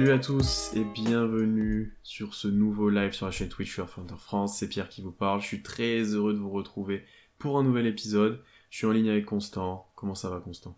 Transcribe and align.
Salut 0.00 0.12
à 0.12 0.18
tous 0.18 0.70
et 0.76 0.82
bienvenue 0.82 1.94
sur 2.02 2.32
ce 2.32 2.48
nouveau 2.48 2.88
live 2.88 3.12
sur 3.12 3.26
la 3.26 3.32
chaîne 3.32 3.50
Twitch 3.50 3.70
sur 3.70 3.94
Thunder 3.94 4.14
France. 4.16 4.56
C'est 4.56 4.66
Pierre 4.66 4.88
qui 4.88 5.02
vous 5.02 5.12
parle. 5.12 5.42
Je 5.42 5.46
suis 5.46 5.62
très 5.62 6.00
heureux 6.04 6.32
de 6.32 6.38
vous 6.38 6.48
retrouver 6.48 7.04
pour 7.38 7.58
un 7.58 7.62
nouvel 7.62 7.86
épisode. 7.86 8.42
Je 8.70 8.78
suis 8.78 8.86
en 8.86 8.92
ligne 8.92 9.10
avec 9.10 9.26
Constant. 9.26 9.90
Comment 9.96 10.14
ça 10.14 10.30
va 10.30 10.40
Constant? 10.40 10.74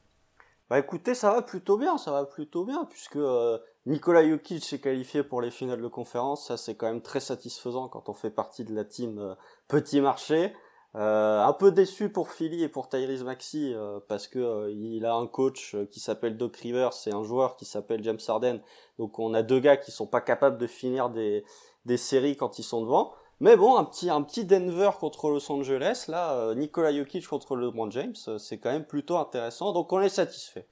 Bah 0.68 0.80
écoutez, 0.80 1.14
ça 1.14 1.32
va 1.32 1.42
plutôt 1.42 1.78
bien, 1.78 1.98
ça 1.98 2.10
va 2.10 2.24
plutôt 2.24 2.64
bien, 2.64 2.84
puisque 2.86 3.14
euh, 3.14 3.58
Nikola 3.86 4.28
Jokic 4.28 4.64
s'est 4.64 4.80
qualifié 4.80 5.22
pour 5.22 5.41
les 5.41 5.52
finales 5.52 5.82
de 5.82 5.86
conférence, 5.86 6.48
ça 6.48 6.56
c'est 6.56 6.74
quand 6.74 6.88
même 6.88 7.00
très 7.00 7.20
satisfaisant 7.20 7.86
quand 7.86 8.08
on 8.08 8.14
fait 8.14 8.32
partie 8.32 8.64
de 8.64 8.74
la 8.74 8.84
team 8.84 9.20
euh, 9.20 9.34
Petit 9.68 10.00
Marché. 10.00 10.52
Euh, 10.95 11.41
un 11.42 11.55
peu 11.55 11.73
déçu 11.73 12.10
pour 12.10 12.30
Philly 12.30 12.62
et 12.62 12.69
pour 12.69 12.91
Tyrese 12.91 13.24
Maxey 13.24 13.73
euh, 13.73 13.98
parce 14.09 14.28
que 14.28 14.38
euh, 14.38 14.70
il 14.70 15.06
a 15.06 15.14
un 15.14 15.27
coach 15.27 15.74
euh, 15.74 15.87
qui 15.87 16.00
s'appelle 16.00 16.37
Doc 16.37 16.55
Rivers 16.59 16.91
et 17.06 17.12
un 17.12 17.23
joueur 17.23 17.56
qui 17.56 17.64
s'appelle 17.64 18.05
James 18.05 18.19
Harden. 18.28 18.60
Donc 18.98 19.19
on 19.19 19.33
a 19.33 19.42
deux 19.42 19.59
gars 19.59 19.78
qui 19.78 19.91
sont 19.91 20.06
pas 20.06 20.20
capables 20.20 20.59
de 20.59 20.66
finir 20.66 21.09
des, 21.09 21.45
des 21.86 21.97
séries 21.97 22.36
quand 22.36 22.58
ils 22.58 22.62
sont 22.62 22.83
devant. 22.83 23.14
Mais 23.41 23.56
bon, 23.56 23.77
un 23.78 23.84
petit, 23.84 24.11
un 24.11 24.20
petit 24.22 24.44
Denver 24.44 24.91
contre 25.00 25.31
Los 25.31 25.50
Angeles, 25.50 26.05
là, 26.08 26.34
euh, 26.34 26.55
Nikola 26.55 26.92
Jokic 26.94 27.27
contre 27.27 27.56
LeBron 27.56 27.91
James, 27.91 28.14
euh, 28.28 28.36
c'est 28.36 28.59
quand 28.59 28.70
même 28.70 28.84
plutôt 28.84 29.16
intéressant. 29.16 29.72
Donc 29.72 29.92
on 29.94 30.00
est 30.03 30.11
satisfait. 30.11 30.69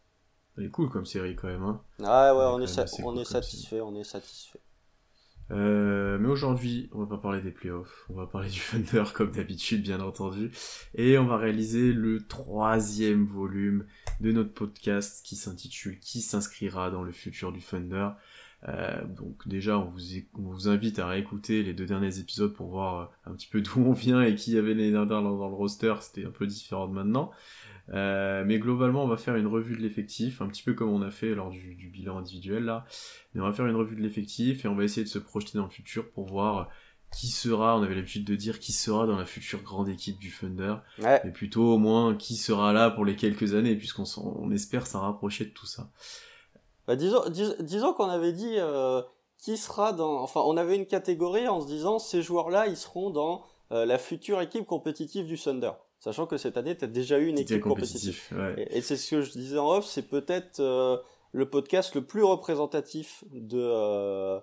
Elle 0.59 0.67
est 0.67 0.71
cool 0.71 0.91
comme 0.91 1.07
série 1.07 1.35
quand 1.35 1.49
même. 1.49 1.63
Hein. 1.65 1.81
Ah 2.05 2.35
ouais, 2.35 2.41
Ouais, 2.41 2.47
on 2.53 2.61
est, 2.61 2.67
sa- 2.67 2.83
on 2.83 3.13
cool 3.13 3.21
est 3.21 3.25
satisfait, 3.25 3.81
on 3.81 3.95
est 3.95 4.05
satisfait. 4.05 4.61
Euh, 5.51 6.19
mais 6.21 6.29
aujourd'hui, 6.29 6.89
on 6.93 7.01
va 7.01 7.07
pas 7.07 7.19
parler 7.19 7.41
des 7.41 7.51
playoffs. 7.51 8.05
On 8.09 8.15
va 8.15 8.27
parler 8.27 8.49
du 8.49 8.61
Thunder 8.61 9.05
comme 9.15 9.33
d'habitude, 9.33 9.83
bien 9.83 10.01
entendu. 10.01 10.51
Et 10.95 11.19
on 11.19 11.27
va 11.27 11.37
réaliser 11.37 11.93
le 11.93 12.27
troisième 12.27 13.25
volume 13.25 13.85
de 14.21 14.33
notre 14.33 14.53
podcast 14.53 15.25
qui 15.25 15.37
s'intitule 15.37 15.99
Qui 15.99 16.21
s'inscrira 16.21 16.91
dans 16.91 17.03
le 17.03 17.13
futur 17.13 17.53
du 17.53 17.61
Thunder? 17.61 18.11
Euh, 18.69 19.05
donc 19.07 19.49
déjà, 19.49 19.79
on 19.79 19.91
vous, 20.35 20.69
invite 20.69 20.99
à 20.99 21.07
réécouter 21.07 21.63
les 21.63 21.73
deux 21.73 21.87
derniers 21.87 22.19
épisodes 22.19 22.53
pour 22.53 22.69
voir 22.69 23.01
euh, 23.01 23.31
un 23.31 23.35
petit 23.35 23.49
peu 23.49 23.63
d'où 23.63 23.81
on 23.81 23.93
vient 23.93 24.23
et 24.23 24.35
qui 24.35 24.53
y 24.53 24.59
avait 24.59 24.75
les 24.75 24.91
dernières 24.91 25.23
dans, 25.23 25.37
dans 25.37 25.49
le 25.49 25.55
roster. 25.55 25.95
C'était 26.01 26.27
un 26.27 26.31
peu 26.31 26.47
différent 26.47 26.87
de 26.87 26.93
maintenant. 26.93 27.31
Euh, 27.93 28.45
mais 28.47 28.59
globalement, 28.59 29.03
on 29.05 29.09
va 29.09 29.17
faire 29.17 29.35
une 29.37 29.47
revue 29.49 29.77
de 29.77 29.83
l'effectif, 29.83 30.41
un 30.43 30.47
petit 30.47 30.63
peu 30.63 30.75
comme 30.75 30.91
on 30.91 31.03
a 31.03 31.11
fait 31.11 31.35
lors 31.35 31.51
du, 31.51 31.75
du 31.75 31.89
bilan 31.89 32.19
individuel 32.19 32.65
là. 32.65 32.85
Mais 33.35 33.41
on 33.41 33.45
va 33.45 33.53
faire 33.53 33.67
une 33.67 33.75
revue 33.77 33.97
de 33.97 34.01
l'effectif 34.01 34.65
et 34.65 34.69
on 34.69 34.75
va 34.77 34.85
essayer 34.85 35.03
de 35.05 35.09
se 35.09 35.19
projeter 35.19 35.59
dans 35.59 35.65
le 35.65 35.71
futur 35.71 36.09
pour 36.13 36.27
voir 36.27 36.69
qui 37.13 37.27
sera, 37.27 37.77
on 37.77 37.83
avait 37.83 37.97
l'habitude 37.97 38.25
de 38.25 38.37
dire 38.37 38.61
qui 38.61 38.71
sera 38.73 39.05
dans 39.09 39.17
la 39.19 39.25
future 39.27 39.63
grande 39.63 39.89
équipe 39.89 40.21
du 40.21 40.31
Thunder, 40.31 40.77
Ouais, 41.03 41.21
mais 41.25 41.33
plutôt 41.33 41.65
au 41.75 41.79
moins 41.79 42.15
qui 42.15 42.37
sera 42.37 42.73
là 42.73 42.89
pour 42.91 43.05
les 43.05 43.17
quelques 43.17 43.55
années, 43.55 43.75
puisqu'on 43.75 44.05
on 44.17 44.53
espère 44.53 44.87
s'en 44.87 45.01
rapprocher 45.01 45.45
de 45.47 45.51
tout 45.51 45.67
ça. 45.67 45.91
bah 46.87 46.95
disons, 46.95 47.29
dis- 47.29 47.57
disons 47.59 47.93
qu'on 47.95 48.09
avait 48.09 48.33
dit 48.33 48.55
euh, 48.59 49.03
qui 49.39 49.57
sera 49.57 49.93
dans... 49.93 50.21
Enfin, 50.23 50.43
on 50.45 50.57
avait 50.57 50.77
une 50.77 50.87
catégorie 50.87 51.49
en 51.49 51.61
se 51.61 51.67
disant 51.67 51.99
ces 51.99 52.23
joueurs-là, 52.23 52.69
ils 52.69 52.77
seront 52.77 53.11
dans 53.11 53.45
euh, 53.73 53.85
la 53.87 53.99
future 53.99 54.41
équipe 54.41 54.67
compétitive 54.67 55.27
du 55.27 55.37
Thunder. 55.37 55.73
Sachant 56.01 56.27
que 56.27 56.37
cette 56.39 56.57
année, 56.57 56.77
tu 56.77 56.85
as 56.85 56.89
déjà 56.89 57.19
eu 57.19 57.27
une 57.27 57.39
équipe 57.39 57.63
compétitive. 57.75 58.21
ouais. 58.33 58.55
Et, 58.71 58.79
et 58.79 58.81
c'est 58.83 58.97
ce 58.97 59.11
que 59.11 59.21
je 59.23 59.33
disais 59.33 59.59
en 59.59 59.69
off, 59.71 59.85
c'est 59.87 60.09
peut-être 60.09 60.59
euh, 60.61 60.97
le 61.33 61.49
podcast 61.49 61.95
le 61.95 62.05
plus 62.05 62.25
représentatif 62.25 63.23
de, 63.31 63.61
euh, 63.61 64.41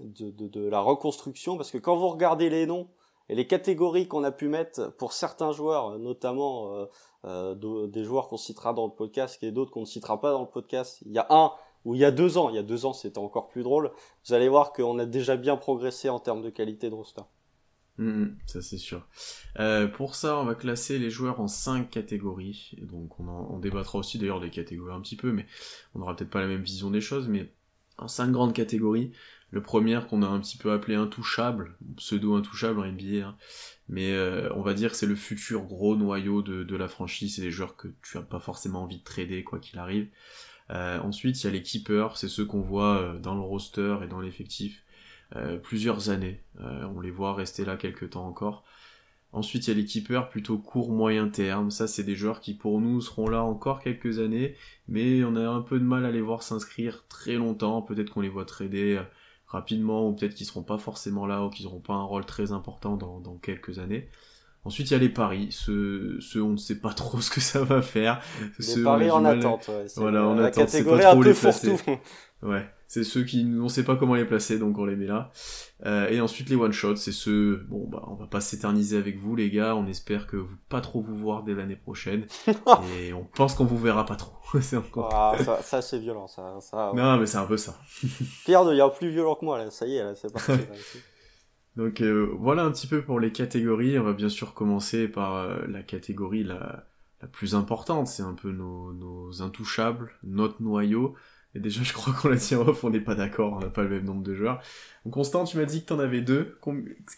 de, 0.00 0.30
de, 0.30 0.48
de 0.48 0.68
la 0.68 0.80
reconstruction, 0.80 1.56
parce 1.56 1.70
que 1.70 1.78
quand 1.78 1.96
vous 1.96 2.08
regardez 2.08 2.50
les 2.50 2.66
noms 2.66 2.88
et 3.30 3.34
les 3.34 3.46
catégories 3.46 4.06
qu'on 4.06 4.22
a 4.24 4.30
pu 4.32 4.48
mettre 4.48 4.94
pour 4.96 5.12
certains 5.12 5.52
joueurs, 5.52 5.98
notamment 5.98 6.74
euh, 6.74 6.86
euh, 7.24 7.54
de- 7.54 7.86
des 7.86 8.04
joueurs 8.04 8.28
qu'on 8.28 8.36
citera 8.36 8.72
dans 8.74 8.86
le 8.86 8.92
podcast 8.92 9.42
et 9.42 9.50
d'autres 9.50 9.70
qu'on 9.70 9.80
ne 9.80 9.86
citera 9.86 10.20
pas 10.20 10.32
dans 10.32 10.42
le 10.42 10.48
podcast, 10.48 10.98
il 11.06 11.12
y 11.12 11.18
a 11.18 11.26
un 11.30 11.52
ou 11.84 11.94
il 11.94 12.00
y 12.00 12.04
a 12.04 12.10
deux 12.10 12.36
ans, 12.38 12.48
il 12.50 12.54
y 12.56 12.58
a 12.58 12.62
deux 12.62 12.84
ans 12.86 12.92
c'était 12.92 13.18
encore 13.18 13.48
plus 13.48 13.62
drôle, 13.62 13.92
vous 14.26 14.34
allez 14.34 14.48
voir 14.48 14.72
qu'on 14.72 14.98
a 14.98 15.06
déjà 15.06 15.36
bien 15.36 15.56
progressé 15.56 16.08
en 16.10 16.18
termes 16.18 16.42
de 16.42 16.50
qualité 16.50 16.90
de 16.90 16.94
roster. 16.94 17.22
Mhm, 17.98 18.36
ça 18.46 18.62
c'est 18.62 18.78
sûr. 18.78 19.06
Euh, 19.58 19.88
pour 19.88 20.14
ça, 20.14 20.38
on 20.38 20.44
va 20.44 20.54
classer 20.54 20.98
les 20.98 21.10
joueurs 21.10 21.40
en 21.40 21.48
cinq 21.48 21.90
catégories. 21.90 22.72
Donc 22.82 23.18
on, 23.18 23.26
en, 23.28 23.48
on 23.50 23.58
débattra 23.58 23.98
aussi 23.98 24.18
d'ailleurs 24.18 24.40
des 24.40 24.50
catégories 24.50 24.94
un 24.94 25.00
petit 25.00 25.16
peu, 25.16 25.32
mais 25.32 25.46
on 25.94 25.98
n'aura 25.98 26.14
peut-être 26.14 26.30
pas 26.30 26.40
la 26.40 26.46
même 26.46 26.62
vision 26.62 26.90
des 26.90 27.00
choses, 27.00 27.28
mais 27.28 27.52
en 27.98 28.08
cinq 28.08 28.30
grandes 28.30 28.54
catégories. 28.54 29.12
Le 29.50 29.62
premier 29.62 29.98
qu'on 30.08 30.22
a 30.22 30.26
un 30.26 30.40
petit 30.40 30.58
peu 30.58 30.72
appelé 30.72 30.94
intouchable, 30.94 31.74
pseudo 31.96 32.34
intouchable 32.34 32.80
en 32.80 32.84
NBA, 32.84 33.26
hein. 33.26 33.36
mais 33.88 34.12
euh, 34.12 34.52
on 34.54 34.60
va 34.60 34.74
dire 34.74 34.90
que 34.90 34.96
c'est 34.96 35.06
le 35.06 35.16
futur 35.16 35.62
gros 35.62 35.96
noyau 35.96 36.42
de, 36.42 36.76
la 36.76 36.86
franchise, 36.86 37.36
c'est 37.36 37.42
des 37.42 37.50
joueurs 37.50 37.74
que 37.74 37.88
tu 38.02 38.18
as 38.18 38.22
pas 38.22 38.40
forcément 38.40 38.82
envie 38.82 38.98
de 38.98 39.04
trader 39.04 39.44
quoi 39.44 39.58
qu'il 39.58 39.78
arrive. 39.78 40.08
Euh, 40.70 41.00
ensuite, 41.00 41.42
il 41.42 41.46
y 41.46 41.48
a 41.48 41.52
les 41.52 41.62
keepers, 41.62 42.18
c'est 42.18 42.28
ceux 42.28 42.44
qu'on 42.44 42.60
voit 42.60 43.16
dans 43.22 43.34
le 43.34 43.40
roster 43.40 43.96
et 44.04 44.06
dans 44.06 44.20
l'effectif 44.20 44.84
plusieurs 45.62 46.10
années. 46.10 46.42
Euh, 46.60 46.84
on 46.94 47.00
les 47.00 47.10
voit 47.10 47.34
rester 47.34 47.64
là 47.64 47.76
quelques 47.76 48.10
temps 48.10 48.26
encore. 48.26 48.64
Ensuite, 49.32 49.66
il 49.66 49.70
y 49.70 49.72
a 49.74 49.76
les 49.76 49.84
keepers 49.84 50.30
plutôt 50.30 50.56
court 50.56 50.90
moyen 50.90 51.28
terme. 51.28 51.70
Ça, 51.70 51.86
c'est 51.86 52.02
des 52.02 52.16
joueurs 52.16 52.40
qui 52.40 52.54
pour 52.54 52.80
nous 52.80 53.00
seront 53.02 53.28
là 53.28 53.42
encore 53.42 53.80
quelques 53.80 54.20
années, 54.20 54.54
mais 54.88 55.22
on 55.22 55.36
a 55.36 55.46
un 55.46 55.60
peu 55.60 55.78
de 55.78 55.84
mal 55.84 56.06
à 56.06 56.10
les 56.10 56.22
voir 56.22 56.42
s'inscrire 56.42 57.04
très 57.08 57.34
longtemps. 57.34 57.82
Peut-être 57.82 58.10
qu'on 58.10 58.22
les 58.22 58.30
voit 58.30 58.46
trader 58.46 58.96
euh, 58.96 59.02
rapidement, 59.46 60.08
ou 60.08 60.14
peut-être 60.14 60.34
qu'ils 60.34 60.46
seront 60.46 60.62
pas 60.62 60.78
forcément 60.78 61.26
là, 61.26 61.44
ou 61.44 61.50
qu'ils 61.50 61.66
n'auront 61.66 61.80
pas 61.80 61.92
un 61.92 62.04
rôle 62.04 62.24
très 62.24 62.52
important 62.52 62.96
dans, 62.96 63.20
dans 63.20 63.36
quelques 63.36 63.78
années. 63.78 64.08
Ensuite, 64.64 64.90
il 64.90 64.94
y 64.94 64.96
a 64.96 64.98
les 64.98 65.08
paris. 65.10 65.48
Ceux, 65.50 66.18
ceux 66.20 66.42
on 66.42 66.50
ne 66.52 66.56
sait 66.56 66.80
pas 66.80 66.94
trop 66.94 67.20
ce 67.22 67.30
que 67.30 67.40
ça 67.40 67.62
va 67.62 67.82
faire. 67.82 68.22
Des 68.58 68.64
Ceux, 68.64 68.82
paris 68.82 69.10
en 69.10 69.20
mal- 69.20 69.38
attente, 69.40 69.68
ouais, 69.68 69.86
Voilà, 69.96 70.26
en 70.26 70.34
la 70.36 70.46
attente, 70.46 70.70
c'est 70.70 70.84
pas 70.84 70.96
catégorie 70.98 71.02
trop 71.02 71.10
un 71.12 71.22
peu 71.22 71.28
les 71.28 71.34
fourre-tout. 71.34 71.80
Ouais, 72.42 72.66
c'est 72.88 73.04
ceux 73.04 73.22
qui 73.22 73.46
on 73.60 73.68
sait 73.68 73.84
pas 73.84 73.96
comment 73.96 74.14
les 74.14 74.24
placer, 74.24 74.58
donc 74.58 74.78
on 74.78 74.86
les 74.86 74.96
met 74.96 75.06
là. 75.06 75.30
Euh, 75.84 76.08
et 76.08 76.22
ensuite 76.22 76.48
les 76.48 76.56
one 76.56 76.72
shots, 76.72 76.96
c'est 76.96 77.12
ceux 77.12 77.66
bon 77.68 77.86
bah 77.86 78.02
on 78.08 78.14
va 78.14 78.26
pas 78.26 78.40
s'éterniser 78.40 78.96
avec 78.96 79.18
vous 79.18 79.36
les 79.36 79.50
gars, 79.50 79.76
on 79.76 79.86
espère 79.86 80.26
que 80.26 80.36
vous 80.36 80.56
pas 80.70 80.80
trop 80.80 81.02
vous 81.02 81.14
voir 81.14 81.44
dès 81.44 81.54
l'année 81.54 81.76
prochaine 81.76 82.26
et 82.98 83.12
on 83.12 83.24
pense 83.24 83.54
qu'on 83.54 83.66
vous 83.66 83.78
verra 83.78 84.06
pas 84.06 84.16
trop. 84.16 84.34
c'est 84.62 84.78
encore. 84.78 85.10
Ah, 85.12 85.36
ça, 85.44 85.60
ça 85.62 85.82
c'est 85.82 85.98
violent, 85.98 86.26
ça. 86.26 86.56
ça 86.62 86.90
ouais. 86.90 86.96
Non 87.00 87.18
mais 87.18 87.26
c'est 87.26 87.36
un 87.36 87.44
peu 87.44 87.58
ça. 87.58 87.78
Pierre 88.46 88.64
devient 88.64 88.88
plus 88.96 89.10
violent 89.10 89.34
que 89.34 89.44
moi, 89.44 89.58
là. 89.58 89.70
Ça 89.70 89.86
y 89.86 89.96
est, 89.96 90.02
là, 90.02 90.14
c'est 90.14 90.32
parti. 90.32 90.52
là. 90.52 90.56
Donc 91.76 92.00
euh, 92.00 92.34
voilà 92.38 92.62
un 92.64 92.72
petit 92.72 92.86
peu 92.86 93.02
pour 93.02 93.20
les 93.20 93.32
catégories. 93.32 93.98
On 93.98 94.02
va 94.02 94.14
bien 94.14 94.30
sûr 94.30 94.54
commencer 94.54 95.08
par 95.08 95.36
euh, 95.36 95.58
la 95.68 95.82
catégorie 95.82 96.42
la, 96.42 96.86
la 97.20 97.28
plus 97.28 97.54
importante. 97.54 98.06
C'est 98.06 98.22
un 98.22 98.34
peu 98.34 98.50
nos, 98.50 98.94
nos 98.94 99.42
intouchables, 99.42 100.10
notre 100.24 100.62
noyau. 100.62 101.14
Et 101.54 101.60
déjà, 101.60 101.82
je 101.82 101.92
crois 101.92 102.12
qu'on 102.12 102.28
l'a 102.28 102.36
dit 102.36 102.54
en 102.54 102.66
off, 102.68 102.84
on 102.84 102.90
n'est 102.90 103.00
pas 103.00 103.14
d'accord, 103.14 103.54
on 103.54 103.60
n'a 103.60 103.70
pas 103.70 103.82
le 103.82 103.88
même 103.88 104.04
nombre 104.04 104.22
de 104.22 104.34
joueurs. 104.34 104.60
Donc 105.04 105.14
Constant, 105.14 105.44
tu 105.44 105.56
m'as 105.56 105.64
dit 105.64 105.82
que 105.82 105.86
t'en 105.88 105.98
avais 105.98 106.20
deux. 106.20 106.58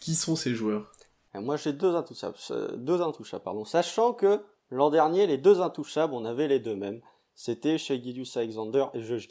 Qui 0.00 0.14
sont 0.14 0.36
ces 0.36 0.54
joueurs? 0.54 0.92
Et 1.34 1.38
moi, 1.40 1.56
j'ai 1.56 1.72
deux 1.72 1.94
intouchables. 1.94 2.36
euh, 2.50 2.76
Deux 2.76 3.02
intouchables, 3.02 3.42
pardon. 3.44 3.64
Sachant 3.64 4.12
que 4.12 4.40
l'an 4.70 4.90
dernier, 4.90 5.26
les 5.26 5.38
deux 5.38 5.60
intouchables, 5.60 6.12
on 6.14 6.24
avait 6.24 6.48
les 6.48 6.60
deux 6.60 6.76
mêmes. 6.76 7.00
C'était 7.34 7.78
chez 7.78 8.02
Gideus 8.02 8.36
Alexander 8.36 8.84
et 8.94 9.02
Josh. 9.02 9.28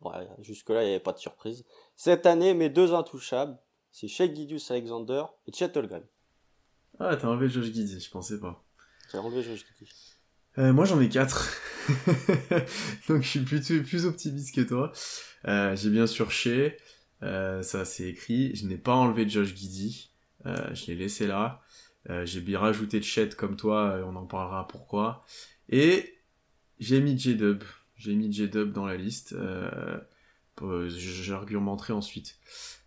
Ouais, 0.00 0.28
jusque-là, 0.40 0.82
il 0.82 0.86
n'y 0.86 0.90
avait 0.94 1.00
pas 1.00 1.12
de 1.12 1.18
surprise. 1.18 1.64
Cette 1.96 2.26
année, 2.26 2.54
mes 2.54 2.68
deux 2.68 2.92
intouchables, 2.94 3.56
c'est 3.92 4.08
chez 4.08 4.34
Gideus 4.34 4.70
Alexander 4.70 5.24
et 5.46 5.52
Chet. 5.52 5.72
Ah, 6.98 7.16
t'as 7.16 7.28
enlevé 7.28 7.48
Josh 7.48 7.66
Giddy, 7.66 8.00
je 8.00 8.10
pensais 8.10 8.38
pas. 8.40 8.64
J'ai 9.10 9.18
enlevé 9.18 9.42
Josh 9.42 9.64
Giddy. 9.78 10.11
Euh, 10.58 10.72
moi 10.72 10.84
j'en 10.84 11.00
ai 11.00 11.08
quatre. 11.08 11.50
Donc 13.08 13.22
je 13.22 13.28
suis 13.28 13.40
plutôt 13.40 13.80
plus 13.82 14.06
optimiste 14.06 14.54
que 14.54 14.60
toi. 14.60 14.92
Euh, 15.48 15.74
j'ai 15.76 15.90
bien 15.90 16.06
sûr 16.06 16.30
Shea, 16.30 16.72
euh, 17.22 17.62
ça 17.62 17.84
c'est 17.84 18.08
écrit. 18.08 18.54
Je 18.54 18.66
n'ai 18.66 18.76
pas 18.76 18.94
enlevé 18.94 19.28
Josh 19.28 19.54
Giddy. 19.54 20.12
Euh, 20.46 20.74
je 20.74 20.86
l'ai 20.86 20.94
laissé 20.94 21.26
là. 21.26 21.60
Euh, 22.10 22.26
j'ai 22.26 22.40
bien 22.40 22.58
rajouté 22.58 23.00
Chet 23.00 23.30
comme 23.30 23.56
toi, 23.56 23.92
euh, 23.92 24.04
on 24.04 24.16
en 24.16 24.26
parlera 24.26 24.66
pourquoi. 24.66 25.24
Et 25.68 26.18
j'ai 26.78 27.00
mis 27.00 27.18
J-Dub. 27.18 27.62
J'ai 27.96 28.14
mis 28.14 28.32
J-Dub 28.32 28.72
dans 28.72 28.86
la 28.86 28.96
liste. 28.96 29.36
J'argumenterai 30.60 31.92
ensuite. 31.92 32.38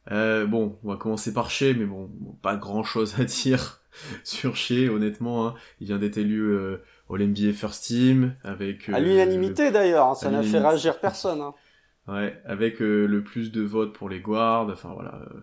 Bon, 0.09 0.77
on 0.83 0.89
va 0.89 0.97
commencer 0.97 1.33
par 1.33 1.49
Shea, 1.49 1.73
mais 1.73 1.85
bon, 1.85 2.09
pas 2.41 2.57
grand 2.57 2.83
chose 2.83 3.19
à 3.19 3.23
dire 3.25 3.81
sur 4.23 4.55
Shea, 4.55 4.89
honnêtement. 4.89 5.47
Hein. 5.47 5.55
Il 5.79 5.87
vient 5.87 5.97
d'être 5.97 6.17
élu 6.17 6.53
euh, 7.09 7.13
All-NBA 7.13 7.53
First 7.53 7.85
Team, 7.85 8.35
avec... 8.43 8.89
À 8.89 8.97
euh, 8.97 8.99
l'unanimité, 8.99 9.71
d'ailleurs. 9.71 10.07
hein, 10.07 10.15
ça 10.15 10.31
n'a 10.31 10.43
fait 10.43 10.59
réagir 10.59 10.99
personne. 10.99 11.41
Hein. 11.41 11.53
Ouais, 12.07 12.39
avec 12.45 12.83
euh, 12.83 13.07
le 13.07 13.23
plus 13.23 13.51
de 13.51 13.63
votes 13.63 13.93
pour 13.93 14.09
les 14.09 14.19
guards, 14.19 14.69
enfin 14.69 14.93
voilà, 14.93 15.15
euh, 15.15 15.39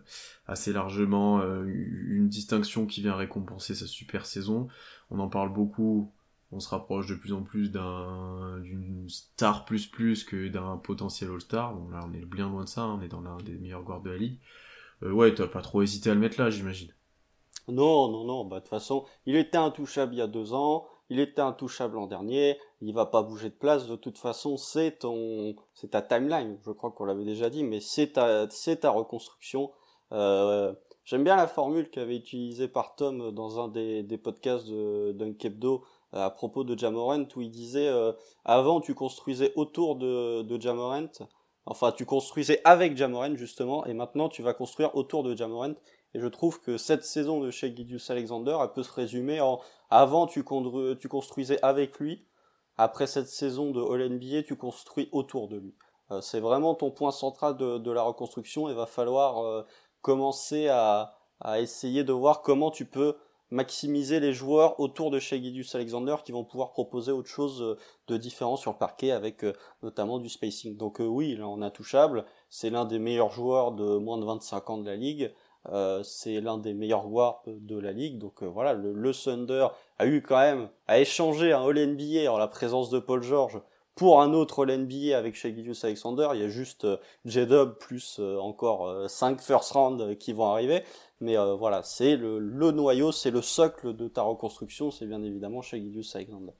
assez 0.47 0.73
largement 0.73 1.41
euh, 1.41 1.65
une 1.67 2.29
distinction 2.29 2.87
qui 2.87 3.01
vient 3.01 3.17
récompenser 3.17 3.75
sa 3.75 3.89
super 3.89 4.27
saison. 4.27 4.69
On 5.11 5.19
en 5.19 5.27
parle 5.27 5.53
beaucoup 5.53 6.13
on 6.53 6.61
se 6.61 6.69
rapproche 6.69 7.07
de 7.07 7.15
plus 7.15 7.33
en 7.33 7.43
plus 7.43 7.73
d'un 7.73 8.59
d'une 8.63 9.09
star 9.09 9.65
plus 9.65 9.87
plus 9.87 10.23
que 10.23 10.49
d'un 10.49 10.77
potentiel 10.77 11.31
All-Star. 11.31 11.75
Bon 11.75 11.89
là 11.89 12.01
on 12.07 12.13
est 12.13 12.25
bien 12.25 12.49
loin 12.49 12.65
de 12.65 12.69
ça, 12.69 12.83
hein, 12.83 12.99
on 13.01 13.03
est 13.03 13.09
dans 13.09 13.23
l'un 13.23 13.39
des 13.39 13.55
meilleurs 13.55 13.83
guards 13.83 14.03
de 14.03 14.11
la 14.11 14.19
ligue. 14.19 14.39
Euh, 15.03 15.11
ouais, 15.11 15.35
t'as 15.35 15.47
pas 15.47 15.63
trop 15.63 15.83
hésité 15.83 16.11
à 16.11 16.15
le 16.15 16.21
mettre 16.21 16.41
là, 16.41 16.51
j'imagine. 16.51 16.91
Non, 17.69 18.11
non, 18.11 18.25
non, 18.25 18.45
bah 18.45 18.57
de 18.57 18.61
toute 18.61 18.71
façon, 18.71 19.05
il 19.25 19.37
était 19.37 19.57
intouchable 19.59 20.15
il 20.15 20.19
y 20.19 20.23
a 20.23 20.27
deux 20.27 20.53
ans, 20.53 20.87
il 21.11 21.21
était 21.21 21.41
intouchable 21.41 21.97
l'an 21.97 22.07
dernier, 22.07 22.59
il 22.81 22.95
va 22.95 23.07
pas 23.07 23.23
bouger 23.23 23.51
de 23.51 23.55
place, 23.55 23.87
de 23.87 23.97
toute 23.97 24.19
façon, 24.19 24.57
c'est 24.57 25.01
ton, 25.01 25.55
c'est 25.75 25.91
ta 25.91 26.03
timeline, 26.03 26.59
je 26.65 26.71
crois 26.71 26.91
qu'on 26.91 27.05
l'avait 27.05 27.25
déjà 27.25 27.51
dit, 27.51 27.65
mais 27.65 27.81
c'est 27.81 28.13
ta, 28.13 28.49
c'est 28.51 28.81
ta 28.81 28.91
reconstruction. 28.91 29.71
Euh, 30.13 30.73
j'aime 31.05 31.25
bien 31.25 31.37
la 31.37 31.47
formule 31.47 31.91
qu'avait 31.91 32.17
utilisée 32.17 32.69
par 32.69 32.95
Tom 32.95 33.31
dans 33.33 33.61
un 33.61 33.69
des, 33.69 34.03
des 34.03 34.19
podcasts 34.19 34.67
de 34.67 35.13
Dunkebdo 35.13 35.85
euh, 36.15 36.27
à 36.27 36.31
propos 36.31 36.65
de 36.65 36.79
Jamorant, 36.79 37.27
où 37.37 37.41
il 37.41 37.51
disait, 37.51 37.89
euh, 37.89 38.13
avant 38.45 38.81
tu 38.81 38.95
construisais 38.95 39.53
autour 39.57 39.97
de, 39.97 40.43
de 40.43 40.59
enfin 41.65 41.93
tu 41.93 42.07
construisais 42.07 42.61
avec 42.65 42.97
Jamorant 42.97 43.37
justement, 43.37 43.87
et 43.87 43.95
maintenant 43.95 44.29
tu 44.29 44.43
vas 44.43 44.55
construire 44.55 44.95
autour 44.97 45.23
de 45.23 45.37
Jamorant, 45.37 45.75
et 46.15 46.21
je 46.21 46.27
trouve 46.27 46.61
que 46.61 46.77
cette 46.77 47.05
saison 47.05 47.41
de 47.41 47.51
chez 47.51 47.75
Gideus 47.75 48.11
Alexander, 48.11 48.59
elle 48.61 48.73
peut 48.73 48.83
se 48.83 48.93
résumer 48.93 49.41
en 49.41 49.61
avant 49.93 50.27
tu, 50.27 50.43
construisais 50.43 51.59
avec 51.63 51.99
lui, 51.99 52.27
après 52.79 53.07
cette 53.07 53.29
saison 53.29 53.73
de 53.73 53.83
All 53.83 54.09
NBA, 54.09 54.43
tu 54.43 54.57
construis 54.57 55.11
autour 55.13 55.49
de 55.49 55.59
lui. 55.59 55.75
Euh, 56.11 56.23
c'est 56.23 56.41
vraiment 56.41 56.75
ton 56.75 56.91
point 56.91 57.11
central 57.11 57.59
de, 57.59 57.91
la 57.91 58.03
reconstruction. 58.03 58.71
Il 58.71 58.75
va 58.75 58.87
falloir 58.87 59.45
euh, 59.45 59.63
commencer 60.01 60.69
à, 60.69 61.13
essayer 61.59 62.05
de 62.05 62.13
voir 62.13 62.41
comment 62.41 62.71
tu 62.71 62.87
peux 62.87 63.17
maximiser 63.51 64.19
les 64.19 64.33
joueurs 64.33 64.81
autour 64.81 65.11
de 65.11 65.19
chez 65.19 65.43
Gideus 65.43 65.75
Alexander 65.75 66.17
qui 66.25 66.33
vont 66.33 66.45
pouvoir 66.45 66.71
proposer 66.71 67.13
autre 67.13 67.29
chose 67.29 67.61
euh, 67.61 67.77
de 68.07 68.17
différent 68.17 68.57
sur 68.57 68.73
le 68.73 68.79
parquet 68.79 69.11
avec 69.11 69.45
notamment 69.83 70.21
du 70.21 70.31
spacing. 70.31 70.79
Donc 70.79 71.01
oui, 71.01 71.37
là 71.37 71.47
on 71.47 71.61
a 71.61 71.71
touchable. 71.71 72.25
C'est 72.49 72.71
l'un 72.71 72.87
des 72.87 72.99
meilleurs 72.99 73.31
joueurs 73.31 73.73
de 73.73 73.99
moins 73.99 74.17
de 74.17 74.25
25 74.25 74.71
ans 74.71 74.79
de 74.79 74.87
la 74.87 74.97
ligue. 74.97 75.35
Euh, 75.69 76.03
c'est 76.03 76.41
l'un 76.41 76.59
des 76.59 76.75
meilleurs 76.75 77.09
warp 77.09 77.49
de 77.49 77.79
la 77.79 77.93
ligue. 77.93 78.19
Donc 78.19 78.43
euh, 78.43 78.47
voilà, 78.47 78.75
le, 78.75 78.93
le, 78.93 79.13
Thunder 79.13 79.69
a 79.99 80.07
eu 80.07 80.23
quand 80.23 80.39
même 80.39 80.69
à 80.89 80.99
échanger 80.99 81.53
un 81.53 81.63
All 81.63 81.79
NBA 81.79 82.33
en 82.33 82.39
la 82.39 82.49
présence 82.49 82.91
de 82.91 82.99
Paul 82.99 83.23
George 83.23 83.61
pour 83.95 84.23
un 84.23 84.33
autre 84.33 84.65
All 84.65 84.77
NBA 84.77 85.17
avec 85.17 85.37
Shea 85.37 85.55
Alexander. 85.83 86.31
Il 86.35 86.41
y 86.41 86.45
a 86.45 86.49
juste 86.49 86.85
euh, 86.85 86.97
J-Dub 87.27 87.75
plus 87.79 88.17
euh, 88.19 88.39
encore 88.39 89.09
5 89.09 89.41
first 89.41 89.71
round 89.73 90.19
qui 90.19 90.33
vont 90.33 90.47
arriver. 90.47 90.83
Mais 91.21 91.37
voilà, 91.37 91.85
c'est 91.85 92.17
le, 92.17 92.41
noyau, 92.73 93.13
c'est 93.13 93.31
le 93.31 93.43
socle 93.43 93.95
de 93.95 94.09
ta 94.09 94.23
reconstruction, 94.23 94.91
c'est 94.91 95.07
bien 95.07 95.23
évidemment 95.23 95.63
Shea 95.63 95.77
Alexander. 95.77 96.51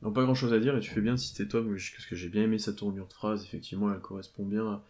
Non, 0.00 0.12
pas 0.12 0.22
grand 0.22 0.34
chose 0.34 0.54
à 0.54 0.58
dire, 0.58 0.74
et 0.74 0.80
tu 0.80 0.90
fais 0.90 1.02
bien 1.02 1.12
de 1.12 1.18
citer 1.18 1.46
Tom, 1.46 1.68
parce 1.68 2.06
que 2.06 2.16
j'ai 2.16 2.30
bien 2.30 2.44
aimé 2.44 2.58
sa 2.58 2.72
tournure 2.72 3.06
de 3.06 3.12
phrase, 3.12 3.44
effectivement, 3.44 3.92
elle 3.92 4.00
correspond 4.00 4.46
bien, 4.46 4.82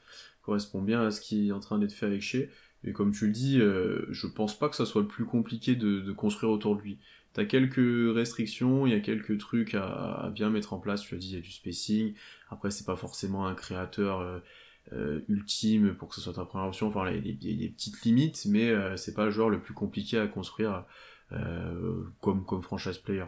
correspond 0.43 0.83
bien 0.83 1.05
à 1.05 1.11
ce 1.11 1.21
qui 1.21 1.49
est 1.49 1.53
en 1.53 1.59
train 1.59 1.81
d'être 1.81 1.93
fait 1.93 2.07
avec 2.07 2.23
Shea. 2.23 2.47
Et 2.85 2.93
comme 2.93 3.13
tu 3.13 3.27
le 3.27 3.33
dis, 3.33 3.61
euh, 3.61 4.07
je 4.11 4.27
pense 4.27 4.59
pas 4.59 4.69
que 4.69 4.77
ça 4.77 4.87
soit 4.87 5.03
le 5.03 5.09
plus 5.09 5.25
compliqué 5.25 5.77
de, 5.77 6.01
de 6.01 6.13
construire 6.13 6.53
autour 6.53 6.77
de 6.77 6.83
lui. 6.83 6.99
T'as 7.33 7.45
quelques 7.45 8.15
restrictions, 8.15 8.87
il 8.87 8.93
y 8.93 8.97
a 8.97 9.01
quelques 9.01 9.39
trucs 9.39 9.75
à, 9.75 9.87
à, 9.87 10.31
bien 10.31 10.51
mettre 10.51 10.73
en 10.73 10.79
place. 10.79 11.03
Tu 11.03 11.15
as 11.15 11.19
dit, 11.19 11.29
il 11.29 11.35
y 11.35 11.39
a 11.39 11.41
du 11.41 11.53
spacing. 11.53 12.15
Après, 12.51 12.71
c'est 12.71 12.87
pas 12.87 12.97
forcément 12.97 13.47
un 13.47 13.55
créateur 13.55 14.21
euh, 14.21 14.41
euh, 14.93 15.21
ultime 15.29 15.95
pour 15.95 16.09
que 16.09 16.17
ce 16.17 16.21
soit 16.21 16.33
ta 16.33 16.45
première 16.45 16.67
option. 16.67 16.89
Enfin, 16.89 17.09
il 17.11 17.27
y 17.27 17.55
a 17.55 17.57
des, 17.57 17.69
petites 17.69 18.03
limites, 18.03 18.45
mais 18.47 18.71
euh, 18.71 18.97
c'est 18.97 19.15
pas 19.15 19.27
le 19.27 19.31
joueur 19.31 19.49
le 19.49 19.61
plus 19.61 19.75
compliqué 19.75 20.19
à 20.19 20.27
construire 20.27 20.85
euh, 21.31 22.03
comme, 22.21 22.45
comme 22.45 22.63
franchise 22.63 22.99
player. 22.99 23.27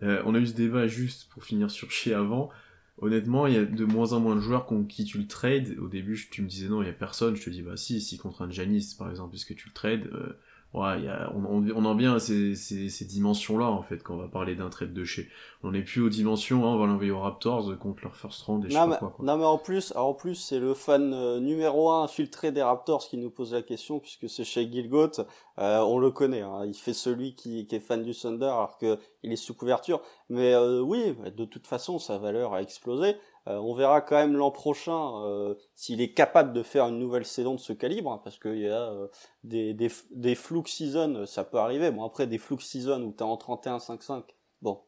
on 0.00 0.34
a 0.34 0.38
eu 0.38 0.46
ce 0.46 0.54
débat 0.54 0.86
juste 0.86 1.28
pour 1.30 1.44
finir 1.44 1.70
sur 1.70 1.90
chez 1.90 2.14
avant 2.14 2.48
honnêtement, 2.98 3.46
il 3.46 3.54
y 3.54 3.56
a 3.56 3.64
de 3.64 3.84
moins 3.84 4.12
en 4.12 4.20
moins 4.20 4.36
de 4.36 4.40
joueurs 4.40 4.66
contre 4.66 4.88
qui 4.88 5.04
tu 5.04 5.18
le 5.18 5.26
trades. 5.26 5.76
Au 5.80 5.88
début, 5.88 6.18
tu 6.30 6.42
me 6.42 6.48
disais 6.48 6.68
non, 6.68 6.82
il 6.82 6.86
y 6.86 6.90
a 6.90 6.94
personne. 6.94 7.36
Je 7.36 7.44
te 7.44 7.50
dis 7.50 7.62
bah 7.62 7.76
si, 7.76 8.00
si 8.00 8.18
contre 8.18 8.42
un 8.42 8.50
Janis 8.50 8.94
par 8.98 9.10
exemple, 9.10 9.34
est-ce 9.34 9.46
que 9.46 9.54
tu 9.54 9.68
le 9.68 9.74
trades 9.74 10.06
euh, 10.12 10.38
ouais, 10.74 11.02
y 11.02 11.08
a, 11.08 11.32
on, 11.34 11.64
on, 11.74 11.84
en 11.84 11.94
vient 11.94 12.14
à 12.14 12.20
ces, 12.20 12.54
ces, 12.54 12.88
ces 12.88 13.04
dimensions-là 13.04 13.66
en 13.66 13.82
fait 13.82 14.02
quand 14.02 14.14
on 14.14 14.18
va 14.18 14.28
parler 14.28 14.54
d'un 14.54 14.70
trade 14.70 14.92
de 14.92 15.04
chez. 15.04 15.28
On 15.62 15.72
n'est 15.72 15.82
plus 15.82 16.00
aux 16.00 16.08
dimensions, 16.08 16.64
hein, 16.66 16.74
on 16.74 16.78
va 16.78 16.86
l'envoyer 16.86 17.10
aux 17.10 17.20
Raptors 17.20 17.78
contre 17.78 18.02
leur 18.04 18.16
first 18.16 18.42
round 18.42 18.64
et 18.64 18.70
je 18.70 18.74
non, 18.74 18.84
sais 18.84 18.88
mais, 18.88 18.96
quoi, 18.96 19.10
quoi. 19.10 19.24
Non 19.24 19.36
mais 19.36 19.44
en 19.44 19.58
plus, 19.58 19.92
en 19.96 20.14
plus 20.14 20.34
c'est 20.34 20.58
le 20.58 20.74
fan 20.74 21.12
euh, 21.12 21.40
numéro 21.40 21.90
un 21.90 22.04
infiltré 22.04 22.52
des 22.52 22.62
Raptors 22.62 23.06
qui 23.06 23.18
nous 23.18 23.30
pose 23.30 23.52
la 23.52 23.62
question 23.62 23.98
puisque 23.98 24.28
c'est 24.28 24.44
chez 24.44 24.70
Gilgoat, 24.70 25.26
euh, 25.58 25.80
on 25.80 25.98
le 25.98 26.10
connaît, 26.10 26.42
hein, 26.42 26.64
il 26.66 26.74
fait 26.74 26.94
celui 26.94 27.34
qui, 27.34 27.66
qui, 27.66 27.76
est 27.76 27.80
fan 27.80 28.02
du 28.02 28.14
Thunder 28.14 28.46
alors 28.46 28.78
que 28.78 28.98
il 29.22 29.32
est 29.32 29.36
sous 29.36 29.54
couverture. 29.54 30.00
Mais 30.30 30.54
euh, 30.54 30.80
oui, 30.80 31.14
de 31.36 31.44
toute 31.44 31.66
façon 31.66 31.98
sa 31.98 32.18
valeur 32.18 32.54
a 32.54 32.62
explosé. 32.62 33.16
Euh, 33.48 33.56
on 33.56 33.74
verra 33.74 34.00
quand 34.00 34.16
même 34.16 34.36
l'an 34.36 34.50
prochain 34.50 35.24
euh, 35.24 35.54
s'il 35.74 36.00
est 36.00 36.12
capable 36.12 36.52
de 36.52 36.62
faire 36.62 36.86
une 36.86 36.98
nouvelle 36.98 37.24
saison 37.26 37.54
de 37.54 37.60
ce 37.60 37.72
calibre, 37.72 38.12
hein, 38.12 38.20
parce 38.22 38.38
qu'il 38.38 38.58
y 38.58 38.68
a 38.68 38.90
euh, 38.92 39.08
des, 39.42 39.74
des, 39.74 39.90
des 40.12 40.34
flux 40.34 40.62
season, 40.66 41.26
ça 41.26 41.42
peut 41.44 41.58
arriver. 41.58 41.90
Bon, 41.90 42.04
après, 42.04 42.26
des 42.26 42.38
flux 42.38 42.60
season 42.60 43.02
où 43.02 43.12
tu 43.12 43.18
es 43.18 43.22
en 43.22 43.36
31-5-5, 43.36 44.22
bon, 44.60 44.80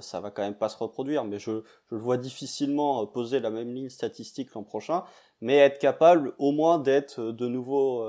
ça 0.00 0.20
va 0.20 0.30
quand 0.30 0.42
même 0.42 0.58
pas 0.58 0.68
se 0.68 0.76
reproduire, 0.76 1.24
mais 1.24 1.38
je, 1.38 1.62
je 1.90 1.94
le 1.94 2.00
vois 2.00 2.18
difficilement 2.18 3.06
poser 3.06 3.40
la 3.40 3.48
même 3.48 3.72
ligne 3.72 3.88
statistique 3.88 4.52
l'an 4.52 4.64
prochain, 4.64 5.04
mais 5.40 5.56
être 5.56 5.78
capable 5.78 6.34
au 6.38 6.52
moins 6.52 6.78
d'être 6.78 7.22
de 7.22 7.48
nouveau, 7.48 8.06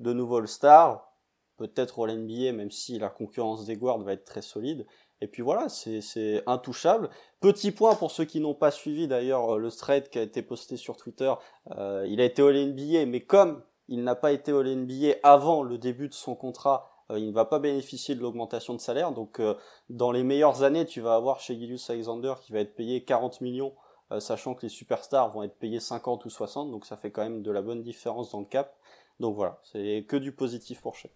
de 0.00 0.12
nouveau 0.14 0.38
All-Star, 0.38 1.12
peut-être 1.58 1.98
au 1.98 2.06
NBA, 2.06 2.52
même 2.52 2.70
si 2.70 2.98
la 2.98 3.10
concurrence 3.10 3.66
des 3.66 3.76
guards 3.76 3.98
va 3.98 4.14
être 4.14 4.24
très 4.24 4.42
solide, 4.42 4.86
et 5.20 5.28
puis 5.28 5.42
voilà, 5.42 5.68
c'est 5.68 6.42
intouchable. 6.46 7.10
Petit 7.40 7.72
point 7.72 7.94
pour 7.94 8.10
ceux 8.10 8.24
qui 8.24 8.40
n'ont 8.40 8.54
pas 8.54 8.70
suivi 8.70 9.08
d'ailleurs 9.08 9.54
euh, 9.54 9.58
le 9.58 9.70
thread 9.70 10.08
qui 10.10 10.18
a 10.18 10.22
été 10.22 10.42
posté 10.42 10.76
sur 10.76 10.96
Twitter. 10.96 11.32
Euh, 11.72 12.06
il 12.08 12.20
a 12.20 12.24
été 12.24 12.42
All 12.42 12.54
NBA, 12.54 13.06
mais 13.06 13.20
comme 13.20 13.62
il 13.88 14.02
n'a 14.04 14.14
pas 14.14 14.32
été 14.32 14.52
All 14.52 14.68
NBA 14.68 15.16
avant 15.22 15.62
le 15.62 15.78
début 15.78 16.08
de 16.08 16.14
son 16.14 16.34
contrat, 16.34 16.90
euh, 17.10 17.18
il 17.18 17.28
ne 17.28 17.32
va 17.32 17.44
pas 17.44 17.58
bénéficier 17.58 18.14
de 18.14 18.20
l'augmentation 18.20 18.74
de 18.74 18.80
salaire. 18.80 19.12
Donc 19.12 19.40
euh, 19.40 19.54
dans 19.90 20.12
les 20.12 20.22
meilleures 20.22 20.62
années, 20.62 20.86
tu 20.86 21.00
vas 21.00 21.14
avoir 21.14 21.40
chez 21.40 21.54
Gilius 21.54 21.88
Alexander 21.90 22.34
qui 22.42 22.52
va 22.52 22.60
être 22.60 22.74
payé 22.74 23.04
40 23.04 23.40
millions, 23.40 23.74
euh, 24.12 24.20
sachant 24.20 24.54
que 24.54 24.62
les 24.62 24.68
superstars 24.68 25.30
vont 25.32 25.42
être 25.42 25.58
payés 25.58 25.80
50 25.80 26.24
ou 26.24 26.30
60. 26.30 26.70
Donc 26.70 26.84
ça 26.84 26.96
fait 26.96 27.10
quand 27.10 27.22
même 27.22 27.42
de 27.42 27.50
la 27.50 27.62
bonne 27.62 27.82
différence 27.82 28.30
dans 28.32 28.40
le 28.40 28.46
cap. 28.46 28.76
Donc 29.20 29.36
voilà, 29.36 29.60
c'est 29.62 30.04
que 30.08 30.16
du 30.16 30.32
positif 30.32 30.80
pour 30.80 30.94
Shea. 30.94 31.08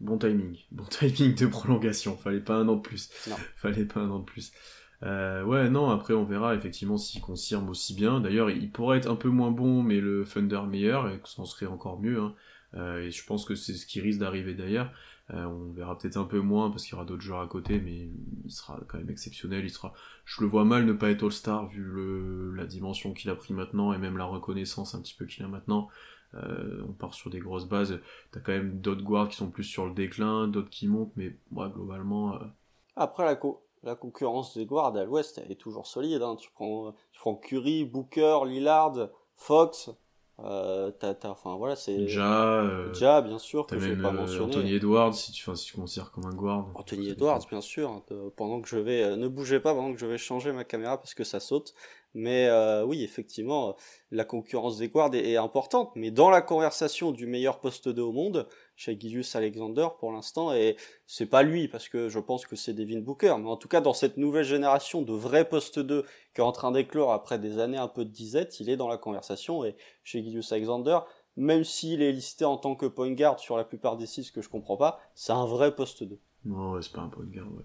Bon 0.00 0.16
timing, 0.16 0.56
bon 0.70 0.84
timing 0.84 1.34
de 1.34 1.46
prolongation. 1.46 2.16
Fallait 2.16 2.40
pas 2.40 2.56
un 2.56 2.68
an 2.68 2.76
de 2.76 2.82
plus. 2.82 3.10
Non. 3.28 3.36
Fallait 3.56 3.84
pas 3.84 4.00
un 4.00 4.10
an 4.10 4.20
de 4.20 4.24
plus. 4.24 4.52
Euh, 5.04 5.44
ouais, 5.44 5.70
non, 5.70 5.90
après 5.90 6.14
on 6.14 6.24
verra 6.24 6.54
effectivement 6.54 6.98
s'il 6.98 7.20
confirme 7.20 7.68
aussi 7.68 7.94
bien. 7.94 8.20
D'ailleurs, 8.20 8.50
il 8.50 8.70
pourrait 8.70 8.98
être 8.98 9.10
un 9.10 9.16
peu 9.16 9.28
moins 9.28 9.50
bon, 9.50 9.82
mais 9.82 10.00
le 10.00 10.24
Thunder 10.24 10.62
meilleur, 10.68 11.08
et 11.10 11.18
que 11.20 11.28
ça 11.28 11.42
en 11.42 11.44
serait 11.44 11.66
encore 11.66 12.00
mieux. 12.00 12.20
Hein. 12.20 12.34
Euh, 12.74 13.06
et 13.06 13.10
je 13.10 13.24
pense 13.24 13.44
que 13.44 13.54
c'est 13.54 13.74
ce 13.74 13.86
qui 13.86 14.00
risque 14.00 14.18
d'arriver 14.18 14.54
d'ailleurs. 14.54 14.92
Euh, 15.34 15.44
on 15.44 15.72
verra 15.72 15.98
peut-être 15.98 16.16
un 16.16 16.24
peu 16.24 16.40
moins 16.40 16.70
parce 16.70 16.84
qu'il 16.84 16.92
y 16.92 16.94
aura 16.94 17.04
d'autres 17.04 17.22
joueurs 17.22 17.40
à 17.40 17.46
côté, 17.46 17.80
mais 17.80 18.08
il 18.44 18.50
sera 18.50 18.80
quand 18.88 18.98
même 18.98 19.10
exceptionnel. 19.10 19.66
Je 20.24 20.40
le 20.40 20.46
vois 20.46 20.64
mal 20.64 20.86
ne 20.86 20.92
pas 20.92 21.10
être 21.10 21.24
All-Star 21.24 21.66
vu 21.66 21.82
le, 21.82 22.52
la 22.54 22.64
dimension 22.64 23.12
qu'il 23.12 23.28
a 23.30 23.34
pris 23.34 23.52
maintenant 23.52 23.92
et 23.92 23.98
même 23.98 24.16
la 24.16 24.24
reconnaissance 24.24 24.94
un 24.94 25.02
petit 25.02 25.14
peu 25.14 25.26
qu'il 25.26 25.44
a 25.44 25.48
maintenant. 25.48 25.88
Euh, 26.34 26.82
on 26.88 26.92
part 26.92 27.14
sur 27.14 27.30
des 27.30 27.40
grosses 27.40 27.66
bases. 27.66 28.00
T'as 28.30 28.40
quand 28.40 28.52
même 28.52 28.80
d'autres 28.80 29.02
guards 29.02 29.28
qui 29.28 29.36
sont 29.36 29.50
plus 29.50 29.64
sur 29.64 29.86
le 29.86 29.92
déclin, 29.92 30.48
d'autres 30.48 30.70
qui 30.70 30.86
montent, 30.86 31.12
mais 31.16 31.36
globalement. 31.52 32.34
Euh... 32.34 32.44
Après 32.96 33.24
la, 33.24 33.36
co 33.36 33.62
la 33.82 33.94
concurrence 33.94 34.56
des 34.56 34.66
guards 34.66 34.96
à 34.96 35.04
l'ouest, 35.04 35.40
elle 35.42 35.52
est 35.52 35.56
toujours 35.56 35.86
solide. 35.86 36.22
Hein. 36.22 36.36
Tu, 36.36 36.50
prends, 36.50 36.92
tu 37.12 37.20
prends 37.20 37.34
Curry, 37.34 37.84
Booker, 37.84 38.40
Lillard, 38.46 39.08
Fox. 39.36 39.90
Euh, 40.44 40.92
t'as, 40.92 41.14
t'as, 41.14 41.30
enfin 41.30 41.56
voilà, 41.56 41.74
c'est 41.74 42.06
Ja, 42.06 42.60
euh, 42.62 42.94
Ja, 42.94 43.20
bien 43.22 43.40
sûr 43.40 43.66
que 43.66 43.76
je 43.78 43.88
vais 43.88 44.00
pas 44.00 44.10
euh, 44.10 44.12
mentionner. 44.12 44.54
Anthony 44.56 44.74
Edwards 44.74 45.12
si 45.14 45.32
tu, 45.32 45.42
enfin, 45.48 45.56
si 45.56 45.66
tu 45.66 45.76
considères 45.76 46.12
comme 46.12 46.26
un 46.26 46.34
guard. 46.34 46.68
Anthony 46.76 47.08
Edwards, 47.10 47.40
bien 47.50 47.60
sûr. 47.60 47.90
hein, 47.90 48.02
de- 48.08 48.28
pendant 48.36 48.60
que 48.60 48.68
je 48.68 48.76
vais, 48.78 49.02
euh, 49.02 49.16
ne 49.16 49.26
bougez 49.26 49.58
pas 49.58 49.74
pendant 49.74 49.92
que 49.92 49.98
je 49.98 50.06
vais 50.06 50.16
changer 50.16 50.52
ma 50.52 50.62
caméra 50.62 50.96
parce 50.96 51.14
que 51.14 51.24
ça 51.24 51.40
saute. 51.40 51.74
Mais 52.14 52.46
euh, 52.48 52.84
oui, 52.84 53.02
effectivement, 53.02 53.70
euh, 53.70 53.72
la 54.12 54.24
concurrence 54.24 54.78
des 54.78 54.88
guards 54.88 55.12
est, 55.14 55.28
est 55.28 55.36
importante. 55.36 55.90
Mais 55.96 56.12
dans 56.12 56.30
la 56.30 56.40
conversation 56.40 57.10
du 57.10 57.26
meilleur 57.26 57.58
poste 57.58 57.88
2 57.88 58.02
au 58.02 58.12
monde, 58.12 58.46
chez 58.78 58.98
Gizius 58.98 59.34
Alexander 59.34 59.88
pour 59.98 60.12
l'instant, 60.12 60.54
et 60.54 60.76
c'est 61.06 61.26
pas 61.26 61.42
lui 61.42 61.66
parce 61.66 61.88
que 61.88 62.08
je 62.08 62.20
pense 62.20 62.46
que 62.46 62.54
c'est 62.54 62.72
Devin 62.72 63.00
Booker. 63.00 63.34
Mais 63.40 63.48
en 63.48 63.56
tout 63.56 63.66
cas, 63.66 63.80
dans 63.80 63.92
cette 63.92 64.16
nouvelle 64.16 64.44
génération 64.44 65.02
de 65.02 65.12
vrais 65.12 65.48
postes 65.48 65.80
2 65.80 66.04
qui 66.32 66.40
est 66.40 66.44
en 66.44 66.52
train 66.52 66.70
d'éclore 66.70 67.12
après 67.12 67.40
des 67.40 67.58
années 67.58 67.76
un 67.76 67.88
peu 67.88 68.04
de 68.04 68.10
disette, 68.10 68.60
il 68.60 68.70
est 68.70 68.76
dans 68.76 68.86
la 68.86 68.96
conversation. 68.96 69.64
Et 69.64 69.74
chez 70.04 70.22
Gizius 70.22 70.52
Alexander, 70.52 71.00
même 71.36 71.64
s'il 71.64 72.02
est 72.02 72.12
listé 72.12 72.44
en 72.44 72.56
tant 72.56 72.76
que 72.76 72.86
point 72.86 73.10
guard 73.10 73.40
sur 73.40 73.56
la 73.56 73.64
plupart 73.64 73.96
des 73.96 74.06
sites 74.06 74.30
que 74.30 74.42
je 74.42 74.48
comprends 74.48 74.76
pas, 74.76 75.00
c'est 75.16 75.32
un 75.32 75.44
vrai 75.44 75.74
poste 75.74 76.04
2. 76.04 76.16
Non, 76.44 76.80
c'est 76.80 76.92
pas 76.92 77.02
un 77.02 77.08
point 77.08 77.24
garde, 77.26 77.50
ouais. 77.50 77.64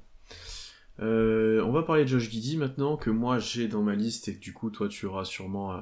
Euh, 1.00 1.64
on 1.64 1.72
va 1.72 1.84
parler 1.84 2.04
de 2.04 2.10
Josh 2.10 2.30
Giddy 2.30 2.58
maintenant, 2.58 2.98
que 2.98 3.12
moi 3.12 3.38
j'ai 3.38 3.68
dans 3.68 3.82
ma 3.84 3.96
liste 3.96 4.28
et 4.28 4.36
que 4.36 4.40
du 4.40 4.54
coup 4.54 4.70
toi 4.70 4.88
tu 4.88 5.06
auras 5.06 5.26
sûrement, 5.26 5.74
euh, 5.74 5.82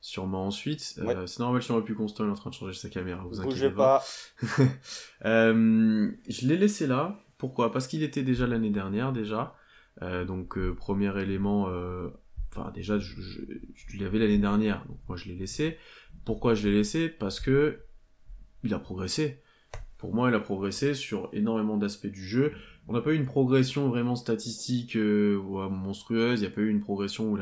sûrement 0.00 0.46
ensuite. 0.46 1.00
Ouais. 1.02 1.14
Euh, 1.14 1.26
c'est 1.26 1.40
normal, 1.40 1.62
si 1.62 1.70
on 1.70 1.82
plus 1.82 1.94
constant, 1.94 2.24
il 2.24 2.28
est 2.28 2.32
en 2.32 2.34
train 2.34 2.50
de 2.50 2.54
changer 2.54 2.78
sa 2.78 2.88
caméra, 2.88 3.22
vous 3.24 3.40
inquiétez 3.40 3.68
Bougez 3.68 3.70
pas. 3.70 4.04
Euh, 5.26 6.10
je 6.28 6.46
l'ai 6.46 6.56
laissé 6.56 6.86
là. 6.86 7.20
Pourquoi? 7.36 7.72
Parce 7.72 7.86
qu'il 7.86 8.02
était 8.02 8.22
déjà 8.22 8.46
l'année 8.46 8.70
dernière 8.70 9.12
déjà. 9.12 9.54
donc 10.00 10.58
premier 10.74 11.18
élément, 11.20 11.68
enfin 12.50 12.70
déjà 12.72 12.98
je, 12.98 13.20
je, 13.20 14.02
l'avais 14.02 14.18
l'année 14.18 14.38
dernière, 14.38 14.84
donc 14.86 14.98
moi 15.08 15.16
je 15.16 15.26
l'ai 15.26 15.34
laissé. 15.34 15.76
Pourquoi 16.24 16.54
je 16.54 16.66
l'ai 16.66 16.74
laissé? 16.74 17.08
Parce 17.08 17.38
que 17.40 17.80
il 18.62 18.72
a 18.72 18.78
progressé. 18.78 19.42
Pour 20.00 20.14
moi, 20.14 20.30
il 20.30 20.34
a 20.34 20.40
progressé 20.40 20.94
sur 20.94 21.28
énormément 21.32 21.76
d'aspects 21.76 22.06
du 22.06 22.26
jeu. 22.26 22.52
On 22.88 22.92
n'a 22.92 23.00
pas 23.00 23.12
eu 23.12 23.16
une 23.16 23.26
progression 23.26 23.88
vraiment 23.88 24.16
statistique 24.16 24.96
monstrueuse. 24.96 26.40
Il 26.40 26.42
n'y 26.42 26.48
a 26.48 26.54
pas 26.54 26.62
eu 26.62 26.70
une 26.70 26.80
progression 26.80 27.30
où, 27.30 27.38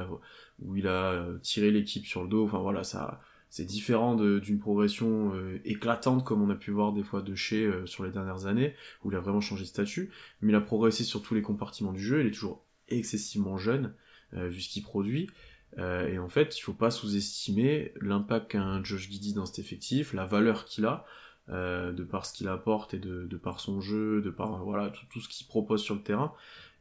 où 0.61 0.77
il 0.77 0.87
a 0.87 1.25
tiré 1.43 1.71
l'équipe 1.71 2.05
sur 2.05 2.23
le 2.23 2.29
dos. 2.29 2.45
Enfin 2.45 2.59
voilà, 2.59 2.85
ça, 2.85 3.21
c'est 3.51 3.65
différent 3.65 4.15
d'une 4.15 4.59
progression 4.59 5.35
euh, 5.35 5.61
éclatante 5.65 6.25
comme 6.25 6.43
on 6.43 6.51
a 6.51 6.55
pu 6.55 6.71
voir 6.71 6.93
des 6.93 7.03
fois 7.03 7.23
de 7.23 7.35
chez 7.35 7.65
euh, 7.65 7.87
sur 7.87 8.05
les 8.05 8.11
dernières 8.11 8.47
années, 8.47 8.75
où 9.03 9.11
il 9.11 9.17
a 9.17 9.21
vraiment 9.21 9.41
changé 9.41 9.63
de 9.63 9.69
statut, 9.69 10.11
mais 10.41 10.53
il 10.53 10.55
a 10.55 10.61
progressé 10.61 11.05
sur 11.05 11.23
tous 11.23 11.35
les 11.35 11.43
compartiments 11.43 11.93
du 11.93 12.03
jeu, 12.03 12.21
il 12.21 12.27
est 12.27 12.33
toujours 12.33 12.65
excessivement 12.89 13.57
jeune, 13.57 13.95
euh, 14.35 14.49
vu 14.49 14.61
ce 14.61 14.69
qu'il 14.69 14.83
produit, 14.83 15.31
et 15.77 16.19
en 16.19 16.29
fait, 16.29 16.59
il 16.59 16.63
faut 16.63 16.73
pas 16.73 16.91
sous-estimer 16.91 17.93
l'impact 18.01 18.51
qu'a 18.51 18.83
Josh 18.83 19.09
Giddy 19.11 19.33
dans 19.33 19.47
cet 19.47 19.61
effectif, 19.61 20.13
la 20.13 20.25
valeur 20.25 20.65
qu'il 20.65 20.87
a, 20.87 21.05
de 21.49 22.05
par 22.05 22.27
ce 22.27 22.33
qu'il 22.35 22.49
apporte 22.49 22.95
et 22.95 22.99
de, 22.99 23.27
de, 23.27 23.37
par 23.37 23.61
son 23.61 23.81
jeu, 23.81 24.21
de 24.21 24.31
par 24.31 24.63
voilà 24.65 24.91
tout, 24.91 25.07
tout 25.11 25.21
ce 25.21 25.29
qu'il 25.29 25.47
propose 25.47 25.83
sur 25.83 25.95
le 25.95 26.03
terrain. 26.03 26.33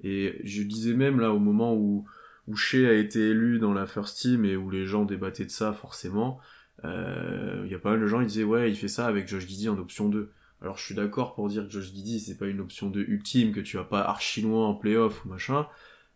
Et 0.04 0.40
je 0.44 0.64
disais 0.64 0.94
même 0.94 1.20
là 1.20 1.32
au 1.32 1.40
moment 1.40 1.74
où, 1.76 2.06
où 2.48 2.56
Shea 2.56 2.88
a 2.90 2.94
été 2.94 3.30
élu 3.30 3.60
dans 3.60 3.74
la 3.74 3.86
first 3.86 4.20
team 4.20 4.46
et 4.46 4.56
où 4.56 4.70
les 4.70 4.86
gens 4.86 5.06
débattaient 5.06 5.46
de 5.46 5.52
ça 5.52 5.74
forcément, 5.74 6.40
euh, 6.86 7.64
il 7.66 7.72
y 7.72 7.76
a 7.76 7.80
pas 7.80 7.92
mal 7.92 8.02
de 8.02 8.08
gens 8.08 8.20
qui 8.20 8.28
disaient 8.28 8.44
ouais 8.44 8.70
il 8.70 8.76
fait 8.76 8.88
ça 8.88 9.08
avec 9.08 9.28
Josh 9.28 9.48
Giddy 9.48 9.70
en 9.70 9.78
option 9.78 10.10
2. 10.10 10.32
Alors 10.62 10.78
je 10.78 10.84
suis 10.84 10.96
d'accord 10.96 11.36
pour 11.36 11.48
dire 11.50 11.66
que 11.66 11.72
Josh 11.72 11.92
Giddy 11.94 12.20
c'est 12.20 12.38
pas 12.38 12.48
une 12.48 12.60
option 12.60 12.90
2 12.90 13.02
ultime, 13.08 13.52
que 13.52 13.60
tu 13.60 13.78
vas 13.78 13.84
pas 13.84 14.02
archi 14.02 14.42
loin 14.42 14.68
en 14.68 14.76
playoff 14.76 15.26
ou 15.26 15.30
machin, 15.30 15.68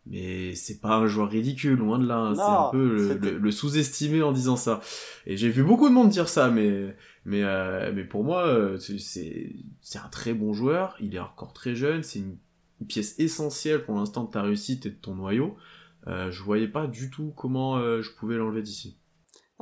mais 0.05 0.55
c'est 0.55 0.79
pas 0.79 0.95
un 0.95 1.07
joueur 1.07 1.29
ridicule, 1.29 1.77
loin 1.77 1.99
de 1.99 2.07
là. 2.07 2.17
Hein. 2.17 2.35
C'est 2.35 2.41
un 2.41 2.69
peu 2.71 3.17
le, 3.37 3.51
sous-estimé 3.51 4.21
en 4.23 4.31
disant 4.31 4.55
ça. 4.55 4.81
Et 5.25 5.37
j'ai 5.37 5.49
vu 5.49 5.63
beaucoup 5.63 5.87
de 5.87 5.93
monde 5.93 6.09
dire 6.09 6.27
ça, 6.27 6.49
mais 6.49 6.95
mais 7.23 7.43
euh, 7.43 7.91
mais 7.93 8.03
pour 8.03 8.23
moi 8.23 8.47
euh, 8.47 8.77
c'est 8.79 9.55
c'est 9.81 9.99
un 9.99 10.09
très 10.09 10.33
bon 10.33 10.53
joueur. 10.53 10.95
Il 10.99 11.15
est 11.15 11.19
encore 11.19 11.53
très 11.53 11.75
jeune, 11.75 12.03
c'est 12.03 12.19
une, 12.19 12.37
pièce 12.87 13.19
essentielle 13.19 13.83
pour 13.83 13.93
l'instant 13.93 14.23
de 14.23 14.31
ta 14.31 14.41
réussite 14.41 14.87
et 14.87 14.89
de 14.89 14.95
ton 14.95 15.13
noyau. 15.13 15.55
Euh, 16.07 16.31
je 16.31 16.41
voyais 16.41 16.67
pas 16.67 16.87
du 16.87 17.11
tout 17.11 17.31
comment 17.35 17.79
je 18.01 18.09
pouvais 18.17 18.37
l'enlever 18.37 18.63
d'ici. 18.63 18.97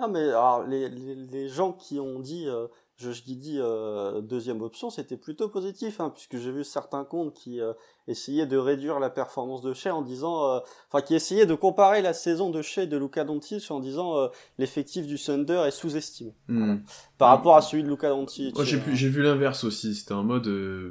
Ah 0.01 0.07
mais 0.07 0.29
alors 0.29 0.63
les, 0.63 0.87
les, 0.87 1.15
les 1.15 1.49
gens 1.49 1.73
qui 1.73 1.99
ont 1.99 2.19
dit 2.19 2.47
euh, 2.47 2.67
Josh 2.99 3.23
euh, 3.29 4.21
deuxième 4.21 4.61
option, 4.61 4.89
c'était 4.89 5.17
plutôt 5.17 5.47
positif, 5.47 5.99
hein, 5.99 6.09
puisque 6.09 6.37
j'ai 6.37 6.51
vu 6.51 6.63
certains 6.63 7.05
comptes 7.05 7.33
qui 7.33 7.59
euh, 8.09 8.11
essayaient 8.11 8.45
de 8.45 8.57
réduire 8.57 8.99
la 8.99 9.09
performance 9.09 9.61
de 9.61 9.73
Shea 9.73 9.93
en 9.93 10.01
disant, 10.01 10.49
euh, 10.49 10.59
enfin 10.91 11.01
qui 11.01 11.15
essayaient 11.15 11.45
de 11.45 11.55
comparer 11.55 12.01
la 12.01 12.13
saison 12.13 12.49
de 12.49 12.61
Shea 12.61 12.83
et 12.83 12.87
de 12.87 12.97
Luka 12.97 13.23
Doncic 13.23 13.69
en 13.71 13.79
disant 13.79 14.17
euh, 14.17 14.27
l'effectif 14.57 15.07
du 15.07 15.17
Thunder 15.17 15.63
est 15.65 15.71
sous-estimé 15.71 16.33
hmm. 16.47 16.77
par 17.17 17.29
rapport 17.29 17.55
à 17.55 17.61
celui 17.61 17.83
de 17.83 17.89
Luka 17.89 18.09
Doncic. 18.09 18.55
Moi 18.55 18.65
j'ai, 18.65 18.81
j'ai 18.93 19.09
vu 19.09 19.21
l'inverse 19.21 19.63
aussi, 19.63 19.95
c'était 19.95 20.13
en 20.13 20.23
mode 20.23 20.47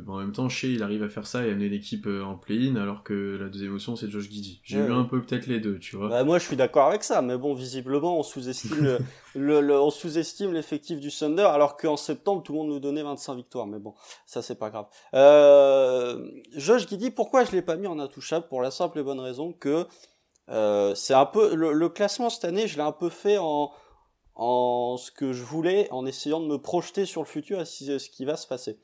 en 0.06 0.18
même 0.18 0.32
temps 0.32 0.48
Shea 0.48 0.68
il 0.68 0.82
arrive 0.82 1.02
à 1.02 1.08
faire 1.08 1.26
ça 1.26 1.46
et 1.46 1.50
amener 1.50 1.68
l'équipe 1.68 2.06
en 2.06 2.34
play-in 2.34 2.76
alors 2.76 3.02
que 3.02 3.36
la 3.40 3.48
deuxième 3.48 3.74
option 3.74 3.96
c'est 3.96 4.08
Josh 4.08 4.28
Giddy. 4.28 4.60
J'ai 4.64 4.82
vu 4.82 4.92
un 4.92 5.04
peu 5.04 5.20
peut-être 5.22 5.46
les 5.46 5.60
deux, 5.60 5.78
tu 5.78 5.96
vois. 5.96 6.08
Bah, 6.08 6.24
moi 6.24 6.38
je 6.38 6.44
suis 6.44 6.56
d'accord 6.56 6.88
avec 6.88 7.04
ça, 7.04 7.22
mais 7.22 7.36
bon 7.36 7.54
visiblement 7.54 8.18
on 8.18 8.22
sous-estime 8.22 8.98
le, 9.34 9.60
le, 9.60 9.80
on 9.80 9.90
sous-estime 9.90 10.52
l'effectif 10.52 11.00
du 11.00 11.10
Thunder 11.10 11.42
alors 11.42 11.76
qu'en 11.76 11.96
septembre 11.96 12.42
tout 12.42 12.52
le 12.52 12.58
monde 12.58 12.68
nous 12.68 12.80
donnait 12.80 13.02
25 13.02 13.34
victoires, 13.34 13.66
mais 13.66 13.78
bon 13.78 13.94
ça 14.26 14.42
c'est 14.42 14.58
pas 14.58 14.70
grave. 14.70 14.86
Euh, 15.14 16.28
Josh 16.56 16.88
Giddy 16.88 17.07
pourquoi 17.10 17.44
je 17.44 17.52
l'ai 17.52 17.62
pas 17.62 17.76
mis 17.76 17.86
en 17.86 17.98
intouchable 17.98 18.48
pour 18.48 18.62
la 18.62 18.70
simple 18.70 18.98
et 18.98 19.02
bonne 19.02 19.20
raison 19.20 19.52
que 19.52 19.86
euh, 20.50 20.94
c'est 20.94 21.14
un 21.14 21.26
peu 21.26 21.54
le, 21.54 21.88
classement 21.88 22.30
cette 22.30 22.44
année, 22.44 22.66
je 22.66 22.76
l'ai 22.76 22.82
un 22.82 22.92
peu 22.92 23.10
fait 23.10 23.38
en 23.38 23.72
ce 24.96 25.10
que 25.10 25.32
je 25.32 25.42
voulais, 25.42 25.90
en 25.90 26.06
essayant 26.06 26.40
de 26.40 26.46
me 26.46 26.58
projeter 26.58 27.06
sur 27.06 27.22
le 27.22 27.26
futur 27.26 27.60
et 27.60 27.64
ce 27.64 28.08
qui 28.08 28.24
va 28.24 28.36
se 28.36 28.46
passer. 28.46 28.78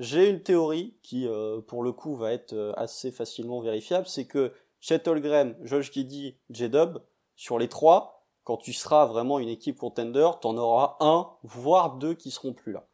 J'ai 0.00 0.28
une 0.28 0.42
théorie 0.42 0.96
qui, 1.02 1.28
euh, 1.28 1.60
pour 1.60 1.84
le 1.84 1.92
coup, 1.92 2.16
va 2.16 2.32
être 2.32 2.52
euh, 2.52 2.72
assez 2.76 3.12
facilement 3.12 3.60
vérifiable, 3.60 4.08
c'est 4.08 4.26
que 4.26 4.52
Chet 4.80 5.06
Holmgren, 5.06 5.56
Josh 5.62 5.92
Giddy, 5.92 6.36
J-Dub, 6.50 6.98
sur 7.36 7.58
les 7.58 7.68
trois, 7.68 8.26
quand 8.42 8.56
tu 8.56 8.72
seras 8.72 9.06
vraiment 9.06 9.38
une 9.38 9.48
équipe 9.48 9.78
contender, 9.78 10.28
t'en 10.40 10.56
auras 10.56 10.96
un, 11.00 11.30
voire 11.44 11.96
deux 11.96 12.14
qui 12.14 12.30
seront 12.30 12.52
plus 12.52 12.72
là. 12.72 12.86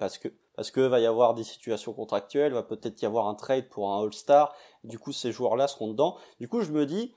Parce 0.00 0.16
que 0.16 0.28
parce 0.56 0.70
que 0.70 0.80
va 0.80 1.00
y 1.00 1.06
avoir 1.06 1.34
des 1.34 1.44
situations 1.44 1.92
contractuelles, 1.92 2.52
va 2.52 2.62
peut-être 2.62 3.00
y 3.02 3.06
avoir 3.06 3.28
un 3.28 3.34
trade 3.34 3.68
pour 3.68 3.92
un 3.92 4.02
All-Star, 4.02 4.54
du 4.84 4.98
coup 4.98 5.12
ces 5.12 5.32
joueurs-là 5.32 5.68
seront 5.68 5.88
dedans. 5.88 6.16
Du 6.38 6.48
coup 6.48 6.60
je 6.62 6.72
me 6.72 6.86
dis, 6.86 7.14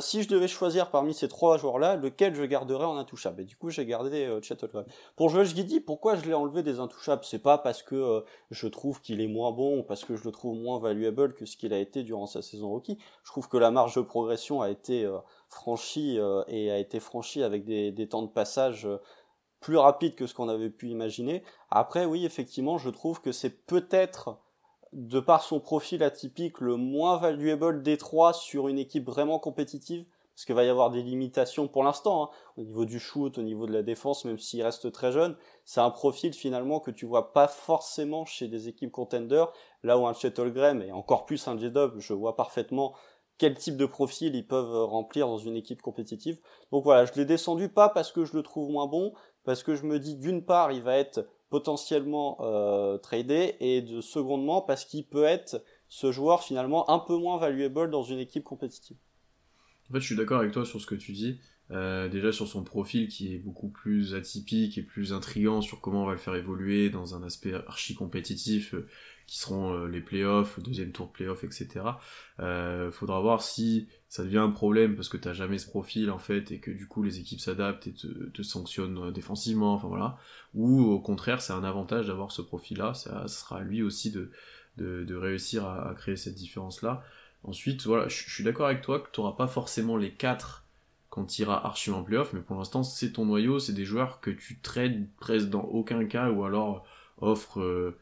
si 0.00 0.24
je 0.24 0.28
devais 0.28 0.48
choisir 0.48 0.90
parmi 0.90 1.14
ces 1.14 1.28
trois 1.28 1.56
joueurs-là, 1.56 1.94
lequel 1.94 2.34
je 2.34 2.42
garderais 2.42 2.86
en 2.86 2.96
intouchable? 2.96 3.42
Et 3.42 3.44
du 3.44 3.54
coup 3.54 3.70
j'ai 3.70 3.86
gardé 3.86 4.26
euh, 4.26 4.42
Chet 4.42 4.56
Pour 5.14 5.28
Josh 5.28 5.54
Giddy, 5.54 5.78
pourquoi 5.78 6.16
je 6.16 6.24
l'ai 6.24 6.34
enlevé 6.34 6.64
des 6.64 6.80
intouchables? 6.80 7.22
C'est 7.24 7.38
pas 7.38 7.56
parce 7.56 7.84
que 7.84 7.94
euh, 7.94 8.20
je 8.50 8.66
trouve 8.66 9.00
qu'il 9.00 9.20
est 9.20 9.28
moins 9.28 9.52
bon 9.52 9.78
ou 9.78 9.82
parce 9.84 10.04
que 10.04 10.16
je 10.16 10.24
le 10.24 10.32
trouve 10.32 10.58
moins 10.58 10.80
valuable 10.80 11.34
que 11.34 11.46
ce 11.46 11.56
qu'il 11.56 11.72
a 11.72 11.78
été 11.78 12.02
durant 12.02 12.26
sa 12.26 12.42
saison 12.42 12.70
rookie. 12.70 12.98
Je 13.22 13.30
trouve 13.30 13.48
que 13.48 13.58
la 13.58 13.70
marge 13.70 13.94
de 13.94 14.00
progression 14.00 14.60
a 14.60 14.70
été 14.70 15.04
euh, 15.04 15.18
franchie 15.48 16.18
euh, 16.18 16.42
et 16.48 16.72
a 16.72 16.78
été 16.78 16.98
franchie 16.98 17.44
avec 17.44 17.64
des 17.64 18.08
temps 18.08 18.22
de 18.22 18.28
passage 18.28 18.88
plus 19.60 19.76
rapide 19.76 20.14
que 20.14 20.26
ce 20.26 20.34
qu'on 20.34 20.48
avait 20.48 20.70
pu 20.70 20.88
imaginer. 20.88 21.42
Après, 21.70 22.04
oui, 22.06 22.24
effectivement, 22.24 22.78
je 22.78 22.90
trouve 22.90 23.20
que 23.20 23.32
c'est 23.32 23.66
peut-être, 23.66 24.38
de 24.92 25.20
par 25.20 25.42
son 25.42 25.60
profil 25.60 26.02
atypique, 26.02 26.60
le 26.60 26.76
moins 26.76 27.18
valuable 27.18 27.82
des 27.82 27.98
trois 27.98 28.32
sur 28.32 28.68
une 28.68 28.78
équipe 28.78 29.06
vraiment 29.06 29.38
compétitive, 29.38 30.06
parce 30.34 30.46
qu'il 30.46 30.54
va 30.54 30.64
y 30.64 30.70
avoir 30.70 30.90
des 30.90 31.02
limitations 31.02 31.68
pour 31.68 31.84
l'instant, 31.84 32.24
hein, 32.24 32.30
au 32.56 32.62
niveau 32.62 32.86
du 32.86 32.98
shoot, 32.98 33.36
au 33.36 33.42
niveau 33.42 33.66
de 33.66 33.74
la 33.74 33.82
défense, 33.82 34.24
même 34.24 34.38
s'il 34.38 34.62
reste 34.62 34.90
très 34.90 35.12
jeune. 35.12 35.36
C'est 35.66 35.80
un 35.80 35.90
profil 35.90 36.32
finalement 36.32 36.80
que 36.80 36.90
tu 36.90 37.04
vois 37.04 37.34
pas 37.34 37.46
forcément 37.46 38.24
chez 38.24 38.48
des 38.48 38.66
équipes 38.66 38.90
contenders, 38.90 39.52
là 39.82 39.98
où 39.98 40.06
un 40.06 40.14
Chet 40.14 40.40
Holmgren 40.40 40.82
et 40.82 40.92
encore 40.92 41.26
plus 41.26 41.46
un 41.46 41.58
J-Dub, 41.58 41.98
je 41.98 42.14
vois 42.14 42.36
parfaitement 42.36 42.94
quel 43.40 43.54
type 43.54 43.78
de 43.78 43.86
profil 43.86 44.34
ils 44.34 44.46
peuvent 44.46 44.84
remplir 44.84 45.26
dans 45.26 45.38
une 45.38 45.56
équipe 45.56 45.80
compétitive. 45.80 46.38
Donc 46.72 46.84
voilà, 46.84 47.06
je 47.06 47.14
l'ai 47.14 47.24
descendu 47.24 47.70
pas 47.70 47.88
parce 47.88 48.12
que 48.12 48.26
je 48.26 48.36
le 48.36 48.42
trouve 48.42 48.70
moins 48.70 48.86
bon, 48.86 49.14
parce 49.44 49.62
que 49.62 49.74
je 49.74 49.84
me 49.84 49.98
dis 49.98 50.14
d'une 50.14 50.44
part 50.44 50.72
il 50.72 50.82
va 50.82 50.98
être 50.98 51.26
potentiellement 51.48 52.36
euh, 52.42 52.98
tradé 52.98 53.56
et 53.60 53.80
de 53.80 54.02
secondement 54.02 54.60
parce 54.60 54.84
qu'il 54.84 55.06
peut 55.06 55.24
être 55.24 55.64
ce 55.88 56.12
joueur 56.12 56.42
finalement 56.42 56.90
un 56.90 56.98
peu 56.98 57.16
moins 57.16 57.38
valuable 57.38 57.90
dans 57.90 58.02
une 58.02 58.18
équipe 58.18 58.44
compétitive. 58.44 58.98
En 59.88 59.94
fait, 59.94 60.00
je 60.00 60.06
suis 60.06 60.16
d'accord 60.16 60.40
avec 60.40 60.52
toi 60.52 60.66
sur 60.66 60.78
ce 60.78 60.86
que 60.86 60.94
tu 60.94 61.12
dis. 61.12 61.40
Euh, 61.70 62.08
déjà 62.08 62.32
sur 62.32 62.46
son 62.46 62.62
profil 62.62 63.08
qui 63.08 63.32
est 63.32 63.38
beaucoup 63.38 63.68
plus 63.68 64.14
atypique 64.14 64.76
et 64.76 64.82
plus 64.82 65.12
intrigant 65.12 65.62
sur 65.62 65.80
comment 65.80 66.02
on 66.02 66.06
va 66.06 66.12
le 66.12 66.18
faire 66.18 66.34
évoluer 66.34 66.90
dans 66.90 67.14
un 67.14 67.22
aspect 67.22 67.54
archi 67.54 67.94
compétitif 67.94 68.74
euh, 68.74 68.88
qui 69.30 69.38
seront 69.38 69.72
euh, 69.74 69.86
les 69.86 70.00
playoffs, 70.00 70.58
deuxième 70.58 70.90
tour 70.90 71.06
de 71.06 71.12
playoffs, 71.12 71.44
etc. 71.44 71.82
Euh, 72.40 72.90
faudra 72.90 73.20
voir 73.20 73.42
si 73.42 73.86
ça 74.08 74.24
devient 74.24 74.38
un 74.38 74.50
problème 74.50 74.96
parce 74.96 75.08
que 75.08 75.16
t'as 75.16 75.32
jamais 75.32 75.58
ce 75.58 75.68
profil 75.68 76.10
en 76.10 76.18
fait 76.18 76.50
et 76.50 76.58
que 76.58 76.72
du 76.72 76.88
coup 76.88 77.04
les 77.04 77.20
équipes 77.20 77.38
s'adaptent 77.38 77.86
et 77.86 77.94
te, 77.94 78.42
sanctionnent 78.42 78.98
euh, 78.98 79.10
défensivement, 79.12 79.74
enfin 79.74 79.86
voilà. 79.86 80.18
Ou 80.54 80.80
au 80.82 80.98
contraire 80.98 81.42
c'est 81.42 81.52
un 81.52 81.62
avantage 81.62 82.08
d'avoir 82.08 82.32
ce 82.32 82.42
profil-là, 82.42 82.92
ça, 82.92 83.28
sera 83.28 83.58
à 83.58 83.60
lui 83.60 83.84
aussi 83.84 84.10
de, 84.10 84.32
de, 84.78 85.14
réussir 85.14 85.64
à, 85.64 85.94
créer 85.94 86.16
cette 86.16 86.34
différence-là. 86.34 87.04
Ensuite, 87.44 87.86
voilà, 87.86 88.08
je, 88.08 88.28
suis 88.28 88.42
d'accord 88.42 88.66
avec 88.66 88.80
toi 88.82 88.98
que 88.98 89.10
tu 89.12 89.20
n'auras 89.20 89.36
pas 89.36 89.46
forcément 89.46 89.96
les 89.96 90.10
quatre 90.12 90.64
quand 91.08 91.26
tu 91.26 91.42
iras 91.42 91.60
archi 91.64 91.92
en 91.92 92.02
playoff, 92.02 92.32
mais 92.32 92.40
pour 92.40 92.56
l'instant 92.56 92.82
c'est 92.82 93.12
ton 93.12 93.26
noyau, 93.26 93.60
c'est 93.60 93.74
des 93.74 93.84
joueurs 93.84 94.18
que 94.18 94.32
tu 94.32 94.58
trades 94.58 95.06
presque 95.20 95.50
dans 95.50 95.62
aucun 95.62 96.04
cas 96.06 96.30
ou 96.30 96.42
alors 96.44 96.84
offre 97.20 97.60
euh, 97.60 97.96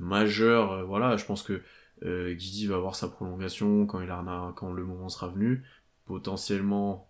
majeur. 0.00 0.72
Euh, 0.72 0.84
voilà, 0.84 1.16
je 1.16 1.24
pense 1.24 1.42
que 1.42 1.60
euh, 2.04 2.32
Guidi 2.32 2.66
va 2.66 2.76
avoir 2.76 2.94
sa 2.94 3.08
prolongation 3.08 3.86
quand 3.86 4.00
il 4.00 4.10
a 4.10 4.52
quand 4.56 4.72
le 4.72 4.84
moment 4.84 5.08
sera 5.08 5.28
venu, 5.28 5.64
potentiellement 6.06 7.06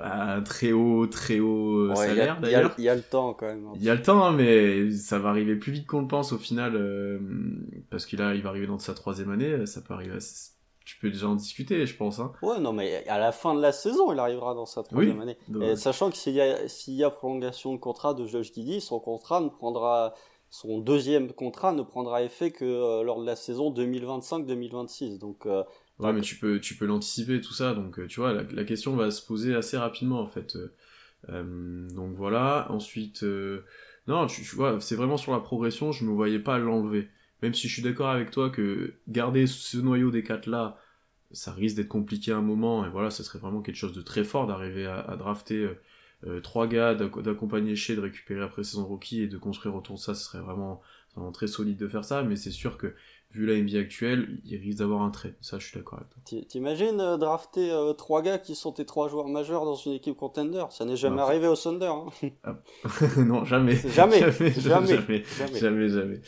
à 0.00 0.36
un 0.36 0.42
très 0.42 0.72
haut, 0.72 1.06
très 1.06 1.38
haut 1.38 1.94
salaire 1.94 2.40
d'ailleurs. 2.40 2.74
Il 2.78 2.84
y, 2.84 2.88
a 2.88 2.94
le 2.94 3.02
temps 3.02 3.34
quand 3.34 3.46
même. 3.46 3.66
Hein. 3.66 3.72
Il 3.74 3.82
y 3.82 3.90
a 3.90 3.94
le 3.94 4.00
temps, 4.00 4.24
hein, 4.24 4.32
mais 4.32 4.90
ça 4.92 5.18
va 5.18 5.28
arriver 5.28 5.56
plus 5.56 5.70
vite 5.70 5.86
qu'on 5.86 6.00
le 6.00 6.06
pense 6.06 6.32
au 6.32 6.38
final, 6.38 7.20
parce 7.90 8.06
qu'il 8.06 8.22
a, 8.22 8.34
il 8.34 8.42
va 8.42 8.48
arriver 8.48 8.66
dans 8.66 8.78
sa 8.78 8.94
troisième 8.94 9.30
année, 9.30 9.66
ça 9.66 9.82
peut 9.82 9.92
arriver. 9.92 10.16
Tu 10.86 10.98
peux 10.98 11.10
déjà 11.10 11.28
en 11.28 11.34
discuter, 11.34 11.84
je 11.86 11.96
pense. 11.96 12.20
Hein. 12.20 12.32
Ouais, 12.42 12.58
non, 12.60 12.72
mais 12.72 13.06
à 13.08 13.18
la 13.18 13.32
fin 13.32 13.54
de 13.54 13.60
la 13.60 13.72
saison, 13.72 14.12
il 14.12 14.18
arrivera 14.18 14.54
dans 14.54 14.66
sa 14.66 14.82
troisième 14.82 15.20
année. 15.20 15.36
sachant 15.76 16.10
que 16.10 16.16
s'il 16.16 16.34
y 16.34 16.96
y 16.96 17.04
a 17.04 17.10
prolongation 17.10 17.74
de 17.74 17.78
contrat 17.78 18.14
de 18.14 18.26
Josh 18.26 18.52
Giddy, 18.52 18.80
son 18.80 19.00
contrat 19.00 19.40
ne 19.40 19.48
prendra 19.48 20.14
son 20.54 20.78
deuxième 20.78 21.32
contrat 21.32 21.72
ne 21.72 21.82
prendra 21.82 22.22
effet 22.22 22.52
que 22.52 22.64
euh, 22.64 23.02
lors 23.02 23.20
de 23.20 23.26
la 23.26 23.34
saison 23.34 23.74
2025-2026. 23.74 25.18
Donc, 25.18 25.46
euh, 25.46 25.64
ouais, 25.98 26.12
mais 26.12 26.20
tu 26.20 26.36
peux, 26.36 26.60
tu 26.60 26.76
peux 26.76 26.86
l'anticiper 26.86 27.40
tout 27.40 27.52
ça. 27.52 27.74
Donc, 27.74 27.98
euh, 27.98 28.06
tu 28.06 28.20
vois, 28.20 28.32
la, 28.32 28.64
question 28.64 28.94
va 28.94 29.10
se 29.10 29.20
poser 29.26 29.56
assez 29.56 29.76
rapidement 29.76 30.20
en 30.20 30.28
fait. 30.28 30.56
donc 31.28 32.14
voilà. 32.14 32.68
Ensuite, 32.70 33.24
non, 34.06 34.28
tu, 34.28 34.42
vois, 34.54 34.80
c'est 34.80 34.94
vraiment 34.94 35.16
sur 35.16 35.32
la 35.32 35.40
progression. 35.40 35.90
Je 35.90 36.04
me 36.04 36.12
voyais 36.12 36.38
pas 36.38 36.58
l'enlever. 36.58 37.08
Même 37.42 37.52
si 37.52 37.66
je 37.66 37.72
suis 37.72 37.82
d'accord 37.82 38.10
avec 38.10 38.30
toi 38.30 38.48
que 38.48 38.94
garder 39.08 39.48
ce 39.48 39.78
noyau 39.78 40.12
des 40.12 40.22
quatre 40.22 40.46
là 40.46 40.78
ça 41.32 41.50
risque 41.50 41.74
d'être 41.74 41.88
compliqué 41.88 42.30
à 42.30 42.36
un 42.36 42.42
moment, 42.42 42.86
et 42.86 42.90
voilà, 42.90 43.10
ça 43.10 43.24
serait 43.24 43.40
vraiment 43.40 43.60
quelque 43.60 43.74
chose 43.74 43.92
de 43.92 44.02
très 44.02 44.22
fort 44.22 44.46
d'arriver 44.46 44.86
à, 44.86 45.16
drafter 45.18 45.68
euh, 46.26 46.40
trois 46.40 46.66
gars, 46.66 46.94
d'accompagner 46.94 47.76
chez, 47.76 47.96
de 47.96 48.00
récupérer 48.00 48.42
après 48.42 48.64
saison 48.64 48.84
rookie 48.84 49.22
et 49.22 49.28
de 49.28 49.38
construire 49.38 49.74
autour 49.74 49.96
de 49.96 50.00
ça, 50.00 50.14
ce 50.14 50.24
serait 50.24 50.40
vraiment, 50.40 50.80
vraiment 51.14 51.32
très 51.32 51.46
solide 51.46 51.76
de 51.76 51.88
faire 51.88 52.04
ça, 52.04 52.22
mais 52.22 52.36
c'est 52.36 52.50
sûr 52.50 52.78
que 52.78 52.94
vu 53.34 53.46
la 53.46 53.60
NBA 53.60 53.78
actuelle, 53.78 54.38
il 54.44 54.56
risque 54.58 54.78
d'avoir 54.78 55.02
un 55.02 55.10
trait. 55.10 55.34
Ça, 55.40 55.58
je 55.58 55.66
suis 55.66 55.76
d'accord 55.76 55.98
avec 55.98 56.10
toi. 56.10 56.40
T'imagines 56.48 57.00
euh, 57.00 57.16
drafter 57.16 57.70
euh, 57.70 57.92
trois 57.92 58.22
gars 58.22 58.38
qui 58.38 58.54
sont 58.54 58.72
tes 58.72 58.84
trois 58.84 59.08
joueurs 59.08 59.28
majeurs 59.28 59.64
dans 59.64 59.74
une 59.74 59.92
équipe 59.92 60.16
contender? 60.16 60.64
Ça 60.70 60.84
n'est 60.84 60.96
jamais 60.96 61.20
arrivé 61.20 61.48
au 61.48 61.56
Thunder. 61.56 61.86
Hein. 61.86 62.06
Ah. 62.44 62.56
non, 63.18 63.44
jamais. 63.44 63.76
Jamais. 63.76 64.20
jamais. 64.58 65.24
Jamais. 65.58 65.88
Jamais. 65.88 66.20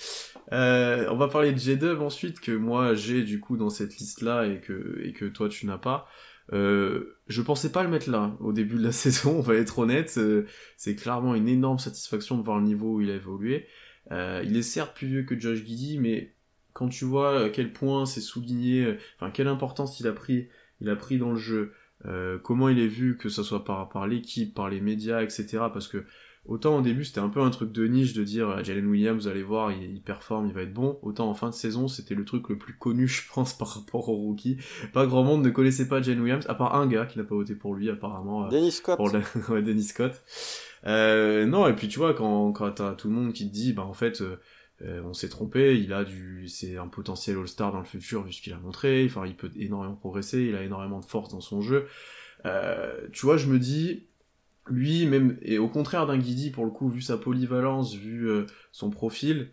Euh, 0.53 1.07
on 1.11 1.17
va 1.17 1.29
parler 1.29 1.53
de 1.53 1.59
J-Dub 1.59 2.03
ensuite, 2.03 2.41
que 2.41 2.53
moi 2.53 2.95
j'ai 2.95 3.23
du 3.23 3.41
coup 3.41 3.57
dans 3.57 3.71
cette 3.71 3.97
liste-là 3.97 4.47
et 4.47 4.61
que, 4.61 5.01
et 5.03 5.13
que 5.13 5.25
toi 5.25 5.49
tu 5.49 5.67
n'as 5.67 5.79
pas. 5.79 6.07
Euh, 6.53 7.19
je 7.27 7.43
pensais 7.43 7.73
pas 7.73 7.83
le 7.83 7.89
mettre 7.89 8.11
là 8.11 8.37
au 8.41 8.53
début 8.53 8.77
de 8.77 8.85
la 8.85 8.93
saison, 8.93 9.39
on 9.39 9.41
va 9.41 9.55
être 9.55 9.79
honnête. 9.79 10.19
c'est 10.77 10.97
clairement 10.97 11.35
une 11.35 11.49
énorme 11.49 11.79
satisfaction 11.79 12.39
de 12.39 12.43
voir 12.43 12.59
le 12.59 12.65
niveau 12.65 12.95
où 12.95 13.01
il 13.01 13.11
a 13.11 13.15
évolué. 13.15 13.67
il 14.11 14.57
est 14.57 14.63
certes 14.63 14.97
plus 14.97 15.09
vieux 15.09 15.23
que 15.25 15.39
Josh 15.39 15.65
Giddy, 15.65 15.99
mais 15.99 16.37
quand 16.77 16.91
tu 16.91 17.07
vois 17.07 17.45
à 17.45 17.49
quel 17.49 17.73
point 17.73 18.05
c'est 18.05 18.21
souligné, 18.21 18.85
euh, 18.85 18.99
enfin 19.17 19.31
quelle 19.31 19.49
importance 19.49 19.99
il 19.99 20.07
a 20.07 20.13
pris, 20.13 20.49
il 20.83 20.91
a 20.91 20.97
pris 20.97 21.17
dans 21.17 21.31
le 21.31 21.39
jeu, 21.39 21.73
euh, 22.05 22.39
comment 22.39 22.69
il 22.69 22.79
est 22.79 22.87
vu, 22.87 23.17
que 23.17 23.31
ce 23.31 23.43
soit 23.43 23.65
par, 23.65 23.89
par 23.89 24.07
l'équipe, 24.07 24.55
par 24.55 24.69
les 24.69 24.83
médias, 24.83 25.23
etc. 25.23 25.47
Parce 25.73 25.89
que 25.89 26.05
autant 26.49 26.79
au 26.79 26.81
début 26.81 27.05
c'était 27.05 27.21
un 27.21 27.29
peu 27.29 27.41
un 27.41 27.51
truc 27.51 27.73
de 27.73 27.87
niche 27.87 28.13
de 28.13 28.25
dire 28.25 28.49
euh, 28.49 28.63
Jalen 28.63 28.87
Williams, 28.87 29.23
vous 29.23 29.29
allez 29.29 29.43
voir, 29.43 29.73
il, 29.73 30.01
performe, 30.01 30.47
il 30.47 30.53
va 30.53 30.63
être 30.63 30.73
bon. 30.73 30.99
Autant 31.03 31.29
en 31.29 31.35
fin 31.35 31.51
de 31.51 31.55
saison 31.55 31.89
c'était 31.89 32.15
le 32.15 32.25
truc 32.25 32.49
le 32.49 32.59
plus 32.59 32.75
connu, 32.75 33.09
je 33.09 33.23
pense, 33.33 33.57
par 33.57 33.69
rapport 33.69 34.09
au 34.09 34.17
rookie. 34.17 34.59
Pas 34.93 35.07
grand 35.07 35.25
monde 35.25 35.45
ne 35.45 35.51
connaissait 35.51 35.89
pas 35.89 36.03
Jalen 36.03 36.21
Williams, 36.21 36.47
à 36.49 36.55
part 36.55 36.75
un 36.75 36.87
gars 36.87 37.07
qui 37.07 37.19
n'a 37.19 37.25
pas 37.25 37.35
voté 37.35 37.55
pour 37.55 37.75
lui 37.75 37.91
apparemment. 37.91 38.49
Dennis 38.49 38.73
Scott. 38.73 38.99
ouais, 39.49 39.63
Dennis 39.63 39.85
Scott. 39.85 40.23
non, 40.85 41.67
et 41.67 41.75
puis 41.75 41.89
tu 41.89 41.99
vois, 41.99 42.15
quand, 42.15 42.53
quand 42.53 42.71
t'as 42.71 42.95
tout 42.95 43.09
le 43.09 43.15
monde 43.15 43.33
qui 43.33 43.49
te 43.49 43.53
dit, 43.53 43.73
bah 43.73 43.85
en 43.85 43.95
fait, 43.95 44.23
euh, 44.83 45.01
on 45.05 45.15
s'est 45.15 45.29
trompé, 45.29 45.79
il 45.79 45.93
a 45.93 46.05
du, 46.05 46.49
c'est 46.49 46.77
un 46.77 46.89
potentiel 46.89 47.39
All-Star 47.39 47.73
dans 47.73 47.79
le 47.79 47.87
futur 47.87 48.23
vu 48.23 48.33
ce 48.33 48.43
qu'il 48.43 48.53
a 48.53 48.59
montré. 48.59 49.05
Enfin, 49.07 49.27
il 49.27 49.35
peut 49.35 49.51
énormément 49.57 49.95
progresser, 49.95 50.43
il 50.43 50.55
a 50.55 50.63
énormément 50.63 51.01
de 51.01 51.05
force 51.05 51.31
dans 51.31 51.41
son 51.41 51.63
jeu. 51.63 51.87
Euh, 52.45 53.09
tu 53.13 53.25
vois, 53.25 53.39
je 53.39 53.47
me 53.47 53.59
dis, 53.59 54.07
lui, 54.69 55.07
même, 55.07 55.39
et 55.43 55.59
au 55.59 55.69
contraire 55.69 56.07
d'un 56.07 56.19
Guidi, 56.19 56.51
pour 56.51 56.65
le 56.65 56.71
coup, 56.71 56.89
vu 56.89 57.03
sa 57.03 57.17
polyvalence, 57.19 57.95
vu 57.95 58.29
euh, 58.29 58.47
son 58.73 58.91
profil, 58.91 59.51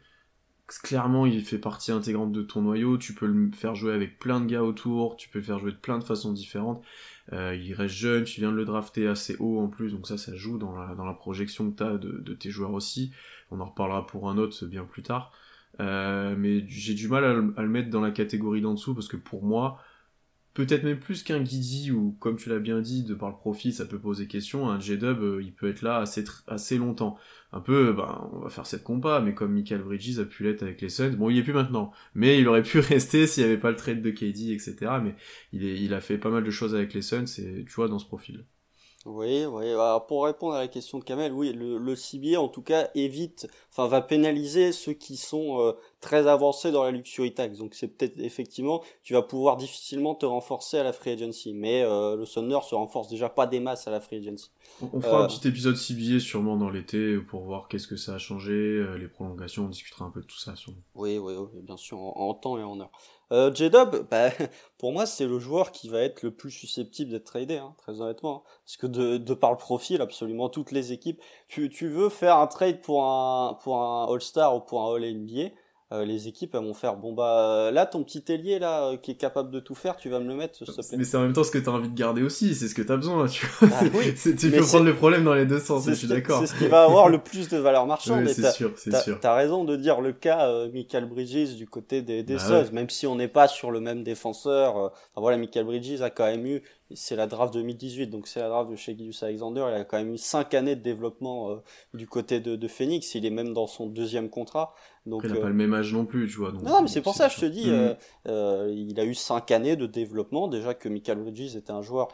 clairement, 0.84 1.25
il 1.25 1.43
fait 1.43 1.58
partie 1.58 1.91
intégrante 1.91 2.32
de 2.32 2.41
ton 2.41 2.62
noyau. 2.62 2.98
Tu 2.98 3.13
peux 3.13 3.27
le 3.27 3.51
faire 3.51 3.75
jouer 3.75 3.93
avec 3.93 4.20
plein 4.20 4.39
de 4.39 4.46
gars 4.48 4.63
autour, 4.63 5.17
tu 5.17 5.29
peux 5.29 5.39
le 5.39 5.46
faire 5.46 5.60
jouer 5.60 5.72
de 5.72 5.77
plein 5.77 6.00
de 6.00 6.03
façons 6.03 6.34
différentes. 6.34 6.84
il 7.32 7.74
reste 7.74 7.96
jeune, 7.96 8.24
tu 8.24 8.41
viens 8.41 8.51
de 8.51 8.58
le 8.58 8.65
drafter 8.65 9.08
assez 9.08 9.36
haut 9.39 9.60
en 9.60 9.67
plus, 9.67 9.91
donc 9.91 10.08
ça, 10.08 10.17
ça 10.17 10.36
joue 10.36 10.58
dans 10.58 10.75
la, 10.75 11.13
projection 11.13 11.72
que 11.72 11.77
tu 11.77 11.84
as 11.84 11.98
de, 11.98 12.34
tes 12.34 12.50
joueurs 12.50 12.74
aussi 12.74 13.12
on 13.53 13.60
en 13.60 13.65
reparlera 13.65 14.05
pour 14.05 14.29
un 14.29 14.38
autre 14.38 14.65
bien 14.65 14.84
plus 14.84 15.03
tard. 15.03 15.32
Euh, 15.79 16.36
mais 16.38 16.65
j'ai 16.67 16.93
du 16.93 17.08
mal 17.08 17.24
à 17.24 17.34
le, 17.34 17.70
mettre 17.70 17.89
dans 17.89 18.01
la 18.01 18.12
catégorie 18.12 18.62
d'en 18.62 18.74
dessous 18.74 18.93
parce 18.93 19.08
que 19.08 19.17
pour 19.17 19.43
moi, 19.43 19.79
peut-être 20.53 20.83
même 20.83 21.00
plus 21.00 21.24
qu'un 21.24 21.41
Guidi 21.41 21.91
ou 21.91 22.15
comme 22.19 22.38
tu 22.38 22.50
l'as 22.50 22.60
bien 22.60 22.81
dit, 22.81 23.03
de 23.03 23.13
par 23.15 23.29
le 23.29 23.36
profil, 23.36 23.74
ça 23.74 23.86
peut 23.86 24.00
poser 24.00 24.27
question. 24.27 24.69
Un 24.69 24.79
J-Dub, 24.79 25.22
euh, 25.22 25.41
il 25.41 25.53
peut 25.53 25.69
être 25.69 25.81
là 25.81 25.98
assez, 25.98 26.24
assez 26.48 26.77
longtemps. 26.77 27.17
Un 27.51 27.60
peu, 27.60 27.93
ben, 27.93 28.29
on 28.33 28.39
va 28.39 28.50
faire 28.50 28.65
cette 28.65 28.83
compas, 28.83 29.22
mais 29.22 29.33
comme 29.33 29.53
Michael 29.53 29.83
Bridges 29.83 30.19
a 30.19 30.25
pu 30.25 30.43
l'être 30.43 30.63
avec 30.63 30.81
les 30.81 30.89
Suns, 30.89 31.12
bon, 31.12 31.30
il 31.30 31.38
est 31.38 31.43
plus 31.43 31.54
maintenant, 31.54 31.91
mais 32.15 32.39
il 32.39 32.47
aurait 32.47 32.63
pu 32.63 32.80
rester 32.82 33.27
s'il 33.27 33.43
n'y 33.43 33.49
avait 33.49 33.60
pas 33.60 33.71
le 33.71 33.77
trade 33.77 34.01
de 34.01 34.12
KD, 34.12 34.51
etc. 34.51 34.75
Mais 35.04 35.15
il, 35.51 35.63
il 35.63 35.93
a 35.93 36.01
fait 36.01 36.17
pas 36.17 36.30
mal 36.30 36.43
de 36.43 36.51
choses 36.51 36.75
avec 36.75 36.93
les 36.93 37.01
Suns, 37.01 37.25
et 37.39 37.65
tu 37.65 37.73
vois, 37.75 37.88
dans 37.88 37.99
ce 37.99 38.06
profil. 38.06 38.45
Oui, 39.05 39.45
oui. 39.45 39.69
Alors 39.69 40.05
pour 40.07 40.23
répondre 40.23 40.53
à 40.53 40.59
la 40.59 40.67
question 40.69 40.97
de 40.97 41.03
Kamel, 41.03 41.33
oui, 41.33 41.51
le, 41.51 41.77
le 41.77 41.95
CBA 41.95 42.39
en 42.39 42.47
tout 42.47 42.61
cas 42.61 42.87
évite, 42.95 43.47
enfin 43.69 43.87
va 43.87 44.01
pénaliser 44.01 44.71
ceux 44.71 44.93
qui 44.93 45.17
sont 45.17 45.59
euh, 45.59 45.73
très 45.99 46.27
avancés 46.27 46.71
dans 46.71 46.83
la 46.83 46.91
luxury 46.91 47.33
tax. 47.33 47.57
Donc 47.57 47.73
c'est 47.73 47.89
peut-être 47.89 48.17
effectivement, 48.19 48.81
tu 49.03 49.11
vas 49.11 49.21
pouvoir 49.21 49.57
difficilement 49.57 50.15
te 50.15 50.25
renforcer 50.25 50.77
à 50.77 50.83
la 50.83 50.93
free 50.93 51.11
agency. 51.11 51.53
Mais 51.53 51.83
euh, 51.83 52.15
le 52.15 52.25
Thunder 52.25 52.59
se 52.65 52.75
renforce 52.75 53.09
déjà 53.09 53.27
pas 53.27 53.45
des 53.45 53.59
masses 53.59 53.87
à 53.89 53.91
la 53.91 53.99
free 53.99 54.19
agency. 54.19 54.51
On, 54.93 55.01
fera 55.01 55.19
un 55.19 55.23
euh, 55.23 55.27
petit 55.27 55.49
épisode 55.49 55.75
CBA 55.75 56.21
sûrement 56.21 56.55
dans 56.55 56.69
l'été 56.69 57.17
pour 57.17 57.43
voir 57.43 57.67
qu'est-ce 57.67 57.87
que 57.87 57.97
ça 57.97 58.15
a 58.15 58.17
changé, 58.19 58.85
les 58.97 59.07
prolongations, 59.09 59.65
on 59.65 59.69
discutera 59.69 60.05
un 60.05 60.11
peu 60.11 60.21
de 60.21 60.27
tout 60.27 60.39
ça. 60.39 60.53
Oui, 60.95 61.17
oui, 61.17 61.33
oui, 61.35 61.61
bien 61.61 61.77
sûr, 61.77 61.99
en 61.99 62.33
temps 62.33 62.57
et 62.57 62.63
en 62.63 62.79
heure. 62.79 62.91
Euh, 63.34 63.54
J-Dub, 63.54 64.08
bah, 64.12 64.30
pour 64.78 64.91
moi, 64.93 65.06
c'est 65.06 65.26
le 65.26 65.39
joueur 65.39 65.72
qui 65.72 65.89
va 65.89 66.02
être 66.02 66.22
le 66.22 66.32
plus 66.36 66.52
susceptible 66.52 67.12
d'être 67.12 67.26
tradé, 67.26 67.58
hein, 67.58 67.74
très 67.80 68.00
honnêtement. 68.00 68.43
Parce 68.65 68.78
que 68.78 68.88
de, 68.88 69.17
de 69.17 69.34
par 69.34 69.52
le 69.52 69.58
profil, 69.58 70.02
absolument 70.02 70.50
toutes 70.50 70.72
les 70.72 70.91
équipes, 70.93 71.19
tu, 71.48 71.69
tu 71.69 71.88
veux 71.88 72.10
faire 72.10 72.38
un 72.38 72.48
trade 72.48 72.82
pour 72.82 73.04
un, 73.06 73.58
pour 73.63 73.82
un 73.82 74.13
All-Star 74.13 74.56
ou 74.56 74.62
pour 74.62 74.82
un 74.84 74.96
All-NBA, 74.96 75.52
euh, 75.93 76.06
les 76.06 76.27
équipes 76.27 76.56
elles 76.56 76.63
vont 76.63 76.73
faire 76.73 76.95
bon 76.97 77.13
bah 77.13 77.69
là 77.71 77.86
ton 77.86 78.03
petit 78.03 78.23
ailier 78.29 78.58
là 78.58 78.86
euh, 78.86 78.97
qui 78.97 79.12
est 79.12 79.15
capable 79.15 79.51
de 79.51 79.60
tout 79.60 79.75
faire 79.75 79.95
tu 79.95 80.10
vas 80.10 80.19
me 80.19 80.27
le 80.27 80.36
mettre 80.36 80.60
mais 80.97 81.03
c'est 81.03 81.17
en 81.17 81.21
même 81.21 81.34
temps 81.34 81.43
ce 81.43 81.51
que 81.51 81.60
tu 81.60 81.69
as 81.69 81.71
envie 81.71 81.89
de 81.89 81.95
garder 81.95 82.23
aussi 82.23 82.56
c'est 82.56 82.67
ce 82.67 82.73
que 82.73 82.82
tu 82.82 82.91
as 82.91 82.97
besoin 82.97 83.27
tu 83.27 83.45
vois 83.45 83.69
ah 83.71 83.84
tu 84.39 84.51
peux 84.51 84.65
prendre 84.65 84.86
le 84.86 84.95
problème 84.95 85.23
dans 85.23 85.36
les 85.36 85.45
deux 85.45 85.60
sens 85.60 85.86
je 85.86 85.93
suis 85.93 86.08
d'accord 86.08 86.39
c'est 86.39 86.47
ce 86.47 86.56
qui 86.56 86.67
va 86.67 86.84
avoir 86.84 87.10
le 87.10 87.19
plus 87.19 87.47
de 87.47 87.58
valeur 87.58 87.86
marchande 87.88 88.27
c'est 88.27 88.51
sûr 88.51 88.71
c'est 88.75 88.95
sûr 88.97 89.19
t'as 89.19 89.36
raison 89.36 89.63
de 89.65 89.75
dire 89.75 90.01
le 90.01 90.13
cas 90.13 90.49
euh, 90.49 90.71
Michael 90.73 91.06
Bridges 91.06 91.56
du 91.56 91.67
côté 91.67 92.01
des, 92.01 92.23
des 92.23 92.36
bah 92.36 92.63
même 92.71 92.89
si 92.89 93.06
on 93.06 93.15
n'est 93.15 93.27
pas 93.27 93.47
sur 93.47 93.69
le 93.69 93.79
même 93.79 94.03
défenseur 94.03 94.75
enfin, 94.75 94.91
voilà 95.17 95.38
Michael 95.38 95.65
Bridges 95.65 96.01
a 96.01 96.10
quand 96.10 96.25
même 96.25 96.45
eu 96.45 96.63
c'est 96.95 97.15
la 97.15 97.27
draft 97.27 97.53
2018, 97.53 98.08
donc 98.08 98.27
c'est 98.27 98.39
la 98.39 98.49
draft 98.49 98.69
de 98.69 98.75
chez 98.75 98.95
Alexander. 99.21 99.65
Il 99.69 99.73
a 99.73 99.84
quand 99.84 99.97
même 99.97 100.13
eu 100.13 100.17
5 100.17 100.53
années 100.53 100.75
de 100.75 100.82
développement 100.82 101.51
euh, 101.51 101.56
du 101.93 102.08
côté 102.08 102.39
de, 102.39 102.56
de, 102.56 102.67
Phoenix. 102.67 103.15
Il 103.15 103.25
est 103.25 103.32
même 103.32 103.53
dans 103.53 103.67
son 103.67 103.88
deuxième 103.88 104.29
contrat. 104.29 104.73
Donc, 105.05 105.21
il 105.25 105.31
n'a 105.31 105.35
pas 105.35 105.45
euh, 105.45 105.49
le 105.49 105.53
même 105.53 105.73
âge 105.73 105.93
non 105.93 106.05
plus, 106.05 106.29
tu 106.29 106.37
vois. 106.37 106.51
non, 106.51 106.81
mais 106.81 106.87
c'est 106.87 107.01
pour 107.01 107.13
ça, 107.13 107.27
je 107.27 107.39
te 107.39 107.45
dis, 107.45 107.69
mm. 107.69 107.95
euh, 108.27 108.73
il 108.73 108.99
a 108.99 109.05
eu 109.05 109.13
5 109.13 109.51
années 109.51 109.75
de 109.75 109.85
développement. 109.85 110.47
Déjà 110.47 110.73
que 110.73 110.87
Michael 110.87 111.19
Bridges 111.19 111.55
était 111.55 111.71
un 111.71 111.81
joueur 111.81 112.07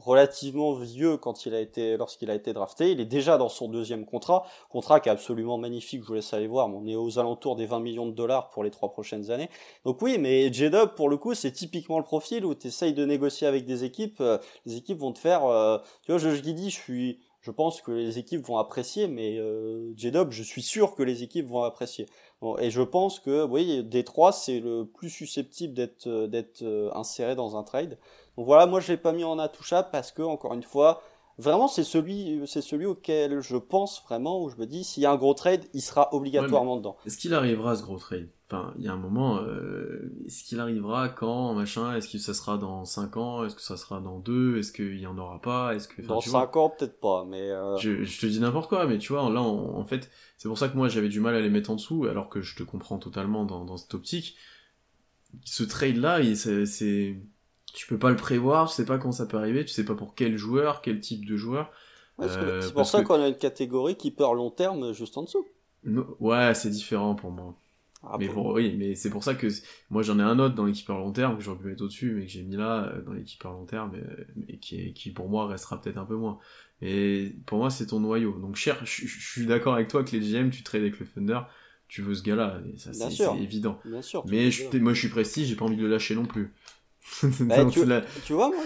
relativement 0.00 0.72
vieux 0.74 1.16
quand 1.16 1.46
il 1.46 1.54
a 1.54 1.60
été 1.60 1.96
lorsqu'il 1.96 2.30
a 2.30 2.34
été 2.34 2.52
drafté. 2.52 2.92
Il 2.92 3.00
est 3.00 3.06
déjà 3.06 3.38
dans 3.38 3.48
son 3.48 3.68
deuxième 3.68 4.06
contrat, 4.06 4.44
contrat 4.68 5.00
qui 5.00 5.08
est 5.08 5.12
absolument 5.12 5.58
magnifique. 5.58 6.02
Je 6.02 6.06
vous 6.06 6.14
laisse 6.14 6.32
aller 6.32 6.46
voir. 6.46 6.68
Mais 6.68 6.76
on 6.76 6.86
est 6.86 6.96
aux 6.96 7.18
alentours 7.18 7.56
des 7.56 7.66
20 7.66 7.80
millions 7.80 8.06
de 8.06 8.14
dollars 8.14 8.50
pour 8.50 8.64
les 8.64 8.70
trois 8.70 8.90
prochaines 8.90 9.30
années. 9.30 9.50
Donc 9.84 10.00
oui, 10.02 10.16
mais 10.18 10.52
J-Dub 10.52 10.94
pour 10.94 11.08
le 11.08 11.16
coup, 11.16 11.34
c'est 11.34 11.52
typiquement 11.52 11.98
le 11.98 12.04
profil 12.04 12.44
où 12.44 12.54
tu 12.54 12.68
essayes 12.68 12.94
de 12.94 13.04
négocier 13.04 13.46
avec 13.46 13.66
des 13.66 13.84
équipes. 13.84 14.20
Euh, 14.20 14.38
les 14.64 14.76
équipes 14.76 14.98
vont 14.98 15.12
te 15.12 15.18
faire. 15.18 15.44
Euh, 15.44 15.78
tu 16.02 16.12
vois, 16.12 16.18
je, 16.18 16.30
je 16.30 16.40
dis, 16.40 16.70
je 16.70 16.76
suis. 16.76 17.20
Je 17.50 17.52
pense 17.52 17.82
que 17.82 17.90
les 17.90 18.16
équipes 18.16 18.46
vont 18.46 18.58
apprécier, 18.58 19.08
mais 19.08 19.36
euh, 19.36 19.92
J-Dub, 19.96 20.30
je 20.30 20.44
suis 20.44 20.62
sûr 20.62 20.94
que 20.94 21.02
les 21.02 21.24
équipes 21.24 21.48
vont 21.48 21.64
apprécier. 21.64 22.06
Et 22.60 22.70
je 22.70 22.80
pense 22.80 23.18
que, 23.18 23.44
oui, 23.44 23.82
des 23.82 24.04
trois, 24.04 24.30
c'est 24.30 24.60
le 24.60 24.84
plus 24.84 25.10
susceptible 25.10 25.74
d'être 25.74 26.26
d'être 26.26 26.62
inséré 26.94 27.34
dans 27.34 27.56
un 27.56 27.64
trade. 27.64 27.98
Donc 28.36 28.46
voilà, 28.46 28.66
moi 28.66 28.78
je 28.78 28.92
l'ai 28.92 28.96
pas 28.96 29.12
mis 29.12 29.24
en 29.24 29.40
intouchable 29.40 29.88
parce 29.90 30.12
que 30.12 30.22
encore 30.22 30.54
une 30.54 30.62
fois, 30.62 31.02
vraiment 31.40 31.68
c'est 31.68 31.84
celui 31.84 32.40
c'est 32.46 32.60
celui 32.60 32.86
auquel 32.86 33.40
je 33.40 33.56
pense 33.56 34.02
vraiment 34.04 34.42
où 34.42 34.48
je 34.48 34.56
me 34.56 34.66
dis 34.66 34.84
s'il 34.84 35.02
y 35.02 35.06
a 35.06 35.12
un 35.12 35.16
gros 35.16 35.34
trade, 35.34 35.64
il 35.74 35.82
sera 35.82 36.14
obligatoirement 36.14 36.76
dedans. 36.76 36.96
Est-ce 37.06 37.18
qu'il 37.18 37.34
arrivera 37.34 37.76
ce 37.76 37.82
gros 37.82 37.98
trade? 37.98 38.28
Enfin, 38.46 38.74
il 38.78 38.84
y 38.84 38.88
a 38.88 38.92
un 38.92 38.96
moment, 38.96 39.38
euh, 39.42 40.12
est-ce 40.26 40.42
qu'il 40.42 40.58
arrivera 40.58 41.08
quand, 41.08 41.54
machin? 41.54 41.94
Est-ce 41.94 42.08
que 42.08 42.18
ça 42.18 42.34
sera 42.34 42.58
dans 42.58 42.84
5 42.84 43.16
ans? 43.16 43.44
Est-ce 43.44 43.54
que 43.54 43.62
ça 43.62 43.76
sera 43.76 44.00
dans 44.00 44.18
2 44.18 44.58
Est-ce 44.58 44.72
qu'il 44.72 44.98
y 44.98 45.06
en 45.06 45.16
aura 45.18 45.40
pas? 45.40 45.76
Est-ce 45.76 45.86
que 45.86 46.02
dans 46.02 46.20
5 46.20 46.56
ans 46.56 46.68
peut-être 46.76 46.98
pas, 46.98 47.24
mais 47.24 47.48
euh, 47.50 47.76
je, 47.76 48.02
je, 48.02 48.20
te 48.20 48.26
dis 48.26 48.40
n'importe 48.40 48.68
quoi, 48.68 48.86
mais 48.86 48.98
tu 48.98 49.12
vois, 49.12 49.30
là 49.30 49.40
en 49.40 49.84
fait, 49.84 50.10
c'est 50.36 50.48
pour 50.48 50.58
ça 50.58 50.68
que 50.68 50.76
moi 50.76 50.88
j'avais 50.88 51.08
du 51.08 51.20
mal 51.20 51.36
à 51.36 51.40
les 51.40 51.48
mettre 51.48 51.70
en 51.70 51.76
dessous, 51.76 52.06
alors 52.06 52.28
que 52.28 52.42
je 52.42 52.56
te 52.56 52.64
comprends 52.64 52.98
totalement 52.98 53.44
dans, 53.44 53.64
dans 53.64 53.76
cette 53.76 53.94
optique. 53.94 54.36
Ce 55.44 55.62
trade 55.62 55.98
là, 55.98 56.18
c'est 56.34 57.22
tu 57.72 57.86
peux 57.86 57.98
pas 57.98 58.10
le 58.10 58.16
prévoir, 58.16 58.68
tu 58.68 58.74
sais 58.74 58.84
pas 58.84 58.98
quand 58.98 59.12
ça 59.12 59.26
peut 59.26 59.36
arriver, 59.36 59.64
tu 59.64 59.72
sais 59.72 59.84
pas 59.84 59.94
pour 59.94 60.14
quel 60.14 60.36
joueur, 60.36 60.82
quel 60.82 61.00
type 61.00 61.26
de 61.26 61.36
joueur. 61.36 61.70
Euh, 62.20 62.60
c'est 62.60 62.72
pour 62.72 62.86
ça 62.86 63.02
qu'on 63.02 63.20
a 63.20 63.28
une 63.28 63.36
catégorie 63.36 63.96
qui 63.96 64.10
peut 64.10 64.24
à 64.24 64.34
long 64.34 64.50
terme 64.50 64.92
juste 64.92 65.16
en 65.16 65.22
dessous. 65.22 65.46
ouais, 66.20 66.54
c'est 66.54 66.70
différent 66.70 67.14
pour 67.14 67.30
moi. 67.30 67.54
Ah 68.02 68.16
mais 68.18 68.28
bon. 68.28 68.54
oui, 68.54 68.74
mais 68.78 68.94
c'est 68.94 69.10
pour 69.10 69.22
ça 69.22 69.34
que 69.34 69.46
moi 69.90 70.02
j'en 70.02 70.18
ai 70.18 70.22
un 70.22 70.38
autre 70.38 70.54
dans 70.54 70.64
l'équipe 70.64 70.88
à 70.88 70.94
long 70.94 71.12
terme 71.12 71.36
que 71.36 71.42
j'aurais 71.42 71.58
pu 71.58 71.66
mettre 71.66 71.84
au-dessus, 71.84 72.12
mais 72.12 72.24
que 72.24 72.32
j'ai 72.32 72.42
mis 72.42 72.56
là 72.56 72.86
euh, 72.86 73.02
dans 73.02 73.12
l'équipe 73.12 73.44
à 73.44 73.50
long 73.50 73.66
terme, 73.66 73.92
et, 74.48 74.56
qui, 74.56 74.94
qui 74.94 75.10
pour 75.10 75.28
moi 75.28 75.46
restera 75.46 75.78
peut-être 75.80 75.98
un 75.98 76.06
peu 76.06 76.16
moins. 76.16 76.38
Mais 76.80 77.34
pour 77.44 77.58
moi 77.58 77.68
c'est 77.68 77.86
ton 77.86 78.00
noyau. 78.00 78.38
Donc 78.40 78.56
cher, 78.56 78.78
je, 78.84 79.06
suis 79.06 79.44
d'accord 79.44 79.74
avec 79.74 79.88
toi 79.88 80.02
que 80.02 80.16
les 80.16 80.20
GM, 80.20 80.48
tu 80.48 80.62
trades 80.62 80.80
avec 80.80 80.98
le 80.98 81.06
Thunder, 81.06 81.40
tu 81.88 82.00
veux 82.00 82.14
ce 82.14 82.22
gars-là, 82.22 82.60
ça 82.78 83.10
c'est 83.10 83.36
évident. 83.38 83.78
Bien 83.84 84.00
sûr, 84.00 84.24
mais 84.26 84.50
je, 84.50 84.78
moi 84.78 84.94
je 84.94 85.00
suis 85.00 85.10
précis, 85.10 85.44
j'ai 85.44 85.54
pas 85.54 85.66
envie 85.66 85.76
de 85.76 85.82
le 85.82 85.88
lâcher 85.88 86.14
non 86.14 86.24
plus. 86.24 86.54
Bah, 87.40 87.64
tu, 87.66 88.32
vois, 88.32 88.48
moi, 88.48 88.64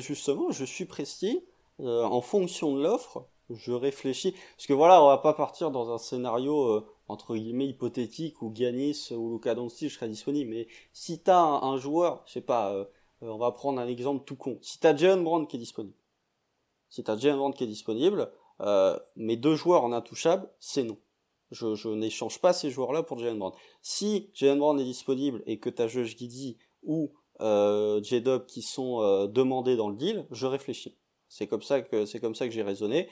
justement, 0.00 0.50
je 0.50 0.64
suis 0.64 0.84
précis. 0.84 1.42
Euh, 1.80 2.04
en 2.04 2.20
fonction 2.20 2.76
de 2.76 2.82
l'offre, 2.82 3.26
je 3.50 3.72
réfléchis. 3.72 4.32
Parce 4.56 4.66
que 4.66 4.72
voilà, 4.72 5.02
on 5.02 5.08
va 5.08 5.18
pas 5.18 5.32
partir 5.32 5.70
dans 5.70 5.92
un 5.92 5.98
scénario. 5.98 6.64
Euh, 6.64 6.86
entre 7.08 7.36
guillemets 7.36 7.66
hypothétique 7.66 8.40
où 8.40 8.50
Giannis 8.54 9.08
ou 9.10 9.34
Luka 9.34 9.54
Doncic 9.54 9.90
serait 9.90 10.08
disponible. 10.08 10.48
Mais 10.50 10.66
si 10.94 11.18
t'as 11.18 11.36
un, 11.36 11.62
un 11.62 11.76
joueur, 11.76 12.22
je 12.26 12.32
sais 12.32 12.40
pas, 12.40 12.72
euh, 12.72 12.84
on 13.20 13.36
va 13.36 13.50
prendre 13.50 13.80
un 13.80 13.86
exemple 13.86 14.24
tout 14.24 14.36
con. 14.36 14.58
Si 14.62 14.78
t'as 14.78 14.96
Jalen 14.96 15.22
Brown 15.22 15.46
qui 15.46 15.56
est 15.56 15.58
disponible, 15.58 15.94
si 16.88 17.04
t'as 17.04 17.18
Jalen 17.18 17.36
Brown 17.36 17.52
qui 17.52 17.64
est 17.64 17.66
disponible, 17.66 18.30
mes 19.16 19.36
deux 19.36 19.56
joueurs 19.56 19.84
en 19.84 19.92
intouchable, 19.92 20.48
c'est 20.58 20.84
non. 20.84 20.96
Je, 21.50 21.74
je 21.74 21.88
n'échange 21.88 22.40
pas 22.40 22.54
ces 22.54 22.70
joueurs-là 22.70 23.02
pour 23.02 23.18
Jalen 23.18 23.38
Brown. 23.38 23.52
Si 23.82 24.30
Jalen 24.32 24.58
Brown 24.58 24.80
est 24.80 24.84
disponible 24.84 25.42
et 25.44 25.58
que 25.58 25.68
t'as 25.68 25.88
Josh 25.88 26.16
Giddy 26.16 26.56
ou 26.82 27.12
euh, 27.40 28.02
J-Dub 28.02 28.46
qui 28.46 28.62
sont 28.62 29.00
euh, 29.00 29.26
demandés 29.26 29.76
dans 29.76 29.88
le 29.88 29.96
deal, 29.96 30.26
je 30.30 30.46
réfléchis. 30.46 30.96
C'est 31.28 31.46
comme 31.46 31.62
ça 31.62 31.80
que 31.80 32.04
c'est 32.04 32.20
comme 32.20 32.34
ça 32.34 32.46
que 32.46 32.52
j'ai 32.52 32.62
raisonné. 32.62 33.08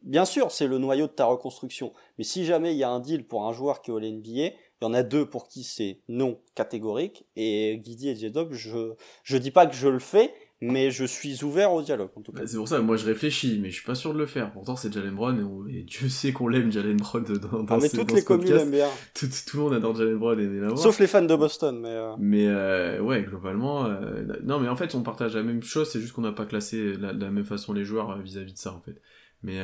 Bien 0.00 0.24
sûr, 0.24 0.50
c'est 0.50 0.66
le 0.66 0.78
noyau 0.78 1.08
de 1.08 1.12
ta 1.12 1.26
reconstruction. 1.26 1.92
Mais 2.16 2.24
si 2.24 2.46
jamais 2.46 2.72
il 2.72 2.78
y 2.78 2.84
a 2.84 2.88
un 2.88 3.00
deal 3.00 3.26
pour 3.26 3.46
un 3.46 3.52
joueur 3.52 3.82
qui 3.82 3.90
est 3.90 3.92
au 3.92 4.00
NBA, 4.00 4.30
il 4.30 4.54
y 4.80 4.84
en 4.86 4.94
a 4.94 5.02
deux 5.02 5.28
pour 5.28 5.46
qui 5.46 5.62
c'est 5.62 6.00
non 6.08 6.40
catégorique. 6.54 7.26
Et 7.36 7.76
Guidi 7.84 8.08
et 8.08 8.16
J-Dub, 8.16 8.54
je 8.54 8.94
je 9.24 9.36
dis 9.36 9.50
pas 9.50 9.66
que 9.66 9.74
je 9.74 9.88
le 9.88 9.98
fais, 9.98 10.32
mais 10.72 10.90
je 10.90 11.04
suis 11.04 11.44
ouvert 11.44 11.72
au 11.72 11.82
dialogue 11.82 12.10
en 12.16 12.22
tout 12.22 12.32
cas. 12.32 12.40
Bah, 12.40 12.46
c'est 12.46 12.56
pour 12.56 12.68
ça, 12.68 12.80
moi 12.80 12.96
je 12.96 13.06
réfléchis, 13.06 13.58
mais 13.62 13.70
je 13.70 13.74
suis 13.76 13.84
pas 13.84 13.94
sûr 13.94 14.12
de 14.14 14.18
le 14.18 14.26
faire. 14.26 14.52
Pourtant, 14.52 14.76
c'est 14.76 14.92
Jalen 14.92 15.14
Brown, 15.14 15.38
et, 15.38 15.42
on- 15.42 15.66
et 15.68 15.82
Dieu 15.82 16.08
sait 16.08 16.32
qu'on 16.32 16.48
l'aime, 16.48 16.72
Jalen 16.72 16.96
Brown, 16.96 17.22
dans, 17.24 17.62
dans 17.62 17.74
Ah, 17.74 17.78
mais 17.80 17.88
ce, 17.88 17.96
toutes 17.96 18.08
dans 18.08 18.14
les 18.14 18.24
communes 18.24 18.44
podcast. 18.48 18.64
aiment 18.64 18.70
bien, 18.72 18.88
Tout, 19.14 19.26
tout 19.46 19.56
le 19.58 19.62
monde 19.64 19.74
adore 19.74 19.94
Jalen 19.96 20.16
Brown 20.18 20.40
et 20.40 20.60
l'avoir. 20.60 20.78
sauf 20.78 20.98
les 20.98 21.06
fans 21.06 21.22
de 21.22 21.36
Boston. 21.36 21.78
Mais 21.80 21.88
euh, 21.90 22.14
Mais 22.18 22.46
euh, 22.48 23.00
ouais, 23.00 23.22
globalement, 23.22 23.86
euh, 23.86 24.24
non, 24.42 24.58
mais 24.60 24.68
en 24.68 24.76
fait, 24.76 24.94
on 24.94 25.02
partage 25.02 25.34
la 25.36 25.42
même 25.42 25.62
chose, 25.62 25.90
c'est 25.90 26.00
juste 26.00 26.12
qu'on 26.12 26.22
n'a 26.22 26.32
pas 26.32 26.46
classé 26.46 26.94
la- 26.94 27.12
de 27.12 27.24
la 27.24 27.30
même 27.30 27.44
façon 27.44 27.72
les 27.72 27.84
joueurs 27.84 28.18
vis-à-vis 28.18 28.52
de 28.54 28.58
ça, 28.58 28.72
en 28.72 28.80
fait. 28.80 29.00
Mais, 29.42 29.58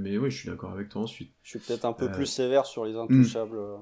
mais 0.00 0.18
oui, 0.18 0.30
je 0.32 0.36
suis 0.38 0.48
d'accord 0.48 0.72
avec 0.72 0.88
toi 0.88 1.02
ensuite. 1.02 1.30
je 1.44 1.50
suis 1.50 1.58
peut-être 1.60 1.84
un 1.84 1.92
peu 1.92 2.10
plus 2.10 2.26
sévère 2.26 2.66
sur 2.66 2.84
les 2.84 2.96
intouchables. 2.96 3.56
euh. 3.56 3.76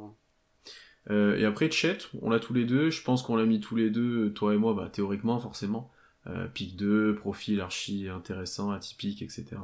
Euh, 1.10 1.36
et 1.36 1.44
après, 1.44 1.70
Chet, 1.70 1.98
on 2.22 2.30
l'a 2.30 2.40
tous 2.40 2.54
les 2.54 2.64
deux, 2.64 2.90
je 2.90 3.02
pense 3.02 3.22
qu'on 3.22 3.36
l'a 3.36 3.44
mis 3.44 3.60
tous 3.60 3.76
les 3.76 3.90
deux, 3.90 4.32
toi 4.32 4.54
et 4.54 4.56
moi, 4.56 4.74
bah, 4.74 4.88
théoriquement, 4.92 5.38
forcément. 5.38 5.90
Euh, 6.26 6.46
pic 6.48 6.76
2, 6.76 7.16
profil 7.16 7.60
archi 7.60 8.08
intéressant, 8.08 8.70
atypique, 8.70 9.20
etc. 9.20 9.56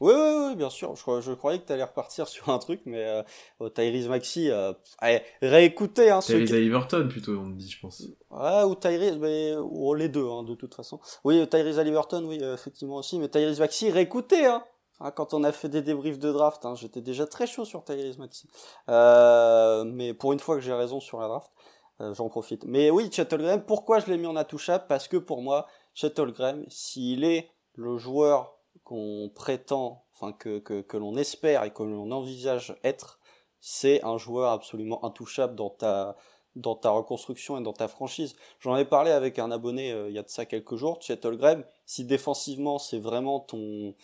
Oui, 0.00 0.12
oui, 0.14 0.48
oui, 0.48 0.56
bien 0.56 0.70
sûr. 0.70 0.94
Je, 0.96 1.20
je 1.20 1.32
croyais 1.32 1.60
que 1.60 1.66
tu 1.66 1.72
allais 1.72 1.84
repartir 1.84 2.28
sur 2.28 2.48
un 2.48 2.58
truc, 2.58 2.80
mais 2.84 3.04
euh, 3.04 3.22
oh, 3.60 3.68
Tyrese 3.68 4.08
Maxi, 4.08 4.50
euh, 4.50 4.72
allez, 4.98 5.22
réécoutez 5.40 6.10
hein, 6.10 6.20
Tyrese 6.20 6.48
qui... 6.48 6.54
Haliburton, 6.54 7.08
plutôt, 7.08 7.32
on 7.32 7.46
me 7.46 7.56
dit, 7.56 7.70
je 7.70 7.80
pense. 7.80 8.02
Ou 8.30 8.74
Tyrese, 8.74 9.18
mais 9.18 9.54
ou 9.56 9.94
les 9.94 10.08
deux, 10.08 10.28
hein, 10.28 10.42
de 10.42 10.54
toute 10.54 10.74
façon. 10.74 11.00
Oui, 11.24 11.46
Tyrese 11.48 11.78
Haliburton, 11.78 12.24
oui, 12.24 12.38
euh, 12.42 12.54
effectivement 12.54 12.96
aussi, 12.96 13.18
mais 13.18 13.28
Tyrese 13.28 13.60
Maxi, 13.60 13.90
réécoutez, 13.90 14.46
hein, 14.46 14.64
hein, 15.00 15.10
quand 15.10 15.34
on 15.34 15.44
a 15.44 15.52
fait 15.52 15.68
des 15.68 15.82
débriefs 15.82 16.18
de 16.18 16.32
draft, 16.32 16.64
hein, 16.64 16.74
j'étais 16.74 17.00
déjà 17.00 17.26
très 17.26 17.46
chaud 17.46 17.64
sur 17.64 17.84
Tyrese 17.84 18.18
Maxi. 18.18 18.48
Euh, 18.88 19.84
mais 19.84 20.12
pour 20.12 20.32
une 20.32 20.40
fois 20.40 20.56
que 20.56 20.62
j'ai 20.62 20.74
raison 20.74 21.00
sur 21.00 21.20
la 21.20 21.28
draft, 21.28 21.50
euh, 21.50 21.63
j'en 22.00 22.28
profite. 22.28 22.64
Mais 22.64 22.90
oui, 22.90 23.08
Graham, 23.10 23.64
pourquoi 23.64 24.00
je 24.00 24.06
l'ai 24.06 24.18
mis 24.18 24.26
en 24.26 24.36
intouchable 24.36 24.84
Parce 24.88 25.08
que 25.08 25.16
pour 25.16 25.42
moi, 25.42 25.66
Graham, 26.02 26.64
s'il 26.68 27.24
est 27.24 27.50
le 27.74 27.96
joueur 27.98 28.58
qu'on 28.82 29.30
prétend, 29.34 30.04
enfin 30.14 30.32
que, 30.32 30.58
que, 30.58 30.80
que 30.80 30.96
l'on 30.96 31.16
espère 31.16 31.64
et 31.64 31.72
que 31.72 31.82
l'on 31.82 32.10
envisage 32.10 32.76
être, 32.82 33.20
c'est 33.60 34.04
un 34.04 34.18
joueur 34.18 34.52
absolument 34.52 35.04
intouchable 35.04 35.54
dans 35.54 35.70
ta 35.70 36.16
dans 36.56 36.76
ta 36.76 36.90
reconstruction 36.90 37.58
et 37.58 37.62
dans 37.62 37.72
ta 37.72 37.88
franchise. 37.88 38.36
J'en 38.60 38.76
ai 38.76 38.84
parlé 38.84 39.10
avec 39.10 39.38
un 39.38 39.50
abonné 39.50 39.92
euh, 39.92 40.08
il 40.08 40.14
y 40.14 40.18
a 40.18 40.22
de 40.22 40.28
ça 40.28 40.46
quelques 40.46 40.76
jours, 40.76 41.00
Graham, 41.08 41.64
si 41.84 42.04
défensivement 42.04 42.78
c'est 42.78 42.98
vraiment 42.98 43.40
ton, 43.40 43.94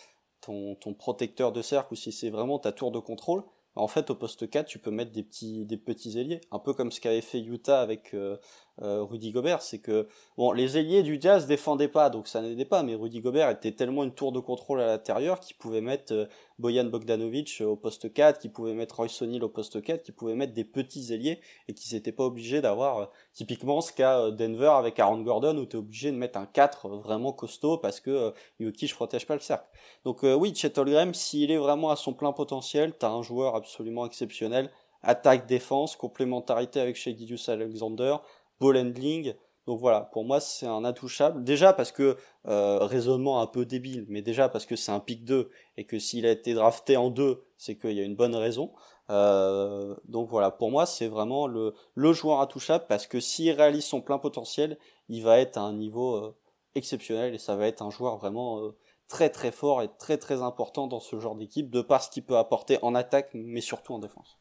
ton, 0.41 0.75
ton 0.75 0.93
protecteur 0.93 1.51
de 1.51 1.61
cercle 1.61 1.93
ou 1.93 1.95
si 1.95 2.11
c'est 2.11 2.29
vraiment 2.29 2.59
ta 2.59 2.71
tour 2.71 2.91
de 2.91 2.99
contrôle, 2.99 3.43
en 3.75 3.87
fait 3.87 4.09
au 4.09 4.15
poste 4.15 4.49
4 4.49 4.67
tu 4.67 4.79
peux 4.79 4.91
mettre 4.91 5.11
des 5.11 5.23
petits, 5.23 5.65
des 5.65 5.77
petits 5.77 6.17
ailiers, 6.19 6.41
un 6.51 6.59
peu 6.59 6.73
comme 6.73 6.91
ce 6.91 6.99
qu'avait 6.99 7.21
fait 7.21 7.39
Utah 7.39 7.81
avec 7.81 8.13
euh, 8.13 8.37
Rudy 8.81 9.31
Gobert, 9.31 9.61
c'est 9.61 9.79
que 9.79 10.07
bon 10.37 10.51
les 10.51 10.77
ailiers 10.77 11.03
du 11.03 11.19
Jazz 11.21 11.45
défendaient 11.47 11.87
pas 11.87 12.09
donc 12.09 12.27
ça 12.27 12.41
n'aidait 12.41 12.65
pas, 12.65 12.83
mais 12.83 12.95
Rudy 12.95 13.21
Gobert 13.21 13.49
était 13.49 13.71
tellement 13.71 14.03
une 14.03 14.13
tour 14.13 14.31
de 14.31 14.39
contrôle 14.39 14.81
à 14.81 14.87
l'intérieur 14.87 15.39
qu'il 15.39 15.55
pouvait 15.55 15.81
mettre 15.81 16.13
euh, 16.13 16.25
Bojan 16.61 16.85
Bogdanovic 16.85 17.61
au 17.61 17.75
poste 17.75 18.13
4, 18.13 18.39
qui 18.39 18.47
pouvait 18.47 18.73
mettre 18.73 18.95
Royce 18.95 19.21
O'Neal 19.21 19.43
au 19.43 19.49
poste 19.49 19.81
4, 19.81 20.03
qui 20.03 20.11
pouvait 20.11 20.35
mettre 20.35 20.53
des 20.53 20.63
petits 20.63 21.11
ailiers 21.11 21.39
et 21.67 21.73
qui 21.73 21.87
s'étaient 21.87 22.11
pas 22.11 22.23
obligés 22.23 22.61
d'avoir 22.61 22.97
euh, 22.99 23.05
typiquement 23.33 23.81
ce 23.81 23.91
qu'a 23.91 24.19
euh, 24.19 24.31
Denver 24.31 24.71
avec 24.75 24.99
Aaron 24.99 25.21
Gordon 25.21 25.57
où 25.57 25.65
tu 25.65 25.75
es 25.75 25.79
obligé 25.79 26.11
de 26.11 26.17
mettre 26.17 26.37
un 26.37 26.45
4 26.45 26.87
vraiment 26.89 27.33
costaud 27.33 27.77
parce 27.77 27.99
que 27.99 28.11
euh, 28.11 28.31
Jokic 28.59 28.93
protège 28.93 29.25
pas 29.25 29.33
le 29.33 29.41
cercle. 29.41 29.65
Donc 30.05 30.23
euh, 30.23 30.35
oui, 30.35 30.53
Chet 30.55 30.77
Holmgren, 30.77 31.13
s'il 31.13 31.51
est 31.51 31.57
vraiment 31.57 31.89
à 31.89 31.95
son 31.95 32.13
plein 32.13 32.31
potentiel, 32.31 32.93
t'as 32.97 33.09
un 33.09 33.23
joueur 33.23 33.55
absolument 33.55 34.05
exceptionnel, 34.05 34.69
attaque 35.03 35.47
défense, 35.47 35.95
complémentarité 35.95 36.79
avec 36.79 36.95
Gilgeous 36.95 37.49
Alexander, 37.49 38.17
ball 38.61 38.77
handling. 38.77 39.33
Donc 39.67 39.79
voilà, 39.79 40.01
pour 40.13 40.23
moi 40.23 40.39
c'est 40.39 40.65
un 40.65 40.85
intouchable. 40.85 41.43
Déjà 41.43 41.73
parce 41.73 41.91
que 41.91 42.17
euh, 42.47 42.79
raisonnement 42.79 43.41
un 43.41 43.47
peu 43.47 43.65
débile, 43.65 44.05
mais 44.09 44.21
déjà 44.21 44.49
parce 44.49 44.65
que 44.65 44.75
c'est 44.75 44.91
un 44.91 44.99
pick 44.99 45.25
2 45.25 45.49
et 45.77 45.85
que 45.85 45.99
s'il 45.99 46.25
a 46.25 46.31
été 46.31 46.53
drafté 46.53 46.97
en 46.97 47.09
2, 47.09 47.43
c'est 47.57 47.77
qu'il 47.77 47.93
y 47.93 47.99
a 47.99 48.03
une 48.03 48.15
bonne 48.15 48.35
raison. 48.35 48.71
Euh, 49.09 49.95
donc 50.05 50.29
voilà, 50.29 50.51
pour 50.51 50.71
moi 50.71 50.85
c'est 50.85 51.07
vraiment 51.07 51.47
le, 51.47 51.73
le 51.95 52.13
joueur 52.13 52.39
intouchable 52.41 52.85
parce 52.87 53.07
que 53.07 53.19
s'il 53.19 53.51
réalise 53.51 53.85
son 53.85 54.01
plein 54.01 54.19
potentiel, 54.19 54.77
il 55.09 55.23
va 55.23 55.39
être 55.39 55.57
à 55.57 55.61
un 55.61 55.73
niveau 55.73 56.15
euh, 56.15 56.35
exceptionnel 56.75 57.33
et 57.35 57.37
ça 57.37 57.55
va 57.55 57.67
être 57.67 57.81
un 57.81 57.89
joueur 57.89 58.17
vraiment 58.17 58.71
très 59.07 59.29
très 59.29 59.51
fort 59.51 59.81
et 59.81 59.89
très 59.99 60.17
très 60.17 60.41
important 60.41 60.87
dans 60.87 61.01
ce 61.01 61.19
genre 61.19 61.35
d'équipe 61.35 61.69
de 61.69 61.81
par 61.81 62.01
ce 62.01 62.09
qu'il 62.09 62.23
peut 62.23 62.37
apporter 62.37 62.79
en 62.81 62.95
attaque 62.95 63.31
mais 63.33 63.61
surtout 63.61 63.93
en 63.93 63.99
défense. 63.99 64.40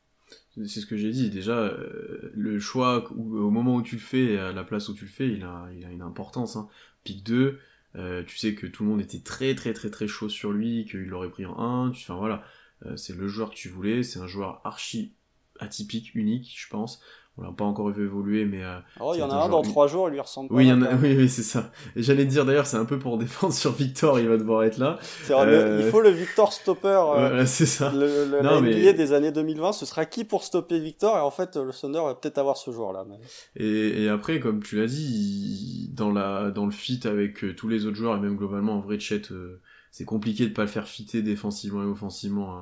C'est 0.66 0.80
ce 0.80 0.86
que 0.86 0.96
j'ai 0.96 1.10
dit. 1.10 1.30
Déjà, 1.30 1.58
euh, 1.58 2.30
le 2.34 2.58
choix 2.58 3.10
au 3.12 3.50
moment 3.50 3.76
où 3.76 3.82
tu 3.82 3.96
le 3.96 4.00
fais, 4.00 4.38
à 4.38 4.52
la 4.52 4.64
place 4.64 4.88
où 4.88 4.94
tu 4.94 5.04
le 5.04 5.10
fais, 5.10 5.28
il 5.28 5.42
a, 5.44 5.68
une 5.90 6.02
importance. 6.02 6.56
Hein. 6.56 6.68
Pick 7.04 7.24
2, 7.24 7.58
euh, 7.96 8.22
tu 8.24 8.36
sais 8.36 8.54
que 8.54 8.66
tout 8.66 8.84
le 8.84 8.90
monde 8.90 9.00
était 9.00 9.20
très 9.20 9.54
très 9.54 9.72
très 9.72 9.90
très 9.90 10.06
chaud 10.06 10.28
sur 10.28 10.52
lui, 10.52 10.86
qu'il 10.90 11.04
l'aurait 11.06 11.30
pris 11.30 11.46
en 11.46 11.58
1. 11.58 11.90
Tu, 11.92 12.02
enfin 12.02 12.18
voilà, 12.18 12.44
Euh, 12.86 12.96
c'est 12.96 13.14
le 13.14 13.28
joueur 13.28 13.50
que 13.50 13.56
tu 13.56 13.68
voulais. 13.68 14.02
C'est 14.02 14.20
un 14.20 14.26
joueur 14.26 14.60
archi 14.64 15.12
atypique, 15.58 16.14
unique, 16.14 16.54
je 16.56 16.68
pense. 16.68 17.02
On 17.40 17.44
l'a 17.44 17.53
pas 17.53 17.64
encore 17.64 17.88
vu 17.90 18.05
évoluer, 18.05 18.44
mais 18.44 18.62
euh, 18.62 18.79
Alors 18.96 19.14
il 19.16 19.18
y 19.18 19.22
en 19.22 19.31
a 19.31 19.35
un 19.35 19.48
dans 19.48 19.62
trois 19.62 19.87
jours, 19.88 20.09
il 20.09 20.12
lui 20.12 20.20
ressemble 20.20 20.50
pas. 20.50 20.55
oui, 20.57 20.66
y 20.66 20.72
en 20.72 20.83
a, 20.83 20.90
même. 20.90 21.00
oui, 21.03 21.14
oui, 21.16 21.29
c'est 21.29 21.42
ça. 21.42 21.70
J'allais 21.96 22.24
te 22.26 22.31
dire 22.31 22.44
d'ailleurs, 22.44 22.66
c'est 22.66 22.76
un 22.76 22.85
peu 22.85 22.98
pour 22.98 23.16
défendre 23.18 23.55
sur 23.55 23.72
Victor, 23.72 24.20
il 24.20 24.29
va 24.29 24.37
devoir 24.37 24.62
être 24.64 24.76
là. 24.79 24.98
Le- 25.29 25.35
Euh, 25.37 25.81
il 25.85 25.90
faut 25.90 26.00
le 26.03 26.11
Victor 26.11 26.53
Stopper. 26.53 26.88
euh, 26.88 27.14
Voilà, 27.29 27.46
c'est 27.46 27.64
ça. 27.66 27.90
Le, 27.92 28.26
le, 28.26 28.42
Non, 28.42 28.61
mais- 28.61 28.92
des 28.92 29.12
années 29.14 29.33
2020, 29.33 29.72
ce 29.72 29.87
sera 29.87 30.05
qui 30.05 30.24
pour 30.24 30.44
stopper 30.44 30.79
Victor? 30.79 31.16
Et 31.16 31.20
en 31.20 31.31
fait, 31.31 31.57
le 31.57 31.72
Thunder 31.72 32.00
va 32.05 32.14
peut-être 32.14 32.37
avoir 32.38 32.57
ce 32.59 32.70
joueur-là. 32.72 33.05
mais- 33.09 33.18
Et, 33.57 34.03
et 34.05 34.09
après, 34.11 34.38
comme 34.38 34.62
tu 34.62 34.76
l'as 34.76 34.87
dit, 34.87 35.87
il- 35.88 35.94
dans, 35.94 36.12
la, 36.12 36.50
dans 36.50 36.66
le 36.66 36.72
fit 36.72 37.00
avec 37.05 37.57
tous 37.57 37.68
les 37.68 37.87
autres 37.87 37.96
joueurs, 37.96 38.16
et 38.16 38.20
même 38.20 38.37
globalement, 38.37 38.74
en 38.74 38.81
vrai, 38.81 38.98
euh, 39.31 39.61
c'est 39.90 40.05
compliqué 40.05 40.46
de 40.46 40.53
pas 40.53 40.62
le 40.62 40.68
faire 40.68 40.87
fitter 40.87 41.22
défensivement 41.22 41.83
et 41.83 41.87
offensivement, 41.87 42.59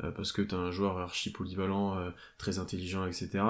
hein, 0.00 0.10
parce 0.14 0.30
que 0.32 0.42
t'as 0.42 0.56
un 0.58 0.70
joueur 0.70 0.98
archi 0.98 1.30
polyvalent, 1.30 1.96
très 2.38 2.58
intelligent, 2.58 3.06
etc. 3.06 3.42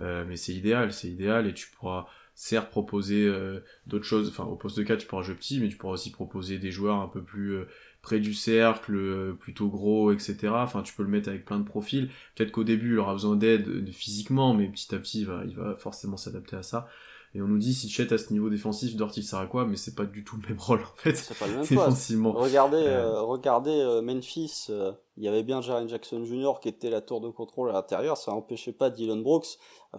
Euh, 0.00 0.24
mais 0.28 0.36
c'est 0.36 0.54
idéal, 0.54 0.92
c'est 0.92 1.08
idéal, 1.08 1.46
et 1.46 1.54
tu 1.54 1.68
pourras 1.68 2.06
certes 2.34 2.70
proposer 2.70 3.26
euh, 3.26 3.60
d'autres 3.86 4.04
choses, 4.04 4.28
enfin 4.28 4.44
au 4.44 4.54
poste 4.54 4.78
de 4.78 4.84
4 4.84 5.00
tu 5.00 5.06
pourras 5.06 5.22
jouer 5.22 5.34
petit, 5.34 5.60
mais 5.60 5.68
tu 5.68 5.76
pourras 5.76 5.94
aussi 5.94 6.12
proposer 6.12 6.58
des 6.58 6.70
joueurs 6.70 7.00
un 7.00 7.08
peu 7.08 7.22
plus 7.22 7.56
euh, 7.56 7.64
près 8.00 8.20
du 8.20 8.32
cercle, 8.32 9.34
plutôt 9.40 9.68
gros, 9.68 10.12
etc. 10.12 10.36
Enfin 10.54 10.82
tu 10.82 10.94
peux 10.94 11.02
le 11.02 11.08
mettre 11.08 11.28
avec 11.28 11.44
plein 11.44 11.58
de 11.58 11.64
profils, 11.64 12.08
peut-être 12.36 12.52
qu'au 12.52 12.64
début 12.64 12.92
il 12.92 12.98
aura 12.98 13.12
besoin 13.12 13.36
d'aide 13.36 13.90
physiquement, 13.92 14.54
mais 14.54 14.68
petit 14.68 14.94
à 14.94 14.98
petit 14.98 15.22
il 15.22 15.56
va 15.56 15.76
forcément 15.76 16.16
s'adapter 16.16 16.56
à 16.56 16.62
ça. 16.62 16.88
Et 17.38 17.40
on 17.40 17.46
nous 17.46 17.58
dit 17.58 17.72
si 17.72 17.88
Chet 17.88 18.12
à 18.12 18.18
ce 18.18 18.32
niveau 18.32 18.50
défensif, 18.50 18.96
Dort 18.96 19.12
il 19.16 19.22
sert 19.22 19.38
à 19.38 19.46
quoi, 19.46 19.64
mais 19.64 19.76
c'est 19.76 19.94
pas 19.94 20.04
du 20.06 20.24
tout 20.24 20.36
le 20.42 20.48
même 20.48 20.58
rôle 20.58 20.80
en 20.80 20.96
fait, 20.96 21.14
C'est 21.14 21.38
pas 21.38 21.46
le 21.46 21.52
même 21.52 21.60
poste. 21.60 21.70
défensivement. 21.70 22.32
Regardez, 22.32 22.78
Euh. 22.78 23.12
euh, 23.14 23.22
regardez 23.22 23.70
euh, 23.70 24.02
Memphis, 24.02 24.66
euh, 24.70 24.90
il 25.16 25.22
y 25.22 25.28
avait 25.28 25.44
bien 25.44 25.60
Jaren 25.60 25.88
Jackson 25.88 26.24
Jr. 26.24 26.54
qui 26.60 26.68
était 26.68 26.90
la 26.90 27.00
tour 27.00 27.20
de 27.20 27.28
contrôle 27.30 27.70
à 27.70 27.74
l'intérieur, 27.74 28.16
ça 28.16 28.32
n'empêchait 28.32 28.72
pas 28.72 28.90
Dylan 28.90 29.22
Brooks, 29.22 29.46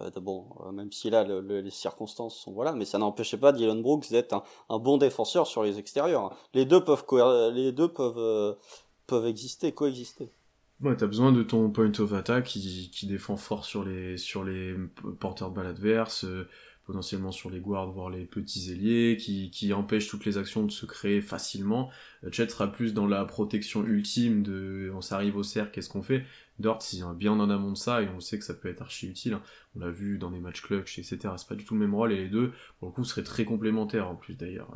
euh, 0.02 0.10
bon, 0.20 0.48
euh, 0.66 0.70
même 0.72 0.92
si 0.92 1.08
là 1.08 1.24
le- 1.24 1.40
le- 1.40 1.62
les 1.62 1.70
circonstances 1.70 2.36
sont 2.36 2.52
voilà, 2.52 2.72
mais 2.74 2.84
ça 2.84 2.98
n'empêchait 2.98 3.38
pas 3.38 3.52
Dylan 3.52 3.80
Brooks 3.80 4.10
d'être 4.10 4.34
un, 4.34 4.42
un 4.68 4.78
bon 4.78 4.98
défenseur 4.98 5.46
sur 5.46 5.62
les 5.62 5.78
extérieurs. 5.78 6.24
hein. 6.26 6.36
Les 6.52 6.66
deux 6.66 6.84
peuvent 6.84 7.04
les 7.54 7.72
deux 7.72 7.88
peuvent 7.88 8.18
euh, 8.18 8.52
peuvent 9.06 9.26
exister, 9.26 9.72
coexister. 9.72 10.30
Ouais, 10.82 10.96
t'as 10.96 11.06
besoin 11.06 11.30
de 11.30 11.42
ton 11.42 11.68
point 11.70 11.92
of 11.98 12.12
attack 12.14 12.44
qui, 12.46 12.90
qui 12.90 13.06
défend 13.06 13.36
fort 13.36 13.66
sur 13.66 13.84
les, 13.84 14.16
sur 14.16 14.44
les 14.44 14.74
porteurs 15.18 15.50
de 15.50 15.56
balles 15.56 15.66
adverses, 15.66 16.24
euh, 16.24 16.48
potentiellement 16.90 17.30
sur 17.30 17.50
les 17.50 17.60
guards, 17.60 17.92
voire 17.92 18.10
les 18.10 18.24
petits 18.24 18.72
ailiers, 18.72 19.16
qui, 19.16 19.72
empêchent 19.72 20.08
toutes 20.08 20.24
les 20.24 20.38
actions 20.38 20.64
de 20.64 20.72
se 20.72 20.86
créer 20.86 21.20
facilement. 21.20 21.88
Euh, 22.24 22.32
Chet 22.32 22.48
sera 22.48 22.72
plus 22.72 22.94
dans 22.94 23.06
la 23.06 23.24
protection 23.24 23.84
ultime 23.84 24.42
de 24.42 24.90
on 24.92 25.00
s'arrive 25.00 25.36
au 25.36 25.44
cercle, 25.44 25.70
qu'est-ce 25.72 25.88
qu'on 25.88 26.02
fait? 26.02 26.24
Dort, 26.60 26.82
c'est 26.82 26.98
bien 27.16 27.32
en 27.32 27.50
amont 27.50 27.72
de 27.72 27.76
ça, 27.76 28.02
et 28.02 28.08
on 28.08 28.20
sait 28.20 28.38
que 28.38 28.44
ça 28.44 28.54
peut 28.54 28.68
être 28.68 28.82
archi 28.82 29.08
utile. 29.08 29.34
hein. 29.34 29.42
On 29.76 29.80
l'a 29.80 29.90
vu 29.90 30.18
dans 30.18 30.30
des 30.30 30.40
matchs 30.40 30.62
clutch, 30.62 30.98
etc. 30.98 31.18
C'est 31.36 31.48
pas 31.48 31.54
du 31.54 31.64
tout 31.64 31.74
le 31.74 31.80
même 31.80 31.94
rôle, 31.94 32.12
et 32.12 32.16
les 32.16 32.28
deux, 32.28 32.52
pour 32.78 32.88
le 32.88 32.94
coup, 32.94 33.04
seraient 33.04 33.22
très 33.22 33.44
complémentaires 33.44 34.08
en 34.08 34.16
plus 34.16 34.34
d'ailleurs. 34.34 34.68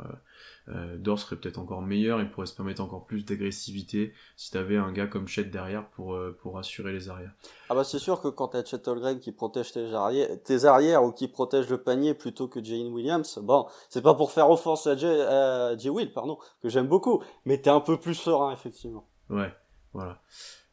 Euh, 0.69 0.73
euh, 0.73 0.97
Dort 0.97 1.19
serait 1.19 1.35
peut-être 1.35 1.59
encore 1.59 1.81
meilleur, 1.81 2.21
il 2.21 2.29
pourrait 2.31 2.47
se 2.47 2.55
permettre 2.55 2.81
encore 2.81 3.05
plus 3.05 3.25
d'agressivité 3.25 4.13
si 4.35 4.51
t'avais 4.51 4.77
un 4.77 4.91
gars 4.91 5.07
comme 5.07 5.27
Chet 5.27 5.43
derrière 5.45 5.87
pour, 5.89 6.15
euh, 6.15 6.37
pour 6.41 6.57
assurer 6.57 6.93
les 6.93 7.09
arrières. 7.09 7.33
Ah 7.69 7.75
bah 7.75 7.83
c'est 7.83 7.99
sûr 7.99 8.21
que 8.21 8.29
quand 8.29 8.49
t'as 8.49 8.63
Chet 8.63 8.87
Holmgren 8.87 9.19
qui 9.19 9.31
protège 9.31 9.73
tes 9.73 9.93
arrières, 9.93 10.29
tes 10.43 10.65
arrières 10.65 11.03
ou 11.03 11.11
qui 11.11 11.27
protège 11.27 11.69
le 11.69 11.81
panier 11.81 12.13
plutôt 12.13 12.47
que 12.47 12.63
Jane 12.63 12.87
Williams, 12.87 13.39
bon, 13.43 13.67
c'est 13.89 14.01
pas 14.01 14.15
pour 14.15 14.31
faire 14.31 14.49
offense 14.49 14.87
à 14.87 14.95
Jay, 14.95 15.21
à 15.21 15.77
Jay 15.77 15.89
Will, 15.89 16.11
pardon, 16.11 16.37
que 16.61 16.69
j'aime 16.69 16.87
beaucoup, 16.87 17.21
mais 17.45 17.61
t'es 17.61 17.69
un 17.69 17.81
peu 17.81 17.99
plus 17.99 18.15
serein 18.15 18.51
effectivement. 18.53 19.07
Ouais, 19.29 19.53
voilà. 19.93 20.21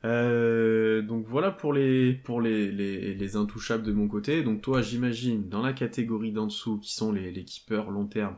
Euh, 0.05 1.01
donc 1.03 1.27
voilà 1.27 1.51
pour 1.53 1.73
les 1.73 2.13
pour 2.13 2.41
les, 2.41 2.73
les, 2.73 3.15
les 3.15 3.37
intouchables 3.37 3.85
de 3.85 3.93
mon 3.93 4.09
côté. 4.09 4.43
Donc 4.43 4.61
toi, 4.63 4.83
j'imagine 4.83 5.49
dans 5.49 5.63
la 5.63 5.73
catégorie 5.73 6.33
d'en 6.33 6.47
dessous 6.47 6.79
qui 6.79 6.95
sont 6.95 7.13
les, 7.13 7.31
les 7.31 7.45
keepers 7.45 7.91
long 7.91 8.07
terme, 8.07 8.37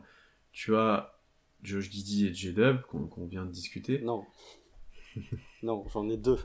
tu 0.51 0.75
as 0.75 1.15
Josh 1.63 1.89
Giddy 1.89 2.27
et 2.27 2.33
J-Dub 2.33 2.81
qu'on 2.81 3.25
vient 3.25 3.45
de 3.45 3.51
discuter. 3.51 3.99
Non. 4.01 4.23
non, 5.63 5.83
j'en 5.91 6.07
ai 6.09 6.17
deux. 6.17 6.37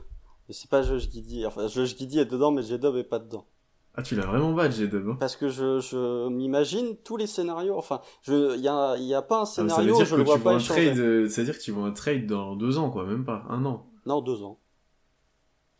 Mais 0.47 0.53
c'est 0.53 0.69
pas 0.69 0.81
Josh 0.81 1.09
Giddy. 1.09 1.45
Enfin, 1.45 1.67
Josh 1.67 1.95
Giddy 1.95 2.19
est 2.19 2.25
dedans, 2.25 2.51
mais 2.51 2.63
J-Dub 2.63 2.95
est 2.95 3.03
pas 3.03 3.19
dedans. 3.19 3.45
Ah, 3.93 4.01
tu 4.01 4.15
l'as 4.15 4.25
vraiment 4.25 4.53
bas, 4.53 4.69
J-Dub. 4.69 5.09
hein 5.09 5.17
Parce 5.19 5.35
que 5.35 5.49
je, 5.49 5.79
je 5.81 6.29
m'imagine 6.29 6.95
tous 7.03 7.17
les 7.17 7.27
scénarios. 7.27 7.75
Enfin, 7.77 8.01
je, 8.23 8.57
y 8.57 8.67
a, 8.67 8.95
y 8.97 9.13
a 9.13 9.21
pas 9.21 9.41
un 9.41 9.43
Ah, 9.43 9.43
mais 9.43 9.45
ça 9.45 9.61
veut 9.63 9.69
scénario, 9.69 9.95
dire 9.97 10.05
je 10.05 10.11
que 10.15 10.15
le 10.21 10.23
tu 10.25 10.39
vois 10.39 10.53
un 10.53 10.57
trade, 10.57 11.27
c'est-à-dire 11.27 11.57
que 11.57 11.61
tu 11.63 11.71
vois 11.71 11.85
un 11.87 11.91
trade 11.91 12.25
dans 12.25 12.55
deux 12.55 12.77
ans, 12.77 12.89
quoi, 12.89 13.05
même 13.05 13.25
pas, 13.25 13.45
un 13.49 13.63
an. 13.65 13.85
Non, 14.05 14.21
deux 14.21 14.41
ans. 14.43 14.57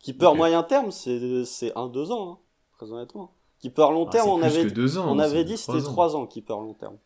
Keeper 0.02 0.32
Ok. 0.32 0.36
moyen 0.36 0.62
terme, 0.62 0.90
c'est, 0.90 1.44
c'est 1.44 1.76
un, 1.76 1.88
deux 1.88 2.10
ans, 2.10 2.32
hein, 2.32 2.38
très 2.76 2.92
honnêtement. 2.92 3.34
Keeper 3.60 3.90
long 3.92 4.06
Ah, 4.08 4.10
terme, 4.10 4.28
on 4.28 4.42
avait, 4.42 4.64
que 4.66 4.72
deux 4.74 4.98
ans. 4.98 5.06
on 5.08 5.18
avait 5.18 5.44
dit 5.44 5.56
c'était 5.56 5.78
trois 5.80 5.88
ans. 5.88 5.92
trois 5.92 6.16
ans, 6.16 6.26
keeper 6.26 6.60
long 6.60 6.74
terme. 6.74 6.98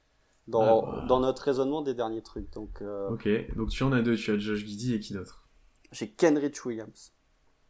Dans, 0.49 0.63
Ah, 0.87 0.97
bah. 1.01 1.05
dans 1.09 1.21
notre 1.21 1.43
raisonnement 1.43 1.83
des 1.83 1.93
derniers 1.95 2.23
trucs. 2.23 2.51
Donc, 2.53 2.81
euh, 2.81 3.11
Ok, 3.11 3.29
donc 3.57 3.69
tu 3.71 3.83
en 3.83 3.93
as 3.93 4.01
deux, 4.03 4.17
tu 4.17 4.31
as 4.33 4.39
Josh 4.39 4.65
Giddy 4.65 4.95
et 4.95 5.01
qui 5.01 5.13
d'autre? 5.13 5.47
J'ai 5.93 6.09
Kenrich 6.11 6.65
Williams. 6.65 7.13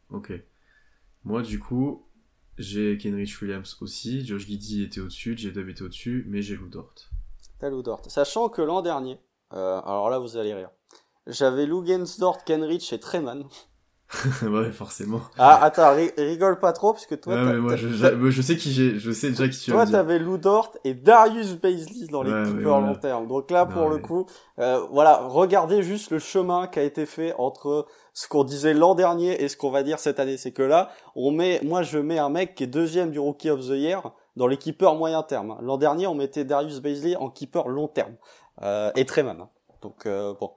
Ok. 0.09 0.31
Moi, 1.23 1.41
du 1.41 1.59
coup, 1.59 2.07
j'ai 2.57 2.97
Kenrich 2.97 3.41
Williams 3.41 3.77
aussi, 3.81 4.25
Josh 4.25 4.45
Giddy 4.47 4.83
était 4.83 5.01
au-dessus, 5.01 5.37
J-Dub 5.37 5.67
était 5.69 5.81
au-dessus, 5.81 6.25
mais 6.29 6.41
j'ai 6.41 6.55
Lou 6.55 6.69
Dort. 6.69 6.93
T'as 7.59 7.69
Lou 7.69 7.81
Dort. 7.81 8.01
Sachant 8.09 8.47
que 8.49 8.61
l'an 8.61 8.81
dernier, 8.81 9.19
euh, 9.53 9.81
alors 9.81 10.09
là 10.09 10.19
vous 10.19 10.37
allez 10.37 10.53
rire, 10.53 10.69
j'avais 11.25 11.65
Lou 11.65 11.83
Dort, 12.19 12.43
Kenrich 12.45 12.93
et 12.93 12.99
Treman. 12.99 13.43
ouais, 14.41 14.71
forcément. 14.71 15.19
Ah, 15.37 15.61
attends, 15.63 15.93
ri- 15.93 16.11
rigole 16.17 16.59
pas 16.59 16.71
trop, 16.71 16.93
parce 16.93 17.05
que 17.05 17.15
toi, 17.15 17.35
Ouais, 17.35 17.57
moi, 17.57 17.75
je, 17.75 17.89
je, 17.89 18.41
sais 18.41 18.55
qui 18.55 18.71
j'ai, 18.71 18.97
je 18.99 19.11
sais 19.11 19.29
déjà 19.29 19.49
qui 19.49 19.59
tu 19.59 19.71
Toi, 19.71 19.85
t'avais 19.85 20.17
Lou 20.17 20.37
Dort 20.37 20.71
et 20.85 20.93
Darius 20.93 21.55
Baisley 21.55 22.07
dans 22.07 22.23
les 22.23 22.31
Ouais, 22.31 22.43
keepers 22.45 22.61
voilà. 22.79 22.87
long 22.87 22.95
terme. 22.95 23.27
Donc 23.27 23.51
là, 23.51 23.65
pour 23.65 23.89
le 23.89 23.97
coup, 23.97 24.25
euh, 24.59 24.79
voilà, 24.91 25.17
regardez 25.27 25.83
juste 25.83 26.11
le 26.11 26.19
chemin 26.19 26.67
qui 26.67 26.79
a 26.79 26.83
été 26.83 27.05
fait 27.05 27.33
entre 27.37 27.85
ce 28.13 28.29
qu'on 28.29 28.45
disait 28.45 28.73
l'an 28.73 28.95
dernier 28.95 29.43
et 29.43 29.49
ce 29.49 29.57
qu'on 29.57 29.71
va 29.71 29.83
dire 29.83 29.99
cette 29.99 30.19
année. 30.21 30.37
C'est 30.37 30.51
que 30.53 30.63
là, 30.63 30.89
on 31.15 31.31
met, 31.31 31.59
moi, 31.63 31.81
je 31.83 31.97
mets 31.99 32.17
un 32.17 32.29
mec 32.29 32.55
qui 32.55 32.63
est 32.63 32.67
deuxième 32.67 33.11
du 33.11 33.19
Rookie 33.19 33.49
of 33.49 33.59
the 33.59 33.71
Year 33.71 34.13
dans 34.37 34.47
les 34.47 34.57
keepers 34.57 34.95
moyen 34.95 35.21
terme. 35.21 35.57
L'an 35.61 35.77
dernier, 35.77 36.07
on 36.07 36.15
mettait 36.15 36.45
Darius 36.45 36.79
Baisley 36.79 37.17
en 37.17 37.29
keeper 37.29 37.67
long 37.67 37.87
terme. 37.89 38.13
Euh, 38.63 38.89
et 38.95 39.05
Treman. 39.05 39.47
Donc 39.81 40.05
euh, 40.05 40.33
bon. 40.39 40.51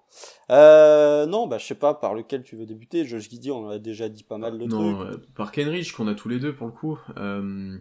Euh, 0.51 1.27
non, 1.27 1.47
bah 1.47 1.59
je 1.59 1.67
sais 1.67 1.75
pas 1.75 1.95
par 1.95 2.15
lequel 2.15 2.43
tu 2.43 2.57
veux 2.57 2.67
débuter. 2.67 3.05
Josh 3.05 3.29
Giddy, 3.29 3.51
on 3.51 3.69
a 3.69 3.79
déjà 3.79 4.09
dit 4.09 4.25
pas 4.25 4.39
mal 4.39 4.59
de 4.59 4.65
non, 4.67 4.97
trucs. 4.97 5.09
euh, 5.09 5.27
par 5.35 5.53
Kenrich 5.53 5.93
qu'on 5.93 6.09
a 6.09 6.15
tous 6.15 6.29
les 6.29 6.39
deux 6.39 6.55
pour 6.55 6.67
le 6.67 6.73
coup. 6.73 6.99
Euh, 7.17 7.77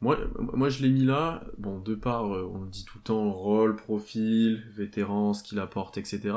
moi, 0.00 0.18
moi, 0.38 0.68
je 0.68 0.82
l'ai 0.82 0.90
mis 0.90 1.04
là. 1.04 1.42
Bon, 1.58 1.80
de 1.80 1.94
part, 1.94 2.24
on 2.24 2.62
le 2.62 2.68
dit 2.68 2.84
tout 2.84 2.98
le 2.98 3.04
temps, 3.04 3.32
rôle, 3.32 3.76
profil, 3.76 4.62
vétéran, 4.76 5.34
ce 5.34 5.42
qu'il 5.42 5.58
apporte, 5.58 5.98
etc. 5.98 6.34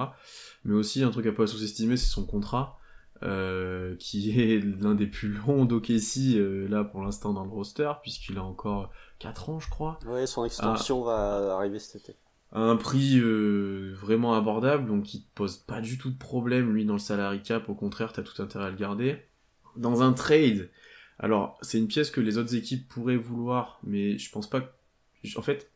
Mais 0.65 0.73
aussi 0.73 1.03
un 1.03 1.11
truc 1.11 1.25
à 1.27 1.31
pas 1.31 1.47
sous-estimer, 1.47 1.97
c'est 1.97 2.09
son 2.09 2.25
contrat, 2.25 2.77
euh, 3.23 3.95
qui 3.97 4.29
est 4.39 4.59
l'un 4.59 4.95
des 4.95 5.07
plus 5.07 5.29
longs 5.29 5.67
euh, 5.71 6.67
là 6.67 6.83
pour 6.83 7.01
l'instant 7.03 7.33
dans 7.33 7.43
le 7.43 7.51
roster, 7.51 7.91
puisqu'il 8.01 8.37
a 8.37 8.43
encore 8.43 8.89
4 9.19 9.49
ans, 9.49 9.59
je 9.59 9.69
crois. 9.69 9.99
Ouais, 10.07 10.27
son 10.27 10.45
extension 10.45 11.03
va 11.03 11.55
arriver 11.55 11.79
cet 11.79 12.03
été. 12.03 12.17
Un 12.51 12.75
prix 12.75 13.19
euh, 13.19 13.93
vraiment 13.99 14.33
abordable, 14.35 14.87
donc 14.87 15.13
il 15.13 15.23
te 15.23 15.33
pose 15.35 15.57
pas 15.57 15.81
du 15.81 15.97
tout 15.97 16.09
de 16.09 16.17
problème, 16.17 16.73
lui, 16.73 16.85
dans 16.85 16.93
le 16.93 16.99
salary 16.99 17.41
cap, 17.41 17.67
au 17.69 17.75
contraire, 17.75 18.13
t'as 18.13 18.23
tout 18.23 18.41
intérêt 18.41 18.65
à 18.65 18.69
le 18.69 18.77
garder. 18.77 19.17
Dans 19.75 20.01
un 20.01 20.13
trade, 20.13 20.69
alors, 21.19 21.57
c'est 21.61 21.77
une 21.77 21.87
pièce 21.87 22.11
que 22.11 22.21
les 22.21 22.37
autres 22.37 22.55
équipes 22.55 22.87
pourraient 22.87 23.17
vouloir, 23.17 23.79
mais 23.83 24.17
je 24.17 24.31
pense 24.31 24.49
pas 24.49 24.61
que... 24.61 24.67
En 25.35 25.41
fait, 25.41 25.71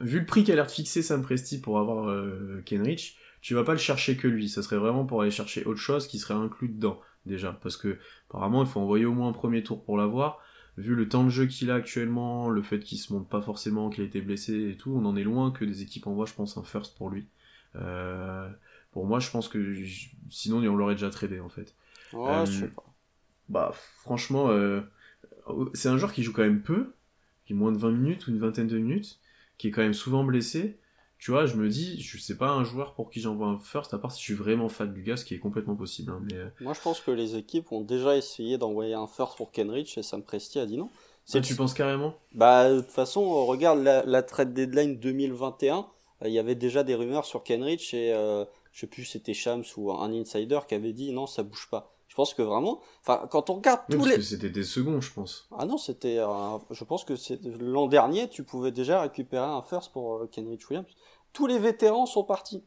vu 0.00 0.20
le 0.20 0.26
prix 0.26 0.44
qu'a 0.44 0.54
l'air 0.54 0.66
de 0.66 0.70
fixer 0.70 1.02
Sam 1.02 1.22
Presti 1.22 1.60
pour 1.60 1.78
avoir 1.78 2.08
euh, 2.08 2.62
Kenrich, 2.64 3.16
tu 3.40 3.54
vas 3.54 3.64
pas 3.64 3.72
le 3.72 3.78
chercher 3.78 4.16
que 4.16 4.28
lui, 4.28 4.48
ça 4.48 4.62
serait 4.62 4.76
vraiment 4.76 5.04
pour 5.04 5.22
aller 5.22 5.30
chercher 5.30 5.64
autre 5.64 5.80
chose 5.80 6.06
qui 6.06 6.18
serait 6.18 6.34
inclus 6.34 6.68
dedans, 6.68 7.00
déjà, 7.26 7.52
parce 7.62 7.76
que, 7.76 7.98
apparemment, 8.28 8.62
il 8.62 8.68
faut 8.68 8.80
envoyer 8.80 9.06
au 9.06 9.12
moins 9.12 9.30
un 9.30 9.32
premier 9.32 9.62
tour 9.62 9.82
pour 9.82 9.96
l'avoir, 9.96 10.38
vu 10.78 10.94
le 10.94 11.08
temps 11.08 11.24
de 11.24 11.30
jeu 11.30 11.46
qu'il 11.46 11.70
a 11.70 11.74
actuellement, 11.74 12.48
le 12.50 12.62
fait 12.62 12.80
qu'il 12.80 12.98
se 12.98 13.12
monte 13.12 13.28
pas 13.28 13.42
forcément, 13.42 13.90
qu'il 13.90 14.02
a 14.04 14.06
été 14.06 14.20
blessé 14.20 14.70
et 14.70 14.76
tout, 14.76 14.92
on 14.92 15.04
en 15.04 15.16
est 15.16 15.24
loin 15.24 15.50
que 15.50 15.64
des 15.64 15.82
équipes 15.82 16.06
envoient, 16.06 16.26
je 16.26 16.34
pense, 16.34 16.56
un 16.56 16.62
first 16.64 16.96
pour 16.96 17.10
lui. 17.10 17.26
Euh, 17.76 18.48
pour 18.92 19.06
moi, 19.06 19.20
je 19.20 19.30
pense 19.30 19.48
que 19.48 19.74
sinon 20.30 20.58
on 20.58 20.76
l'aurait 20.76 20.94
déjà 20.94 21.10
tradé 21.10 21.40
en 21.40 21.48
fait. 21.48 21.74
Ouais, 22.12 22.30
Euh, 22.30 22.46
je 22.46 22.52
sais 22.52 22.68
pas. 22.68 22.84
Bah, 23.48 23.72
franchement, 24.00 24.48
euh, 24.50 24.80
c'est 25.74 25.88
un 25.88 25.98
joueur 25.98 26.12
qui 26.12 26.22
joue 26.22 26.32
quand 26.32 26.42
même 26.42 26.62
peu, 26.62 26.94
qui 27.46 27.52
est 27.52 27.56
moins 27.56 27.72
de 27.72 27.78
20 27.78 27.92
minutes 27.92 28.26
ou 28.26 28.30
une 28.30 28.38
vingtaine 28.38 28.66
de 28.68 28.78
minutes, 28.78 29.18
qui 29.58 29.68
est 29.68 29.70
quand 29.70 29.82
même 29.82 29.94
souvent 29.94 30.24
blessé. 30.24 30.78
Tu 31.22 31.30
vois, 31.30 31.46
je 31.46 31.54
me 31.54 31.68
dis, 31.68 32.00
je 32.02 32.18
sais 32.18 32.36
pas 32.36 32.48
un 32.50 32.64
joueur 32.64 32.94
pour 32.94 33.08
qui 33.08 33.20
j'envoie 33.20 33.46
un 33.46 33.60
first, 33.60 33.94
à 33.94 33.98
part 33.98 34.10
si 34.10 34.18
je 34.18 34.24
suis 34.24 34.34
vraiment 34.34 34.68
fan 34.68 34.92
du 34.92 35.04
gars, 35.04 35.16
ce 35.16 35.24
qui 35.24 35.34
est 35.34 35.38
complètement 35.38 35.76
possible. 35.76 36.10
hein, 36.10 36.20
mais 36.24 36.34
euh, 36.34 36.48
Moi, 36.60 36.72
je 36.74 36.80
pense 36.80 37.00
que 37.00 37.12
les 37.12 37.36
équipes 37.36 37.70
ont 37.70 37.80
déjà 37.80 38.16
essayé 38.16 38.58
d'envoyer 38.58 38.94
un 38.94 39.06
first 39.06 39.36
pour 39.36 39.52
Kenrich 39.52 39.96
et 39.96 40.02
Sam 40.02 40.24
Presti 40.24 40.58
a 40.58 40.66
dit 40.66 40.76
non. 40.76 40.88
le- 41.32 41.40
tu 41.40 41.54
penses 41.54 41.74
carrément? 41.74 42.14
Bah, 42.34 42.68
de 42.72 42.80
toute 42.80 42.90
façon, 42.90 43.22
euh, 43.22 43.44
regarde 43.44 43.78
la, 43.84 44.02
la 44.04 44.24
trade 44.24 44.52
deadline 44.52 44.98
2021. 44.98 45.86
euh, 46.24 46.28
Il 46.28 46.32
y 46.34 46.40
avait 46.40 46.56
déjà 46.56 46.82
des 46.82 46.96
rumeurs 46.96 47.24
sur 47.24 47.44
Kenrich 47.44 47.94
et 47.94 48.12
euh, 48.12 48.44
je 48.72 48.80
sais 48.80 48.86
plus 48.88 49.04
c'était 49.04 49.32
Shams 49.32 49.62
ou 49.76 49.92
un 49.92 50.12
insider 50.12 50.58
qui 50.66 50.74
avait 50.74 50.92
dit 50.92 51.12
non, 51.12 51.28
ça 51.28 51.44
bouge 51.44 51.68
pas. 51.70 51.92
Je 52.08 52.16
pense 52.16 52.34
que 52.34 52.42
vraiment, 52.42 52.80
enfin, 53.00 53.26
quand 53.30 53.48
on 53.48 53.54
regarde 53.54 53.80
Oui, 53.88 53.94
tous 53.94 53.98
parce 54.00 54.10
les. 54.10 54.16
que 54.16 54.22
c'était 54.22 54.50
des 54.50 54.64
seconds, 54.64 55.00
je 55.00 55.12
pense. 55.14 55.46
Ah 55.56 55.64
non, 55.64 55.78
c'était. 55.78 56.18
un- 56.18 56.60
Je 56.70 56.84
pense 56.84 57.04
que 57.04 57.14
l'an 57.58 57.86
dernier, 57.86 58.28
tu 58.28 58.42
pouvais 58.42 58.70
déjà 58.70 59.00
récupérer 59.00 59.46
un 59.46 59.62
first 59.62 59.92
pour 59.92 60.16
euh, 60.16 60.26
Kenrich 60.30 60.68
Williams. 60.68 60.86
Tous 61.32 61.46
les 61.46 61.58
vétérans 61.58 62.06
sont 62.06 62.24
partis. 62.24 62.64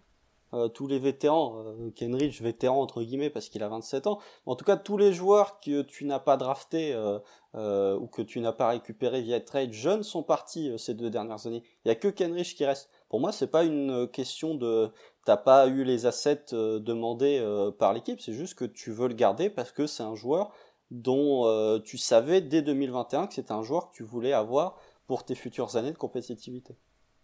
Euh, 0.55 0.69
tous 0.69 0.87
les 0.87 0.99
vétérans, 0.99 1.57
euh, 1.57 1.91
Kenrich 1.95 2.41
vétéran 2.41 2.81
entre 2.81 3.01
guillemets 3.01 3.29
parce 3.29 3.49
qu'il 3.49 3.61
a 3.61 3.67
27 3.67 4.07
ans. 4.07 4.19
En 4.45 4.55
tout 4.55 4.63
cas, 4.63 4.77
tous 4.77 4.97
les 4.97 5.11
joueurs 5.11 5.59
que 5.59 5.81
tu 5.81 6.05
n'as 6.05 6.19
pas 6.19 6.37
drafté 6.37 6.93
euh, 6.93 7.97
ou 7.97 8.07
que 8.07 8.21
tu 8.21 8.39
n'as 8.39 8.53
pas 8.53 8.69
récupéré 8.69 9.21
via 9.21 9.39
trade 9.41 9.73
jeunes 9.73 10.03
sont 10.03 10.23
partis 10.23 10.71
ces 10.77 10.93
deux 10.93 11.09
dernières 11.09 11.45
années. 11.45 11.63
Il 11.83 11.89
y 11.89 11.91
a 11.91 11.95
que 11.95 12.07
Kenrich 12.07 12.55
qui 12.55 12.65
reste. 12.65 12.89
Pour 13.09 13.19
moi, 13.19 13.31
c'est 13.31 13.47
pas 13.47 13.63
une 13.63 14.07
question 14.07 14.55
de 14.55 14.91
t'as 15.25 15.37
pas 15.37 15.67
eu 15.67 15.83
les 15.83 16.05
assets 16.05 16.45
demandés 16.51 17.43
par 17.79 17.93
l'équipe. 17.93 18.19
C'est 18.19 18.33
juste 18.33 18.55
que 18.55 18.65
tu 18.65 18.91
veux 18.91 19.07
le 19.07 19.13
garder 19.13 19.49
parce 19.49 19.71
que 19.71 19.87
c'est 19.87 20.03
un 20.03 20.15
joueur 20.15 20.51
dont 20.91 21.79
tu 21.83 21.97
savais 21.97 22.41
dès 22.41 22.61
2021 22.61 23.27
que 23.27 23.33
c'était 23.35 23.53
un 23.53 23.63
joueur 23.63 23.89
que 23.89 23.95
tu 23.95 24.03
voulais 24.03 24.33
avoir 24.33 24.77
pour 25.07 25.23
tes 25.23 25.35
futures 25.35 25.77
années 25.77 25.93
de 25.93 25.97
compétitivité. 25.97 26.75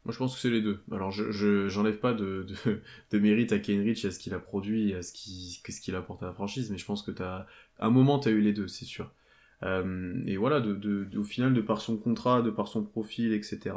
Moi, 0.05 0.13
je 0.13 0.17
pense 0.17 0.33
que 0.35 0.41
c'est 0.41 0.49
les 0.49 0.61
deux. 0.61 0.79
Alors, 0.91 1.11
je, 1.11 1.31
je 1.31 1.67
j'enlève 1.67 1.99
pas 1.99 2.13
de, 2.13 2.45
de, 2.65 2.81
de 3.11 3.19
mérite 3.19 3.51
à 3.53 3.59
Kenrich, 3.59 4.03
à 4.05 4.11
ce 4.11 4.19
qu'il 4.19 4.33
a 4.33 4.39
produit, 4.39 4.93
à 4.93 5.03
ce 5.03 5.13
qu'il, 5.13 5.51
ce 5.51 5.81
qu'il 5.81 5.95
apporte 5.95 6.23
à 6.23 6.27
la 6.27 6.33
franchise, 6.33 6.71
mais 6.71 6.77
je 6.77 6.85
pense 6.85 7.03
que 7.03 7.11
t'as, 7.11 7.45
à 7.79 7.87
un 7.87 7.91
moment, 7.91 8.19
t'as 8.19 8.31
eu 8.31 8.41
les 8.41 8.53
deux, 8.53 8.67
c'est 8.67 8.85
sûr. 8.85 9.11
Euh, 9.63 10.19
et 10.25 10.37
voilà, 10.37 10.59
de, 10.59 10.73
de, 10.73 11.07
au 11.17 11.23
final, 11.23 11.53
de 11.53 11.61
par 11.61 11.81
son 11.81 11.97
contrat, 11.97 12.41
de 12.41 12.49
par 12.49 12.67
son 12.67 12.83
profil, 12.83 13.33
etc. 13.33 13.75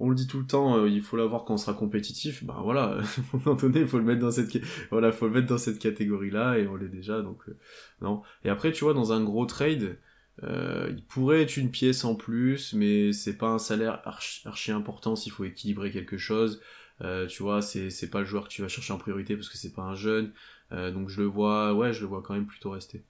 On 0.00 0.08
le 0.08 0.16
dit 0.16 0.26
tout 0.26 0.40
le 0.40 0.46
temps, 0.46 0.78
euh, 0.78 0.88
il 0.88 1.00
faut 1.00 1.16
l'avoir 1.16 1.44
quand 1.44 1.54
on 1.54 1.58
sera 1.58 1.74
compétitif. 1.74 2.42
Ben 2.44 2.60
voilà, 2.62 2.84
à 2.98 3.00
un 3.00 3.04
moment 3.32 3.54
donné, 3.56 3.80
il 3.80 3.86
faut 3.86 3.98
le 3.98 4.04
mettre 4.04 4.20
dans 4.20 4.32
cette, 4.32 4.58
voilà, 4.90 5.12
faut 5.12 5.26
le 5.26 5.32
mettre 5.32 5.46
dans 5.46 5.58
cette 5.58 5.78
catégorie-là, 5.78 6.58
et 6.58 6.66
on 6.66 6.74
l'est 6.76 6.88
déjà, 6.88 7.22
donc 7.22 7.40
euh, 7.48 7.56
non. 8.00 8.22
Et 8.44 8.48
après, 8.48 8.72
tu 8.72 8.84
vois, 8.84 8.94
dans 8.94 9.12
un 9.12 9.22
gros 9.22 9.46
trade, 9.46 9.96
euh, 10.42 10.92
il 10.96 11.04
pourrait 11.04 11.42
être 11.42 11.56
une 11.56 11.70
pièce 11.70 12.04
en 12.04 12.14
plus, 12.14 12.72
mais 12.72 13.12
c'est 13.12 13.36
pas 13.36 13.48
un 13.48 13.58
salaire 13.58 14.00
archi, 14.06 14.46
archi 14.46 14.72
important 14.72 15.14
s'il 15.16 15.32
faut 15.32 15.44
équilibrer 15.44 15.90
quelque 15.90 16.16
chose. 16.18 16.60
Euh, 17.02 17.26
tu 17.26 17.42
vois, 17.42 17.62
c'est 17.62 18.10
pas 18.10 18.20
le 18.20 18.24
joueur 18.24 18.44
que 18.44 18.48
tu 18.48 18.62
vas 18.62 18.68
chercher 18.68 18.92
en 18.92 18.98
priorité 18.98 19.36
parce 19.36 19.48
que 19.48 19.58
c'est 19.58 19.72
pas 19.72 19.82
un 19.82 19.94
jeune. 19.94 20.32
Euh, 20.72 20.90
donc 20.90 21.08
je 21.08 21.20
le 21.20 21.26
vois, 21.26 21.74
ouais, 21.74 21.92
je 21.92 22.00
le 22.00 22.06
vois 22.06 22.22
quand 22.22 22.34
même 22.34 22.46
plutôt 22.46 22.70
rester. 22.70 23.04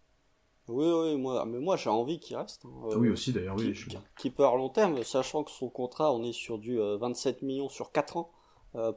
Oui, 0.69 0.87
oui, 0.87 1.17
moi, 1.17 1.45
mais 1.45 1.59
moi 1.59 1.77
j'ai 1.77 1.91
envie 1.91 2.19
qu'il 2.21 2.37
reste. 2.37 2.65
hein. 2.65 2.71
Euh, 2.91 2.97
oui 2.97 3.09
aussi 3.11 3.33
d'ailleurs, 3.33 3.57
oui. 3.57 3.75
Je- 3.75 3.91
Keeper 4.17 4.57
long 4.57 4.69
terme, 4.69 5.03
sachant 5.03 5.45
que 5.45 5.51
son 5.51 5.69
contrat, 5.69 6.13
on 6.13 6.23
est 6.25 6.33
sur 6.33 6.59
du 6.59 6.81
euh, 6.81 6.97
27 6.97 7.43
millions 7.43 7.69
sur 7.69 7.93
4 7.93 8.17
ans 8.17 8.31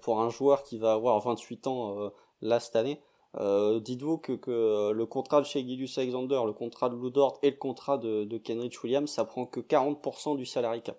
pour 0.03 0.21
un 0.21 0.29
joueur 0.29 0.63
qui 0.63 0.77
va 0.77 0.93
avoir 0.93 1.19
28 1.19 1.67
ans 1.67 2.09
là 2.41 2.61
cette 2.61 2.77
année. 2.77 3.01
Euh, 3.37 3.79
dites-vous 3.79 4.17
que, 4.17 4.33
que 4.33 4.91
le 4.91 5.05
contrat 5.05 5.41
de 5.41 5.45
chez 5.45 5.59
Gilius 5.59 5.97
Alexander, 5.97 6.41
le 6.45 6.53
contrat 6.53 6.89
de 6.89 6.95
Ludort 6.95 7.39
et 7.43 7.51
le 7.51 7.57
contrat 7.57 7.97
de, 7.97 8.37
Kenrich 8.37 8.81
Williams, 8.83 9.09
ça 9.09 9.25
prend 9.25 9.45
que 9.45 9.59
40% 9.59 10.37
du 10.37 10.45
salary 10.45 10.81
cap. 10.81 10.97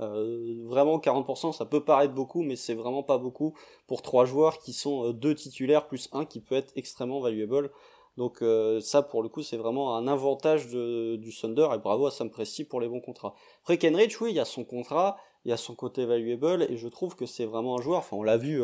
Euh, 0.00 0.62
vraiment 0.64 0.98
40%, 0.98 1.52
ça 1.52 1.66
peut 1.66 1.84
paraître 1.84 2.14
beaucoup, 2.14 2.42
mais 2.42 2.56
c'est 2.56 2.74
vraiment 2.74 3.02
pas 3.02 3.18
beaucoup 3.18 3.54
pour 3.86 4.02
trois 4.02 4.24
joueurs 4.24 4.58
qui 4.58 4.72
sont 4.72 5.08
euh, 5.08 5.12
deux 5.12 5.34
titulaires 5.34 5.86
plus 5.86 6.08
un 6.12 6.24
qui 6.24 6.40
peut 6.40 6.54
être 6.54 6.72
extrêmement 6.76 7.20
valuable. 7.20 7.70
Donc 8.16 8.42
euh, 8.42 8.80
ça, 8.80 9.02
pour 9.02 9.22
le 9.22 9.28
coup, 9.28 9.42
c'est 9.42 9.56
vraiment 9.56 9.96
un 9.96 10.06
avantage 10.06 10.68
de, 10.68 11.16
du 11.16 11.34
Thunder 11.34 11.68
et 11.74 11.78
bravo 11.78 12.06
à 12.06 12.10
Sam 12.10 12.30
Presti 12.30 12.64
pour 12.64 12.80
les 12.80 12.88
bons 12.88 13.00
contrats. 13.00 13.34
Après 13.62 13.78
Kenrich, 13.78 14.20
oui, 14.20 14.30
il 14.30 14.36
y 14.36 14.40
a 14.40 14.44
son 14.44 14.64
contrat, 14.64 15.16
il 15.44 15.50
y 15.50 15.52
a 15.52 15.56
son 15.56 15.74
côté 15.74 16.04
valuable 16.04 16.66
et 16.68 16.76
je 16.76 16.88
trouve 16.88 17.16
que 17.16 17.26
c'est 17.26 17.44
vraiment 17.44 17.78
un 17.78 17.82
joueur. 17.82 17.98
Enfin, 17.98 18.16
on 18.16 18.22
l'a 18.22 18.36
vu 18.36 18.62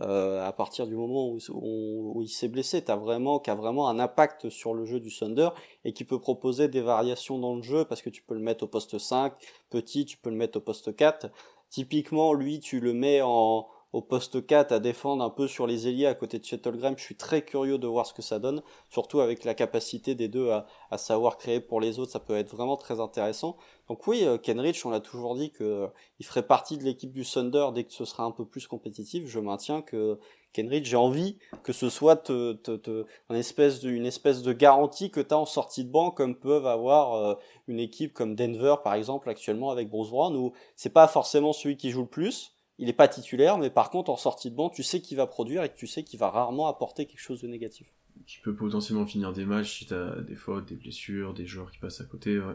euh, 0.00 0.46
à 0.46 0.52
partir 0.52 0.86
du 0.86 0.94
moment 0.94 1.28
où, 1.28 1.38
où, 1.50 2.22
il 2.22 2.28
s'est 2.28 2.48
blessé, 2.48 2.82
t'as 2.82 2.96
vraiment, 2.96 3.38
qui 3.38 3.50
a 3.50 3.54
vraiment 3.54 3.88
un 3.88 3.98
impact 3.98 4.48
sur 4.48 4.74
le 4.74 4.84
jeu 4.84 5.00
du 5.00 5.10
Thunder 5.14 5.50
et 5.84 5.92
qui 5.92 6.04
peut 6.04 6.20
proposer 6.20 6.68
des 6.68 6.80
variations 6.80 7.38
dans 7.38 7.56
le 7.56 7.62
jeu 7.62 7.84
parce 7.84 8.02
que 8.02 8.10
tu 8.10 8.22
peux 8.22 8.34
le 8.34 8.40
mettre 8.40 8.64
au 8.64 8.68
poste 8.68 8.98
5, 8.98 9.32
petit, 9.70 10.04
tu 10.04 10.16
peux 10.16 10.30
le 10.30 10.36
mettre 10.36 10.58
au 10.58 10.60
poste 10.60 10.94
4. 10.94 11.30
Typiquement, 11.68 12.32
lui, 12.32 12.60
tu 12.60 12.80
le 12.80 12.92
mets 12.92 13.22
en 13.22 13.66
au 13.92 14.02
poste 14.02 14.46
4 14.46 14.72
à 14.72 14.78
défendre 14.78 15.24
un 15.24 15.30
peu 15.30 15.48
sur 15.48 15.66
les 15.66 15.88
ailiers 15.88 16.06
à 16.06 16.14
côté 16.14 16.38
de 16.38 16.70
Graham. 16.70 16.96
Je 16.96 17.02
suis 17.02 17.16
très 17.16 17.42
curieux 17.42 17.78
de 17.78 17.86
voir 17.86 18.06
ce 18.06 18.14
que 18.14 18.22
ça 18.22 18.38
donne, 18.38 18.62
surtout 18.88 19.20
avec 19.20 19.44
la 19.44 19.54
capacité 19.54 20.14
des 20.14 20.28
deux 20.28 20.50
à, 20.50 20.66
à 20.90 20.98
savoir 20.98 21.38
créer 21.38 21.60
pour 21.60 21.80
les 21.80 21.98
autres, 21.98 22.12
ça 22.12 22.20
peut 22.20 22.36
être 22.36 22.54
vraiment 22.54 22.76
très 22.76 23.00
intéressant. 23.00 23.56
Donc 23.88 24.06
oui, 24.06 24.24
euh, 24.24 24.38
Kenrich, 24.38 24.86
on 24.86 24.92
a 24.92 25.00
toujours 25.00 25.34
dit 25.34 25.50
que 25.50 25.64
euh, 25.64 25.86
ferait 26.22 26.46
partie 26.46 26.78
de 26.78 26.84
l'équipe 26.84 27.12
du 27.12 27.24
Thunder 27.24 27.70
dès 27.74 27.82
que 27.82 27.92
ce 27.92 28.04
sera 28.04 28.22
un 28.22 28.30
peu 28.30 28.44
plus 28.44 28.68
compétitif. 28.68 29.26
Je 29.26 29.40
maintiens 29.40 29.82
que 29.82 30.20
Kenrich, 30.52 30.84
j'ai 30.84 30.96
envie 30.96 31.38
que 31.64 31.72
ce 31.72 31.88
soit 31.88 32.14
te, 32.14 32.52
te, 32.52 32.76
te, 32.76 33.04
une, 33.30 33.36
espèce 33.36 33.80
de, 33.80 33.90
une 33.90 34.06
espèce 34.06 34.42
de 34.42 34.52
garantie 34.52 35.10
que 35.10 35.20
tu 35.20 35.34
as 35.34 35.38
en 35.38 35.44
sortie 35.44 35.84
de 35.84 35.90
banc, 35.90 36.12
comme 36.12 36.36
peuvent 36.36 36.66
avoir 36.66 37.14
euh, 37.14 37.34
une 37.66 37.80
équipe 37.80 38.12
comme 38.12 38.36
Denver 38.36 38.76
par 38.82 38.94
exemple 38.94 39.28
actuellement 39.28 39.70
avec 39.70 39.90
Bruce 39.90 40.10
Brown, 40.10 40.36
où 40.36 40.52
c'est 40.76 40.92
pas 40.92 41.08
forcément 41.08 41.52
celui 41.52 41.76
qui 41.76 41.90
joue 41.90 42.02
le 42.02 42.06
plus, 42.06 42.54
il 42.80 42.86
n'est 42.86 42.94
pas 42.94 43.08
titulaire, 43.08 43.58
mais 43.58 43.68
par 43.68 43.90
contre 43.90 44.10
en 44.10 44.16
sortie 44.16 44.50
de 44.50 44.56
banc, 44.56 44.70
tu 44.70 44.82
sais 44.82 45.02
qu'il 45.02 45.18
va 45.18 45.26
produire 45.26 45.62
et 45.62 45.68
que 45.68 45.76
tu 45.76 45.86
sais 45.86 46.02
qu'il 46.02 46.18
va 46.18 46.30
rarement 46.30 46.66
apporter 46.66 47.04
quelque 47.04 47.20
chose 47.20 47.42
de 47.42 47.46
négatif. 47.46 47.86
Qui 48.26 48.38
peut 48.38 48.54
potentiellement 48.54 49.04
finir 49.04 49.34
des 49.34 49.44
matchs 49.44 49.80
si 49.80 49.86
tu 49.86 49.94
as 49.94 50.22
des 50.22 50.34
fautes, 50.34 50.66
des 50.66 50.76
blessures, 50.76 51.34
des 51.34 51.46
joueurs 51.46 51.70
qui 51.70 51.78
passent 51.78 52.00
à 52.00 52.04
côté. 52.04 52.38
Ouais. 52.38 52.54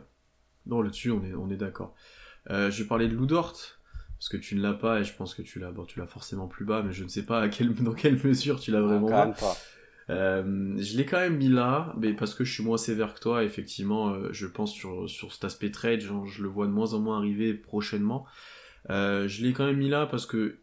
Non, 0.66 0.82
là-dessus, 0.82 1.12
on 1.12 1.24
est, 1.24 1.36
on 1.36 1.50
est 1.52 1.58
d'accord. 1.58 1.94
Euh, 2.50 2.72
je 2.72 2.82
vais 2.82 2.88
parler 2.88 3.08
de 3.08 3.16
Ludort, 3.16 3.54
parce 4.18 4.30
que 4.30 4.38
tu 4.38 4.56
ne 4.56 4.64
l'as 4.64 4.74
pas 4.74 5.00
et 5.00 5.04
je 5.04 5.14
pense 5.14 5.36
que 5.36 5.44
tu 5.44 5.60
l'as 5.60 5.72
bon, 5.72 5.86
tu 5.86 6.00
l'as 6.00 6.08
forcément 6.08 6.48
plus 6.48 6.66
bas, 6.66 6.82
mais 6.82 6.92
je 6.92 7.04
ne 7.04 7.10
sais 7.10 7.24
pas 7.24 7.42
à 7.42 7.48
quel, 7.48 7.74
dans 7.84 7.94
quelle 7.94 8.20
mesure 8.24 8.60
tu 8.60 8.72
l'as 8.72 8.82
vraiment 8.82 9.08
quand 9.08 9.26
Même 9.28 9.36
pas. 9.36 9.56
Euh, 10.10 10.76
je 10.78 10.98
l'ai 10.98 11.06
quand 11.06 11.20
même 11.20 11.38
mis 11.38 11.50
là, 11.50 11.94
mais 11.98 12.14
parce 12.14 12.34
que 12.34 12.44
je 12.44 12.52
suis 12.52 12.64
moins 12.64 12.78
sévère 12.78 13.14
que 13.14 13.20
toi, 13.20 13.44
effectivement, 13.44 14.10
euh, 14.10 14.30
je 14.32 14.48
pense 14.48 14.72
sur, 14.72 15.08
sur 15.08 15.34
cet 15.34 15.44
aspect 15.46 15.70
trade, 15.70 16.02
genre, 16.02 16.26
je 16.26 16.42
le 16.42 16.50
vois 16.50 16.66
de 16.66 16.72
moins 16.72 16.94
en 16.94 17.00
moins 17.00 17.18
arriver 17.18 17.54
prochainement. 17.54 18.26
Euh, 18.90 19.28
je 19.28 19.44
l'ai 19.44 19.54
quand 19.54 19.66
même 19.66 19.78
mis 19.78 19.90
là 19.90 20.06
parce 20.06 20.26
que 20.26 20.60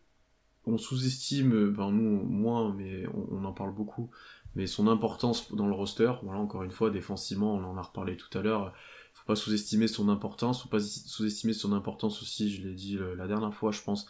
on 0.65 0.79
sous-estime, 0.79 1.71
ben 1.71 1.91
nous 1.91 2.23
moins, 2.25 2.73
mais 2.75 3.05
on, 3.33 3.45
en 3.45 3.53
parle 3.53 3.75
beaucoup, 3.75 4.11
mais 4.55 4.69
son 4.69 4.87
importance 4.87 5.53
dans 5.53 5.67
le 5.67 5.73
roster. 5.73 6.13
Voilà, 6.23 6.39
encore 6.39 6.63
une 6.63 6.71
fois, 6.71 6.91
défensivement, 6.91 7.55
on 7.55 7.65
en 7.65 7.77
a 7.77 7.83
reparlé 7.83 8.17
tout 8.17 8.37
à 8.39 8.43
l'heure. 8.43 8.73
Faut 9.13 9.27
pas 9.27 9.35
sous-estimer 9.35 9.89
son 9.89 10.09
importance, 10.09 10.63
faut 10.63 10.69
pas 10.69 10.81
sous-estimer 10.81 11.53
son 11.53 11.73
importance 11.73 12.23
aussi. 12.23 12.51
Je 12.55 12.63
l'ai 12.63 12.75
dit 12.75 12.97
la 13.17 13.27
dernière 13.27 13.53
fois, 13.53 13.73
je 13.73 13.83
pense, 13.83 14.07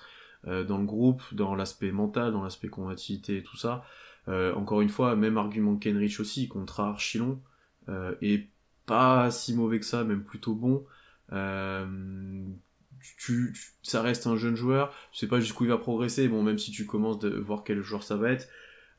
euh, 0.48 0.64
dans 0.64 0.78
le 0.78 0.86
groupe, 0.86 1.22
dans 1.32 1.54
l'aspect 1.54 1.92
mental, 1.92 2.32
dans 2.32 2.42
l'aspect 2.42 2.68
combativité 2.68 3.38
et 3.38 3.42
tout 3.42 3.56
ça. 3.56 3.84
Euh, 4.28 4.52
encore 4.54 4.80
une 4.80 4.88
fois, 4.88 5.14
même 5.14 5.38
argument 5.38 5.76
Kenrich 5.76 6.18
aussi, 6.18 6.48
contre 6.48 6.80
Archilon, 6.80 7.40
euh, 7.88 8.14
et 8.22 8.48
pas 8.86 9.30
si 9.30 9.54
mauvais 9.54 9.78
que 9.78 9.86
ça, 9.86 10.02
même 10.04 10.24
plutôt 10.24 10.54
bon. 10.54 10.84
Ça 13.82 14.02
reste 14.02 14.26
un 14.26 14.36
jeune 14.36 14.56
joueur, 14.56 14.94
tu 15.12 15.18
sais 15.18 15.28
pas 15.28 15.40
jusqu'où 15.40 15.64
il 15.64 15.70
va 15.70 15.78
progresser, 15.78 16.28
bon, 16.28 16.42
même 16.42 16.58
si 16.58 16.70
tu 16.70 16.86
commences 16.86 17.18
de 17.18 17.28
voir 17.28 17.64
quel 17.64 17.82
joueur 17.82 18.02
ça 18.02 18.16
va 18.16 18.30
être, 18.30 18.48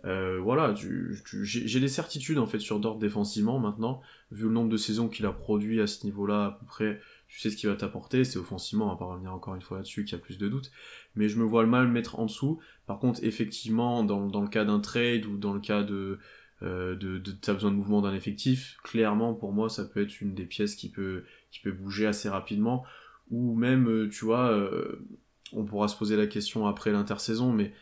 euh, 0.05 0.37
voilà, 0.41 0.73
j'ai 0.75 1.79
des 1.79 1.87
certitudes 1.87 2.37
en 2.37 2.45
fait 2.45 2.59
sur 2.59 2.79
Dort 2.79 2.97
défensivement 2.97 3.59
maintenant, 3.59 4.01
vu 4.31 4.45
le 4.45 4.51
nombre 4.51 4.69
de 4.69 4.75
saisons 4.75 5.07
qu'il 5.07 5.25
a 5.25 5.31
produit 5.31 5.79
à 5.79 5.87
ce 5.87 6.05
niveau-là, 6.05 6.45
à 6.45 6.51
peu 6.51 6.65
près, 6.65 6.99
tu 7.29 7.39
sais 7.39 7.49
ce 7.49 7.55
qu'il 7.55 7.69
va 7.69 7.75
t'apporter, 7.75 8.25
c'est 8.25 8.37
offensivement, 8.37 8.91
on 8.91 8.95
va 8.95 9.05
revenir 9.05 9.33
encore 9.33 9.55
une 9.55 9.61
fois 9.61 9.77
là-dessus, 9.77 10.03
qu'il 10.03 10.17
y 10.17 10.21
a 10.21 10.23
plus 10.23 10.37
de 10.37 10.49
doutes, 10.49 10.71
mais 11.15 11.29
je 11.29 11.39
me 11.39 11.45
vois 11.45 11.63
le 11.63 11.69
mal 11.69 11.87
mettre 11.87 12.19
en 12.19 12.25
dessous. 12.25 12.59
Par 12.85 12.99
contre, 12.99 13.23
effectivement, 13.23 14.03
dans, 14.03 14.41
le 14.41 14.47
cas 14.49 14.65
d'un 14.65 14.81
trade 14.81 15.25
ou 15.25 15.37
dans 15.37 15.53
le 15.53 15.61
cas 15.61 15.83
de, 15.83 16.19
euh, 16.63 16.95
de, 16.95 17.53
besoin 17.53 17.71
de 17.71 17.77
mouvement 17.77 18.01
d'un 18.01 18.13
effectif, 18.13 18.77
clairement 18.83 19.33
pour 19.33 19.53
moi 19.53 19.69
ça 19.69 19.85
peut 19.85 20.01
être 20.01 20.19
une 20.19 20.33
des 20.33 20.45
pièces 20.45 20.75
qui 20.75 20.89
peut 20.89 21.23
bouger 21.65 22.07
assez 22.07 22.27
rapidement 22.27 22.83
ou 23.29 23.55
même, 23.55 23.87
euh, 23.87 24.09
tu 24.09 24.25
vois, 24.25 24.49
euh, 24.51 25.05
on 25.53 25.65
pourra 25.65 25.87
se 25.87 25.97
poser 25.97 26.15
la 26.15 26.27
question 26.27 26.67
après 26.67 26.91
l'intersaison, 26.91 27.51
mais 27.51 27.73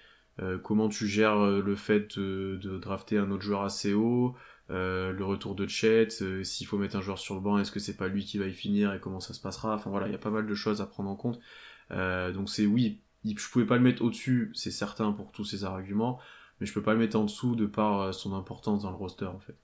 euh, 0.42 0.58
comment 0.58 0.90
tu 0.90 1.08
gères 1.08 1.46
le 1.46 1.76
fait 1.76 2.18
de, 2.18 2.58
drafter 2.80 3.18
un 3.18 3.32
autre 3.32 3.44
joueur 3.44 3.64
assez 3.64 3.94
haut, 3.94 4.36
le 4.70 5.24
retour 5.24 5.56
de 5.56 5.68
Chet, 5.68 6.10
s'il 6.44 6.66
faut 6.66 6.78
mettre 6.78 6.96
un 6.96 7.02
joueur 7.02 7.20
sur 7.20 7.36
le 7.36 7.42
banc, 7.42 7.58
est-ce 7.60 7.72
que 7.72 7.80
c'est 7.80 7.98
pas 7.98 8.08
lui 8.08 8.24
qui 8.24 8.38
va 8.38 8.48
y 8.48 8.54
finir 8.54 8.94
et 8.94 9.02
comment 9.02 9.20
ça 9.20 9.34
se 9.34 9.42
passera? 9.42 9.76
Enfin 9.76 9.90
voilà, 9.90 10.08
il 10.08 10.12
y 10.12 10.16
a 10.16 10.20
pas 10.20 10.30
mal 10.30 10.48
de 10.48 10.56
choses 10.56 10.82
à 10.82 10.86
prendre 10.86 11.10
en 11.10 11.16
compte. 11.16 11.40
donc 11.90 12.50
c'est 12.50 12.66
oui, 12.66 13.02
je 13.26 13.50
pouvais 13.50 13.66
pas 13.66 13.76
le 13.76 13.84
mettre 13.84 14.02
au-dessus, 14.02 14.52
c'est 14.54 14.72
certain 14.72 15.12
pour 15.12 15.32
tous 15.34 15.44
ces 15.44 15.66
arguments, 15.66 16.20
mais 16.60 16.68
je 16.68 16.74
peux 16.74 16.82
pas 16.82 16.94
le 16.94 17.00
mettre 17.00 17.18
en 17.20 17.26
dessous 17.26 17.56
de 17.56 17.66
par 17.66 18.14
son 18.14 18.34
importance 18.34 18.84
dans 18.84 18.92
le 18.92 18.96
roster 18.96 19.26
en 19.26 19.40
fait. 19.40 19.58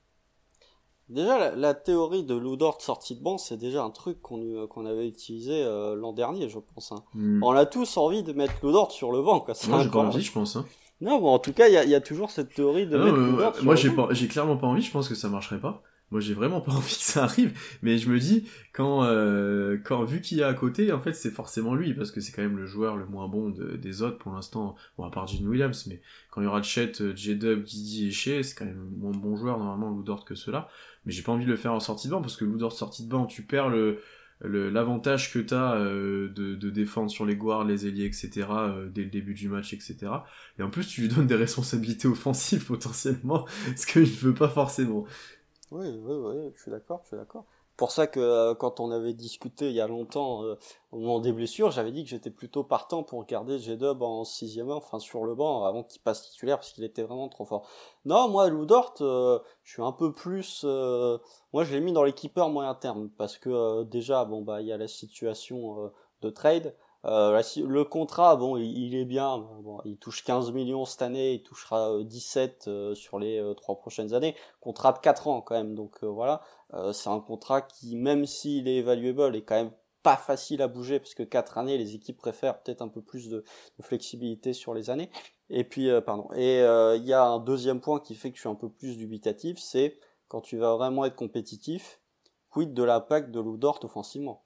Déjà, 1.08 1.54
la, 1.54 1.74
théorie 1.74 2.22
de 2.22 2.34
Ludort 2.34 2.82
sortie 2.82 3.16
de 3.16 3.22
banc, 3.22 3.38
c'est 3.38 3.56
déjà 3.56 3.82
un 3.82 3.90
truc 3.90 4.20
qu'on 4.20 4.42
euh, 4.42 4.66
qu'on 4.66 4.84
avait 4.84 5.08
utilisé 5.08 5.62
euh, 5.64 5.94
l'an 5.94 6.12
dernier, 6.12 6.50
je 6.50 6.58
pense. 6.58 6.92
Hein. 6.92 7.02
Hmm. 7.14 7.42
On 7.42 7.52
a 7.52 7.64
tous 7.64 7.96
envie 7.96 8.22
de 8.22 8.32
mettre 8.34 8.54
Ludort 8.62 8.92
sur 8.92 9.10
le 9.10 9.22
banc. 9.22 9.40
Quoi. 9.40 9.54
Moi, 9.68 9.82
j'ai 9.82 9.88
pas 9.88 9.98
envie, 10.00 10.20
je 10.20 10.32
pense. 10.32 10.56
Hein. 10.56 10.66
Non, 11.00 11.18
bon, 11.18 11.28
en 11.28 11.38
tout 11.38 11.52
cas, 11.52 11.68
il 11.68 11.74
y 11.74 11.78
a, 11.78 11.84
y 11.84 11.94
a, 11.94 12.00
toujours 12.00 12.30
cette 12.30 12.52
théorie 12.52 12.86
de 12.86 12.98
mettre 12.98 13.16
Ludort 13.16 13.54
Moi, 13.62 13.74
j'ai 13.74 13.90
j'ai 14.10 14.28
clairement 14.28 14.58
pas 14.58 14.66
envie. 14.66 14.82
Je 14.82 14.90
pense 14.90 15.08
que 15.08 15.14
ça 15.14 15.28
marcherait 15.28 15.60
pas. 15.60 15.82
Moi, 16.10 16.20
j'ai 16.20 16.34
vraiment 16.34 16.60
pas 16.60 16.72
envie 16.76 16.96
que 16.96 17.02
ça 17.02 17.24
arrive, 17.24 17.58
mais 17.82 17.98
je 17.98 18.10
me 18.10 18.18
dis 18.18 18.48
quand, 18.72 19.04
euh, 19.04 19.76
quand 19.82 20.04
vu 20.04 20.20
qu'il 20.20 20.38
y 20.38 20.42
a 20.42 20.48
à 20.48 20.54
côté, 20.54 20.92
en 20.92 21.00
fait, 21.00 21.12
c'est 21.12 21.30
forcément 21.30 21.74
lui 21.74 21.94
parce 21.94 22.10
que 22.10 22.20
c'est 22.20 22.32
quand 22.32 22.42
même 22.42 22.56
le 22.56 22.66
joueur 22.66 22.96
le 22.96 23.06
moins 23.06 23.28
bon 23.28 23.50
des 23.50 24.02
autres 24.02 24.18
pour 24.18 24.32
l'instant. 24.32 24.76
Bon, 24.96 25.04
à 25.04 25.10
part 25.10 25.26
Gene 25.26 25.46
Williams, 25.46 25.86
mais 25.88 26.00
quand 26.30 26.40
il 26.40 26.44
y 26.44 26.46
aura 26.46 26.62
Chet, 26.62 26.92
J-Dub, 27.14 27.64
Didi 27.64 28.08
et 28.08 28.10
Shea, 28.10 28.42
c'est 28.42 28.54
quand 28.54 28.64
même 28.64 28.90
moins 28.96 29.12
bon 29.12 29.36
joueur 29.36 29.58
normalement 29.58 29.96
Ludort 29.96 30.24
que 30.24 30.34
cela. 30.34 30.68
Mais 31.04 31.12
j'ai 31.12 31.22
pas 31.22 31.32
envie 31.32 31.44
de 31.46 31.50
le 31.50 31.56
faire 31.56 31.72
en 31.72 31.80
sortie 31.80 32.08
de 32.08 32.12
banc 32.12 32.20
parce 32.20 32.36
que 32.36 32.44
Ludort 32.44 32.72
sortie 32.72 33.04
de 33.04 33.08
banc, 33.08 33.26
tu 33.26 33.42
perds 33.42 33.68
le 33.68 34.00
l'avantage 34.44 35.32
que 35.32 35.38
tu 35.38 35.54
as 35.54 35.74
euh, 35.74 36.28
de, 36.28 36.54
de, 36.54 36.70
défendre 36.70 37.10
sur 37.10 37.26
les 37.26 37.36
guards, 37.36 37.64
les 37.64 37.86
ailiers, 37.86 38.04
etc. 38.04 38.46
Euh, 38.50 38.88
dès 38.88 39.02
le 39.02 39.10
début 39.10 39.34
du 39.34 39.48
match, 39.48 39.72
etc. 39.72 39.96
Et 40.58 40.62
en 40.62 40.70
plus, 40.70 40.86
tu 40.86 41.00
lui 41.02 41.08
donnes 41.08 41.26
des 41.26 41.34
responsabilités 41.36 42.06
offensives 42.06 42.64
potentiellement, 42.64 43.46
ce 43.76 43.86
qu'il 43.86 44.02
ne 44.02 44.06
veut 44.06 44.34
pas 44.34 44.48
forcément. 44.48 45.06
Oui, 45.70 45.86
oui, 46.02 46.14
oui, 46.14 46.52
je 46.54 46.62
suis 46.62 46.70
d'accord, 46.70 47.00
je 47.02 47.08
suis 47.08 47.16
d'accord. 47.16 47.44
Pour 47.76 47.92
ça 47.92 48.08
que 48.08 48.18
euh, 48.18 48.54
quand 48.54 48.80
on 48.80 48.90
avait 48.90 49.12
discuté 49.12 49.68
il 49.68 49.74
y 49.74 49.80
a 49.80 49.86
longtemps 49.86 50.42
euh, 50.42 50.58
au 50.90 50.98
moment 50.98 51.20
des 51.20 51.30
blessures, 51.32 51.70
j'avais 51.70 51.92
dit 51.92 52.02
que 52.02 52.10
j'étais 52.10 52.30
plutôt 52.30 52.64
partant 52.64 53.04
pour 53.04 53.24
garder 53.24 53.58
G-Dub 53.58 54.02
en 54.02 54.24
sixième, 54.24 54.70
enfin 54.70 54.98
sur 54.98 55.24
le 55.24 55.34
banc 55.36 55.64
avant 55.64 55.84
qu'il 55.84 56.02
passe 56.02 56.28
titulaire 56.28 56.56
parce 56.56 56.72
qu'il 56.72 56.82
était 56.82 57.02
vraiment 57.02 57.28
trop 57.28 57.44
fort. 57.44 57.68
Non, 58.04 58.28
moi 58.28 58.48
Ludort, 58.48 58.94
euh, 59.00 59.38
je 59.62 59.74
suis 59.74 59.82
un 59.82 59.92
peu 59.92 60.12
plus, 60.12 60.64
moi 60.64 61.64
je 61.64 61.72
l'ai 61.72 61.80
mis 61.80 61.92
dans 61.92 62.02
l'équipeur 62.02 62.48
moyen 62.48 62.74
terme 62.74 63.10
parce 63.16 63.38
que 63.38 63.84
déjà 63.84 64.24
bon 64.24 64.42
bah 64.42 64.60
il 64.60 64.66
y 64.66 64.72
a 64.72 64.76
la 64.76 64.88
situation 64.88 65.92
de 66.22 66.30
trade. 66.30 66.74
Euh, 67.04 67.40
le 67.56 67.84
contrat, 67.84 68.36
bon, 68.36 68.56
il, 68.56 68.94
est 68.94 69.04
bien. 69.04 69.38
Bon, 69.38 69.80
il 69.84 69.98
touche 69.98 70.24
15 70.24 70.52
millions 70.52 70.84
cette 70.84 71.02
année, 71.02 71.34
il 71.34 71.42
touchera 71.42 72.02
17 72.02 72.64
euh, 72.66 72.90
euh, 72.90 72.94
sur 72.94 73.18
les 73.18 73.42
trois 73.56 73.76
prochaines 73.76 74.14
années. 74.14 74.34
Contrat 74.60 74.92
de 74.92 74.98
4 74.98 75.28
ans 75.28 75.40
quand 75.40 75.54
même, 75.54 75.74
donc 75.74 76.02
voilà. 76.02 76.42
c'est 76.92 77.08
un 77.08 77.20
contrat 77.20 77.62
qui, 77.62 77.96
même 77.96 78.26
s'il 78.26 78.68
est 78.68 78.82
valuable, 78.82 79.36
est 79.36 79.42
quand 79.42 79.56
même 79.56 79.72
pas 80.02 80.16
facile 80.16 80.62
à 80.62 80.68
bouger 80.68 80.98
parce 80.98 81.14
que 81.14 81.22
4 81.22 81.58
années, 81.58 81.78
les 81.78 81.94
équipes 81.94 82.18
préfèrent 82.18 82.60
peut-être 82.62 82.82
un 82.82 82.88
peu 82.88 83.02
plus 83.02 83.28
de, 83.28 83.44
de, 83.78 83.82
flexibilité 83.82 84.52
sur 84.52 84.74
les 84.74 84.90
années. 84.90 85.10
Et 85.50 85.64
puis, 85.64 85.88
pardon. 86.04 86.28
Et 86.34 86.58
il 86.58 87.04
y 87.04 87.12
a 87.12 87.24
un 87.24 87.38
deuxième 87.38 87.80
point 87.80 88.00
qui 88.00 88.14
fait 88.14 88.30
que 88.30 88.36
je 88.36 88.42
suis 88.42 88.48
un 88.48 88.54
peu 88.54 88.68
plus 88.68 88.96
dubitatif, 88.96 89.58
c'est 89.58 89.98
quand 90.28 90.40
tu 90.40 90.58
vas 90.58 90.76
vraiment 90.76 91.04
être 91.04 91.16
compétitif, 91.16 92.00
quid 92.50 92.74
de 92.74 92.82
l'impact 92.82 93.30
de 93.30 93.40
Ludort 93.40 93.80
offensivement? 93.84 94.44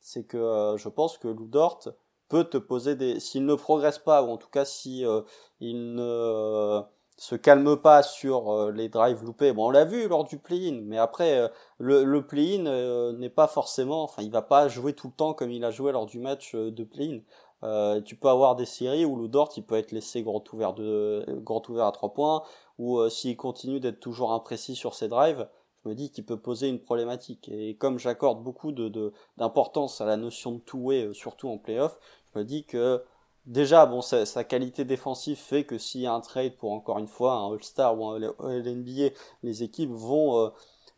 C'est 0.00 0.24
que 0.24 0.36
euh, 0.36 0.76
je 0.76 0.88
pense 0.88 1.18
que 1.18 1.28
Ludort 1.28 1.80
peut 2.28 2.44
te 2.44 2.58
poser 2.58 2.94
des 2.94 3.20
s'il 3.20 3.46
ne 3.46 3.54
progresse 3.54 3.98
pas 3.98 4.22
ou 4.22 4.30
en 4.30 4.36
tout 4.36 4.50
cas 4.50 4.64
si 4.64 5.04
euh, 5.04 5.22
il 5.60 5.94
ne 5.94 6.02
euh, 6.02 6.82
se 7.16 7.34
calme 7.34 7.76
pas 7.76 8.02
sur 8.02 8.70
les 8.70 8.88
drives 8.88 9.24
loupés. 9.24 9.52
Bon, 9.52 9.66
on 9.66 9.70
l'a 9.70 9.84
vu 9.84 10.06
lors 10.06 10.24
du 10.24 10.38
play-in, 10.38 10.82
mais 10.84 10.98
après 10.98 11.50
le, 11.78 12.04
le 12.04 12.26
play-in 12.26 13.12
n'est 13.14 13.28
pas 13.30 13.48
forcément, 13.48 14.04
enfin, 14.04 14.22
il 14.22 14.30
va 14.30 14.42
pas 14.42 14.68
jouer 14.68 14.92
tout 14.92 15.08
le 15.08 15.14
temps 15.14 15.34
comme 15.34 15.50
il 15.50 15.64
a 15.64 15.72
joué 15.72 15.90
lors 15.90 16.06
du 16.06 16.20
match 16.20 16.54
de 16.54 16.84
play-in. 16.84 18.00
tu 18.02 18.14
peux 18.14 18.28
avoir 18.28 18.54
des 18.54 18.66
séries 18.66 19.04
où 19.04 19.20
Ludort 19.20 19.50
il 19.56 19.64
peut 19.64 19.74
être 19.74 19.90
laissé 19.90 20.22
grand 20.22 20.44
ouvert 20.52 20.74
de 20.74 21.26
grand 21.42 21.68
ouvert 21.68 21.86
à 21.86 21.92
trois 21.92 22.12
points, 22.12 22.44
ou 22.78 22.98
euh, 22.98 23.10
s'il 23.10 23.36
continue 23.36 23.80
d'être 23.80 24.00
toujours 24.00 24.32
imprécis 24.32 24.76
sur 24.76 24.94
ses 24.94 25.08
drives, 25.08 25.48
je 25.88 25.92
me 25.92 25.96
dis 25.96 26.10
qu'il 26.10 26.24
peut 26.24 26.36
poser 26.36 26.68
une 26.68 26.80
problématique. 26.80 27.48
Et 27.48 27.74
comme 27.76 27.98
j'accorde 27.98 28.42
beaucoup 28.42 28.72
d'importance 28.72 30.02
à 30.02 30.04
la 30.04 30.18
notion 30.18 30.52
de 30.52 30.58
two-way, 30.58 31.04
euh, 31.04 31.14
surtout 31.14 31.48
en 31.48 31.56
playoff, 31.56 31.98
je 32.34 32.38
me 32.38 32.44
dis 32.44 32.64
que 32.64 33.02
déjà, 33.46 33.86
bon, 33.86 34.02
sa, 34.02 34.44
qualité 34.44 34.84
défensive 34.84 35.38
fait 35.38 35.64
que 35.64 35.78
s'il 35.78 36.02
y 36.02 36.06
a 36.06 36.12
un 36.12 36.20
trade 36.20 36.56
pour 36.56 36.72
encore 36.72 36.98
une 36.98 37.06
fois 37.06 37.36
un 37.36 37.52
All-Star 37.52 37.98
ou 37.98 38.06
un 38.06 38.16
All-NBA, 38.40 39.14
les 39.42 39.62
équipes 39.62 39.90
vont 39.90 40.38
euh, 40.44 40.50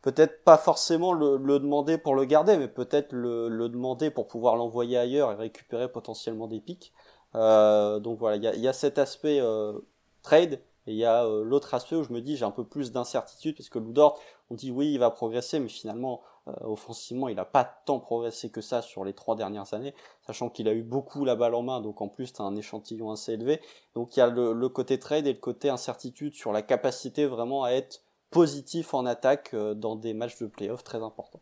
peut-être 0.02 0.42
pas 0.42 0.58
forcément 0.58 1.12
le, 1.12 1.38
demander 1.38 1.96
pour 1.96 2.16
le 2.16 2.24
garder, 2.24 2.56
mais 2.56 2.66
peut-être 2.66 3.12
le, 3.12 3.68
demander 3.68 4.10
pour 4.10 4.26
pouvoir 4.26 4.56
l'envoyer 4.56 4.98
ailleurs 4.98 5.30
et 5.30 5.36
récupérer 5.36 5.86
potentiellement 5.86 6.48
des 6.48 6.58
pics. 6.58 6.92
Euh, 7.36 8.00
donc 8.00 8.18
voilà, 8.18 8.36
il 8.38 8.60
y 8.60 8.66
a, 8.68 8.72
cet 8.72 8.98
aspect 8.98 9.40
trade. 10.22 10.60
Et 10.86 10.92
il 10.92 10.96
y 10.96 11.04
a 11.04 11.24
l'autre 11.44 11.74
aspect 11.74 11.94
où 11.94 12.02
je 12.02 12.12
me 12.12 12.22
dis 12.22 12.36
j'ai 12.36 12.44
un 12.46 12.50
peu 12.50 12.64
plus 12.64 12.90
d'incertitude 12.90 13.54
parce 13.54 13.68
que 13.68 13.78
Ludort, 13.78 14.18
on 14.50 14.54
dit 14.54 14.70
oui 14.70 14.92
il 14.92 14.98
va 14.98 15.10
progresser, 15.10 15.58
mais 15.60 15.68
finalement 15.68 16.20
euh, 16.48 16.52
offensivement 16.62 17.28
il 17.28 17.36
n'a 17.36 17.44
pas 17.44 17.64
tant 17.64 18.00
progressé 18.00 18.50
que 18.50 18.60
ça 18.60 18.82
sur 18.82 19.04
les 19.04 19.14
trois 19.14 19.36
dernières 19.36 19.72
années, 19.74 19.94
sachant 20.26 20.50
qu'il 20.50 20.68
a 20.68 20.74
eu 20.74 20.82
beaucoup 20.82 21.24
la 21.24 21.36
balle 21.36 21.54
en 21.54 21.62
main, 21.62 21.80
donc 21.80 22.00
en 22.02 22.08
plus 22.08 22.32
tu 22.32 22.42
as 22.42 22.44
un 22.44 22.56
échantillon 22.56 23.10
assez 23.10 23.32
élevé. 23.32 23.60
Donc 23.94 24.16
il 24.16 24.20
y 24.20 24.22
a 24.22 24.28
le, 24.28 24.68
côté 24.68 24.98
trade 24.98 25.26
et 25.26 25.32
le 25.32 25.38
côté 25.38 25.68
incertitude 25.68 26.34
sur 26.34 26.52
la 26.52 26.62
capacité 26.62 27.26
vraiment 27.26 27.64
à 27.64 27.70
être 27.70 28.02
positif 28.30 28.94
en 28.94 29.06
attaque 29.06 29.54
euh, 29.54 29.74
dans 29.74 29.96
des 29.96 30.14
matchs 30.14 30.38
de 30.38 30.46
playoff 30.46 30.84
très 30.84 31.02
importants. 31.02 31.40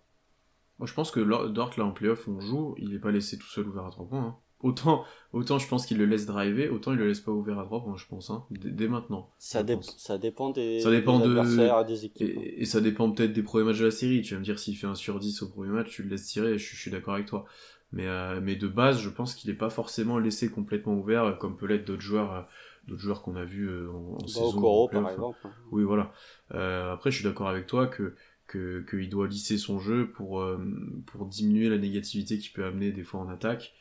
Moi, 0.78 0.86
je 0.86 0.94
pense 0.94 1.10
que 1.10 1.20
Dort, 1.20 1.70
là, 1.76 1.84
en 1.84 1.90
playoff, 1.90 2.28
on 2.28 2.40
joue, 2.40 2.74
il 2.78 2.92
n'est 2.92 3.00
pas 3.00 3.10
laissé 3.10 3.36
tout 3.36 3.48
seul 3.48 3.66
ouvert 3.68 3.84
à 3.84 3.90
3 3.90 4.06
points. 4.06 4.18
Hein. 4.20 4.36
Autant, 4.60 5.04
autant 5.32 5.58
je 5.58 5.68
pense 5.68 5.86
qu'il 5.86 5.98
le 5.98 6.06
laisse 6.06 6.26
driver, 6.26 6.68
autant 6.70 6.92
il 6.92 6.98
le 6.98 7.06
laisse 7.06 7.20
pas 7.20 7.30
ouvert 7.30 7.60
à 7.60 7.64
3 7.64 7.84
points, 7.84 7.96
je 7.96 8.06
pense, 8.06 8.30
hein, 8.30 8.44
dès, 8.50 8.88
maintenant. 8.88 9.30
Ça, 9.38 9.64
ça 9.96 10.18
dépend 10.18 10.50
des, 10.50 10.80
ça 10.80 10.90
dépend 10.90 11.20
des 11.20 11.26
adversaires 11.26 11.84
des 11.84 12.04
équipes. 12.06 12.36
Hein. 12.36 12.42
Et, 12.56 12.64
ça 12.64 12.80
dépend 12.80 13.10
peut-être 13.10 13.32
des 13.32 13.42
premiers 13.42 13.66
matchs 13.66 13.78
de 13.78 13.84
la 13.84 13.90
série. 13.92 14.22
Tu 14.22 14.34
vas 14.34 14.40
me 14.40 14.44
dire, 14.44 14.58
s'il 14.58 14.76
fait 14.76 14.88
un 14.88 14.96
sur 14.96 15.20
10 15.20 15.42
au 15.42 15.48
premier 15.48 15.70
match, 15.70 15.90
tu 15.90 16.02
le 16.02 16.08
laisses 16.08 16.26
tirer, 16.26 16.58
je, 16.58 16.74
je 16.74 16.80
suis 16.80 16.90
d'accord 16.90 17.14
avec 17.14 17.26
toi. 17.26 17.44
Mais, 17.92 18.06
euh, 18.06 18.40
mais 18.42 18.56
de 18.56 18.66
base, 18.68 18.98
je 19.00 19.08
pense 19.08 19.34
qu'il 19.34 19.50
n'est 19.50 19.56
pas 19.56 19.70
forcément 19.70 20.18
laissé 20.18 20.50
complètement 20.50 20.94
ouvert, 20.94 21.38
comme 21.38 21.56
peut 21.56 21.66
l'être 21.66 21.86
d'autres 21.86 22.02
joueurs. 22.02 22.32
Euh, 22.32 22.42
d'autres 22.88 23.02
joueurs 23.02 23.22
qu'on 23.22 23.36
a 23.36 23.44
vus 23.44 23.68
euh, 23.68 23.90
en, 23.90 24.14
en 24.14 24.18
bah, 24.18 24.26
saison. 24.26 24.88
par 24.88 25.10
exemple. 25.10 25.38
Oui, 25.70 25.84
voilà. 25.84 26.12
Euh, 26.54 26.92
après, 26.92 27.10
je 27.10 27.16
suis 27.16 27.24
d'accord 27.24 27.48
avec 27.48 27.66
toi 27.66 27.86
que 27.86 28.14
qu'il 28.50 29.10
doit 29.10 29.28
lisser 29.28 29.58
son 29.58 29.78
jeu 29.78 30.10
pour, 30.10 30.40
euh, 30.40 30.58
pour 31.04 31.26
diminuer 31.26 31.68
la 31.68 31.76
négativité 31.76 32.38
qu'il 32.38 32.50
peut 32.52 32.64
amener 32.64 32.92
des 32.92 33.04
fois 33.04 33.20
en 33.20 33.28
attaque, 33.28 33.74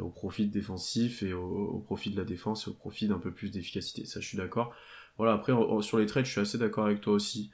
au 0.00 0.08
profit 0.08 0.46
défensif 0.46 1.22
et 1.22 1.32
au, 1.32 1.82
profit 1.86 2.10
de 2.10 2.16
la 2.16 2.24
défense 2.24 2.66
et 2.66 2.70
au 2.70 2.74
profit 2.74 3.08
d'un 3.08 3.18
peu 3.18 3.30
plus 3.30 3.50
d'efficacité. 3.50 4.04
Ça, 4.04 4.20
je 4.20 4.26
suis 4.26 4.36
d'accord. 4.36 4.74
Voilà, 5.16 5.32
après, 5.32 5.52
sur 5.82 5.98
les 5.98 6.06
trades, 6.06 6.24
je 6.24 6.32
suis 6.32 6.40
assez 6.40 6.58
d'accord 6.58 6.86
avec 6.86 7.00
toi 7.00 7.12
aussi. 7.12 7.50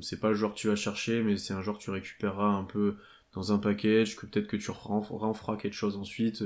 c'est 0.00 0.20
pas 0.20 0.28
le 0.28 0.34
joueur 0.34 0.54
que 0.54 0.58
tu 0.58 0.68
vas 0.68 0.76
chercher, 0.76 1.22
mais 1.22 1.36
c'est 1.36 1.54
un 1.54 1.62
joueur 1.62 1.78
que 1.78 1.82
tu 1.82 1.90
récupéreras 1.90 2.48
un 2.48 2.64
peu 2.64 2.96
dans 3.34 3.52
un 3.52 3.58
package, 3.58 4.16
que 4.16 4.26
peut-être 4.26 4.46
que 4.46 4.56
tu 4.56 4.70
renferas 4.70 5.56
quelque 5.56 5.74
chose 5.74 5.96
ensuite 5.96 6.44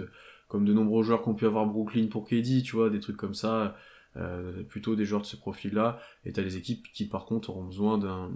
comme 0.49 0.64
de 0.64 0.72
nombreux 0.72 1.03
joueurs 1.03 1.22
qu'on 1.22 1.35
pu 1.35 1.47
avoir 1.47 1.66
Brooklyn 1.66 2.09
pour 2.09 2.26
KD, 2.26 2.62
tu 2.62 2.74
vois, 2.74 2.91
des 2.91 3.01
trucs 3.01 3.16
comme 3.16 3.35
ça, 3.35 3.76
euh, 4.16 4.62
plutôt 4.64 4.97
des 4.97 5.05
joueurs 5.05 5.20
de 5.20 5.26
ce 5.26 5.37
profil-là, 5.37 6.01
et 6.24 6.33
t'as 6.33 6.43
les 6.43 6.57
équipes 6.57 6.87
qui 6.93 7.07
par 7.07 7.26
contre 7.26 7.51
auront 7.51 7.64
besoin 7.64 7.99
d'un 7.99 8.33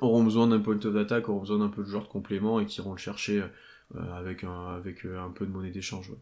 auront 0.00 0.24
besoin 0.24 0.46
d'un 0.46 0.60
point 0.60 0.78
of 0.82 0.96
attack, 0.96 1.28
auront 1.28 1.40
besoin 1.40 1.58
d'un 1.58 1.68
peu 1.68 1.82
de 1.82 1.88
joueurs 1.88 2.04
de 2.04 2.08
complément 2.08 2.60
et 2.60 2.64
qui 2.64 2.80
iront 2.80 2.92
le 2.92 2.98
chercher 2.98 3.42
euh, 3.42 3.48
avec 3.98 4.44
un 4.44 4.76
avec 4.76 5.04
euh, 5.04 5.20
un 5.20 5.30
peu 5.30 5.46
de 5.46 5.50
monnaie 5.50 5.70
d'échange. 5.70 6.10
Ouais. 6.10 6.16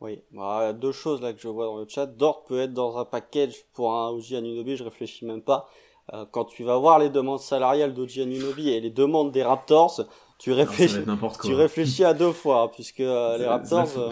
Oui, 0.00 0.20
bah, 0.32 0.72
deux 0.72 0.92
choses 0.92 1.22
là 1.22 1.32
que 1.32 1.40
je 1.40 1.48
vois 1.48 1.66
dans 1.66 1.78
le 1.78 1.86
chat. 1.88 2.06
Dort 2.06 2.44
peut 2.44 2.60
être 2.60 2.74
dans 2.74 2.98
un 2.98 3.04
package 3.04 3.64
pour 3.72 3.94
un 3.94 4.10
OG 4.10 4.34
Anunobi, 4.34 4.76
je 4.76 4.84
réfléchis 4.84 5.24
même 5.24 5.42
pas. 5.42 5.68
Euh, 6.12 6.26
quand 6.30 6.44
tu 6.44 6.64
vas 6.64 6.76
voir 6.76 6.98
les 6.98 7.08
demandes 7.08 7.40
salariales 7.40 7.94
d'OG 7.94 8.18
Anunobi 8.18 8.68
et 8.68 8.80
les 8.80 8.90
demandes 8.90 9.32
des 9.32 9.42
Raptors, 9.42 10.02
tu 10.38 10.52
réfléchis, 10.52 10.98
tu 11.42 11.54
réfléchis 11.54 12.04
à 12.04 12.12
deux 12.12 12.32
fois, 12.32 12.62
hein, 12.62 12.68
puisque 12.68 13.00
euh, 13.00 13.38
les 13.38 13.46
Raptors. 13.46 13.98
Euh, 13.98 14.10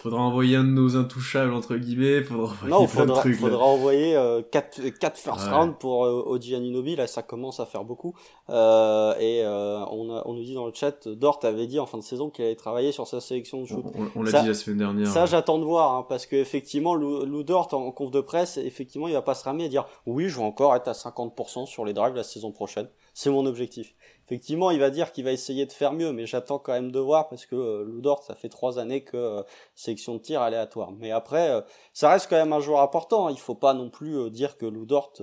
faudra 0.00 0.20
envoyer 0.22 0.56
un 0.56 0.64
de 0.64 0.70
nos 0.70 0.96
intouchables 0.96 1.52
entre 1.52 1.76
guillemets. 1.76 2.22
Faudra 2.22 2.44
envoyer 2.44 2.70
non, 2.70 2.86
faudra, 2.86 3.20
trucs, 3.20 3.36
faudra 3.36 3.64
envoyer 3.64 4.14
4 4.50 4.80
euh, 4.80 4.90
quatre 4.98 5.18
first 5.18 5.48
round 5.48 5.76
pour 5.78 6.06
euh, 6.06 6.24
Oji 6.26 6.54
Anunobi. 6.54 6.96
Là, 6.96 7.06
ça 7.06 7.22
commence 7.22 7.60
à 7.60 7.66
faire 7.66 7.84
beaucoup. 7.84 8.14
Euh, 8.48 9.14
et 9.18 9.42
euh, 9.44 9.84
on, 9.90 10.10
a, 10.10 10.22
on 10.24 10.34
nous 10.34 10.42
dit 10.42 10.54
dans 10.54 10.66
le 10.66 10.72
chat, 10.74 11.06
Dort 11.06 11.40
avait 11.42 11.66
dit 11.66 11.78
en 11.78 11.86
fin 11.86 11.98
de 11.98 12.02
saison 12.02 12.30
qu'il 12.30 12.44
allait 12.44 12.56
travailler 12.56 12.92
sur 12.92 13.06
sa 13.06 13.20
sélection 13.20 13.60
de 13.60 13.66
shoot. 13.66 13.84
On, 14.16 14.22
l'a 14.22 14.40
dit 14.40 14.48
la 14.48 14.54
semaine 14.54 14.78
dernière. 14.78 15.08
Ça, 15.08 15.26
j'attends 15.26 15.58
de 15.58 15.64
voir, 15.64 15.94
hein, 15.94 16.06
parce 16.08 16.24
que 16.24 16.36
effectivement, 16.36 16.94
Lou, 16.94 17.26
Lou, 17.26 17.42
Dort 17.42 17.72
en 17.74 17.90
conf 17.90 18.10
de 18.10 18.20
presse, 18.20 18.56
effectivement, 18.56 19.06
il 19.06 19.14
va 19.14 19.22
pas 19.22 19.34
se 19.34 19.44
ramener 19.44 19.66
et 19.66 19.68
dire 19.68 19.84
oui, 20.06 20.28
je 20.28 20.38
vais 20.38 20.44
encore 20.44 20.74
être 20.74 20.88
à 20.88 20.92
50% 20.92 21.66
sur 21.66 21.84
les 21.84 21.92
drives 21.92 22.14
la 22.14 22.22
saison 22.22 22.52
prochaine. 22.52 22.88
C'est 23.12 23.30
mon 23.30 23.44
objectif 23.44 23.94
effectivement, 24.30 24.70
il 24.70 24.78
va 24.78 24.90
dire 24.90 25.10
qu'il 25.10 25.24
va 25.24 25.32
essayer 25.32 25.66
de 25.66 25.72
faire 25.72 25.92
mieux, 25.92 26.12
mais 26.12 26.24
j'attends 26.24 26.60
quand 26.60 26.72
même 26.72 26.92
de 26.92 27.00
voir 27.00 27.28
parce 27.28 27.46
que 27.46 27.56
euh, 27.56 27.84
Ludort, 27.84 28.22
ça 28.22 28.36
fait 28.36 28.48
trois 28.48 28.78
années 28.78 29.02
que 29.02 29.16
euh, 29.16 29.42
sélection 29.74 30.14
de 30.14 30.20
tir 30.20 30.40
aléatoire. 30.40 30.92
Mais 30.92 31.10
après, 31.10 31.50
euh, 31.50 31.62
ça 31.92 32.10
reste 32.10 32.28
quand 32.30 32.36
même 32.36 32.52
un 32.52 32.60
joueur 32.60 32.80
important. 32.80 33.28
Il 33.28 33.38
faut 33.40 33.56
pas 33.56 33.74
non 33.74 33.90
plus 33.90 34.16
euh, 34.16 34.30
dire 34.30 34.56
que 34.56 34.66
Ludort 34.66 35.14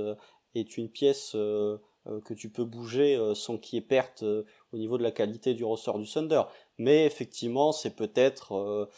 est 0.56 0.78
une 0.78 0.90
pièce 0.90 1.32
que 1.34 2.34
tu 2.36 2.50
peux 2.50 2.64
bouger 2.66 3.20
sans 3.36 3.58
qu'il 3.58 3.78
y 3.78 3.80
ait 3.80 3.86
perte 3.86 4.24
au 4.24 4.78
niveau 4.78 4.98
de 4.98 5.04
la 5.04 5.12
qualité 5.12 5.54
du 5.54 5.64
ressort 5.64 6.00
du 6.00 6.10
Thunder. 6.10 6.42
Mais 6.78 7.06
effectivement, 7.06 7.72
c'est 7.72 7.96
peut-être 7.96 8.90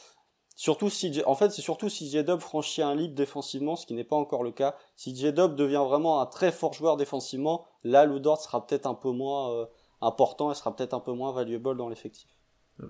Surtout 0.56 0.90
si, 0.90 1.22
en 1.26 1.36
fait, 1.36 1.52
c'est 1.52 1.62
surtout 1.62 1.88
si 1.88 2.10
J-Dub 2.10 2.40
franchit 2.40 2.82
un 2.82 2.94
lead 2.94 3.14
défensivement, 3.14 3.78
ce 3.78 3.86
qui 3.86 3.94
n'est 3.94 4.04
pas 4.04 4.18
encore 4.18 4.44
le 4.44 4.52
cas. 4.52 4.76
Si 4.98 5.16
J-Dub 5.16 5.56
devient 5.56 5.84
vraiment 5.88 6.20
un 6.22 6.26
très 6.26 6.52
fort 6.52 6.74
joueur 6.74 6.98
défensivement, 6.98 7.66
là, 7.84 8.06
Ludort 8.06 8.42
sera 8.42 8.66
peut-être 8.66 8.86
un 8.86 8.94
peu 8.94 9.12
moins 9.12 9.68
important 10.02 10.52
et 10.52 10.56
sera 10.56 10.76
peut-être 10.76 10.94
un 10.94 11.00
peu 11.00 11.14
moins 11.14 11.32
valuable 11.32 11.76
dans 11.78 11.90
l'effectif. 11.90 12.30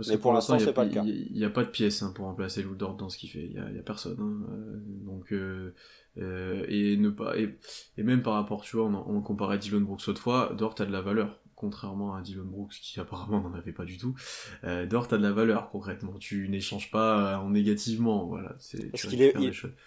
mais 0.07 0.17
pour, 0.17 0.33
l'instant, 0.33 0.59
c'est 0.59 0.73
pas 0.73 0.85
le 0.85 0.91
cas. 0.91 1.03
Il 1.03 1.33
n'y 1.33 1.45
a, 1.45 1.49
pas 1.49 1.63
de 1.63 1.69
pièce 1.69 2.03
hein, 2.03 2.11
pour 2.13 2.25
remplacer 2.25 2.61
Lou 2.61 2.75
dans 2.75 3.09
ce 3.09 3.17
qu'il 3.17 3.29
fait. 3.29 3.45
Il 3.45 3.71
n'y 3.71 3.79
a, 3.79 3.83
personne. 3.83 4.17
Hein. 4.19 4.45
Euh, 4.51 4.79
donc, 5.05 5.33
euh, 5.33 5.73
euh, 6.17 6.65
et 6.67 6.97
ne 6.97 7.09
pas 7.09 7.37
et, 7.37 7.57
et, 7.97 8.03
même 8.03 8.21
par 8.21 8.33
rapport, 8.33 8.61
tu 8.61 8.77
vois, 8.77 8.85
on, 8.85 9.17
on 9.17 9.21
comparait 9.21 9.57
Dylan 9.57 9.83
Brooks 9.83 10.07
autrefois. 10.07 10.53
Dort 10.57 10.75
a 10.79 10.85
de 10.85 10.91
la 10.91 11.01
valeur 11.01 11.39
contrairement 11.59 12.15
à 12.15 12.21
Dylan 12.21 12.45
Brooks 12.45 12.75
qui 12.81 12.99
apparemment 12.99 13.41
n'en 13.41 13.53
avait 13.53 13.73
pas 13.73 13.85
du 13.85 13.97
tout. 13.97 14.15
Euh, 14.63 14.85
Dort 14.85 15.07
a 15.11 15.17
de 15.17 15.23
la 15.23 15.31
valeur 15.31 15.69
concrètement. 15.69 16.13
Tu 16.19 16.47
n'échanges 16.49 16.89
pas 16.89 17.37
en 17.39 17.49
négativement. 17.49 18.25
Voilà. 18.25 18.55
C'est, 18.59 18.91
Parce 18.91 19.05
qu'il 19.05 19.21
est, 19.21 19.35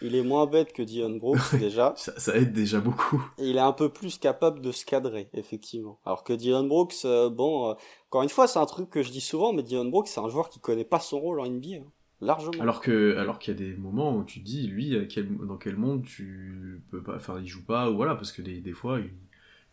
il, 0.02 0.14
est 0.14 0.22
moins 0.22 0.46
bête 0.46 0.72
que 0.72 0.82
Dylan 0.82 1.18
Brooks 1.18 1.54
déjà. 1.58 1.94
ça, 1.96 2.12
ça, 2.18 2.36
aide 2.36 2.52
déjà 2.52 2.80
beaucoup. 2.80 3.24
Il 3.38 3.56
est 3.56 3.60
un 3.60 3.72
peu 3.72 3.88
plus 3.88 4.18
capable 4.18 4.60
de 4.60 4.70
se 4.70 4.84
cadrer, 4.84 5.28
effectivement. 5.32 5.98
Alors 6.04 6.24
que 6.24 6.34
Dylan 6.34 6.68
Brooks, 6.68 7.04
euh, 7.04 7.30
bon, 7.30 7.70
euh, 7.70 7.74
encore 8.08 8.22
une 8.22 8.28
fois, 8.28 8.46
c'est 8.46 8.58
un 8.58 8.66
truc 8.66 8.90
que 8.90 9.02
je 9.02 9.10
dis 9.10 9.22
souvent, 9.22 9.52
mais 9.52 9.62
Dylan 9.62 9.90
Brooks, 9.90 10.08
c'est 10.08 10.20
un 10.20 10.28
joueur 10.28 10.50
qui 10.50 10.60
connaît 10.60 10.84
pas 10.84 11.00
son 11.00 11.20
rôle 11.20 11.40
en 11.40 11.46
NBA. 11.46 11.76
Hein. 11.76 11.90
Largement. 12.20 12.62
Alors 12.62 12.80
que, 12.80 13.16
alors 13.16 13.40
qu'il 13.40 13.52
y 13.52 13.56
a 13.56 13.58
des 13.58 13.76
moments 13.76 14.16
où 14.16 14.22
tu 14.22 14.40
te 14.40 14.44
dis, 14.44 14.68
lui, 14.68 14.96
dans 15.40 15.56
quel 15.56 15.76
monde 15.76 16.04
tu 16.04 16.84
peux 16.90 17.02
pas, 17.02 17.16
enfin, 17.16 17.40
il 17.40 17.48
joue 17.48 17.64
pas, 17.64 17.90
ou 17.90 17.96
voilà, 17.96 18.14
parce 18.14 18.30
que 18.30 18.42
des, 18.42 18.60
des 18.60 18.72
fois, 18.72 19.00
il, 19.00 19.10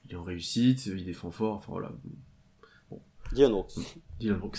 il 0.10 0.16
est 0.16 0.18
en 0.18 0.24
réussite, 0.24 0.88
il 0.88 1.06
défend 1.06 1.30
fort, 1.30 1.56
enfin 1.58 1.72
voilà. 1.72 1.92
Bon. 2.90 3.00
Dylan 3.32 3.52
Brooks. 3.52 3.74
Dylan 4.20 4.38
Brooks. 4.38 4.58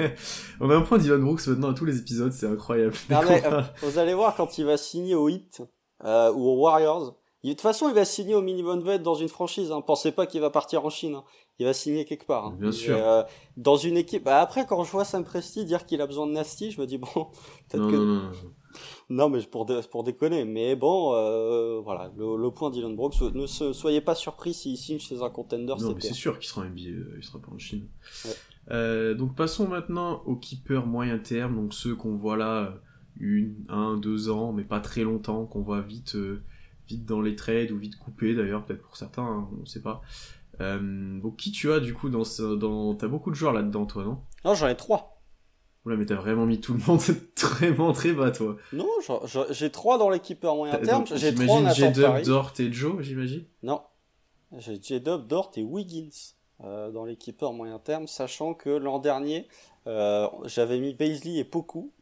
On 0.60 0.70
a 0.70 0.76
un 0.76 0.82
point 0.82 0.98
Dylan 0.98 1.20
Brooks 1.20 1.46
maintenant 1.48 1.70
à 1.70 1.74
tous 1.74 1.84
les 1.84 1.98
épisodes, 1.98 2.32
c'est 2.32 2.46
incroyable. 2.46 2.94
Euh, 3.10 3.62
vous 3.82 3.98
allez 3.98 4.14
voir 4.14 4.36
quand 4.36 4.56
il 4.58 4.64
va 4.64 4.76
signer 4.76 5.14
au 5.16 5.28
Heat 5.28 5.62
euh, 6.04 6.32
ou 6.32 6.48
aux 6.48 6.62
Warriors. 6.62 7.16
de 7.42 7.50
toute 7.50 7.60
façon, 7.60 7.88
il 7.88 7.94
va 7.94 8.04
signer 8.04 8.34
au 8.34 8.42
minimum 8.42 8.80
vet 8.82 9.00
dans 9.00 9.14
une 9.14 9.28
franchise. 9.28 9.72
Hein. 9.72 9.80
Pensez 9.80 10.12
pas 10.12 10.26
qu'il 10.26 10.40
va 10.40 10.50
partir 10.50 10.84
en 10.84 10.90
Chine. 10.90 11.16
Hein. 11.16 11.24
Il 11.58 11.66
va 11.66 11.72
signer 11.72 12.04
quelque 12.04 12.26
part. 12.26 12.46
Hein. 12.46 12.56
Bien 12.58 12.72
sûr. 12.72 12.96
Euh, 12.96 13.22
dans 13.56 13.76
une 13.76 13.96
équipe. 13.96 14.24
Bah, 14.24 14.40
après, 14.40 14.66
quand 14.66 14.84
je 14.84 14.90
vois 14.90 15.04
Sam 15.04 15.24
Presti 15.24 15.64
dire 15.64 15.84
qu'il 15.86 16.00
a 16.00 16.06
besoin 16.06 16.26
de 16.26 16.32
Nasty, 16.32 16.70
je 16.70 16.80
me 16.80 16.86
dis 16.86 16.98
bon, 16.98 17.08
peut-être 17.68 17.88
que. 17.88 17.96
Non, 17.96 18.22
non, 18.22 18.30
non 19.10 19.28
mais 19.28 19.42
pour, 19.42 19.66
pour 19.90 20.04
déconner. 20.04 20.44
Mais 20.44 20.76
bon, 20.76 21.14
euh, 21.14 21.80
voilà, 21.82 22.10
le, 22.16 22.50
point 22.50 22.70
Dylan 22.70 22.94
Brooks, 22.94 23.20
ne 23.20 23.46
soyez 23.46 24.00
pas 24.00 24.14
surpris 24.14 24.54
s'il 24.54 24.76
signe 24.76 24.98
chez 24.98 25.22
un 25.22 25.30
contender. 25.30 25.74
Non, 25.78 25.94
mais 25.94 26.00
c'est 26.00 26.14
sûr 26.14 26.38
qu'il 26.38 26.48
sera 26.48 26.62
en 26.62 26.64
NBA, 26.64 26.88
euh, 26.88 27.14
il 27.16 27.24
sera 27.24 27.40
pas 27.40 27.50
en 27.52 27.58
Chine. 27.58 27.86
Euh, 28.70 29.14
donc 29.14 29.36
passons 29.36 29.68
maintenant 29.68 30.22
aux 30.24 30.36
keepers 30.36 30.86
moyen 30.86 31.18
terme, 31.18 31.56
donc 31.56 31.74
ceux 31.74 31.94
qu'on 31.94 32.16
voit 32.16 32.36
là 32.36 32.74
une, 33.18 33.56
un, 33.68 33.96
deux 33.96 34.30
ans, 34.30 34.52
mais 34.52 34.64
pas 34.64 34.80
très 34.80 35.02
longtemps, 35.02 35.44
qu'on 35.46 35.62
voit 35.62 35.80
vite, 35.80 36.16
vite 36.88 37.04
dans 37.04 37.20
les 37.20 37.36
trades 37.36 37.70
ou 37.70 37.78
vite 37.78 37.96
coupés 37.96 38.34
d'ailleurs, 38.34 38.64
peut-être 38.64 38.82
pour 38.82 38.96
certains, 38.96 39.22
hein, 39.22 39.48
on 39.60 39.66
sait 39.66 39.82
pas. 39.82 40.02
donc 40.60 41.36
qui 41.36 41.52
tu 41.52 41.70
as 41.72 41.80
du 41.80 41.94
coup 41.94 42.08
dans, 42.08 42.24
ce, 42.24 42.54
dans... 42.54 42.94
t'as 42.94 43.08
beaucoup 43.08 43.30
de 43.30 43.36
joueurs 43.36 43.52
là-dedans 43.52 43.86
toi, 43.86 44.04
non? 44.04 44.18
Non, 44.44 44.54
j'en 44.54 44.68
ai 44.68 44.76
trois. 44.76 45.13
Oula, 45.84 45.96
mais 45.96 46.06
t'as 46.06 46.14
vraiment 46.14 46.46
mis 46.46 46.60
tout 46.60 46.72
le 46.72 46.80
monde 46.86 47.00
vraiment 47.36 47.92
très 47.92 48.12
bas, 48.12 48.30
toi. 48.30 48.56
Non, 48.72 48.88
j'ai 49.50 49.70
trois 49.70 49.98
dans 49.98 50.10
l'équipe 50.10 50.44
en 50.44 50.56
moyen 50.56 50.78
terme. 50.78 51.04
J'ai 51.14 51.34
trois 51.34 51.60
en 51.60 51.70
J-Dub, 51.70 52.22
Dort 52.24 52.52
et 52.58 52.72
Joe, 52.72 53.02
j'imagine 53.02 53.44
Non. 53.62 53.82
J'ai 54.56 54.80
J-Dub, 54.80 55.26
Dort 55.26 55.52
et 55.56 55.62
Wiggins 55.62 56.34
euh, 56.62 56.90
dans 56.90 57.04
l'équipe 57.04 57.42
en 57.42 57.52
moyen 57.52 57.78
terme, 57.78 58.06
sachant 58.06 58.54
que 58.54 58.70
l'an 58.70 58.98
dernier, 58.98 59.48
euh, 59.86 60.28
j'avais 60.44 60.78
mis 60.78 60.94
Paisley 60.94 61.36
et 61.36 61.44
Poku. 61.44 61.92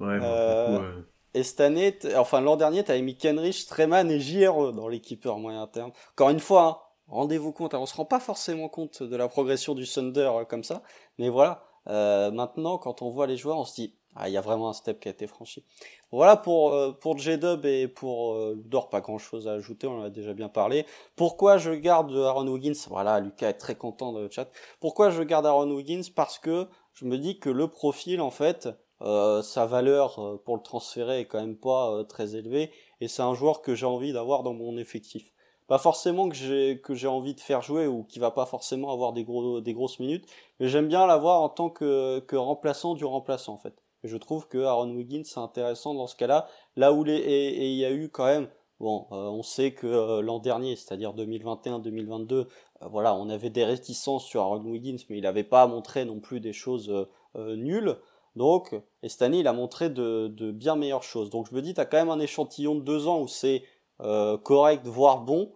Ouais, 0.00 0.18
euh, 0.22 1.00
Et 1.34 1.42
cette 1.42 1.60
année, 1.60 1.96
enfin 2.16 2.40
l'an 2.40 2.56
dernier, 2.56 2.84
tu 2.84 2.90
avais 2.90 3.02
mis 3.02 3.16
Kenrich, 3.16 3.60
Streman 3.60 4.10
et 4.10 4.20
JRE 4.20 4.72
dans 4.72 4.88
l'équipeur 4.88 5.38
moyen 5.38 5.66
terme. 5.66 5.92
Encore 6.12 6.30
une 6.30 6.40
fois, 6.40 6.62
hein, 6.62 6.78
rendez-vous 7.08 7.52
compte, 7.52 7.74
on 7.74 7.86
se 7.86 7.94
rend 7.94 8.04
pas 8.04 8.20
forcément 8.20 8.68
compte 8.68 9.02
de 9.02 9.16
la 9.16 9.28
progression 9.28 9.74
du 9.74 9.86
Thunder 9.86 10.30
euh, 10.32 10.44
comme 10.44 10.64
ça, 10.64 10.82
mais 11.18 11.28
voilà, 11.28 11.64
euh, 11.88 12.30
maintenant 12.30 12.78
quand 12.78 13.02
on 13.02 13.10
voit 13.10 13.26
les 13.26 13.36
joueurs, 13.36 13.58
on 13.58 13.64
se 13.64 13.74
dit 13.74 13.94
ah 14.16 14.28
il 14.28 14.32
y 14.32 14.36
a 14.36 14.40
vraiment 14.40 14.68
un 14.68 14.72
step 14.72 15.00
qui 15.00 15.08
a 15.08 15.10
été 15.10 15.26
franchi. 15.26 15.64
Voilà 16.10 16.36
pour 16.36 16.72
euh, 16.72 16.92
pour 16.92 17.18
J-Dub 17.18 17.64
et 17.64 17.88
pour 17.88 18.34
euh, 18.34 18.54
Ludor, 18.56 18.88
pas 18.88 19.00
grand 19.00 19.18
chose 19.18 19.46
à 19.46 19.52
ajouter, 19.52 19.86
on 19.86 20.00
en 20.00 20.02
a 20.02 20.10
déjà 20.10 20.34
bien 20.34 20.48
parlé. 20.48 20.86
Pourquoi 21.16 21.58
je 21.58 21.70
garde 21.70 22.12
Aaron 22.16 22.48
Wiggins? 22.48 22.86
Voilà, 22.88 23.20
Lucas 23.20 23.50
est 23.50 23.54
très 23.54 23.74
content 23.74 24.12
de 24.12 24.20
le 24.20 24.30
chat. 24.30 24.48
Pourquoi 24.80 25.10
je 25.10 25.22
garde 25.22 25.46
Aaron 25.46 25.70
Wiggins? 25.70 26.10
Parce 26.14 26.38
que 26.38 26.66
je 26.94 27.04
me 27.04 27.16
dis 27.16 27.38
que 27.38 27.50
le 27.50 27.68
profil 27.68 28.20
en 28.20 28.30
fait, 28.30 28.68
euh, 29.02 29.42
sa 29.42 29.64
valeur 29.64 30.18
euh, 30.18 30.42
pour 30.44 30.56
le 30.56 30.62
transférer 30.62 31.20
est 31.20 31.24
quand 31.26 31.40
même 31.40 31.56
pas 31.56 31.92
euh, 31.92 32.02
très 32.02 32.34
élevée 32.34 32.72
et 33.00 33.06
c'est 33.06 33.22
un 33.22 33.34
joueur 33.34 33.62
que 33.62 33.76
j'ai 33.76 33.86
envie 33.86 34.12
d'avoir 34.12 34.42
dans 34.42 34.54
mon 34.54 34.76
effectif. 34.76 35.32
Pas 35.68 35.78
forcément 35.78 36.28
que 36.28 36.34
j'ai 36.34 36.80
que 36.82 36.94
j'ai 36.94 37.06
envie 37.06 37.34
de 37.34 37.40
faire 37.40 37.62
jouer 37.62 37.86
ou 37.86 38.02
qui 38.04 38.18
va 38.18 38.30
pas 38.30 38.46
forcément 38.46 38.90
avoir 38.92 39.12
des 39.12 39.22
gros 39.22 39.60
des 39.60 39.74
grosses 39.74 40.00
minutes, 40.00 40.26
mais 40.58 40.68
j'aime 40.68 40.88
bien 40.88 41.06
l'avoir 41.06 41.42
en 41.42 41.48
tant 41.48 41.70
que 41.70 42.20
que 42.20 42.36
remplaçant 42.36 42.94
du 42.94 43.04
remplaçant 43.04 43.54
en 43.54 43.58
fait. 43.58 43.74
Et 44.02 44.08
je 44.08 44.16
trouve 44.16 44.48
que 44.48 44.58
Aaron 44.58 44.90
Wiggins 44.90 45.24
c'est 45.24 45.40
intéressant 45.40 45.94
dans 45.94 46.06
ce 46.06 46.16
cas-là, 46.16 46.48
là 46.76 46.92
où 46.92 47.04
les 47.04 47.16
et 47.16 47.68
il 47.68 47.76
y 47.76 47.84
a 47.84 47.92
eu 47.92 48.08
quand 48.08 48.24
même 48.24 48.48
bon, 48.80 49.06
on 49.10 49.42
sait 49.42 49.72
que 49.72 50.20
l'an 50.20 50.38
dernier, 50.38 50.76
c'est-à-dire 50.76 51.12
2021-2022, 51.14 52.46
voilà, 52.82 53.14
on 53.14 53.28
avait 53.28 53.50
des 53.50 53.64
réticences 53.64 54.24
sur 54.24 54.40
Aaron 54.42 54.64
Wiggins, 54.64 54.98
mais 55.10 55.18
il 55.18 55.22
n'avait 55.22 55.44
pas 55.44 55.66
montré 55.66 56.04
non 56.04 56.20
plus 56.20 56.40
des 56.40 56.52
choses 56.52 57.08
nulles. 57.36 57.96
Donc, 58.36 58.72
et 59.02 59.08
cette 59.08 59.22
année, 59.22 59.40
il 59.40 59.48
a 59.48 59.52
montré 59.52 59.90
de, 59.90 60.28
de 60.28 60.52
bien 60.52 60.76
meilleures 60.76 61.02
choses. 61.02 61.28
Donc, 61.28 61.48
je 61.50 61.54
me 61.54 61.60
dis, 61.60 61.74
tu 61.74 61.80
as 61.80 61.86
quand 61.86 61.96
même 61.96 62.08
un 62.08 62.20
échantillon 62.20 62.76
de 62.76 62.80
deux 62.80 63.08
ans 63.08 63.20
où 63.20 63.26
c'est 63.26 63.64
euh, 64.00 64.38
correct, 64.38 64.86
voire 64.86 65.22
bon. 65.22 65.52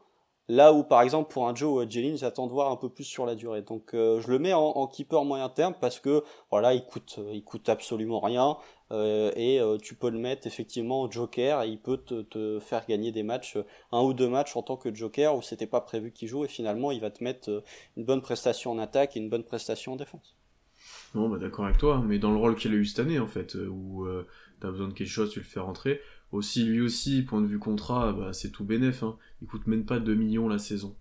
Là 0.49 0.73
où, 0.73 0.83
par 0.83 1.03
exemple, 1.03 1.33
pour 1.33 1.49
un 1.49 1.55
Joe 1.55 1.85
ou 1.85 1.91
Jelin, 1.91 2.17
j'attends 2.17 2.47
de 2.47 2.53
voir 2.53 2.71
un 2.71 2.77
peu 2.77 2.89
plus 2.89 3.05
sur 3.05 3.27
la 3.27 3.35
durée. 3.35 3.63
Donc, 3.63 3.95
euh, 3.95 4.21
je 4.21 4.31
le 4.31 4.39
mets 4.39 4.53
en, 4.53 4.61
en, 4.61 4.87
keeper 4.87 5.25
moyen 5.25 5.49
terme 5.49 5.75
parce 5.81 6.01
que, 6.01 6.25
voilà, 6.51 6.75
il 6.75 6.85
coûte, 6.85 7.21
coûte 7.45 7.69
absolument 7.69 8.21
rien. 8.21 8.57
Euh, 8.93 9.33
et 9.37 9.59
euh, 9.59 9.79
tu 9.79 9.95
peux 9.95 10.11
le 10.11 10.19
mettre 10.19 10.47
effectivement 10.47 11.03
au 11.03 11.11
joker 11.11 11.63
et 11.63 11.69
il 11.69 11.79
peut 11.79 11.97
te, 11.97 12.59
faire 12.61 12.85
gagner 12.87 13.11
des 13.11 13.23
matchs, 13.23 13.57
un 13.91 14.03
ou 14.03 14.13
deux 14.13 14.29
matchs 14.29 14.55
en 14.55 14.63
tant 14.63 14.77
que 14.77 14.95
joker 14.95 15.35
où 15.35 15.41
c'était 15.41 15.67
pas 15.67 15.81
prévu 15.81 16.13
qu'il 16.13 16.29
joue 16.29 16.45
et 16.45 16.49
finalement 16.49 16.93
il 16.93 17.01
va 17.01 17.11
te 17.11 17.25
mettre 17.25 17.51
euh, 17.51 17.65
une 17.97 18.05
bonne 18.05 18.21
prestation 18.21 18.71
en 18.71 18.79
attaque 18.79 19.17
et 19.17 19.21
une 19.21 19.31
bonne 19.31 19.45
prestation 19.45 19.95
en 19.95 19.97
défense. 19.97 20.37
Non, 21.15 21.29
bah 21.29 21.39
d'accord 21.39 21.67
avec 21.67 21.79
toi, 21.79 22.03
mais 22.05 22.19
dans 22.19 22.31
le 22.31 22.39
rôle 22.39 22.57
qu'il 22.57 22.73
a 22.73 22.75
eu 22.75 22.85
cette 22.85 23.01
année, 23.01 23.19
en 23.19 23.27
fait, 23.27 23.57
euh, 23.57 23.69
où 23.69 24.07
euh, 24.07 24.27
t'as 24.61 24.71
besoin 24.71 24.89
de 24.89 24.95
quelque 24.95 25.11
chose, 25.11 25.31
tu 25.31 25.41
le 25.41 25.45
fais 25.45 25.61
rentrer. 25.61 26.01
Aussi, 26.33 26.65
lui 26.65 26.81
aussi, 26.81 27.23
point 27.23 27.41
de 27.41 27.47
vue 27.47 27.59
contrat, 27.59 28.13
bah, 28.13 28.33
c'est 28.33 28.51
tout 28.51 28.65
bénef. 28.65 29.03
Hein. 29.03 29.17
Il 29.43 29.49
coûte 29.49 29.67
même 29.67 29.85
pas 29.85 30.01
2 30.01 30.15
millions 30.15 30.49
la 30.49 30.59
saison. 30.59 30.97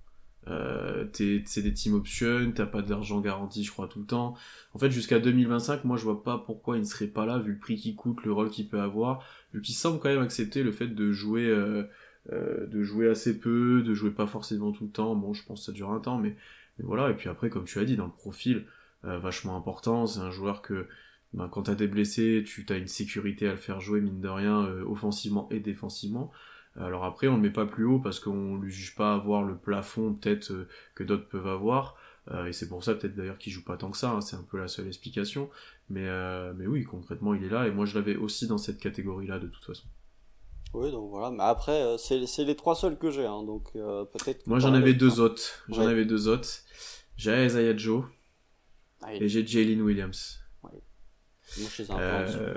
Euh, 0.48 1.06
c'est 1.46 1.62
des 1.62 1.74
team 1.74 1.94
options, 1.94 2.52
t'as 2.54 2.66
pas 2.66 2.82
d'argent 2.82 3.22
garanti, 3.22 3.64
je 3.64 3.72
crois, 3.72 3.88
tout 3.88 4.00
le 4.00 4.06
temps. 4.06 4.36
En 4.74 4.80
fait, 4.80 4.90
jusqu'à 4.90 5.20
2025, 5.20 5.86
moi, 5.86 5.98
je 5.98 6.04
vois 6.04 6.24
pas 6.24 6.38
pourquoi 6.38 6.78
il 6.78 6.82
ne 6.82 6.86
serait 6.86 7.08
pas 7.08 7.26
là, 7.26 7.40
vu 7.40 7.54
le 7.54 7.60
prix 7.60 7.76
qu'il 7.76 7.96
coûte, 7.96 8.24
le 8.24 8.34
rôle 8.34 8.50
qu'il 8.50 8.68
peut 8.68 8.82
avoir, 8.82 9.24
vu 9.54 9.62
qu'il 9.62 9.76
semble 9.76 10.00
quand 10.00 10.10
même 10.10 10.22
accepter 10.22 10.64
le 10.64 10.72
fait 10.72 10.88
de 10.88 11.12
jouer, 11.12 11.48
euh, 11.48 11.84
euh, 12.32 12.66
de 12.68 12.84
jouer 12.84 13.08
assez 13.08 13.40
peu, 13.40 13.84
de 13.84 13.94
jouer 13.94 14.12
pas 14.12 14.28
forcément 14.28 14.72
tout 14.72 14.86
le 14.86 14.92
temps. 14.92 15.16
Bon, 15.16 15.34
je 15.34 15.46
pense 15.46 15.62
que 15.62 15.66
ça 15.68 15.72
dure 15.72 15.92
un 15.92 16.00
temps, 16.00 16.18
mais, 16.18 16.36
voilà. 16.80 17.12
Et 17.12 17.14
puis 17.14 17.30
après, 17.30 17.50
comme 17.50 17.66
tu 17.66 17.80
as 17.80 17.86
dit, 17.86 17.96
dans 17.96 18.06
le 18.06 18.12
profil, 18.12 18.66
vachement 19.04 19.58
important. 19.58 20.06
C'est 20.06 20.20
un 20.20 20.30
joueur 20.30 20.62
que 20.62 20.88
ben, 21.34 21.48
quand 21.48 21.64
t'as 21.64 21.76
des 21.76 21.88
blessés, 21.88 22.44
tu 22.46 22.66
as 22.70 22.78
une 22.78 22.88
sécurité 22.88 23.48
à 23.48 23.52
le 23.52 23.58
faire 23.58 23.80
jouer, 23.80 24.02
mine 24.02 24.22
de 24.22 24.28
rien, 24.28 24.66
euh, 24.66 24.84
offensivement 24.86 25.48
et 25.50 25.60
défensivement. 25.60 26.32
Alors 26.80 27.04
après, 27.04 27.28
on 27.28 27.36
le 27.36 27.42
met 27.42 27.50
pas 27.50 27.66
plus 27.66 27.86
haut 27.86 28.00
parce 28.00 28.20
qu'on 28.20 28.58
lui 28.58 28.72
juge 28.72 28.96
pas 28.96 29.14
avoir 29.14 29.44
le 29.44 29.58
plafond 29.58 30.14
peut-être 30.14 30.52
euh, 30.52 30.68
que 30.96 31.04
d'autres 31.04 31.28
peuvent 31.28 31.48
avoir. 31.48 31.98
Euh, 32.30 32.46
et 32.46 32.54
c'est 32.54 32.70
pour 32.70 32.84
ça 32.84 32.94
peut-être 32.94 33.16
d'ailleurs 33.16 33.38
qu'il 33.38 33.52
joue 33.52 33.64
pas 33.64 33.78
tant 33.78 33.92
que 33.92 33.98
ça, 33.98 34.12
hein, 34.12 34.22
c'est 34.22 34.36
un 34.36 34.46
peu 34.50 34.58
la 34.58 34.68
seule 34.68 34.88
explication. 34.88 35.50
Mais, 35.90 36.08
euh, 36.08 36.54
mais 36.56 36.68
oui, 36.68 36.84
concrètement, 36.84 37.34
il 37.34 37.44
est 37.44 37.50
là. 37.50 37.68
Et 37.68 37.72
moi, 37.72 37.86
je 37.86 37.96
l'avais 37.96 38.16
aussi 38.16 38.48
dans 38.48 38.58
cette 38.58 38.80
catégorie-là 38.80 39.40
de 39.40 39.48
toute 39.48 39.66
façon. 39.66 39.88
Oui, 40.74 40.92
donc 40.92 41.10
voilà. 41.10 41.32
Mais 41.32 41.44
après, 41.44 41.98
c'est 41.98 42.46
les 42.46 42.56
trois 42.56 42.76
seuls 42.76 42.98
que 42.98 43.12
j'ai. 43.12 43.26
Hein, 43.26 43.44
donc 43.44 43.74
peut-être. 43.74 44.48
Moi, 44.48 44.60
j'en 44.60 44.74
avais 44.74 44.94
deux 44.94 45.20
autres. 45.20 45.66
J'en 45.68 45.82
ouais. 45.82 45.92
avais 45.92 46.06
deux 46.06 46.30
autres. 46.30 46.48
J'ai 47.18 47.46
Isaiah 47.46 47.76
Joe. 47.76 48.06
Ah, 49.02 49.14
Et 49.14 49.28
j'ai 49.28 49.46
Jalen 49.46 49.82
Williams. 49.82 50.40
Ouais. 50.64 50.70
Moi, 50.72 50.80
je 51.41 51.41
suis 51.41 51.41
un 51.41 51.41
euh, 52.00 52.56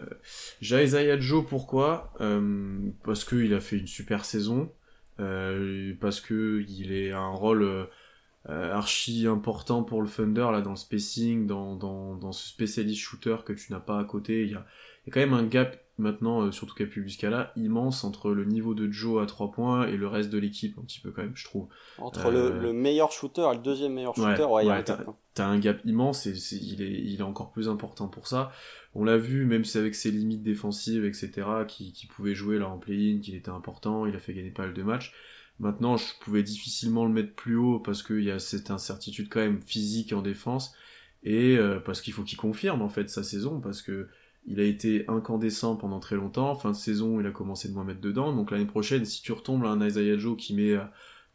Isaiah 0.61 1.19
Joe, 1.19 1.45
pourquoi? 1.47 2.13
Euh, 2.21 2.79
Parce 3.03 3.25
qu'il 3.25 3.53
a 3.55 3.61
fait 3.61 3.79
une 3.79 3.87
super 3.87 4.25
saison. 4.25 4.73
Euh, 5.21 5.95
parce 6.01 6.21
que 6.21 6.65
il 6.69 6.93
est 6.93 7.13
un 7.13 7.29
rôle 7.29 7.63
euh, 7.63 8.73
archi 8.73 9.29
important 9.29 9.85
pour 9.85 10.03
le 10.03 10.09
Thunder 10.09 10.49
là 10.51 10.61
dans 10.61 10.71
le 10.71 10.77
spacing, 10.77 11.47
dans, 11.47 11.77
dans, 11.77 12.17
dans 12.17 12.33
ce 12.33 12.49
spécialiste 12.49 13.01
shooter 13.01 13.37
que 13.45 13.53
tu 13.53 13.73
n'as 13.73 13.81
pas 13.81 14.01
à 14.01 14.05
côté. 14.05 14.43
Il 14.43 14.51
y 14.51 14.55
a, 14.55 14.67
il 15.05 15.09
y 15.09 15.11
a 15.11 15.13
quand 15.15 15.21
même 15.21 15.35
un 15.35 15.45
gap 15.47 15.84
maintenant, 15.99 16.43
euh, 16.43 16.53
surtout 16.53 16.75
qu'à 16.75 16.87
Publiscala, 16.87 17.53
immense 17.57 18.05
entre 18.05 18.33
le 18.33 18.45
niveau 18.45 18.75
de 18.75 18.91
Joe 18.91 19.23
à 19.23 19.27
3 19.27 19.53
points 19.53 19.87
et 19.87 19.97
le 19.97 20.09
reste 20.09 20.31
de 20.31 20.39
l'équipe, 20.39 20.77
un 20.79 20.83
petit 20.83 21.01
peu 21.01 21.11
quand 21.11 21.23
même, 21.23 21.37
je 21.37 21.45
trouve. 21.45 21.69
Entre 21.99 22.27
euh... 22.27 22.53
le, 22.53 22.61
le, 22.61 22.73
meilleur 22.73 23.13
shooter 23.13 23.43
et 23.53 23.57
le 23.57 23.63
deuxième 23.63 23.95
meilleur 23.95 24.15
shooter, 24.15 24.45
ouais, 24.45 24.65
ouais, 24.65 24.67
ouais 24.67 24.85
t'as, 24.85 24.99
t'as 25.35 25.47
un 25.47 25.59
gap 25.59 25.81
immense 25.85 26.27
et 26.27 26.35
il, 26.57 26.83
est, 26.83 26.93
il 26.93 27.21
est 27.21 27.23
encore 27.23 27.53
plus 27.53 27.69
important 27.69 28.09
pour 28.09 28.27
ça. 28.27 28.51
On 28.95 29.05
l'a 29.05 29.17
vu, 29.17 29.45
même 29.47 29.65
si 29.65 29.79
avec 29.79 29.95
ses 29.95 30.11
limites 30.11 30.43
défensives, 30.43 31.05
etc., 31.05 31.33
qui, 31.69 31.93
qui 31.93 32.07
pouvait 32.07 32.35
jouer 32.35 32.59
là 32.59 32.69
en 32.69 32.79
play-in, 32.79 33.21
qu'il 33.21 33.35
était 33.35 33.51
important, 33.51 34.07
il 34.07 34.15
a 34.15 34.19
fait 34.19 34.35
gagner 34.35 34.51
pas 34.51 34.65
mal 34.65 34.75
de 34.75 34.83
matchs. 34.83 35.13
Maintenant, 35.61 35.97
je 35.97 36.05
pouvais 36.21 36.43
difficilement 36.43 37.05
le 37.05 37.13
mettre 37.13 37.35
plus 37.35 37.57
haut 37.57 37.79
parce 37.79 38.03
qu'il 38.03 38.25
y 38.25 38.31
a 38.31 38.41
cette 38.41 38.71
incertitude 38.71 39.29
quand 39.29 39.41
même 39.41 39.63
physique 39.63 40.13
en 40.13 40.21
défense 40.21 40.75
et 41.23 41.57
euh, 41.57 41.79
parce 41.79 42.01
qu'il 42.01 42.13
faut 42.13 42.25
qu'il 42.25 42.39
confirme 42.39 42.83
en 42.83 42.89
fait 42.89 43.09
sa 43.09 43.23
saison 43.23 43.61
parce 43.61 43.81
que 43.81 44.09
il 44.47 44.61
a 44.61 44.65
été 44.65 45.05
incandescent 45.09 45.77
pendant 45.77 46.01
très 46.01 46.17
longtemps. 46.17 46.55
Fin 46.55 46.71
de 46.71 46.77
saison, 46.77 47.21
il 47.21 47.27
a 47.27 47.31
commencé 47.31 47.69
de 47.69 47.75
moins 47.75 47.85
mettre 47.85 48.01
dedans. 48.01 48.35
Donc 48.35 48.51
l'année 48.51 48.67
prochaine, 48.67 49.05
si 49.05 49.23
tu 49.23 49.33
retombes 49.33 49.65
à 49.65 49.69
un 49.69 49.87
Isaiah 49.87 50.19
Joe 50.19 50.37
qui 50.37 50.55
met 50.55 50.77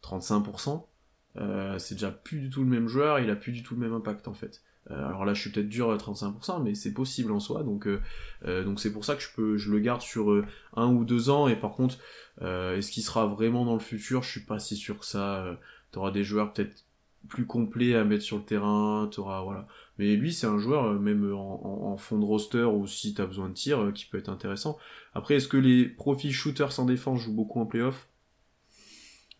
35%, 0.02 0.84
euh, 1.36 1.78
c'est 1.78 1.94
déjà 1.94 2.10
plus 2.10 2.40
du 2.40 2.50
tout 2.50 2.62
le 2.62 2.68
même 2.68 2.88
joueur, 2.88 3.20
il 3.20 3.30
a 3.30 3.36
plus 3.36 3.52
du 3.52 3.62
tout 3.62 3.74
le 3.74 3.80
même 3.80 3.92
impact 3.92 4.28
en 4.28 4.34
fait. 4.34 4.62
Euh, 4.90 5.06
alors 5.06 5.24
là, 5.24 5.34
je 5.34 5.40
suis 5.40 5.50
peut-être 5.50 5.68
dur 5.68 5.90
à 5.90 5.96
35%, 5.96 6.62
mais 6.62 6.74
c'est 6.74 6.92
possible 6.92 7.30
en 7.32 7.40
soi. 7.40 7.62
Donc 7.62 7.86
euh, 7.86 8.00
c'est 8.76 8.92
pour 8.92 9.04
ça 9.04 9.14
que 9.14 9.22
je 9.22 9.28
peux, 9.34 9.56
le 9.56 9.78
garde 9.78 10.00
sur 10.00 10.44
un 10.76 10.86
ou 10.88 11.04
deux 11.04 11.30
ans. 11.30 11.48
Et 11.48 11.56
par 11.56 11.72
contre, 11.72 11.96
est-ce 12.40 12.90
qu'il 12.90 13.02
sera 13.02 13.26
vraiment 13.26 13.64
dans 13.64 13.74
le 13.74 13.80
futur? 13.80 14.22
Je 14.22 14.30
suis 14.30 14.40
pas 14.40 14.58
si 14.58 14.76
sûr 14.76 14.98
que 14.98 15.06
ça. 15.06 15.58
T'auras 15.92 16.12
des 16.12 16.22
joueurs 16.22 16.52
peut-être 16.52 16.84
plus 17.28 17.46
complets 17.46 17.94
à 17.96 18.04
mettre 18.04 18.22
sur 18.22 18.38
le 18.38 18.44
terrain. 18.44 19.08
T'auras 19.12 19.42
voilà. 19.42 19.66
Mais 20.00 20.16
lui, 20.16 20.32
c'est 20.32 20.46
un 20.46 20.58
joueur, 20.58 20.94
même 20.94 21.30
en, 21.34 21.94
fond 21.98 22.18
de 22.18 22.24
roster 22.24 22.62
ou 22.62 22.86
si 22.86 23.12
t'as 23.12 23.26
besoin 23.26 23.50
de 23.50 23.52
tir, 23.52 23.92
qui 23.94 24.06
peut 24.06 24.16
être 24.16 24.30
intéressant. 24.30 24.78
Après, 25.12 25.34
est-ce 25.34 25.46
que 25.46 25.58
les 25.58 25.84
profils 25.84 26.32
shooters 26.32 26.72
sans 26.72 26.86
défense 26.86 27.20
jouent 27.20 27.34
beaucoup 27.34 27.60
en 27.60 27.66
playoff? 27.66 28.08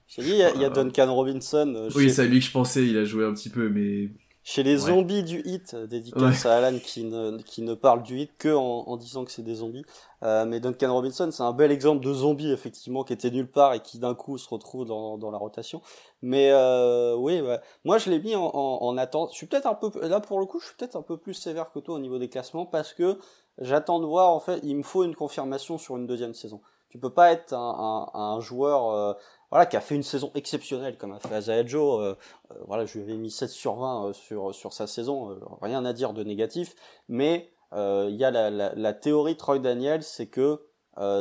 J'ai 0.07 0.21
dit, 0.23 0.33
il 0.33 0.37
y, 0.37 0.43
a, 0.43 0.67
a 0.67 0.69
Duncan 0.69 1.15
Robinson. 1.15 1.73
Euh, 1.75 1.89
oui, 1.95 2.11
c'est 2.11 2.21
à 2.21 2.27
lui 2.27 2.41
que 2.41 2.45
je 2.45 2.51
pensais, 2.51 2.87
il 2.87 2.99
a 2.99 3.07
joué 3.07 3.25
un 3.25 3.33
petit 3.33 3.49
peu, 3.49 3.71
mais. 3.71 4.11
Chez 4.43 4.63
les 4.63 4.85
ouais. 4.85 4.91
zombies 4.91 5.23
du 5.23 5.43
hit, 5.45 5.77
dédicace 5.77 6.45
ouais. 6.45 6.51
à 6.51 6.55
Alan 6.57 6.79
qui 6.79 7.05
ne, 7.05 7.37
qui 7.43 7.61
ne 7.61 7.75
parle 7.75 8.03
du 8.03 8.19
hit 8.19 8.31
que 8.39 8.55
en, 8.55 8.89
en 8.89 8.97
disant 8.97 9.25
que 9.25 9.31
c'est 9.31 9.43
des 9.43 9.57
zombies. 9.57 9.85
Euh, 10.23 10.47
mais 10.47 10.61
Duncan 10.61 10.93
Robinson, 10.93 11.31
c'est 11.31 11.43
un 11.43 11.53
bel 11.53 11.71
exemple 11.71 12.05
de 12.05 12.13
zombie, 12.13 12.51
effectivement, 12.51 13.05
qui 13.05 13.13
était 13.13 13.31
nulle 13.31 13.51
part 13.51 13.75
et 13.75 13.81
qui 13.81 13.99
d'un 13.99 14.15
coup 14.15 14.39
se 14.39 14.49
retrouve 14.49 14.87
dans, 14.87 15.19
dans 15.19 15.31
la 15.31 15.37
rotation. 15.39 15.83
Mais 16.23 16.51
euh, 16.53 17.15
oui, 17.17 17.41
ouais. 17.41 17.61
moi 17.85 17.99
je 17.99 18.11
l'ai 18.11 18.19
mis 18.19 18.35
en, 18.35 18.45
en, 18.47 18.83
en, 18.83 18.97
attente. 18.97 19.31
Je 19.33 19.37
suis 19.37 19.47
peut-être 19.47 19.67
un 19.67 19.75
peu 19.75 19.91
là 20.07 20.21
pour 20.21 20.41
le 20.41 20.47
coup, 20.47 20.59
je 20.59 20.67
suis 20.67 20.77
peut-être 20.77 20.97
un 20.97 21.03
peu 21.03 21.19
plus 21.19 21.35
sévère 21.35 21.71
que 21.71 21.79
toi 21.79 21.95
au 21.97 21.99
niveau 21.99 22.19
des 22.19 22.29
classements 22.29 22.67
parce 22.67 22.95
que 22.95 23.19
j'attends 23.59 24.01
de 24.01 24.07
voir. 24.07 24.31
En 24.31 24.41
fait, 24.41 24.61
il 24.63 24.77
me 24.77 24.83
faut 24.83 25.05
une 25.05 25.15
confirmation 25.15 25.77
sur 25.77 25.97
une 25.97 26.07
deuxième 26.07 26.35
saison. 26.35 26.61
Tu 26.89 26.99
peux 26.99 27.13
pas 27.13 27.31
être 27.31 27.53
un, 27.53 28.09
un, 28.13 28.21
un 28.21 28.41
joueur 28.41 28.91
euh, 28.91 29.15
voilà 29.51 29.67
qui 29.67 29.77
a 29.77 29.81
fait 29.81 29.95
une 29.95 30.03
saison 30.03 30.31
exceptionnelle 30.35 30.97
comme 30.97 31.13
a 31.13 31.19
fait 31.19 31.39
Isaiah 31.39 31.67
Joe. 31.67 32.01
Euh, 32.01 32.15
euh, 32.53 32.55
voilà, 32.67 32.87
je 32.87 32.99
lui 32.99 33.05
avais 33.05 33.17
mis 33.17 33.31
7 33.31 33.49
sur 33.51 33.77
20 33.77 34.07
euh, 34.07 34.13
sur 34.13 34.55
sur 34.55 34.73
sa 34.73 34.87
saison. 34.87 35.39
rien 35.61 35.85
à 35.85 35.93
dire 35.93 36.13
de 36.13 36.23
négatif, 36.23 36.75
mais 37.09 37.53
il 37.73 38.17
y 38.17 38.25
a 38.25 38.31
la, 38.31 38.51
la, 38.51 38.75
la, 38.75 38.93
théorie 38.93 39.37
Troy 39.37 39.61
Daniel, 39.61 40.03
c'est 40.03 40.27
que 40.27 40.61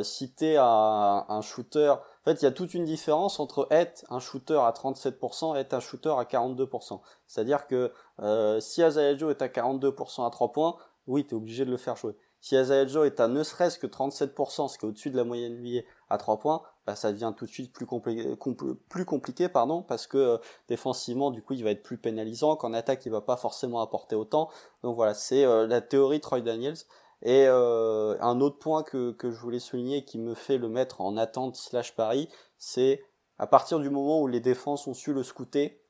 si 0.03 0.31
t'es 0.31 0.57
un, 0.57 1.25
un 1.27 1.41
shooter 1.41 1.93
en 2.21 2.31
fait, 2.31 2.41
il 2.41 2.45
y 2.45 2.47
a 2.47 2.51
toute 2.51 2.73
une 2.73 2.83
différence 2.83 3.39
entre 3.39 3.67
être 3.71 4.03
un 4.09 4.19
shooter 4.19 4.59
à 4.59 4.71
37% 4.71 5.55
et 5.55 5.59
être 5.59 5.73
un 5.73 5.79
shooter 5.79 6.13
à 6.17 6.23
42%. 6.23 6.99
C'est-à-dire 7.27 7.65
que 7.65 7.93
euh, 8.21 8.59
si 8.59 8.81
Isaiah 8.81 9.17
Joe 9.17 9.31
est 9.31 9.41
à 9.41 9.47
42% 9.47 10.27
à 10.27 10.29
3 10.29 10.51
points, 10.51 10.75
oui, 11.07 11.25
tu 11.25 11.33
es 11.33 11.37
obligé 11.37 11.63
de 11.63 11.71
le 11.71 11.77
faire 11.77 11.95
jouer. 11.95 12.15
Si 12.41 12.55
Isaiah 12.55 12.85
Joe 12.87 13.07
est 13.07 13.21
à 13.21 13.29
ne 13.29 13.41
serait-ce 13.41 13.79
que 13.79 13.87
37%, 13.87 14.67
ce 14.67 14.77
qui 14.77 14.85
est 14.85 14.89
au-dessus 14.89 15.11
de 15.11 15.17
la 15.17 15.23
moyenne 15.23 15.59
NBA 15.59 15.81
à 16.09 16.17
3 16.17 16.39
points, 16.39 16.61
bah, 16.89 16.95
ça 16.95 17.11
devient 17.11 17.33
tout 17.37 17.45
de 17.45 17.51
suite 17.51 17.71
plus, 17.71 17.85
compli 17.85 18.35
compl 18.39 18.73
plus 18.89 19.05
compliqué, 19.05 19.47
pardon, 19.47 19.83
parce 19.83 20.07
que 20.07 20.17
euh, 20.17 20.37
défensivement, 20.69 21.29
du 21.29 21.43
coup, 21.43 21.53
il 21.53 21.63
va 21.63 21.69
être 21.69 21.83
plus 21.83 21.99
pénalisant, 21.99 22.55
qu'en 22.55 22.73
attaque, 22.73 23.05
il 23.05 23.11
va 23.11 23.21
pas 23.21 23.37
forcément 23.37 23.79
apporter 23.79 24.15
autant. 24.15 24.49
Donc 24.81 24.95
voilà, 24.95 25.13
c'est 25.13 25.45
euh, 25.45 25.67
la 25.67 25.81
théorie 25.81 26.19
Troy 26.19 26.41
Daniels. 26.41 26.77
Et 27.21 27.45
euh, 27.47 28.17
un 28.21 28.41
autre 28.41 28.57
point 28.57 28.81
que, 28.81 29.11
que 29.11 29.29
je 29.29 29.39
voulais 29.39 29.59
souligner 29.59 30.03
qui 30.03 30.17
me 30.17 30.33
fait 30.33 30.57
le 30.57 30.67
mettre 30.67 31.01
en 31.01 31.15
attente 31.15 31.57
slash 31.57 31.95
pari, 31.95 32.27
c'est 32.57 33.03
à 33.37 33.45
partir 33.45 33.79
du 33.79 33.91
moment 33.91 34.19
où 34.19 34.25
les 34.25 34.39
défenses 34.39 34.87
ont 34.87 34.95
su 34.95 35.13
le 35.13 35.21
scouter, 35.21 35.83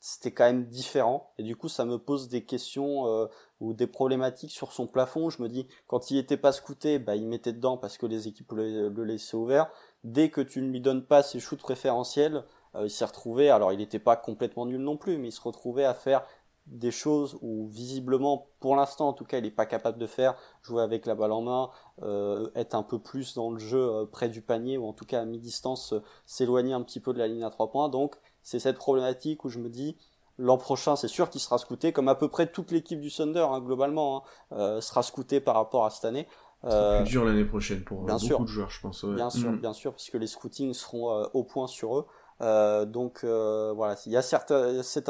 c'était 0.00 0.32
quand 0.32 0.46
même 0.46 0.66
différent. 0.66 1.32
Et 1.38 1.44
du 1.44 1.54
coup, 1.54 1.68
ça 1.68 1.84
me 1.84 1.96
pose 1.96 2.28
des 2.28 2.44
questions 2.44 3.28
ou 3.60 3.72
des 3.72 3.86
problématiques 3.86 4.50
sur 4.50 4.72
son 4.72 4.86
plafond. 4.86 5.30
Je 5.30 5.42
me 5.42 5.48
dis, 5.48 5.66
quand 5.86 6.10
il 6.10 6.18
était 6.18 6.36
pas 6.36 6.52
scouté, 6.52 6.98
bah, 6.98 7.16
il 7.16 7.26
mettait 7.26 7.54
dedans 7.54 7.78
parce 7.78 7.96
que 7.96 8.04
les 8.04 8.28
équipes 8.28 8.52
le 8.52 9.04
laissaient 9.04 9.38
ouvert. 9.38 9.70
Dès 10.04 10.28
que 10.28 10.42
tu 10.42 10.60
ne 10.60 10.70
lui 10.70 10.80
donnes 10.80 11.04
pas 11.04 11.22
ses 11.22 11.40
shoots 11.40 11.60
préférentiels, 11.60 12.44
euh, 12.76 12.84
il 12.84 12.90
s'est 12.90 13.04
retrouvé, 13.06 13.50
alors 13.50 13.72
il 13.72 13.78
n'était 13.78 13.98
pas 13.98 14.16
complètement 14.16 14.66
nul 14.66 14.80
non 14.80 14.98
plus, 14.98 15.16
mais 15.16 15.28
il 15.28 15.32
se 15.32 15.40
retrouvait 15.40 15.84
à 15.84 15.94
faire 15.94 16.24
des 16.66 16.90
choses 16.90 17.38
où 17.42 17.66
visiblement, 17.68 18.46
pour 18.60 18.74
l'instant 18.76 19.08
en 19.08 19.12
tout 19.12 19.24
cas, 19.24 19.38
il 19.38 19.44
n'est 19.44 19.50
pas 19.50 19.66
capable 19.66 19.98
de 19.98 20.06
faire, 20.06 20.34
jouer 20.62 20.82
avec 20.82 21.04
la 21.06 21.14
balle 21.14 21.32
en 21.32 21.42
main, 21.42 21.70
euh, 22.02 22.50
être 22.54 22.74
un 22.74 22.82
peu 22.82 22.98
plus 22.98 23.34
dans 23.34 23.50
le 23.50 23.58
jeu 23.58 23.80
euh, 23.80 24.06
près 24.06 24.28
du 24.28 24.40
panier, 24.40 24.78
ou 24.78 24.86
en 24.86 24.92
tout 24.92 25.04
cas 25.04 25.20
à 25.20 25.24
mi-distance, 25.24 25.94
s'éloigner 26.26 26.72
un 26.72 26.82
petit 26.82 27.00
peu 27.00 27.12
de 27.12 27.18
la 27.18 27.26
ligne 27.26 27.44
à 27.44 27.50
trois 27.50 27.70
points. 27.70 27.88
Donc 27.88 28.16
c'est 28.42 28.58
cette 28.58 28.76
problématique 28.76 29.44
où 29.44 29.48
je 29.48 29.58
me 29.58 29.68
dis, 29.68 29.96
l'an 30.38 30.58
prochain 30.58 30.96
c'est 30.96 31.08
sûr 31.08 31.30
qu'il 31.30 31.40
sera 31.40 31.58
scouté, 31.58 31.92
comme 31.92 32.08
à 32.08 32.14
peu 32.14 32.28
près 32.28 32.46
toute 32.46 32.70
l'équipe 32.70 33.00
du 33.00 33.10
Thunder 33.10 33.46
hein, 33.50 33.60
globalement, 33.60 34.24
hein, 34.50 34.80
sera 34.80 35.02
scouté 35.02 35.40
par 35.40 35.54
rapport 35.54 35.84
à 35.84 35.90
cette 35.90 36.04
année. 36.04 36.26
C'est 36.70 37.02
plus 37.02 37.10
dur 37.10 37.24
l'année 37.24 37.44
prochaine 37.44 37.82
pour 37.82 38.04
bien 38.04 38.14
beaucoup 38.14 38.26
sûr. 38.26 38.40
de 38.40 38.46
joueurs, 38.46 38.70
je 38.70 38.80
pense. 38.80 39.04
Bien 39.04 39.30
sûr, 39.30 39.52
mm. 39.52 39.58
bien 39.58 39.72
sûr, 39.72 39.94
puisque 39.94 40.14
les 40.14 40.26
scootings 40.26 40.72
seront 40.72 41.24
au 41.34 41.44
point 41.44 41.66
sur 41.66 41.98
eux. 41.98 42.06
Euh, 42.40 42.84
donc 42.84 43.20
euh, 43.22 43.72
voilà, 43.74 43.96
il 44.06 44.12
y 44.12 44.16
a 44.16 44.22
certes, 44.22 44.52
cette 44.82 45.08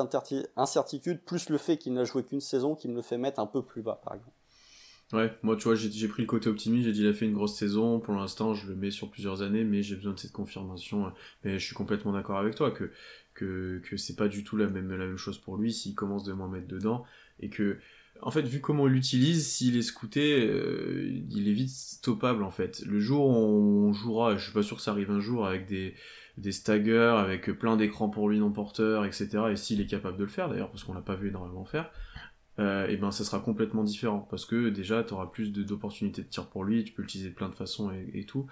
incertitude, 0.57 1.21
plus 1.25 1.49
le 1.49 1.59
fait 1.59 1.79
qu'il 1.79 1.95
n'a 1.95 2.05
joué 2.05 2.23
qu'une 2.23 2.41
saison 2.41 2.75
qui 2.75 2.89
me 2.89 2.95
le 2.95 3.03
fait 3.03 3.19
mettre 3.19 3.41
un 3.41 3.47
peu 3.47 3.63
plus 3.63 3.83
bas, 3.83 4.01
par 4.05 4.15
exemple. 4.15 4.37
Ouais, 5.13 5.33
moi 5.43 5.57
tu 5.57 5.65
vois, 5.65 5.75
j'ai 5.75 6.09
pris 6.09 6.23
le 6.23 6.27
côté 6.27 6.49
optimiste, 6.49 6.87
j'ai 6.87 6.93
dit 6.93 7.03
il 7.03 7.09
a 7.09 7.13
fait 7.13 7.27
une 7.27 7.35
grosse 7.35 7.57
saison, 7.57 8.01
pour 8.01 8.15
l'instant 8.15 8.55
je 8.55 8.67
le 8.67 8.75
mets 8.75 8.91
sur 8.91 9.11
plusieurs 9.11 9.43
années, 9.43 9.63
mais 9.63 9.83
j'ai 9.83 9.97
besoin 9.97 10.13
de 10.13 10.19
cette 10.19 10.33
confirmation. 10.33 11.13
Mais 11.45 11.59
je 11.59 11.65
suis 11.65 11.75
complètement 11.75 12.13
d'accord 12.13 12.39
avec 12.39 12.55
toi 12.55 12.71
que, 12.71 12.91
que, 13.35 13.81
que 13.85 13.97
c'est 13.97 14.17
pas 14.17 14.29
du 14.29 14.45
tout 14.45 14.57
la 14.57 14.67
même, 14.67 14.91
la 14.91 15.07
même 15.07 15.19
chose 15.19 15.39
pour 15.39 15.57
lui 15.57 15.73
s'il 15.73 15.95
commence 15.95 16.25
de 16.25 16.33
m'en 16.33 16.49
mettre 16.49 16.69
dedans, 16.69 17.05
et 17.39 17.49
que 17.49 17.79
en 18.23 18.31
fait, 18.31 18.43
vu 18.43 18.61
comment 18.61 18.85
on 18.85 18.87
l'utilise, 18.87 19.47
s'il 19.47 19.77
est 19.77 19.83
scouté, 19.83 20.47
euh, 20.49 21.11
il 21.31 21.49
est 21.49 21.53
vite 21.53 21.71
stoppable 21.71 22.43
en 22.43 22.51
fait. 22.51 22.83
Le 22.87 23.01
jour 23.01 23.27
où 23.27 23.89
on 23.89 23.93
jouera, 23.93 24.37
je 24.37 24.45
suis 24.45 24.53
pas 24.53 24.63
sûr 24.63 24.77
que 24.77 24.83
ça 24.83 24.93
arrive 24.93 25.11
un 25.11 25.21
jour 25.21 25.47
avec 25.47 25.67
des, 25.67 25.95
des 26.39 26.53
staggers, 26.53 27.15
avec 27.19 27.51
plein 27.59 27.77
d'écrans 27.77 28.09
pour 28.09 28.29
lui 28.29 28.39
non 28.39 28.51
porteur, 28.51 29.05
etc. 29.05 29.29
Et 29.53 29.57
s'il 29.57 29.81
est 29.81 29.87
capable 29.87 30.17
de 30.17 30.25
le 30.25 30.31
faire 30.31 30.49
d'ailleurs, 30.49 30.71
parce 30.71 30.85
qu'on 30.85 30.95
l'a 30.95 31.01
pas 31.01 31.17
vu 31.17 31.29
énormément 31.29 31.65
faire, 31.65 31.91
euh, 32.61 32.87
et 32.87 32.97
ben 32.97 33.11
ça 33.11 33.25
sera 33.25 33.41
complètement 33.41 33.83
différent 33.83 34.29
parce 34.31 34.47
que 34.47 34.69
déjà 34.69 35.03
tu 35.03 35.13
auras 35.13 35.27
plus 35.27 35.53
d'opportunités 35.53 36.23
de, 36.23 36.29
tir 36.29 36.47
pour 36.47 36.65
lui, 36.65 36.85
tu 36.85 36.93
peux 36.93 37.03
l'utiliser 37.03 37.31
de 37.31 37.35
plein 37.35 37.49
de 37.49 37.55
façons 37.55 37.91
et, 38.13 38.25
tout. 38.25 38.47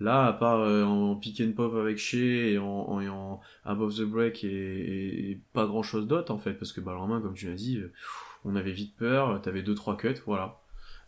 Là, 0.00 0.26
à 0.26 0.32
part 0.32 0.60
euh, 0.60 0.84
en 0.84 1.16
pick 1.16 1.40
and 1.40 1.52
pop 1.56 1.74
avec 1.74 1.98
Shea 1.98 2.52
et 2.52 2.58
en, 2.58 3.40
above 3.64 3.96
the 3.96 4.02
break 4.02 4.44
et, 4.44 5.40
pas 5.52 5.66
grand 5.66 5.82
chose 5.82 6.06
d'autre 6.06 6.32
en 6.32 6.38
fait, 6.38 6.54
parce 6.54 6.72
que 6.72 6.80
balle 6.80 6.98
en 6.98 7.08
main, 7.08 7.20
comme 7.20 7.34
tu 7.34 7.46
l'as 7.46 7.54
dit, 7.54 7.80
on 8.48 8.56
avait 8.56 8.72
vite 8.72 8.96
peur, 8.96 9.40
t'avais 9.42 9.62
deux 9.62 9.74
trois 9.74 9.96
cuts, 9.96 10.20
voilà. 10.26 10.60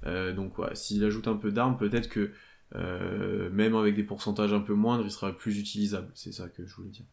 Euh, 0.07 0.32
donc 0.32 0.59
ouais, 0.59 0.74
s'il 0.74 1.05
ajoute 1.05 1.28
un 1.28 1.36
peu 1.36 1.51
d'armes, 1.51 1.76
peut-être 1.76 2.09
que 2.09 2.30
euh, 2.74 3.51
même 3.51 3.74
avec 3.74 3.95
des 3.95 4.05
pourcentages 4.05 4.53
un 4.53 4.61
peu 4.61 4.74
moindres, 4.74 5.05
il 5.05 5.11
sera 5.11 5.32
plus 5.32 5.59
utilisable. 5.59 6.11
C'est 6.14 6.32
ça 6.32 6.49
que 6.49 6.64
je 6.64 6.74
voulais 6.74 6.91
dire. 6.91 7.07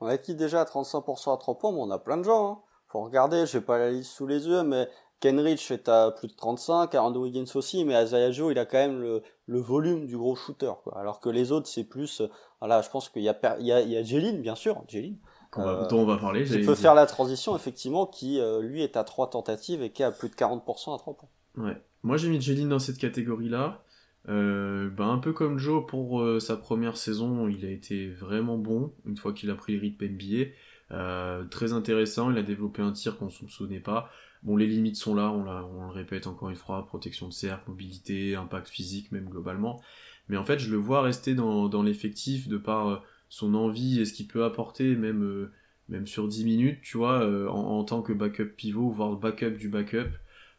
On 0.00 0.06
a 0.06 0.18
qui 0.18 0.34
déjà 0.34 0.60
à 0.60 0.64
35% 0.64 1.34
à 1.34 1.36
3 1.36 1.58
points, 1.58 1.72
mais 1.72 1.80
on 1.80 1.90
a 1.90 1.98
plein 1.98 2.16
de 2.16 2.24
gens. 2.24 2.50
Hein. 2.50 2.58
Faut 2.88 3.02
regarder, 3.02 3.44
j'ai 3.46 3.60
pas 3.60 3.78
la 3.78 3.90
liste 3.90 4.12
sous 4.12 4.26
les 4.26 4.46
yeux, 4.46 4.62
mais 4.62 4.88
Kenrich 5.20 5.70
est 5.70 5.88
à 5.88 6.10
plus 6.12 6.28
de 6.28 6.34
35, 6.34 6.94
Aaron 6.94 7.16
Wiggins 7.16 7.44
aussi, 7.54 7.84
mais 7.84 8.00
Isaiah 8.02 8.30
Joe, 8.30 8.52
il 8.52 8.58
a 8.58 8.66
quand 8.66 8.78
même 8.78 9.00
le, 9.46 9.60
volume 9.60 10.06
du 10.06 10.16
gros 10.16 10.36
shooter. 10.36 10.72
Alors 10.94 11.20
que 11.20 11.28
les 11.28 11.50
autres, 11.50 11.66
c'est 11.66 11.84
plus, 11.84 12.22
voilà, 12.60 12.82
je 12.82 12.90
pense 12.90 13.08
qu'il 13.08 13.22
y 13.22 13.28
a, 13.28 13.56
il 13.58 13.66
y 13.66 13.72
a, 13.72 13.80
y 13.80 13.96
a 13.96 14.02
Jeline, 14.02 14.42
bien 14.42 14.54
sûr, 14.54 14.84
Jeline. 14.86 15.18
Euh, 15.58 15.86
dont 15.88 16.00
on 16.00 16.04
va 16.06 16.16
parler. 16.16 16.50
Il 16.52 16.64
peut 16.64 16.74
faire 16.74 16.94
la 16.94 17.06
transition, 17.06 17.56
effectivement, 17.56 18.06
qui, 18.06 18.40
euh, 18.40 18.60
lui, 18.60 18.82
est 18.82 18.96
à 18.96 19.04
3 19.04 19.30
tentatives 19.30 19.82
et 19.82 19.90
qui 19.90 20.02
a 20.02 20.10
plus 20.10 20.28
de 20.28 20.34
40% 20.34 20.94
à 20.94 20.98
3 20.98 21.14
points. 21.14 21.28
Ouais. 21.56 21.80
Moi, 22.02 22.16
j'ai 22.16 22.28
mis 22.28 22.40
Jeline 22.40 22.68
dans 22.68 22.78
cette 22.78 22.98
catégorie-là. 22.98 23.82
Euh, 24.28 24.88
ben, 24.90 25.08
un 25.08 25.18
peu 25.18 25.32
comme 25.32 25.58
Joe 25.58 25.84
pour 25.86 26.20
euh, 26.20 26.40
sa 26.40 26.56
première 26.56 26.96
saison, 26.96 27.48
il 27.48 27.64
a 27.64 27.70
été 27.70 28.08
vraiment 28.08 28.56
bon 28.56 28.92
une 29.04 29.16
fois 29.16 29.32
qu'il 29.32 29.50
a 29.50 29.54
pris 29.54 29.74
le 29.74 29.80
rythme 29.80 30.06
NBA. 30.06 31.46
Très 31.50 31.72
intéressant, 31.72 32.30
il 32.30 32.38
a 32.38 32.42
développé 32.42 32.82
un 32.82 32.92
tir 32.92 33.18
qu'on 33.18 33.26
ne 33.26 33.30
soupçonnait 33.30 33.80
pas. 33.80 34.10
Bon, 34.42 34.56
les 34.56 34.66
limites 34.66 34.96
sont 34.96 35.14
là, 35.14 35.30
on, 35.30 35.46
on 35.48 35.86
le 35.86 35.92
répète 35.92 36.26
encore 36.26 36.50
une 36.50 36.56
fois, 36.56 36.86
protection 36.86 37.28
de 37.28 37.32
cercle, 37.32 37.70
mobilité, 37.70 38.36
impact 38.36 38.68
physique 38.68 39.10
même 39.10 39.28
globalement. 39.28 39.80
Mais 40.28 40.36
en 40.36 40.44
fait, 40.44 40.58
je 40.58 40.70
le 40.70 40.76
vois 40.76 41.02
rester 41.02 41.34
dans, 41.34 41.68
dans 41.68 41.82
l'effectif 41.82 42.48
de 42.48 42.56
par 42.56 43.02
son 43.34 43.54
envie 43.54 44.00
et 44.00 44.04
ce 44.04 44.12
qu'il 44.12 44.26
peut 44.26 44.44
apporter, 44.44 44.94
même, 44.96 45.50
même 45.88 46.06
sur 46.06 46.28
10 46.28 46.44
minutes, 46.44 46.78
tu 46.82 46.96
vois, 46.96 47.26
en, 47.50 47.78
en, 47.78 47.84
tant 47.84 48.02
que 48.02 48.12
backup 48.12 48.54
pivot, 48.56 48.90
voire 48.90 49.16
backup 49.16 49.56
du 49.58 49.68
backup. 49.68 50.10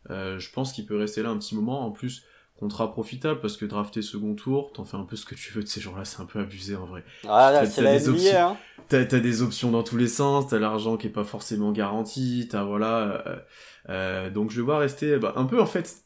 je 0.09 0.51
pense 0.51 0.73
qu'il 0.73 0.85
peut 0.85 0.97
rester 0.97 1.23
là 1.23 1.29
un 1.29 1.37
petit 1.37 1.55
moment. 1.55 1.85
En 1.85 1.91
plus, 1.91 2.25
contrat 2.57 2.91
profitable 2.91 3.41
parce 3.41 3.57
que 3.57 3.65
drafter 3.65 4.01
second 4.01 4.33
tour, 4.33 4.71
t'en 4.73 4.85
fais 4.85 4.97
un 4.97 5.03
peu 5.03 5.15
ce 5.15 5.25
que 5.25 5.35
tu 5.35 5.51
veux 5.53 5.63
de 5.63 5.67
ces 5.67 5.81
gens-là, 5.81 6.05
c'est 6.05 6.21
un 6.21 6.25
peu 6.25 6.39
abusé 6.39 6.75
en 6.75 6.85
vrai. 6.85 7.03
Ah 7.27 7.51
là, 7.51 7.65
c'est 7.65 7.81
la 7.81 7.99
NBA, 7.99 8.49
hein. 8.49 8.57
T'as, 8.87 9.03
des 9.03 9.41
options 9.41 9.71
dans 9.71 9.83
tous 9.83 9.97
les 9.97 10.07
sens, 10.07 10.47
t'as 10.47 10.59
l'argent 10.59 10.95
qui 10.95 11.07
est 11.07 11.11
pas 11.11 11.23
forcément 11.23 11.71
garanti, 11.71 12.47
t'as 12.49 12.63
voilà. 12.63 13.23
Euh, 13.27 13.35
euh, 13.89 14.29
donc 14.29 14.51
je 14.51 14.57
vais 14.57 14.61
voir 14.65 14.79
rester 14.79 15.17
bah, 15.17 15.33
un 15.35 15.45
peu 15.45 15.61
en 15.61 15.65
fait, 15.65 16.04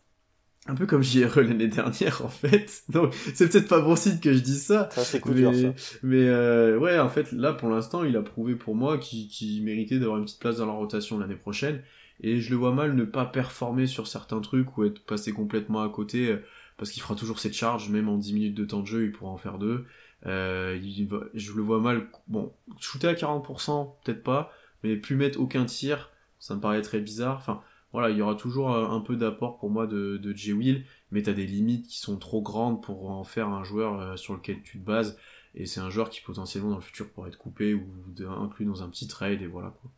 un 0.69 0.75
peu 0.75 0.85
comme 0.85 1.03
JRE 1.03 1.41
l'année 1.41 1.67
dernière 1.67 2.23
en 2.23 2.29
fait. 2.29 2.83
Donc 2.89 3.13
c'est 3.33 3.49
peut-être 3.49 3.67
pas 3.67 3.81
bon 3.81 3.95
signe 3.95 4.19
que 4.19 4.33
je 4.33 4.39
dise 4.39 4.63
ça. 4.63 4.89
Ça 4.91 5.03
c'est 5.03 5.19
cool 5.19 5.35
mais, 5.35 5.61
ça. 5.61 5.73
Mais 6.03 6.27
euh, 6.27 6.77
ouais, 6.77 6.99
en 6.99 7.09
fait 7.09 7.31
là 7.31 7.53
pour 7.53 7.69
l'instant 7.69 8.03
il 8.03 8.15
a 8.15 8.21
prouvé 8.21 8.55
pour 8.55 8.75
moi 8.75 8.97
qu'il 8.97 9.63
méritait 9.63 9.99
d'avoir 9.99 10.17
une 10.17 10.25
petite 10.25 10.39
place 10.39 10.57
dans 10.57 10.65
la 10.65 10.73
rotation 10.73 11.17
l'année 11.17 11.35
prochaine 11.35 11.81
et 12.21 12.39
je 12.39 12.49
le 12.51 12.57
vois 12.57 12.73
mal 12.73 12.95
ne 12.95 13.03
pas 13.03 13.25
performer 13.25 13.87
sur 13.87 14.07
certains 14.07 14.41
trucs 14.41 14.77
ou 14.77 14.83
être 14.85 15.03
passé 15.05 15.31
complètement 15.31 15.81
à 15.81 15.89
côté 15.89 16.31
euh, 16.31 16.43
parce 16.77 16.91
qu'il 16.91 17.01
fera 17.01 17.15
toujours 17.15 17.39
cette 17.39 17.53
charges, 17.53 17.89
même 17.89 18.07
en 18.07 18.17
10 18.17 18.33
minutes 18.33 18.55
de 18.55 18.65
temps 18.65 18.79
de 18.79 18.87
jeu, 18.87 19.03
il 19.03 19.11
pourra 19.11 19.31
en 19.31 19.37
faire 19.37 19.57
deux. 19.57 19.85
Euh, 20.25 20.79
il 20.81 21.09
je 21.33 21.53
le 21.53 21.61
vois 21.61 21.79
mal, 21.79 22.07
bon, 22.27 22.53
shooter 22.79 23.07
à 23.07 23.13
40%, 23.13 23.95
peut-être 24.03 24.23
pas, 24.23 24.51
mais 24.83 24.95
plus 24.95 25.15
mettre 25.15 25.39
aucun 25.39 25.65
tir, 25.65 26.09
ça 26.39 26.55
me 26.55 26.61
paraît 26.61 26.81
très 26.81 26.99
bizarre. 26.99 27.37
Enfin, 27.37 27.61
voilà, 27.93 28.09
il 28.09 28.17
y 28.17 28.21
aura 28.21 28.35
toujours 28.35 28.73
euh, 28.73 28.87
un 28.87 29.01
peu 29.01 29.15
d'apport 29.15 29.57
pour 29.57 29.69
moi 29.69 29.87
de, 29.87 30.17
de 30.17 30.33
J. 30.33 30.53
Will, 30.53 30.85
mais 31.11 31.23
t'as 31.23 31.33
des 31.33 31.45
limites 31.45 31.87
qui 31.87 31.99
sont 31.99 32.17
trop 32.17 32.41
grandes 32.41 32.83
pour 32.83 33.09
en 33.09 33.23
faire 33.23 33.47
un 33.47 33.63
joueur 33.63 34.17
sur 34.17 34.33
lequel 34.33 34.61
tu 34.63 34.79
te 34.79 34.85
bases, 34.85 35.17
et 35.55 35.65
c'est 35.65 35.79
un 35.79 35.89
joueur 35.89 36.09
qui 36.09 36.21
potentiellement 36.21 36.69
dans 36.69 36.75
le 36.75 36.81
futur 36.81 37.09
pourrait 37.09 37.29
être 37.29 37.37
coupé 37.37 37.73
ou 37.73 37.85
inclus 38.27 38.65
dans 38.65 38.83
un 38.83 38.89
petit 38.89 39.07
trade, 39.07 39.41
et 39.41 39.47
voilà 39.47 39.73
quoi. 39.81 39.91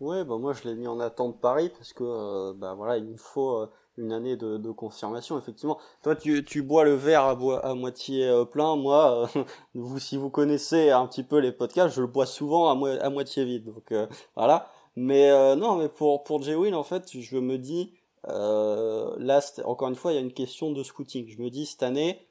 Ouais, 0.00 0.24
bah 0.24 0.38
moi 0.38 0.54
je 0.54 0.64
l'ai 0.66 0.74
mis 0.74 0.86
en 0.86 0.98
attente 0.98 1.40
Paris 1.40 1.68
parce 1.68 1.92
que 1.92 2.04
euh, 2.04 2.54
bah 2.54 2.72
voilà, 2.74 2.96
il 2.96 3.04
me 3.04 3.16
faut 3.18 3.58
euh, 3.58 3.70
une 3.98 4.12
année 4.12 4.34
de, 4.34 4.56
de, 4.56 4.70
confirmation 4.70 5.38
effectivement. 5.38 5.78
Toi 6.02 6.16
tu, 6.16 6.42
tu 6.42 6.62
bois 6.62 6.84
le 6.84 6.94
verre 6.94 7.24
à, 7.24 7.32
à 7.62 7.74
moitié 7.74 8.26
euh, 8.26 8.46
plein, 8.46 8.76
moi 8.76 9.28
vous 9.74 9.98
si 9.98 10.16
vous 10.16 10.30
connaissez 10.30 10.90
un 10.90 11.06
petit 11.06 11.22
peu 11.22 11.38
les 11.38 11.52
podcasts, 11.52 11.94
je 11.94 12.00
le 12.00 12.06
bois 12.06 12.24
souvent 12.24 12.68
à, 12.70 13.04
à 13.04 13.10
moitié 13.10 13.44
vide. 13.44 13.64
Donc 13.66 13.92
voilà. 14.34 14.72
Mais 15.00 15.56
non, 15.56 15.76
mais 15.76 15.88
pour 15.88 16.24
pour 16.24 16.42
Jay 16.42 16.54
Will 16.54 16.74
en 16.74 16.84
fait, 16.84 17.18
je 17.18 17.38
me 17.38 17.58
dis 17.58 17.92
là 18.24 19.40
encore 19.64 19.88
une 19.88 19.94
fois, 19.94 20.12
il 20.12 20.16
y 20.16 20.18
a 20.18 20.22
une 20.22 20.32
question 20.32 20.72
de 20.72 20.82
scouting. 20.82 21.28
Je 21.28 21.40
me 21.42 21.50
dis 21.50 21.66
cette 21.66 21.82
année 21.82 22.26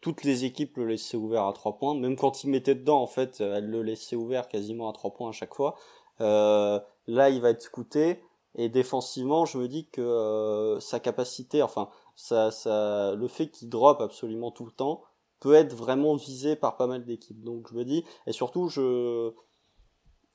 toutes 0.00 0.24
les 0.24 0.44
équipes 0.44 0.76
le 0.78 0.86
laissaient 0.86 1.16
ouvert 1.16 1.44
à 1.44 1.52
trois 1.52 1.76
points, 1.76 1.94
même 1.94 2.16
quand 2.16 2.42
il 2.42 2.50
mettait 2.50 2.74
dedans 2.74 3.02
en 3.02 3.06
fait, 3.06 3.40
elles 3.40 3.68
le 3.68 3.82
laissaient 3.82 4.16
ouvert 4.16 4.48
quasiment 4.48 4.88
à 4.88 4.92
trois 4.92 5.12
points 5.12 5.28
à 5.28 5.32
chaque 5.32 5.54
fois. 5.54 5.76
Euh, 6.20 6.80
là, 7.06 7.30
il 7.30 7.40
va 7.40 7.50
être 7.50 7.62
scouté. 7.62 8.22
Et 8.56 8.68
défensivement, 8.68 9.44
je 9.44 9.58
me 9.58 9.68
dis 9.68 9.88
que 9.88 10.00
euh, 10.00 10.80
sa 10.80 10.98
capacité, 10.98 11.62
enfin, 11.62 11.88
ça, 12.16 12.50
ça, 12.50 13.14
le 13.14 13.28
fait 13.28 13.48
qu'il 13.48 13.68
drop 13.68 14.00
absolument 14.00 14.50
tout 14.50 14.64
le 14.64 14.72
temps, 14.72 15.02
peut 15.38 15.54
être 15.54 15.74
vraiment 15.74 16.16
visé 16.16 16.56
par 16.56 16.76
pas 16.76 16.86
mal 16.86 17.04
d'équipes. 17.04 17.42
Donc 17.42 17.68
je 17.70 17.74
me 17.74 17.84
dis, 17.84 18.04
et 18.26 18.32
surtout, 18.32 18.68
je, 18.68 19.32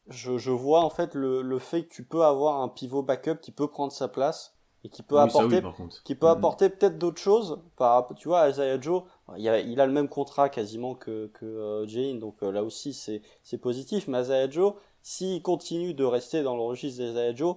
je, 0.10 0.38
je 0.38 0.52
vois 0.52 0.82
en 0.82 0.90
fait 0.90 1.16
le, 1.16 1.42
le, 1.42 1.60
fait 1.60 1.84
que 1.84 1.94
tu 1.94 2.04
peux 2.04 2.24
avoir 2.24 2.62
un 2.62 2.70
pivot 2.70 3.02
backup 3.02 3.38
qui 3.42 3.52
peut 3.52 3.68
prendre 3.68 3.92
sa 3.92 4.08
place 4.08 4.56
et 4.84 4.90
qui 4.90 5.02
peut 5.02 5.20
apporter, 5.20 5.64
qui 6.04 6.16
peut 6.16 6.28
mm-hmm. 6.28 6.32
apporter 6.32 6.70
peut-être 6.70 6.98
d'autres 7.00 7.22
choses. 7.22 7.60
Par, 7.76 8.08
tu 8.16 8.28
vois, 8.28 8.50
Isaiah 8.50 8.80
Joe, 8.80 9.04
il 9.38 9.48
a, 9.50 9.60
il 9.60 9.82
a 9.82 9.88
le 9.88 9.92
même 9.92 10.08
contrat 10.08 10.50
quasiment 10.50 10.94
que, 10.94 11.28
que 11.34 11.46
euh, 11.46 11.88
Jane, 11.88 12.20
donc 12.20 12.44
euh, 12.44 12.52
là 12.52 12.64
aussi 12.64 12.94
c'est, 12.94 13.24
c'est 13.44 13.58
positif. 13.58 14.08
Mais 14.08 14.22
Isaiah 14.22 14.50
Joe, 14.50 14.74
s'il 15.02 15.42
continue 15.42 15.94
de 15.94 16.04
rester 16.04 16.44
dans 16.44 16.56
le 16.56 16.62
registre 16.62 17.02
des 17.02 17.36
Joe, 17.36 17.56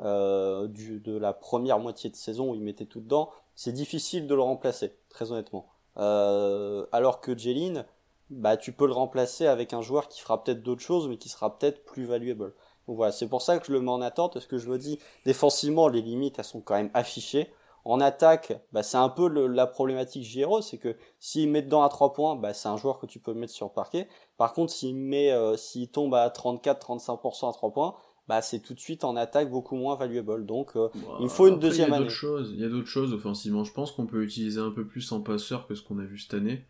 euh, 0.00 0.66
du, 0.68 1.00
de 1.00 1.16
la 1.18 1.34
première 1.34 1.78
moitié 1.78 2.08
de 2.08 2.16
saison 2.16 2.52
où 2.52 2.54
il 2.54 2.62
mettait 2.62 2.86
tout 2.86 3.00
dedans, 3.00 3.30
c'est 3.54 3.72
difficile 3.72 4.26
de 4.26 4.34
le 4.34 4.40
remplacer, 4.40 4.96
très 5.10 5.32
honnêtement. 5.32 5.66
Euh, 5.98 6.86
alors 6.92 7.20
que 7.20 7.36
Jeline, 7.36 7.84
bah 8.30 8.56
tu 8.56 8.72
peux 8.72 8.86
le 8.86 8.92
remplacer 8.92 9.46
avec 9.46 9.72
un 9.72 9.82
joueur 9.82 10.08
qui 10.08 10.20
fera 10.20 10.42
peut-être 10.42 10.62
d'autres 10.62 10.82
choses, 10.82 11.08
mais 11.08 11.16
qui 11.16 11.28
sera 11.28 11.58
peut-être 11.58 11.84
plus 11.84 12.04
valuable. 12.04 12.54
Donc 12.86 12.96
voilà, 12.96 13.12
c'est 13.12 13.28
pour 13.28 13.42
ça 13.42 13.58
que 13.58 13.66
je 13.66 13.72
le 13.72 13.80
mets 13.80 13.90
en 13.90 14.00
attente, 14.00 14.32
parce 14.32 14.46
que 14.46 14.58
je 14.58 14.68
me 14.68 14.78
dis, 14.78 14.98
défensivement, 15.26 15.88
les 15.88 16.02
limites, 16.02 16.38
elles 16.38 16.44
sont 16.44 16.60
quand 16.60 16.74
même 16.74 16.90
affichées. 16.94 17.52
En 17.84 18.00
attaque, 18.00 18.60
bah, 18.72 18.82
c'est 18.82 18.98
un 18.98 19.08
peu 19.08 19.28
la 19.28 19.66
problématique 19.66 20.22
JRO, 20.22 20.60
c'est 20.60 20.78
que 20.78 20.96
s'il 21.18 21.48
met 21.48 21.62
dedans 21.62 21.82
à 21.82 21.88
3 21.88 22.12
points, 22.12 22.36
bah, 22.36 22.52
c'est 22.52 22.68
un 22.68 22.76
joueur 22.76 22.98
que 22.98 23.06
tu 23.06 23.18
peux 23.20 23.32
mettre 23.32 23.52
sur 23.52 23.66
le 23.66 23.72
parquet. 23.72 24.06
Par 24.36 24.52
contre, 24.52 24.72
s'il 24.72 24.94
met, 24.94 25.32
euh, 25.32 25.56
s'il 25.56 25.88
tombe 25.88 26.14
à 26.14 26.28
34-35% 26.28 27.48
à 27.48 27.52
3 27.52 27.72
points, 27.72 27.94
bah, 28.28 28.42
c'est 28.42 28.60
tout 28.60 28.74
de 28.74 28.80
suite 28.80 29.02
en 29.02 29.16
attaque 29.16 29.50
beaucoup 29.50 29.76
moins 29.76 29.96
valuable. 29.96 30.44
Donc, 30.44 30.76
euh, 30.76 30.88
il 31.20 31.28
faut 31.28 31.48
une 31.48 31.58
deuxième 31.58 31.92
année. 31.92 32.06
Il 32.52 32.60
y 32.60 32.64
a 32.64 32.68
d'autres 32.68 32.86
choses 32.86 33.14
offensivement. 33.14 33.64
Je 33.64 33.72
pense 33.72 33.92
qu'on 33.92 34.06
peut 34.06 34.22
utiliser 34.22 34.60
un 34.60 34.70
peu 34.70 34.86
plus 34.86 35.10
en 35.12 35.20
passeur 35.20 35.66
que 35.66 35.74
ce 35.74 35.82
qu'on 35.82 35.98
a 35.98 36.04
vu 36.04 36.18
cette 36.18 36.34
année. 36.34 36.66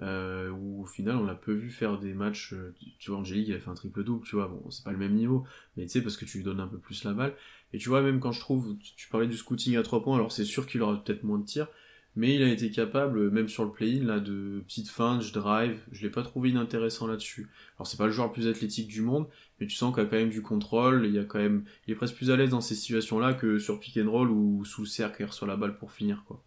Euh, 0.00 0.50
où 0.50 0.82
au 0.82 0.86
final 0.86 1.14
on 1.14 1.24
l'a 1.24 1.36
peu 1.36 1.52
vu 1.52 1.70
faire 1.70 2.00
des 2.00 2.14
matchs, 2.14 2.52
euh, 2.52 2.74
tu 2.98 3.12
vois 3.12 3.20
Angélique 3.20 3.46
il 3.46 3.54
a 3.54 3.60
fait 3.60 3.70
un 3.70 3.74
triple 3.74 4.02
double, 4.02 4.26
tu 4.26 4.34
vois, 4.34 4.48
bon 4.48 4.68
c'est 4.68 4.82
pas 4.82 4.90
le 4.90 4.98
même 4.98 5.14
niveau, 5.14 5.44
mais 5.76 5.84
tu 5.84 5.90
sais 5.90 6.02
parce 6.02 6.16
que 6.16 6.24
tu 6.24 6.38
lui 6.38 6.44
donnes 6.44 6.58
un 6.58 6.66
peu 6.66 6.78
plus 6.78 7.04
la 7.04 7.12
balle, 7.12 7.32
et 7.72 7.78
tu 7.78 7.88
vois 7.90 8.02
même 8.02 8.18
quand 8.18 8.32
je 8.32 8.40
trouve, 8.40 8.76
tu, 8.78 9.08
parlais 9.08 9.28
du 9.28 9.36
scouting 9.36 9.76
à 9.76 9.84
3 9.84 10.02
points, 10.02 10.16
alors 10.16 10.32
c'est 10.32 10.44
sûr 10.44 10.66
qu'il 10.66 10.82
aura 10.82 11.02
peut-être 11.04 11.22
moins 11.22 11.38
de 11.38 11.44
tirs, 11.44 11.68
mais 12.16 12.34
il 12.34 12.42
a 12.42 12.48
été 12.48 12.72
capable, 12.72 13.30
même 13.30 13.48
sur 13.48 13.64
le 13.64 13.70
play-in, 13.70 14.04
là, 14.04 14.18
de 14.18 14.64
petites 14.66 14.88
feintes, 14.88 15.22
je 15.22 15.32
drive, 15.32 15.80
je 15.92 16.02
l'ai 16.02 16.10
pas 16.10 16.22
trouvé 16.22 16.50
inintéressant 16.50 17.06
là-dessus. 17.06 17.50
Alors 17.76 17.86
c'est 17.86 17.96
pas 17.96 18.06
le 18.06 18.12
joueur 18.12 18.28
le 18.28 18.32
plus 18.32 18.48
athlétique 18.48 18.88
du 18.88 19.00
monde, 19.00 19.28
mais 19.60 19.66
tu 19.68 19.76
sens 19.76 19.94
qu'il 19.94 20.02
a 20.02 20.06
quand 20.06 20.16
même 20.16 20.30
du 20.30 20.42
contrôle, 20.42 21.06
il 21.06 21.14
y 21.14 21.18
a 21.20 21.24
quand 21.24 21.38
même, 21.38 21.64
il 21.86 21.92
est 21.92 21.96
presque 21.96 22.16
plus 22.16 22.32
à 22.32 22.36
l'aise 22.36 22.50
dans 22.50 22.60
ces 22.60 22.74
situations-là 22.74 23.34
que 23.34 23.60
sur 23.60 23.78
pick 23.78 23.96
and 23.96 24.10
roll 24.10 24.30
ou 24.30 24.64
sous 24.64 24.86
cercle 24.86 25.22
il 25.22 25.26
reçoit 25.26 25.46
la 25.46 25.56
balle 25.56 25.78
pour 25.78 25.92
finir, 25.92 26.24
quoi. 26.26 26.42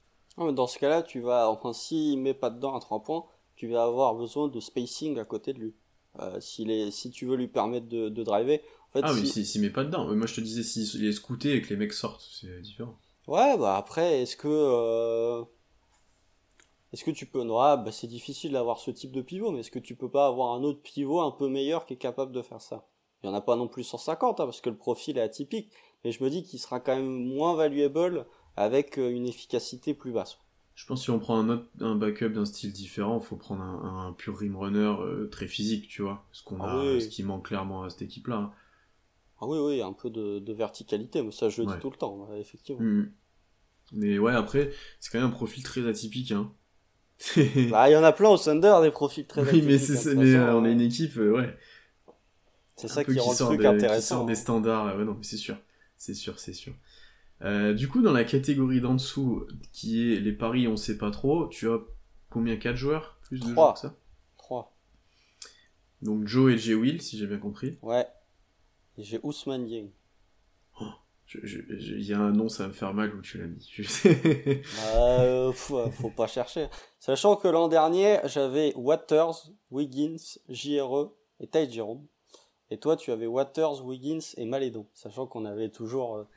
dans 0.51 0.67
ce 0.67 0.79
cas-là, 0.79 1.01
tu 1.01 1.21
vas, 1.21 1.49
enfin, 1.49 1.71
s'il 1.71 2.19
met 2.19 2.33
pas 2.33 2.49
dedans 2.49 2.75
à 2.75 2.79
3 2.79 3.03
points, 3.03 3.25
tu 3.57 3.67
vas 3.67 3.83
avoir 3.83 4.15
besoin 4.15 4.47
de 4.47 4.59
spacing 4.59 5.19
à 5.19 5.25
côté 5.25 5.51
de 5.51 5.59
lui. 5.59 5.75
Euh, 6.19 6.39
est, 6.39 6.91
si 6.91 7.11
tu 7.11 7.25
veux 7.25 7.35
lui 7.35 7.47
permettre 7.47 7.87
de, 7.87 8.09
de 8.09 8.23
driver. 8.23 8.61
En 8.89 8.93
fait, 8.93 9.01
ah, 9.03 9.13
mais 9.13 9.25
s'il 9.25 9.61
met 9.61 9.69
pas 9.69 9.83
dedans. 9.83 10.05
Moi, 10.15 10.25
je 10.25 10.35
te 10.35 10.41
disais, 10.41 10.63
s'il 10.63 11.05
est 11.05 11.11
scouté 11.11 11.53
et 11.53 11.61
que 11.61 11.69
les 11.69 11.75
mecs 11.75 11.93
sortent, 11.93 12.25
c'est 12.31 12.61
différent. 12.61 12.97
Ouais, 13.27 13.57
bah 13.57 13.75
après, 13.75 14.21
est-ce 14.21 14.37
que. 14.37 14.47
Euh... 14.47 15.43
Est-ce 16.93 17.03
que 17.03 17.11
tu 17.11 17.25
peux. 17.25 17.43
Non, 17.43 17.57
bah, 17.57 17.91
c'est 17.91 18.07
difficile 18.07 18.53
d'avoir 18.53 18.79
ce 18.79 18.91
type 18.91 19.11
de 19.11 19.21
pivot, 19.21 19.51
mais 19.51 19.59
est-ce 19.59 19.71
que 19.71 19.79
tu 19.79 19.95
peux 19.95 20.09
pas 20.09 20.27
avoir 20.27 20.53
un 20.53 20.63
autre 20.63 20.81
pivot 20.81 21.19
un 21.19 21.31
peu 21.31 21.49
meilleur 21.49 21.85
qui 21.85 21.95
est 21.95 21.97
capable 21.97 22.31
de 22.31 22.41
faire 22.41 22.61
ça? 22.61 22.87
Il 23.21 23.27
y 23.27 23.29
en 23.29 23.33
a 23.33 23.41
pas 23.41 23.55
non 23.55 23.67
plus 23.67 23.83
150, 23.83 24.39
hein, 24.39 24.45
parce 24.45 24.61
que 24.61 24.69
le 24.69 24.77
profil 24.77 25.17
est 25.17 25.21
atypique, 25.21 25.71
mais 26.03 26.11
je 26.11 26.23
me 26.23 26.29
dis 26.29 26.43
qu'il 26.43 26.59
sera 26.59 26.79
quand 26.79 26.95
même 26.95 27.25
moins 27.25 27.55
valuable 27.55 28.27
avec 28.55 28.97
euh, 28.97 29.09
une 29.09 29.27
efficacité 29.27 29.93
plus 29.93 30.11
basse. 30.11 30.37
Je 30.77 30.85
pense 30.85 30.99
que 30.99 31.03
si 31.05 31.09
on 31.09 31.17
prend 31.17 31.39
un, 31.39 31.49
autre, 31.49 31.65
un 31.81 31.95
backup 31.95 32.29
d'un 32.29 32.45
style 32.45 32.71
différent, 32.71 33.19
il 33.19 33.25
faut 33.25 33.35
prendre 33.35 33.63
un, 33.63 34.13
pur 34.13 34.37
rim 34.37 34.55
runner 34.55 34.93
euh, 34.99 35.27
très 35.27 35.47
physique, 35.47 35.87
tu 35.87 36.03
vois. 36.03 36.23
Ce, 36.31 36.43
qu'on 36.43 36.61
ah 36.61 36.81
a, 36.81 36.99
ce 36.99 37.07
qui 37.07 37.23
manque 37.23 37.47
clairement 37.47 37.81
à 37.81 37.89
cette 37.89 38.03
équipe-là. 38.03 38.35
Hein. 38.35 38.51
Ah 39.41 39.47
oui, 39.47 39.57
oui, 39.57 39.81
un 39.81 39.91
peu 39.91 40.11
de, 40.11 40.53
verticalité, 40.53 41.23
mais 41.23 41.31
ça 41.31 41.49
je 41.49 41.63
le 41.63 41.67
dis 41.67 41.79
tout 41.81 41.89
le 41.89 41.97
temps, 41.97 42.29
effectivement. 42.39 42.79
Mm. 42.79 43.11
Mais 43.93 44.19
ouais, 44.19 44.35
après, 44.35 44.71
c'est 44.99 45.11
quand 45.11 45.17
même 45.17 45.29
un 45.29 45.31
profil 45.31 45.63
très 45.63 45.87
atypique. 45.87 46.31
Hein. 46.31 46.51
bah, 47.71 47.89
il 47.89 47.93
y 47.93 47.95
en 47.95 48.03
a 48.03 48.11
plein 48.11 48.29
au 48.29 48.37
Thunder, 48.37 48.77
des 48.83 48.91
profils 48.91 49.25
très 49.25 49.41
atypiques. 49.41 49.63
Oui, 49.63 49.67
mais, 49.67 49.79
c'est, 49.79 50.13
mais 50.13 50.35
euh, 50.35 50.55
on 50.55 50.63
a 50.63 50.69
une 50.69 50.81
équipe, 50.81 51.17
euh, 51.17 51.31
ouais. 51.31 51.57
C'est 52.75 52.87
ça 52.87 53.03
qui 53.03 53.17
rend 53.17 53.31
le 53.31 53.37
truc 53.37 53.65
intéressant. 53.65 53.97
Qui 53.97 54.07
sort 54.19 54.25
des 54.27 54.35
standards, 54.35 54.95
ouais, 54.95 55.05
non, 55.05 55.15
mais 55.15 55.23
c'est 55.23 55.37
sûr. 55.37 55.57
C'est 55.95 56.13
sûr, 56.13 56.37
c'est 56.37 56.53
sûr. 56.53 56.73
Euh, 57.43 57.73
du 57.73 57.87
coup, 57.87 58.01
dans 58.01 58.13
la 58.13 58.23
catégorie 58.23 58.81
d'en 58.81 58.95
dessous, 58.95 59.45
qui 59.71 60.13
est 60.13 60.19
les 60.19 60.31
paris, 60.31 60.67
on 60.67 60.75
sait 60.75 60.97
pas 60.97 61.11
trop, 61.11 61.47
tu 61.47 61.69
as 61.69 61.79
combien 62.29 62.57
4 62.57 62.75
joueurs? 62.75 63.19
Plus 63.23 63.39
de 63.39 63.47
joueurs 63.47 63.73
que 63.73 63.79
ça? 63.79 63.95
3. 64.37 64.75
Donc 66.01 66.27
Joe 66.27 66.53
et 66.53 66.57
J. 66.57 66.75
Will, 66.75 67.01
si 67.01 67.17
j'ai 67.17 67.27
bien 67.27 67.37
compris. 67.37 67.77
Ouais. 67.81 68.07
J'ai 68.97 69.19
Ousmane 69.23 69.65
Dieng. 69.65 69.89
Oh, 70.81 70.85
il 71.43 72.03
y 72.03 72.13
a 72.13 72.19
un 72.19 72.31
nom, 72.31 72.49
ça 72.49 72.63
va 72.63 72.69
me 72.69 72.73
faire 72.73 72.93
mal 72.93 73.13
où 73.13 73.21
tu 73.21 73.37
l'as 73.37 73.47
mis. 73.47 73.71
euh, 74.95 75.51
faut, 75.51 75.89
faut, 75.91 76.09
pas 76.09 76.27
chercher. 76.27 76.67
Sachant 76.99 77.35
que 77.35 77.47
l'an 77.47 77.67
dernier, 77.67 78.19
j'avais 78.25 78.73
Waters, 78.75 79.51
Wiggins, 79.69 80.39
JRE 80.49 81.11
et 81.39 81.47
Ty 81.47 81.69
Jerome. 81.69 82.05
Et 82.69 82.79
toi, 82.79 82.95
tu 82.95 83.11
avais 83.11 83.27
Waters, 83.27 83.85
Wiggins 83.85 84.33
et 84.35 84.45
Malédon. 84.45 84.87
Sachant 84.93 85.27
qu'on 85.27 85.45
avait 85.45 85.69
toujours 85.69 86.15
euh, 86.15 86.27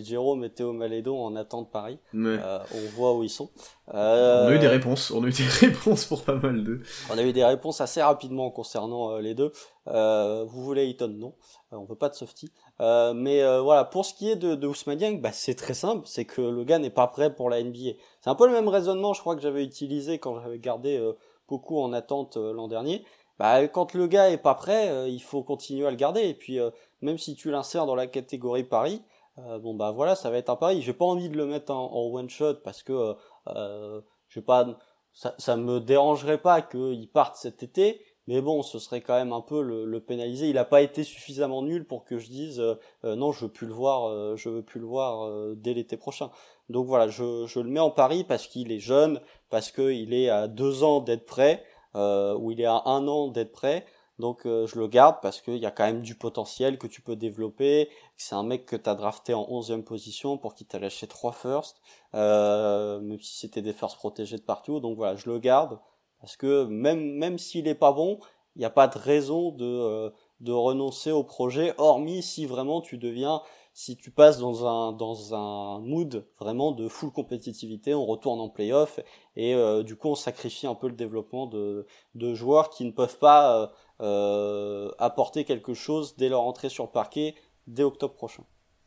Jérôme 0.00 0.44
et 0.44 0.50
Théo 0.50 0.72
Malédon 0.72 1.18
en 1.18 1.34
attente 1.36 1.70
Paris. 1.70 1.98
Euh, 2.14 2.58
on 2.74 2.80
voit 2.94 3.14
où 3.16 3.22
ils 3.22 3.30
sont. 3.30 3.50
Euh, 3.94 4.44
on 4.44 4.48
a 4.48 4.54
eu 4.54 4.58
des 4.58 4.68
réponses. 4.68 5.10
On 5.10 5.24
a 5.24 5.26
eu 5.26 5.32
des 5.32 5.44
réponses 5.60 6.04
pour 6.04 6.22
pas 6.22 6.34
mal 6.34 6.62
d'eux. 6.62 6.82
On 7.10 7.16
a 7.18 7.22
eu 7.22 7.32
des 7.32 7.44
réponses 7.44 7.80
assez 7.80 8.02
rapidement 8.02 8.50
concernant 8.50 9.12
euh, 9.12 9.20
les 9.20 9.34
deux. 9.34 9.52
vous 9.86 10.62
voulez 10.64 10.86
Eaton 10.86 11.08
Non? 11.08 11.34
on 11.70 11.84
veut 11.84 11.96
pas 11.96 12.08
de 12.08 12.14
softy. 12.14 12.52
mais 12.80 13.42
voilà, 13.60 13.84
pour 13.84 14.04
ce 14.04 14.14
qui 14.14 14.30
est 14.30 14.36
de, 14.36 14.54
de 14.54 14.66
Ousmane 14.66 14.98
Dieng, 14.98 15.20
bah, 15.20 15.32
c'est 15.32 15.54
très 15.54 15.74
simple. 15.74 16.02
C'est 16.06 16.24
que 16.24 16.42
le 16.42 16.64
gars 16.64 16.78
n'est 16.78 16.90
pas 16.90 17.06
prêt 17.06 17.34
pour 17.34 17.48
la 17.50 17.62
NBA. 17.62 17.92
C'est 18.20 18.30
un 18.30 18.34
peu 18.34 18.46
le 18.46 18.52
même 18.52 18.68
raisonnement, 18.68 19.14
je 19.14 19.20
crois, 19.20 19.36
que 19.36 19.42
j'avais 19.42 19.64
utilisé 19.64 20.18
quand 20.18 20.40
j'avais 20.40 20.58
gardé 20.58 21.02
beaucoup 21.48 21.80
en 21.80 21.92
attente 21.92 22.36
l'an 22.36 22.68
dernier. 22.68 23.04
Bah, 23.38 23.66
quand 23.68 23.94
le 23.94 24.06
gars 24.08 24.30
est 24.30 24.38
pas 24.38 24.54
prêt, 24.54 25.10
il 25.10 25.20
faut 25.20 25.42
continuer 25.42 25.86
à 25.86 25.90
le 25.90 25.96
garder. 25.96 26.22
Et 26.22 26.34
puis, 26.34 26.58
même 27.00 27.18
si 27.18 27.34
tu 27.36 27.50
l'insères 27.50 27.86
dans 27.86 27.94
la 27.94 28.06
catégorie 28.06 28.64
Paris, 28.64 29.02
euh, 29.46 29.58
bon 29.58 29.74
bah 29.74 29.92
voilà, 29.92 30.14
ça 30.14 30.30
va 30.30 30.38
être 30.38 30.50
un 30.50 30.56
pari. 30.56 30.82
J'ai 30.82 30.92
pas 30.92 31.04
envie 31.04 31.28
de 31.28 31.36
le 31.36 31.46
mettre 31.46 31.72
en, 31.72 31.90
one 32.12 32.28
shot 32.28 32.54
parce 32.64 32.82
que 32.82 32.92
euh, 32.92 33.14
euh 33.48 34.00
je 34.28 34.40
pas, 34.40 34.78
ça, 35.12 35.34
ça 35.38 35.56
me 35.56 35.80
dérangerait 35.80 36.38
pas 36.38 36.60
qu'il 36.60 37.08
parte 37.10 37.36
cet 37.36 37.62
été, 37.62 38.02
mais 38.26 38.42
bon, 38.42 38.62
ce 38.62 38.78
serait 38.78 39.00
quand 39.00 39.14
même 39.14 39.32
un 39.32 39.40
peu 39.40 39.62
le, 39.62 40.00
pénaliser. 40.00 40.50
Il 40.50 40.58
a 40.58 40.66
pas 40.66 40.82
été 40.82 41.02
suffisamment 41.02 41.62
nul 41.62 41.86
pour 41.86 42.04
que 42.04 42.18
je 42.18 42.28
dise 42.28 42.60
euh, 42.60 42.76
non, 43.16 43.32
je 43.32 43.46
veux 43.46 43.50
plus 43.50 43.66
le 43.66 43.72
voir, 43.72 44.36
je 44.36 44.48
veux 44.50 44.62
plus 44.62 44.80
le 44.80 44.86
voir 44.86 45.30
dès 45.56 45.72
l'été 45.72 45.96
prochain. 45.96 46.30
Donc 46.68 46.86
voilà, 46.86 47.08
je, 47.08 47.46
je 47.46 47.60
le 47.60 47.70
mets 47.70 47.80
en 47.80 47.90
pari 47.90 48.22
parce 48.24 48.46
qu'il 48.46 48.70
est 48.70 48.80
jeune, 48.80 49.20
parce 49.48 49.70
qu'il 49.70 50.12
est 50.12 50.28
à 50.28 50.46
deux 50.46 50.84
ans 50.84 51.00
d'être 51.00 51.24
prêt, 51.24 51.64
ou 51.94 52.50
il 52.50 52.60
est 52.60 52.66
à 52.66 52.82
un 52.84 53.08
an 53.08 53.28
d'être 53.28 53.52
prêt. 53.52 53.86
Donc 54.18 54.46
euh, 54.46 54.66
je 54.66 54.78
le 54.78 54.88
garde 54.88 55.16
parce 55.22 55.40
qu'il 55.40 55.58
y 55.58 55.66
a 55.66 55.70
quand 55.70 55.84
même 55.84 56.02
du 56.02 56.14
potentiel 56.14 56.78
que 56.78 56.86
tu 56.86 57.00
peux 57.02 57.16
développer. 57.16 57.88
C'est 58.16 58.34
un 58.34 58.42
mec 58.42 58.66
que 58.66 58.76
tu 58.76 58.90
as 58.90 58.94
drafté 58.94 59.34
en 59.34 59.44
11e 59.44 59.82
position 59.82 60.38
pour 60.38 60.54
qu'il 60.54 60.66
t'a 60.66 60.78
lâché 60.78 61.06
3 61.06 61.32
first, 61.32 61.80
euh, 62.14 63.00
même 63.00 63.20
si 63.20 63.38
c'était 63.38 63.62
des 63.62 63.72
firsts 63.72 63.96
protégés 63.96 64.36
de 64.36 64.42
partout. 64.42 64.80
Donc 64.80 64.96
voilà, 64.96 65.16
je 65.16 65.30
le 65.30 65.38
garde 65.38 65.78
parce 66.20 66.36
que 66.36 66.64
même, 66.64 67.14
même 67.14 67.38
s'il 67.38 67.68
est 67.68 67.76
pas 67.76 67.92
bon, 67.92 68.18
il 68.56 68.60
n'y 68.60 68.64
a 68.64 68.70
pas 68.70 68.88
de 68.88 68.98
raison 68.98 69.52
de, 69.52 69.64
euh, 69.64 70.10
de 70.40 70.52
renoncer 70.52 71.12
au 71.12 71.22
projet, 71.22 71.74
hormis 71.78 72.22
si 72.22 72.44
vraiment 72.46 72.80
tu 72.80 72.98
deviens 72.98 73.42
si 73.74 73.96
tu 73.96 74.10
passes 74.10 74.38
dans 74.38 74.66
un 74.66 74.90
dans 74.92 75.36
un 75.36 75.78
mood 75.78 76.26
vraiment 76.40 76.72
de 76.72 76.88
full 76.88 77.12
compétitivité, 77.12 77.94
on 77.94 78.04
retourne 78.04 78.40
en 78.40 78.48
playoff 78.48 78.98
et 79.36 79.54
euh, 79.54 79.84
du 79.84 79.94
coup 79.94 80.08
on 80.08 80.16
sacrifie 80.16 80.66
un 80.66 80.74
peu 80.74 80.88
le 80.88 80.94
développement 80.94 81.46
de, 81.46 81.86
de 82.16 82.34
joueurs 82.34 82.70
qui 82.70 82.84
ne 82.84 82.90
peuvent 82.90 83.18
pas 83.20 83.70
euh, 84.00 84.88
euh, 84.88 84.90
apporter 84.98 85.44
quelque 85.44 85.74
chose 85.74 86.16
dès 86.16 86.28
leur 86.28 86.42
entrée 86.42 86.68
sur 86.68 86.84
le 86.84 86.90
parquet 86.90 87.34
dès 87.66 87.82
octobre 87.82 88.14
prochain. 88.14 88.44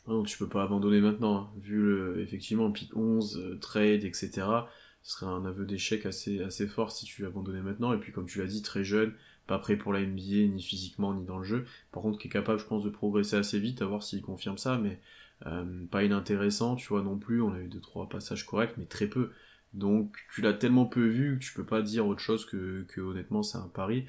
Non, 0.08 0.24
tu 0.24 0.38
peux 0.38 0.48
pas 0.48 0.64
abandonner 0.64 1.02
maintenant, 1.02 1.36
hein. 1.36 1.50
vu 1.58 1.80
le, 1.80 2.22
effectivement 2.22 2.72
pick 2.72 2.96
11, 2.96 3.60
trade, 3.62 4.04
etc. 4.04 4.32
Ce 5.04 5.14
serait 5.14 5.32
un 5.32 5.46
aveu 5.46 5.66
d'échec 5.66 6.06
assez 6.06 6.42
assez 6.42 6.68
fort 6.68 6.92
si 6.92 7.06
tu 7.06 7.26
abandonnais 7.26 7.62
maintenant. 7.62 7.94
Et 7.94 7.98
puis 7.98 8.12
comme 8.12 8.26
tu 8.26 8.40
l'as 8.40 8.48
dit, 8.48 8.62
très 8.62 8.84
jeune, 8.84 9.14
pas 9.48 9.60
prêt 9.60 9.76
pour 9.76 9.94
la 9.94 10.02
NBA, 10.02 10.48
ni 10.54 10.62
physiquement, 10.62 11.14
ni 11.14 11.26
dans 11.26 11.38
le 11.38 11.44
jeu. 11.44 11.66
Par 11.92 12.02
contre, 12.02 12.18
qui 12.18 12.28
est 12.28 12.32
capable, 12.32 12.60
je 12.60 12.66
pense, 12.66 12.84
de 12.84 12.90
progresser 12.90 13.36
assez 13.36 13.60
vite, 13.60 13.82
à 13.82 13.86
voir 13.86 14.04
s'il 14.04 14.22
confirme 14.22 14.58
ça, 14.58 14.78
mais 14.78 15.00
euh, 15.46 15.86
pas 15.90 16.04
inintéressant, 16.04 16.76
tu 16.76 16.88
vois, 16.88 17.02
non 17.02 17.18
plus. 17.18 17.42
On 17.42 17.54
a 17.54 17.60
eu 17.60 17.68
deux, 17.68 17.82
trois 17.82 18.08
passages 18.08 18.46
corrects, 18.46 18.76
mais 18.78 18.86
très 18.86 19.08
peu. 19.08 19.32
Donc, 19.74 20.18
tu 20.34 20.42
l'as 20.42 20.54
tellement 20.54 20.86
peu 20.86 21.06
vu 21.06 21.38
que 21.38 21.44
tu 21.44 21.54
peux 21.54 21.66
pas 21.66 21.82
dire 21.82 22.08
autre 22.08 22.20
chose 22.22 22.46
que, 22.46 22.86
que 22.90 23.02
honnêtement, 23.02 23.44
c'est 23.44 23.58
un 23.58 23.68
pari. 23.68 24.06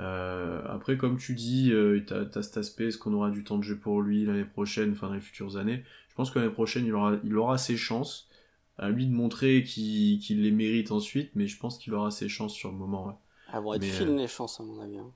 Euh, 0.00 0.62
après, 0.68 0.96
comme 0.96 1.18
tu 1.18 1.34
dis, 1.34 1.70
euh, 1.72 2.04
t'as 2.06 2.38
as 2.38 2.42
cet 2.42 2.56
aspect, 2.56 2.88
est-ce 2.88 2.98
qu'on 2.98 3.12
aura 3.12 3.30
du 3.30 3.44
temps 3.44 3.58
de 3.58 3.62
jeu 3.62 3.78
pour 3.78 4.02
lui 4.02 4.24
l'année 4.24 4.44
prochaine, 4.44 4.92
enfin 4.92 5.08
dans 5.08 5.14
les 5.14 5.20
futures 5.20 5.56
années? 5.56 5.84
Je 6.08 6.14
pense 6.14 6.30
que 6.30 6.38
l'année 6.38 6.52
prochaine, 6.52 6.86
il 6.86 6.94
aura, 6.94 7.14
il 7.24 7.36
aura 7.36 7.58
ses 7.58 7.76
chances. 7.76 8.28
À 8.76 8.88
lui 8.88 9.06
de 9.06 9.12
montrer 9.12 9.62
qu'il 9.62 10.42
les 10.42 10.50
mérite 10.50 10.90
ensuite, 10.90 11.30
mais 11.36 11.46
je 11.46 11.58
pense 11.58 11.78
qu'il 11.78 11.94
aura 11.94 12.10
ses 12.10 12.28
chances 12.28 12.54
sur 12.54 12.72
le 12.72 12.76
moment. 12.76 13.06
Ouais. 13.06 13.12
Elles 13.52 13.62
vont 13.62 13.74
être 13.74 13.84
fines 13.84 14.16
les 14.16 14.26
chances, 14.26 14.58
à 14.60 14.64
mon 14.64 14.80
avis. 14.80 14.98
Hein. 14.98 15.12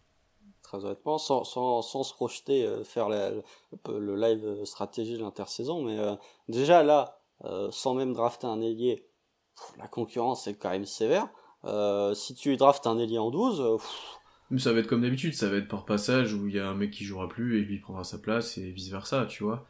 Très 0.62 0.84
honnêtement, 0.84 1.18
sans, 1.18 1.44
sans, 1.44 1.82
sans 1.82 2.02
se 2.02 2.14
projeter, 2.14 2.66
euh, 2.66 2.84
faire 2.84 3.08
le, 3.08 3.42
le, 3.88 4.16
live 4.16 4.64
stratégie 4.64 5.14
de 5.14 5.22
l'intersaison. 5.22 5.82
Mais 5.82 5.98
euh, 5.98 6.14
déjà 6.48 6.82
là, 6.82 7.20
euh, 7.44 7.68
sans 7.70 7.94
même 7.94 8.12
drafter 8.12 8.46
un 8.46 8.60
ailier, 8.60 9.08
la 9.78 9.88
concurrence 9.88 10.46
est 10.46 10.54
quand 10.54 10.70
même 10.70 10.84
sévère. 10.84 11.28
si 12.14 12.34
tu 12.34 12.56
draftes 12.56 12.86
un 12.86 12.98
ailier 12.98 13.18
en 13.18 13.30
12, 13.30 13.78
mais 14.50 14.58
ça 14.58 14.72
va 14.72 14.80
être 14.80 14.86
comme 14.86 15.02
d'habitude, 15.02 15.34
ça 15.34 15.48
va 15.48 15.56
être 15.56 15.68
par 15.68 15.84
passage 15.84 16.34
où 16.34 16.48
il 16.48 16.54
y 16.54 16.58
a 16.58 16.68
un 16.68 16.74
mec 16.74 16.90
qui 16.90 17.04
jouera 17.04 17.28
plus 17.28 17.58
et 17.58 17.64
lui 17.64 17.78
prendra 17.78 18.04
sa 18.04 18.18
place 18.18 18.58
et 18.58 18.70
vice 18.70 18.90
versa, 18.90 19.26
tu 19.26 19.44
vois. 19.44 19.66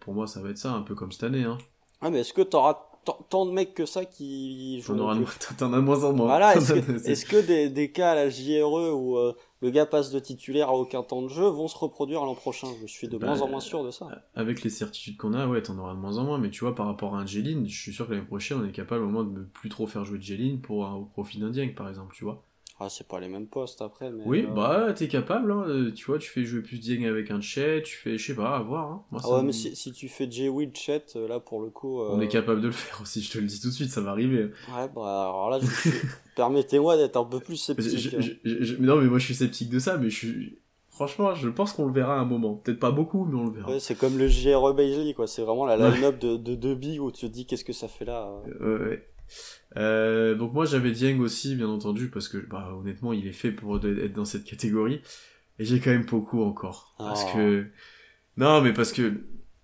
pour 0.00 0.14
moi, 0.14 0.26
ça 0.26 0.40
va 0.40 0.50
être 0.50 0.58
ça, 0.58 0.72
un 0.72 0.82
peu 0.82 0.94
comme 0.94 1.12
cette 1.12 1.24
année. 1.24 1.44
Hein. 1.44 1.58
Ah, 2.00 2.10
mais 2.10 2.20
est-ce 2.20 2.32
que 2.32 2.42
t'auras 2.42 2.86
tant 3.28 3.46
de 3.46 3.52
mecs 3.52 3.74
que 3.74 3.86
ça 3.86 4.04
qui 4.04 4.80
jouent. 4.80 4.96
T'en 5.58 5.72
as 5.72 5.76
de 5.76 5.80
moins 5.80 6.04
en 6.04 6.12
moins. 6.12 6.26
Voilà, 6.26 6.56
est-ce 6.56 6.72
que, 6.72 7.08
est 7.08 7.28
que, 7.28 7.46
des, 7.46 7.68
des 7.68 7.90
cas 7.90 8.12
à 8.12 8.14
la 8.14 8.30
JRE 8.30 8.94
où 8.94 9.16
euh, 9.16 9.34
le 9.60 9.70
gars 9.70 9.86
passe 9.86 10.10
de 10.10 10.18
titulaire 10.18 10.68
à 10.68 10.74
aucun 10.74 11.02
temps 11.02 11.22
de 11.22 11.28
jeu 11.28 11.46
vont 11.46 11.68
se 11.68 11.76
reproduire 11.76 12.24
l'an 12.24 12.34
prochain? 12.34 12.68
Je 12.80 12.86
suis 12.86 13.08
de 13.08 13.18
bah, 13.18 13.28
moins 13.28 13.42
en 13.42 13.48
moins 13.48 13.60
sûr 13.60 13.84
de 13.84 13.90
ça. 13.90 14.08
Avec 14.34 14.62
les 14.62 14.70
certitudes 14.70 15.16
qu'on 15.16 15.34
a, 15.34 15.46
ouais, 15.46 15.62
t'en 15.62 15.78
auras 15.78 15.94
de 15.94 15.98
moins 15.98 16.18
en 16.18 16.24
moins, 16.24 16.38
mais 16.38 16.50
tu 16.50 16.60
vois, 16.60 16.74
par 16.74 16.86
rapport 16.86 17.14
à 17.16 17.20
un 17.20 17.26
Jeline, 17.26 17.68
je 17.68 17.80
suis 17.80 17.92
sûr 17.92 18.06
que 18.06 18.12
l'année 18.12 18.26
prochaine, 18.26 18.58
on 18.60 18.66
est 18.66 18.72
capable 18.72 19.04
au 19.04 19.08
moins 19.08 19.24
de 19.24 19.40
ne 19.40 19.44
plus 19.44 19.68
trop 19.68 19.86
faire 19.86 20.04
jouer 20.04 20.20
Jeline 20.20 20.60
pour 20.60 20.78
au 20.78 21.04
profit 21.04 21.38
d'un 21.38 21.50
Dieng, 21.50 21.74
par 21.74 21.88
exemple, 21.88 22.14
tu 22.14 22.24
vois. 22.24 22.42
Ah, 22.78 22.90
c'est 22.90 23.08
pas 23.08 23.20
les 23.20 23.28
mêmes 23.28 23.46
postes 23.46 23.80
après. 23.80 24.10
Mais 24.10 24.22
oui, 24.26 24.44
euh, 24.46 24.52
bah 24.52 24.92
t'es 24.94 25.08
capable, 25.08 25.50
hein, 25.50 25.64
euh, 25.66 25.92
tu 25.92 26.04
vois, 26.04 26.18
tu 26.18 26.28
fais 26.28 26.44
jouer 26.44 26.60
plus 26.60 26.78
Dieng 26.78 27.06
avec 27.06 27.30
un 27.30 27.40
Chet, 27.40 27.82
tu 27.82 27.96
fais, 27.96 28.18
je 28.18 28.26
sais 28.26 28.34
pas, 28.34 28.54
à 28.54 28.60
voir. 28.60 28.90
Hein. 28.90 29.02
Moi, 29.10 29.20
ah 29.24 29.30
ouais, 29.30 29.42
mais 29.42 29.52
si, 29.52 29.74
si, 29.74 29.92
tu 29.92 30.08
fais 30.08 30.30
J. 30.30 30.50
Will 30.50 30.70
Chet, 30.74 31.04
euh, 31.16 31.26
là 31.26 31.40
pour 31.40 31.62
le 31.62 31.70
coup. 31.70 32.02
On 32.02 32.20
est 32.20 32.28
capable 32.28 32.60
de 32.60 32.66
le 32.66 32.72
faire 32.72 33.00
aussi, 33.00 33.22
je 33.22 33.32
te 33.32 33.38
le 33.38 33.46
dis 33.46 33.60
tout 33.60 33.68
de 33.68 33.72
suite, 33.72 33.90
ça 33.90 34.02
va 34.02 34.10
arriver. 34.10 34.50
Ouais, 34.74 34.88
bah 34.94 35.22
alors 35.22 35.48
là, 35.48 35.58
permettez-moi 36.36 36.98
d'être 36.98 37.16
un 37.16 37.24
peu 37.24 37.40
plus 37.40 37.56
sceptique. 37.56 38.14
non, 38.78 38.96
mais 38.96 39.06
moi 39.06 39.18
je 39.18 39.24
suis 39.24 39.34
sceptique 39.34 39.70
de 39.70 39.78
ça, 39.78 39.96
mais 39.96 40.10
je 40.10 40.16
suis. 40.16 40.58
Franchement, 40.90 41.34
je 41.34 41.48
pense 41.48 41.72
qu'on 41.72 41.86
le 41.86 41.92
verra 41.92 42.16
à 42.16 42.20
un 42.20 42.24
moment. 42.24 42.54
Peut-être 42.54 42.78
pas 42.78 42.90
beaucoup, 42.90 43.24
mais 43.24 43.38
on 43.38 43.44
le 43.44 43.52
verra. 43.52 43.70
Ouais, 43.70 43.80
c'est 43.80 43.94
comme 43.94 44.16
le 44.16 44.28
JRE 44.28 44.72
Bailey, 44.74 45.12
quoi. 45.12 45.26
C'est 45.26 45.42
vraiment 45.42 45.66
la 45.66 45.76
line-up 45.76 46.18
de, 46.18 46.36
de 46.36 46.74
billes 46.74 47.00
où 47.00 47.12
tu 47.12 47.26
te 47.26 47.32
dis 47.32 47.44
qu'est-ce 47.44 47.64
que 47.66 47.74
ça 47.74 47.86
fait 47.86 48.06
là. 48.06 48.32
Ouais, 48.60 48.66
ouais. 48.66 49.06
Euh, 49.76 50.34
donc 50.34 50.52
moi 50.52 50.64
j'avais 50.64 50.90
Dieng 50.90 51.20
aussi 51.20 51.54
bien 51.54 51.68
entendu 51.68 52.08
parce 52.08 52.28
que 52.28 52.38
bah, 52.38 52.72
honnêtement 52.78 53.12
il 53.12 53.26
est 53.26 53.32
fait 53.32 53.50
pour 53.50 53.76
être 53.76 54.12
dans 54.12 54.24
cette 54.24 54.44
catégorie. 54.44 55.00
Et 55.58 55.64
j'ai 55.64 55.80
quand 55.80 55.90
même 55.90 56.04
beaucoup 56.04 56.42
encore. 56.42 56.94
Parce 56.98 57.24
oh. 57.28 57.36
que 57.36 57.66
non 58.36 58.60
mais 58.60 58.72
parce 58.72 58.92
que 58.92 59.20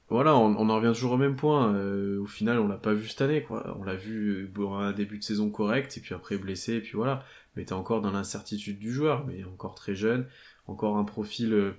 voilà 0.08 0.36
on, 0.36 0.68
en 0.68 0.76
revient 0.76 0.92
toujours 0.92 1.12
au 1.12 1.16
même 1.16 1.36
point. 1.36 1.74
Euh, 1.74 2.20
au 2.20 2.26
final 2.26 2.58
on 2.58 2.68
l'a 2.68 2.76
pas 2.76 2.94
vu 2.94 3.08
cette 3.08 3.22
année 3.22 3.42
quoi. 3.42 3.76
On 3.78 3.84
l'a 3.84 3.96
vu 3.96 4.50
pour 4.52 4.78
un 4.78 4.92
début 4.92 5.18
de 5.18 5.24
saison 5.24 5.50
correct 5.50 5.96
et 5.96 6.00
puis 6.00 6.14
après 6.14 6.36
blessé 6.36 6.74
et 6.74 6.80
puis 6.80 6.92
voilà. 6.94 7.24
Mais 7.56 7.64
t'es 7.64 7.74
encore 7.74 8.00
dans 8.00 8.12
l'incertitude 8.12 8.78
du 8.78 8.92
joueur 8.92 9.26
mais 9.26 9.44
encore 9.44 9.74
très 9.74 9.94
jeune. 9.94 10.26
Encore 10.66 10.96
un 10.96 11.04
profil 11.04 11.52
euh, 11.52 11.72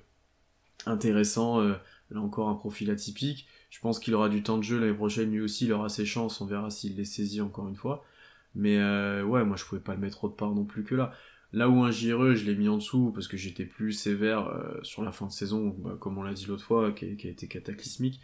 intéressant 0.85 1.61
là 1.61 2.19
encore 2.19 2.49
un 2.49 2.55
profil 2.55 2.91
atypique 2.91 3.47
je 3.73 3.79
pense 3.79 3.97
qu'il 3.97 4.13
aura 4.13 4.29
du 4.29 4.43
temps 4.43 4.59
de 4.59 4.63
jeu 4.63 4.79
l'année 4.79 4.93
prochaine, 4.93 5.31
lui 5.31 5.41
aussi, 5.41 5.65
il 5.65 5.73
aura 5.73 5.89
ses 5.89 6.05
chances, 6.05 6.39
on 6.41 6.45
verra 6.45 6.69
s'il 6.69 6.95
les 6.95 7.05
saisit 7.05 7.41
encore 7.41 7.67
une 7.67 7.75
fois. 7.75 8.05
Mais 8.53 8.77
euh, 8.77 9.23
ouais, 9.23 9.43
moi 9.43 9.57
je 9.57 9.65
pouvais 9.65 9.81
pas 9.81 9.95
le 9.95 9.99
mettre 9.99 10.23
autre 10.25 10.35
part 10.35 10.51
non 10.51 10.63
plus 10.63 10.83
que 10.83 10.93
là. 10.93 11.11
Là 11.53 11.69
où 11.69 11.81
un 11.81 11.89
JRE, 11.89 12.35
je 12.35 12.45
l'ai 12.45 12.53
mis 12.55 12.69
en 12.69 12.77
dessous 12.77 13.11
parce 13.15 13.27
que 13.27 13.35
j'étais 13.35 13.65
plus 13.65 13.91
sévère 13.91 14.47
euh, 14.47 14.79
sur 14.83 15.01
la 15.01 15.11
fin 15.11 15.25
de 15.25 15.31
saison, 15.31 15.75
bah, 15.79 15.97
comme 15.99 16.19
on 16.19 16.21
l'a 16.21 16.33
dit 16.33 16.45
l'autre 16.45 16.63
fois, 16.63 16.91
qui 16.91 17.05
a, 17.05 17.29
été 17.29 17.47
cataclysmique. 17.47 18.21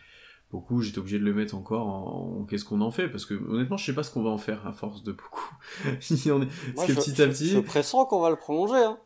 Beaucoup, 0.52 0.84
j'étais 0.84 1.00
obligé 1.00 1.18
de 1.18 1.26
le 1.26 1.34
mettre 1.34 1.56
encore 1.56 1.88
en, 1.88 2.46
qu'est-ce 2.48 2.64
qu'on 2.64 2.82
en 2.82 2.92
fait? 2.92 3.08
Parce 3.08 3.26
que 3.26 3.34
honnêtement, 3.34 3.78
je 3.78 3.86
sais 3.86 3.94
pas 3.94 4.04
ce 4.04 4.14
qu'on 4.14 4.22
va 4.22 4.30
en 4.30 4.38
faire 4.38 4.68
à 4.68 4.74
force 4.74 5.02
de 5.02 5.14
beaucoup. 5.14 5.52
en 5.86 6.42
est... 6.44 6.76
parce 6.76 6.88
que 6.88 6.94
petit 6.94 7.20
à 7.24 7.28
petit. 7.28 7.50
Je, 7.50 7.60
pressens 7.60 8.06
qu'on 8.06 8.22
va 8.22 8.30
le 8.30 8.36
prolonger. 8.36 8.84
Hein. 8.84 9.00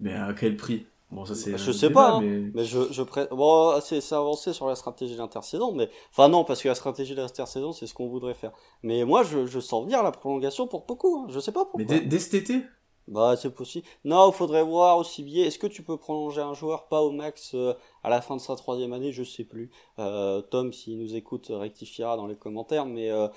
Mais 0.00 0.12
à 0.12 0.34
quel 0.34 0.58
prix? 0.58 0.84
Bon, 1.12 1.26
ça 1.26 1.34
c'est. 1.34 1.58
Je 1.58 1.72
sais 1.72 1.90
pas, 1.90 2.14
hein, 2.14 2.20
mais... 2.54 2.64
je, 2.64 2.90
je 2.90 3.02
pré... 3.02 3.26
bon, 3.30 3.78
c'est 3.82 4.00
avancé 4.12 4.54
sur 4.54 4.66
la 4.66 4.74
stratégie 4.74 5.14
d'intersaison, 5.14 5.72
mais 5.72 5.90
enfin 6.10 6.28
non, 6.30 6.42
parce 6.42 6.62
que 6.62 6.68
la 6.68 6.74
stratégie 6.74 7.14
d'intersaison, 7.14 7.72
c'est 7.72 7.86
ce 7.86 7.92
qu'on 7.92 8.08
voudrait 8.08 8.32
faire. 8.32 8.52
Mais 8.82 9.04
moi, 9.04 9.22
je, 9.22 9.44
je 9.44 9.60
sens 9.60 9.84
venir 9.84 10.02
la 10.02 10.10
prolongation 10.10 10.66
pour 10.66 10.86
beaucoup. 10.86 11.18
Hein. 11.18 11.26
Je 11.28 11.38
sais 11.38 11.52
pas 11.52 11.66
pourquoi. 11.66 11.84
Mais 11.86 12.00
dès, 12.00 12.18
cet 12.18 12.32
été? 12.32 12.62
Bah, 13.08 13.36
c'est 13.36 13.54
possible. 13.54 13.86
Non, 14.04 14.30
il 14.30 14.32
faudrait 14.32 14.62
voir 14.62 14.96
aussi 14.96 15.22
bien. 15.22 15.44
Est-ce 15.44 15.58
que 15.58 15.66
tu 15.66 15.82
peux 15.82 15.98
prolonger 15.98 16.40
un 16.40 16.54
joueur 16.54 16.88
pas 16.88 17.02
au 17.02 17.10
max 17.10 17.50
euh, 17.54 17.74
à 18.02 18.08
la 18.08 18.22
fin 18.22 18.36
de 18.36 18.40
sa 18.40 18.56
troisième 18.56 18.94
année? 18.94 19.12
Je 19.12 19.24
sais 19.24 19.44
plus. 19.44 19.70
Euh, 19.98 20.40
Tom, 20.40 20.72
s'il 20.72 20.98
nous 20.98 21.14
écoute, 21.14 21.48
rectifiera 21.50 22.16
dans 22.16 22.26
les 22.26 22.36
commentaires, 22.36 22.86
mais 22.86 23.10
euh, 23.10 23.28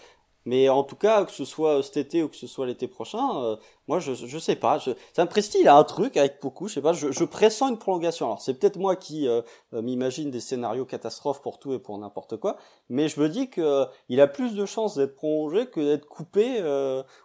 mais 0.45 0.69
en 0.69 0.83
tout 0.83 0.95
cas, 0.95 1.25
que 1.25 1.31
ce 1.31 1.43
soit 1.43 1.81
cet 1.83 1.97
été 1.97 2.23
ou 2.23 2.29
que 2.29 2.35
ce 2.35 2.47
soit 2.47 2.67
l'été 2.67 2.87
prochain, 2.87 3.43
euh, 3.43 3.55
moi 3.87 3.99
je, 3.99 4.13
je 4.13 4.37
sais 4.37 4.55
pas. 4.55 4.77
Je, 4.77 4.91
Saint-Presti, 5.13 5.59
il 5.61 5.67
a 5.67 5.75
un 5.75 5.83
truc 5.83 6.17
avec 6.17 6.41
beaucoup, 6.41 6.67
je 6.67 6.75
sais 6.75 6.81
pas, 6.81 6.93
je, 6.93 7.23
pressens 7.23 7.69
une 7.69 7.77
prolongation. 7.77 8.27
Alors 8.27 8.41
c'est 8.41 8.53
peut-être 8.53 8.77
moi 8.77 8.95
qui 8.95 9.27
euh, 9.27 9.41
euh, 9.73 9.81
m'imagine 9.81 10.31
des 10.31 10.39
scénarios 10.39 10.85
catastrophes 10.85 11.41
pour 11.41 11.59
tout 11.59 11.73
et 11.73 11.79
pour 11.79 11.97
n'importe 11.97 12.37
quoi, 12.37 12.57
mais 12.89 13.09
je 13.09 13.19
me 13.19 13.29
dis 13.29 13.49
que 13.49 13.85
il 14.09 14.21
a 14.21 14.27
plus 14.27 14.53
de 14.55 14.65
chances 14.65 14.95
d'être 14.95 15.15
prolongé 15.15 15.67
que 15.67 15.79
d'être 15.79 16.05
coupé 16.05 16.61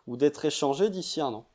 ou 0.06 0.16
d'être 0.16 0.44
échangé 0.44 0.90
d'ici 0.90 1.20
un 1.20 1.34
an. 1.34 1.46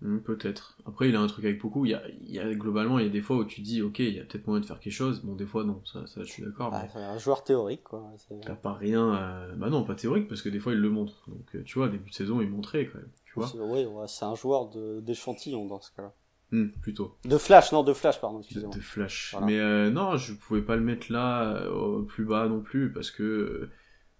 Hmm, 0.00 0.18
peut-être. 0.18 0.76
Après, 0.86 1.08
il 1.08 1.16
a 1.16 1.20
un 1.20 1.26
truc 1.26 1.44
avec 1.44 1.60
beaucoup. 1.60 1.86
Il 1.86 1.92
y, 1.92 1.94
a, 1.94 2.02
il 2.08 2.30
y 2.30 2.38
a, 2.38 2.52
globalement, 2.54 2.98
il 2.98 3.06
y 3.06 3.08
a 3.08 3.12
des 3.12 3.22
fois 3.22 3.36
où 3.36 3.44
tu 3.44 3.60
dis, 3.60 3.80
ok, 3.80 4.00
il 4.00 4.14
y 4.14 4.20
a 4.20 4.24
peut-être 4.24 4.46
moyen 4.46 4.60
de 4.60 4.66
faire 4.66 4.80
quelque 4.80 4.92
chose. 4.92 5.22
Bon, 5.22 5.34
des 5.34 5.46
fois, 5.46 5.64
non. 5.64 5.80
Ça, 5.84 6.06
ça 6.06 6.22
je 6.24 6.30
suis 6.30 6.42
d'accord. 6.42 6.70
Bah, 6.70 6.86
Un 6.94 7.18
joueur 7.18 7.44
théorique, 7.44 7.84
quoi. 7.84 8.12
T'as 8.42 8.54
pas 8.54 8.74
rien. 8.74 9.54
Bah 9.56 9.70
non, 9.70 9.84
pas 9.84 9.94
théorique, 9.94 10.28
parce 10.28 10.42
que 10.42 10.48
des 10.48 10.60
fois, 10.60 10.72
il 10.72 10.78
le 10.80 10.90
montre. 10.90 11.22
Donc, 11.28 11.54
euh, 11.54 11.62
tu 11.64 11.78
vois, 11.78 11.88
début 11.88 12.10
de 12.10 12.14
saison, 12.14 12.40
il 12.40 12.50
montrait 12.50 12.86
quand 12.86 12.98
même. 12.98 13.10
Tu 13.24 13.32
vois. 13.36 13.50
Oui, 13.56 13.86
ouais, 13.86 14.06
c'est 14.08 14.24
un 14.24 14.34
joueur 14.34 14.68
d'échantillon 15.00 15.66
dans 15.66 15.80
ce 15.80 15.90
cas-là. 15.92 16.12
Hmm, 16.50 16.68
plutôt. 16.82 17.16
De 17.24 17.38
flash, 17.38 17.72
non, 17.72 17.82
de 17.82 17.92
flash, 17.94 18.20
pardon, 18.20 18.40
excusez-moi. 18.40 18.74
De, 18.74 18.80
flash. 18.80 19.34
Mais 19.42 19.58
euh, 19.58 19.90
non, 19.90 20.16
je 20.16 20.34
pouvais 20.34 20.62
pas 20.62 20.76
le 20.76 20.82
mettre 20.82 21.10
là, 21.10 21.54
euh, 21.54 22.02
plus 22.02 22.24
bas 22.24 22.46
non 22.48 22.60
plus, 22.60 22.92
parce 22.92 23.10
que 23.10 23.70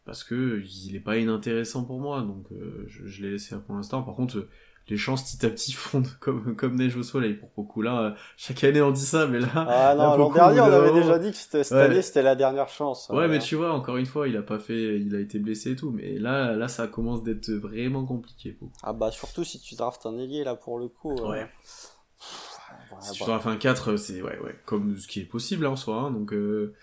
parce 0.07 0.25
que 0.25 0.62
il 0.87 0.97
est 0.97 1.01
pas 1.01 1.16
inintéressant 1.18 1.85
pour 1.85 1.99
moi, 2.01 2.22
donc 2.22 2.47
je, 2.87 3.07
je 3.07 3.22
l'ai 3.22 3.33
laissé 3.33 3.57
pour 3.66 3.75
l'instant. 3.75 4.03
Par 4.03 4.14
contre 4.14 4.49
les 4.89 4.97
chances 4.97 5.22
petit 5.22 5.47
à 5.47 5.51
petit 5.51 5.72
fondent 5.72 6.09
comme, 6.20 6.57
comme 6.57 6.76
neige 6.76 6.97
au 6.97 7.03
soleil 7.03 7.35
pour 7.35 7.51
beaucoup. 7.57 7.82
Là, 7.82 8.01
euh, 8.01 8.11
chaque 8.37 8.62
année 8.64 8.82
on 8.82 8.91
dit 8.91 9.01
ça, 9.01 9.26
mais 9.26 9.41
là. 9.41 9.49
Ah 9.55 9.95
non, 9.95 10.16
l'an 10.16 10.30
dernier 10.30 10.61
on 10.61 10.64
avait 10.64 10.93
déjà 10.93 11.18
dit 11.18 11.32
que 11.32 11.37
cette 11.37 11.72
année 11.72 12.03
c'était 12.03 12.22
la 12.22 12.35
dernière 12.35 12.68
chance. 12.68 13.09
Ouais, 13.11 13.28
mais 13.28 13.39
tu 13.39 13.57
vois, 13.57 13.72
encore 13.72 13.97
une 13.97 14.07
fois, 14.07 14.28
il 14.28 14.37
a 14.37 14.43
pas 14.43 14.59
fait, 14.59 15.01
il 15.01 15.14
a 15.14 15.20
été 15.20 15.39
blessé 15.39 15.72
et 15.72 15.76
tout, 15.76 15.91
mais 15.91 16.18
là, 16.18 16.53
là 16.53 16.68
ça 16.68 16.87
commence 16.87 17.22
d'être 17.22 17.51
vraiment 17.51 18.05
compliqué. 18.05 18.53
Pour... 18.53 18.70
Ah 18.82 18.93
bah 18.93 19.11
surtout 19.11 19.45
si 19.45 19.61
tu 19.61 19.74
draftes 19.74 20.07
un 20.07 20.18
ailier 20.18 20.45
là 20.45 20.55
pour 20.55 20.78
le 20.78 20.89
coup. 20.89 21.16
Euh, 21.16 21.30
ouais. 21.30 21.47
si 23.01 23.12
tu 23.12 23.24
draftes 23.24 23.47
un 23.47 23.57
4, 23.57 23.97
c'est 23.97 24.22
ouais, 24.22 24.39
ouais, 24.41 24.57
comme 24.66 24.97
ce 24.97 25.09
qui 25.09 25.20
est 25.20 25.24
possible 25.24 25.66
hein, 25.66 25.70
en 25.70 25.76
soi, 25.76 25.97
hein, 25.97 26.11
donc. 26.11 26.32
Euh... 26.32 26.74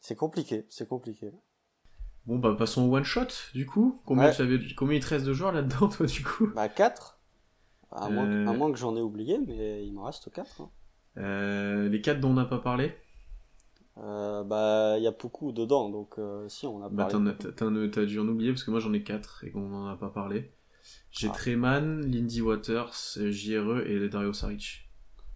C'est 0.00 0.16
compliqué, 0.16 0.66
c'est 0.70 0.88
compliqué. 0.88 1.30
Bon, 2.28 2.36
bah 2.36 2.54
passons 2.58 2.82
au 2.82 2.94
one 2.94 3.04
shot, 3.04 3.28
du 3.54 3.64
coup. 3.64 4.02
Combien, 4.04 4.30
combien 4.76 4.98
il 4.98 5.02
te 5.02 5.08
reste 5.08 5.24
de 5.24 5.32
joueurs 5.32 5.50
là-dedans, 5.50 5.88
toi, 5.96 6.04
du 6.04 6.22
coup? 6.22 6.48
Bah 6.54 6.68
4. 6.68 7.18
À, 7.90 8.10
moins, 8.10 8.26
que, 8.26 8.46
à 8.46 8.52
moins 8.52 8.70
que 8.70 8.76
j'en 8.76 8.94
ai 8.96 9.00
oublié, 9.00 9.38
mais 9.46 9.86
il 9.86 9.94
me 9.94 10.02
reste 10.02 10.30
4. 10.30 10.60
Hein. 10.60 10.70
Euh, 11.16 11.88
les 11.88 12.02
4 12.02 12.20
dont 12.20 12.28
on 12.28 12.34
n'a 12.34 12.44
pas 12.44 12.58
parlé? 12.58 12.94
Euh, 13.96 14.44
Bah, 14.44 14.96
il 14.98 15.04
y 15.04 15.06
a 15.06 15.10
beaucoup 15.10 15.52
dedans, 15.52 15.88
donc 15.88 16.18
euh, 16.18 16.46
si, 16.50 16.66
on 16.66 16.82
a 16.82 16.90
bah, 16.90 17.08
parlé. 17.10 17.32
T'as 17.90 18.04
dû 18.04 18.20
en 18.20 18.28
oublier, 18.28 18.52
parce 18.52 18.62
que 18.62 18.70
moi 18.70 18.80
j'en 18.80 18.92
ai 18.92 19.02
4 19.02 19.44
et 19.44 19.50
qu'on 19.50 19.66
n'en 19.66 19.86
a 19.86 19.96
pas 19.96 20.10
parlé. 20.10 20.52
J'ai 21.10 21.28
ah. 21.28 21.34
Treman, 21.34 22.02
Lindy 22.02 22.42
Waters, 22.42 22.92
JRE 23.16 23.86
et 23.86 24.06
Dario 24.10 24.34
Saric. 24.34 24.90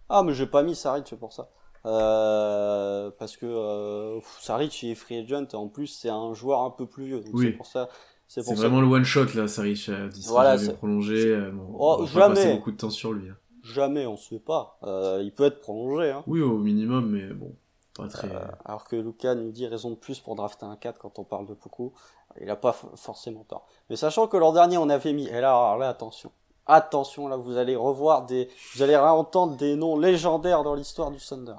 Ah, 0.09 0.21
mais 0.21 0.35
j'ai 0.35 0.45
pas 0.45 0.61
mis 0.61 0.75
Saric 0.75 1.15
pour 1.15 1.33
ça. 1.33 1.49
Euh, 1.85 3.11
parce 3.19 3.35
que 3.35 3.45
euh, 3.45 4.21
Saric 4.39 4.83
est 4.85 4.95
free 4.95 5.17
agent 5.17 5.47
et 5.51 5.55
en 5.55 5.67
plus 5.67 5.87
c'est 5.87 6.09
un 6.09 6.33
joueur 6.33 6.61
un 6.61 6.69
peu 6.69 6.85
plus 6.85 7.05
vieux. 7.05 7.19
Donc 7.19 7.33
oui. 7.33 7.47
C'est 7.47 7.57
pour 7.57 7.65
ça. 7.65 7.89
C'est 8.27 8.41
vraiment 8.53 8.81
le 8.81 8.87
one 8.87 9.03
shot 9.03 9.25
là, 9.35 9.47
Saric 9.47 9.91
dit 10.11 10.25
voilà, 10.27 10.57
prolongé. 10.73 11.27
Euh, 11.27 11.51
bon, 11.51 11.75
oh, 11.77 11.97
on 11.99 12.05
jamais. 12.05 12.35
passer 12.35 12.53
beaucoup 12.53 12.71
de 12.71 12.77
temps 12.77 12.89
sur 12.89 13.13
lui. 13.13 13.29
Hein. 13.29 13.35
Jamais, 13.63 14.05
on 14.05 14.17
se 14.17 14.29
fait 14.29 14.39
pas. 14.39 14.79
Euh, 14.83 15.21
il 15.23 15.31
peut 15.31 15.45
être 15.45 15.59
prolongé. 15.59 16.09
Hein. 16.09 16.23
Oui, 16.27 16.41
au 16.41 16.57
minimum, 16.57 17.09
mais 17.09 17.27
bon, 17.27 17.55
pas 17.95 18.07
très. 18.07 18.29
Euh, 18.29 18.39
alors 18.65 18.85
que 18.85 18.95
Lucas 18.95 19.35
nous 19.35 19.51
dit 19.51 19.67
raison 19.67 19.91
de 19.91 19.95
plus 19.95 20.19
pour 20.19 20.35
drafter 20.35 20.65
un 20.65 20.75
4 20.75 20.99
quand 20.99 21.19
on 21.19 21.23
parle 21.23 21.47
de 21.47 21.53
beaucoup. 21.53 21.93
Il 22.41 22.49
a 22.49 22.55
pas 22.55 22.73
forcément 22.95 23.43
tort. 23.43 23.67
Mais 23.89 23.95
sachant 23.95 24.27
que 24.27 24.37
l'an 24.37 24.51
dernier 24.51 24.77
on 24.77 24.89
avait 24.89 25.13
mis, 25.13 25.27
et 25.27 25.39
là, 25.39 25.51
alors 25.51 25.77
là 25.77 25.89
attention, 25.89 26.31
attention 26.65 27.27
là, 27.27 27.35
vous 27.35 27.57
allez 27.57 27.75
revoir 27.75 28.25
des, 28.25 28.49
vous 28.73 28.81
allez 28.81 28.95
entendre 28.95 29.55
des 29.57 29.75
noms 29.75 29.97
légendaires 29.97 30.63
dans 30.63 30.75
l'histoire 30.75 31.11
du 31.11 31.19
Thunder. 31.19 31.55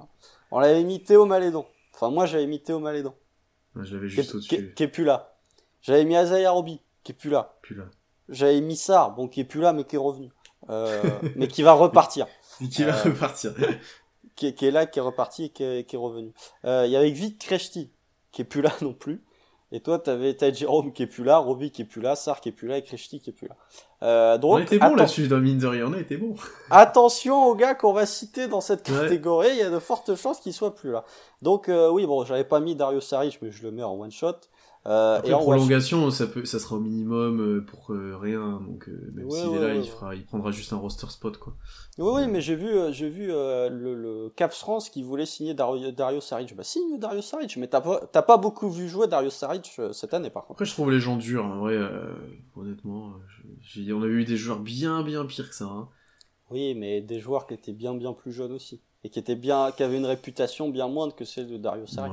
On 0.51 0.61
l'avait 0.61 0.85
mis 0.85 1.03
Théo 1.03 1.27
Malédon. 1.27 1.67
Enfin, 1.95 2.11
moi, 2.11 2.27
j'avais 2.27 2.47
mis 2.47 2.61
Théo 2.61 2.79
Malédon. 2.79 3.15
J'avais 3.83 4.09
juste 4.09 4.35
au-dessus. 4.35 4.73
Qui, 4.75 4.83
est 4.83 4.89
plus 4.89 5.05
là. 5.05 5.37
J'avais 5.83 6.05
mis 6.05 6.17
Azaya 6.17 6.51
Roby, 6.51 6.81
qui 7.03 7.13
est 7.13 7.15
plus 7.15 7.31
là. 7.31 7.57
Plus 7.63 7.75
là. 7.75 7.85
J'avais 8.29 8.61
mis 8.61 8.77
Sar, 8.77 9.15
bon, 9.15 9.29
qui 9.29 9.41
est 9.41 9.45
plus 9.45 9.61
là, 9.61 9.73
mais 9.73 9.85
qui 9.85 9.97
est 9.97 9.99
revenu. 9.99 10.31
Euh, 10.71 11.03
mais 11.37 11.49
qui 11.49 11.63
va 11.63 11.73
repartir. 11.73 12.27
qui 12.71 12.85
va 12.85 12.97
euh, 12.97 13.03
repartir. 13.03 13.53
qui, 14.37 14.47
est, 14.47 14.71
là, 14.71 14.87
qui 14.87 14.99
est 14.99 15.03
reparti 15.03 15.45
et 15.45 15.49
qui 15.51 15.63
est, 15.63 15.85
qui 15.85 15.97
est 15.97 15.99
revenu. 15.99 16.33
Euh, 16.65 16.85
il 16.87 16.93
y 16.93 16.97
avait 16.97 17.11
Vite 17.11 17.41
Kreshti, 17.41 17.91
qui 18.33 18.43
est 18.43 18.47
plus 18.47 18.63
là 18.63 18.73
non 18.81 18.95
plus. 18.95 19.23
Et 19.73 19.81
toi, 19.81 19.99
t'avais 19.99 20.35
Ted 20.35 20.57
Jérôme 20.57 20.93
qui 20.93 21.03
est 21.03 21.09
plus 21.09 21.25
là, 21.25 21.39
Roby 21.39 21.73
qui 21.73 21.83
est 21.83 21.85
plus 21.85 22.01
là, 22.01 22.15
Sar 22.15 22.41
qui 22.41 22.51
est 22.51 22.53
plus 22.53 22.69
là 22.69 22.79
et 22.79 22.83
Kreshti 22.83 23.21
qui 23.21 23.31
est 23.31 23.33
plus 23.33 23.49
là. 23.49 23.57
Euh, 24.05 24.37
donc, 24.37 24.53
on 24.53 24.59
était 24.59 24.79
bon 24.79 24.95
là-dessus, 24.95 25.29
dans 25.29 25.39
mine 25.39 25.57
de 25.57 25.67
rien, 25.67 25.87
on 25.87 25.95
été 25.95 26.19
bon. 26.19 26.35
Attention 26.71 27.47
aux 27.47 27.55
gars 27.55 27.75
qu'on 27.75 27.95
va 27.95 28.05
citer 28.05 28.49
dans 28.49 28.61
cette 28.61 28.83
catégorie, 28.83 29.49
il 29.53 29.57
y 29.57 29.63
a 29.63 29.71
de 29.71 29.79
fortes 29.79 30.15
chances 30.15 30.41
qu'ils 30.41 30.53
soient 30.53 30.75
plus 30.75 30.93
là. 30.93 31.05
Donc 31.41 31.71
euh, 31.71 31.89
oui, 31.91 32.07
bon, 32.07 32.25
j'avais 32.25 32.45
pas 32.45 32.61
mis 32.61 32.75
Dario 32.75 33.01
Saric, 33.01 33.39
mais 33.41 33.51
je 33.51 33.63
le 33.63 33.71
mets 33.71 33.83
en 33.83 33.95
one 33.99 34.11
shot. 34.11 34.37
Euh, 34.87 35.16
Après, 35.18 35.30
et 35.30 35.35
en 35.35 35.41
prolongation, 35.41 36.11
ça, 36.11 36.26
peut, 36.26 36.45
ça 36.45 36.59
sera 36.59 36.76
au 36.76 36.80
minimum 36.80 37.41
euh, 37.41 37.61
pour 37.64 37.91
euh, 37.93 38.16
rien, 38.18 38.61
donc 38.61 38.89
euh, 38.89 39.11
même 39.14 39.24
Ouais, 39.26 39.30
s'il 39.30 39.51
ouais, 39.51 39.57
est 39.57 39.61
là, 39.61 39.68
ouais, 39.68 39.78
il, 39.78 39.85
ouais. 39.85 39.91
fera, 39.91 40.14
il 40.14 40.24
prendra 40.26 40.51
juste 40.51 40.72
un 40.72 40.76
roster 40.76 41.09
spot, 41.09 41.39
quoi. 41.39 41.57
Oui, 41.97 42.26
mais 42.26 42.41
j'ai 42.41 42.57
vu, 42.57 42.68
j'ai 42.93 43.09
vu 43.09 43.28
le, 43.28 43.68
le 43.95 44.28
Caps 44.37 44.59
France 44.59 44.91
qui 44.91 45.03
voulait 45.03 45.26
signer 45.26 45.55
Dario, 45.55 45.93
Dario 45.93 46.20
Saric. 46.20 46.55
Bah 46.57 46.64
signe 46.64 46.99
Dario 46.99 47.22
Saric, 47.22 47.57
mais 47.57 47.68
t'as 47.68 47.80
pas, 47.80 48.01
t'as 48.12 48.22
pas 48.22 48.37
beaucoup 48.37 48.68
vu 48.68 48.89
jouer 48.89 49.07
Dario 49.07 49.30
Saric 49.30 49.80
cette 49.93 50.12
année 50.12 50.30
par 50.30 50.43
contre. 50.45 50.57
Après, 50.57 50.64
je 50.64 50.72
trouve 50.72 50.91
les 50.91 51.01
gens 51.01 51.16
durs, 51.16 51.47
vrai, 51.57 51.74
euh, 51.74 52.12
honnêtement. 52.57 53.14
j'ai- 53.61 53.93
on 53.93 54.03
a 54.03 54.07
eu 54.07 54.24
des 54.24 54.37
joueurs 54.37 54.61
bien, 54.61 55.03
bien 55.03 55.24
pires 55.24 55.49
que 55.49 55.55
ça. 55.55 55.66
Hein. 55.66 55.89
Oui, 56.51 56.74
mais 56.74 57.01
des 57.03 57.20
joueurs 57.20 57.47
qui 57.47 57.55
étaient 57.55 57.72
bien, 57.72 57.95
bien 57.95 58.12
plus 58.12 58.32
jeunes 58.32 58.53
aussi 58.53 58.80
et 59.03 59.11
qui 59.11 59.18
étaient 59.18 59.35
bien, 59.37 59.72
qui 59.72 59.82
avaient 59.82 59.99
une 59.99 60.07
réputation 60.07 60.68
bien 60.70 60.89
moindre 60.89 61.14
que 61.14 61.24
celle 61.24 61.49
de 61.49 61.59
Dario 61.59 61.87
Saric. 61.87 62.12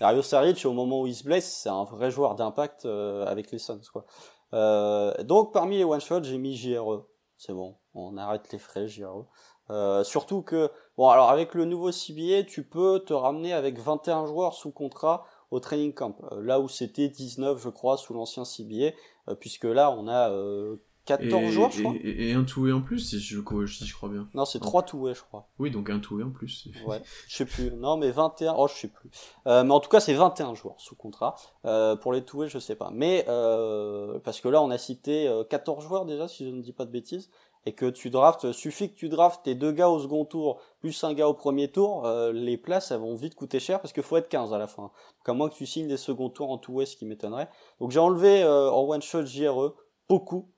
Dario 0.00 0.22
Saric, 0.22 0.64
au 0.64 0.72
moment 0.72 1.02
où 1.02 1.06
il 1.06 1.14
se 1.14 1.24
blesse, 1.24 1.52
c'est 1.62 1.68
un 1.68 1.84
vrai 1.84 2.10
joueur 2.10 2.34
d'impact 2.34 2.86
euh, 2.86 3.26
avec 3.26 3.52
les 3.52 3.58
Suns, 3.58 3.80
quoi. 3.92 4.06
Euh, 4.54 5.14
donc, 5.22 5.52
parmi 5.52 5.76
les 5.76 5.84
one-shots, 5.84 6.24
j'ai 6.24 6.38
mis 6.38 6.56
JRE. 6.56 7.06
C'est 7.36 7.52
bon, 7.52 7.76
on 7.94 8.16
arrête 8.16 8.50
les 8.50 8.58
frais, 8.58 8.88
JRE. 8.88 9.26
Euh, 9.70 10.02
surtout 10.02 10.42
que, 10.42 10.70
bon, 10.96 11.08
alors 11.08 11.30
avec 11.30 11.54
le 11.54 11.64
nouveau 11.64 11.92
CBA, 11.92 12.42
tu 12.44 12.66
peux 12.66 13.00
te 13.00 13.12
ramener 13.12 13.52
avec 13.52 13.78
21 13.78 14.26
joueurs 14.26 14.54
sous 14.54 14.72
contrat 14.72 15.24
au 15.50 15.60
training 15.60 15.92
camp. 15.92 16.16
Euh, 16.32 16.42
là 16.42 16.60
où 16.60 16.68
c'était 16.68 17.08
19, 17.08 17.60
je 17.62 17.68
crois, 17.68 17.96
sous 17.96 18.14
l'ancien 18.14 18.44
CBA, 18.44 18.92
euh, 19.28 19.34
puisque 19.34 19.64
là, 19.64 19.90
on 19.90 20.08
a 20.08 20.30
euh, 20.30 20.76
14 21.06 21.32
Et, 21.32 21.48
joueurs, 21.50 21.70
je 21.70 21.82
crois. 21.82 21.94
et, 21.96 22.08
et- 22.08 22.28
et 22.30 22.32
un 22.34 22.44
tout 22.44 22.68
et 22.68 22.72
en 22.72 22.82
plus, 22.82 22.98
si 23.00 23.18
je, 23.18 23.40
si 23.66 23.86
je 23.86 23.94
crois 23.94 24.08
bien. 24.08 24.28
Non, 24.34 24.44
c'est 24.44 24.60
3 24.60 24.82
tout, 24.82 24.98
ouais, 24.98 25.14
je 25.14 25.22
crois. 25.22 25.48
Oui, 25.58 25.70
donc 25.70 25.90
un 25.90 25.98
tout 25.98 26.20
et 26.20 26.22
en 26.22 26.30
plus. 26.30 26.68
Ouais, 26.86 27.00
je 27.28 27.36
sais 27.36 27.44
plus. 27.46 27.70
Non, 27.72 27.96
mais 27.96 28.10
21, 28.10 28.54
oh, 28.56 28.68
je 28.68 28.74
sais 28.74 28.88
plus. 28.88 29.10
Euh, 29.46 29.64
mais 29.64 29.72
en 29.72 29.80
tout 29.80 29.88
cas, 29.90 30.00
c'est 30.00 30.14
21 30.14 30.54
joueurs 30.54 30.78
sous 30.78 30.94
contrat. 30.94 31.34
Euh, 31.64 31.96
pour 31.96 32.12
les 32.12 32.24
toués, 32.24 32.48
je 32.48 32.58
sais 32.58 32.76
pas. 32.76 32.90
Mais, 32.92 33.24
euh, 33.28 34.18
parce 34.20 34.40
que 34.40 34.48
là, 34.48 34.62
on 34.62 34.70
a 34.70 34.78
cité 34.78 35.26
euh, 35.28 35.42
14 35.44 35.84
joueurs 35.84 36.04
déjà, 36.04 36.28
si 36.28 36.44
je 36.44 36.50
ne 36.54 36.60
dis 36.62 36.72
pas 36.72 36.84
de 36.84 36.90
bêtises. 36.90 37.30
Et 37.66 37.74
que 37.74 37.84
tu 37.90 38.08
draftes, 38.08 38.52
suffit 38.52 38.90
que 38.90 38.96
tu 38.96 39.10
draftes 39.10 39.42
tes 39.44 39.54
deux 39.54 39.72
gars 39.72 39.90
au 39.90 39.98
second 39.98 40.24
tour, 40.24 40.62
plus 40.80 41.04
un 41.04 41.12
gars 41.12 41.28
au 41.28 41.34
premier 41.34 41.70
tour, 41.70 42.08
les 42.32 42.56
places, 42.56 42.90
elles 42.90 43.00
vont 43.00 43.14
vite 43.16 43.34
coûter 43.34 43.60
cher 43.60 43.82
parce 43.82 43.92
qu'il 43.92 44.02
faut 44.02 44.16
être 44.16 44.30
15 44.30 44.54
à 44.54 44.58
la 44.58 44.66
fin. 44.66 44.84
Donc, 44.84 44.92
à 45.28 45.34
moins 45.34 45.50
que 45.50 45.54
tu 45.54 45.66
signes 45.66 45.86
des 45.86 45.98
second 45.98 46.30
tours 46.30 46.50
en 46.50 46.56
two-way, 46.56 46.86
ce 46.86 46.96
qui 46.96 47.04
m'étonnerait. 47.04 47.50
Donc, 47.78 47.90
j'ai 47.90 47.98
enlevé 48.00 48.42
en 48.46 48.80
one-shot 48.88 49.26
JRE, 49.26 49.74
beaucoup. 50.08 50.48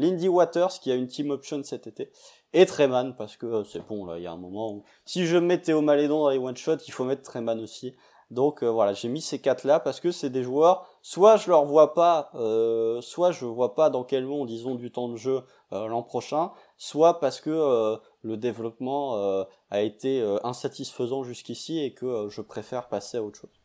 Lindy 0.00 0.28
Waters, 0.28 0.80
qui 0.80 0.90
a 0.90 0.94
une 0.94 1.06
team 1.06 1.30
option 1.30 1.62
cet 1.62 1.86
été 1.86 2.10
et 2.52 2.66
Treman 2.66 3.14
parce 3.16 3.36
que 3.36 3.46
euh, 3.46 3.64
c'est 3.64 3.86
bon 3.86 4.04
là 4.04 4.18
il 4.18 4.24
y 4.24 4.26
a 4.26 4.32
un 4.32 4.36
moment 4.36 4.72
où 4.72 4.84
si 5.04 5.26
je 5.26 5.36
mets 5.36 5.60
Théo 5.60 5.80
Malédon 5.82 6.20
dans 6.20 6.30
les 6.30 6.38
one 6.38 6.56
shot 6.56 6.76
il 6.86 6.92
faut 6.92 7.04
mettre 7.04 7.22
Treman 7.22 7.60
aussi. 7.60 7.94
Donc 8.30 8.62
euh, 8.62 8.70
voilà 8.70 8.92
j'ai 8.92 9.08
mis 9.08 9.20
ces 9.20 9.40
quatre 9.40 9.64
là 9.64 9.80
parce 9.80 9.98
que 10.00 10.12
c'est 10.12 10.30
des 10.30 10.42
joueurs 10.42 10.86
soit 11.02 11.36
je 11.36 11.50
leur 11.50 11.64
vois 11.64 11.94
pas 11.94 12.30
euh, 12.34 13.00
soit 13.00 13.32
je 13.32 13.44
vois 13.44 13.74
pas 13.74 13.90
dans 13.90 14.04
quel 14.04 14.24
monde 14.24 14.50
ils 14.50 14.68
ont 14.68 14.76
du 14.76 14.92
temps 14.92 15.08
de 15.08 15.16
jeu 15.16 15.42
l'an 15.72 16.02
prochain 16.02 16.50
soit 16.76 17.20
parce 17.20 17.40
que 17.40 17.98
le 18.22 18.36
développement 18.36 19.44
a 19.70 19.80
été 19.80 20.20
insatisfaisant 20.42 21.22
jusqu'ici 21.22 21.80
et 21.80 21.92
que 21.92 22.28
je 22.28 22.40
préfère 22.40 22.88
passer 22.88 23.18
à 23.18 23.22
autre 23.22 23.38
chose 23.38 23.59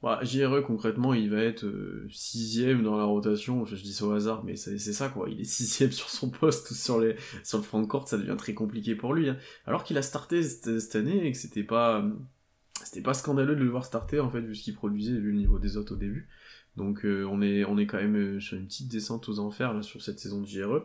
Bah, 0.00 0.20
JRE, 0.22 0.62
concrètement, 0.64 1.12
il 1.12 1.28
va 1.28 1.42
être 1.42 1.64
euh, 1.64 2.06
sixième 2.08 2.84
dans 2.84 2.96
la 2.96 3.04
rotation. 3.04 3.64
Je 3.64 3.74
dis 3.74 3.92
ça 3.92 4.06
au 4.06 4.12
hasard, 4.12 4.44
mais 4.44 4.54
c'est 4.54 4.78
ça, 4.78 5.08
quoi. 5.08 5.28
Il 5.28 5.40
est 5.40 5.44
sixième 5.58 5.90
sur 5.90 6.08
son 6.08 6.30
poste 6.30 6.72
sur, 6.72 7.00
les, 7.00 7.16
sur 7.42 7.58
le 7.58 7.82
de 7.82 7.86
court, 7.86 8.06
ça 8.06 8.16
devient 8.16 8.36
très 8.38 8.54
compliqué 8.54 8.94
pour 8.94 9.12
lui. 9.12 9.28
hein. 9.28 9.36
Alors 9.66 9.82
qu'il 9.82 9.98
a 9.98 10.02
starté 10.02 10.42
cette, 10.42 10.94
année 10.94 11.26
et 11.26 11.32
que 11.32 11.38
c'était 11.38 11.64
pas, 11.64 12.00
euh, 12.00 12.10
c'était 12.84 13.02
pas 13.02 13.14
scandaleux 13.14 13.56
de 13.56 13.64
le 13.64 13.70
voir 13.70 13.84
starter, 13.84 14.20
en 14.20 14.30
fait, 14.30 14.40
vu 14.40 14.54
ce 14.54 14.62
qu'il 14.62 14.74
produisait 14.76 15.12
vu 15.18 15.32
le 15.32 15.38
niveau 15.38 15.58
des 15.58 15.76
autres 15.76 15.94
au 15.94 15.96
début. 15.98 16.28
Donc, 16.76 17.04
euh, 17.04 17.24
on, 17.28 17.42
est, 17.42 17.64
on 17.64 17.76
est 17.76 17.86
quand 17.86 17.98
même 17.98 18.40
sur 18.40 18.56
une 18.56 18.66
petite 18.66 18.88
descente 18.88 19.28
aux 19.28 19.40
enfers, 19.40 19.74
là, 19.74 19.82
sur 19.82 20.00
cette 20.00 20.20
saison 20.20 20.40
de 20.40 20.46
JRE. 20.46 20.84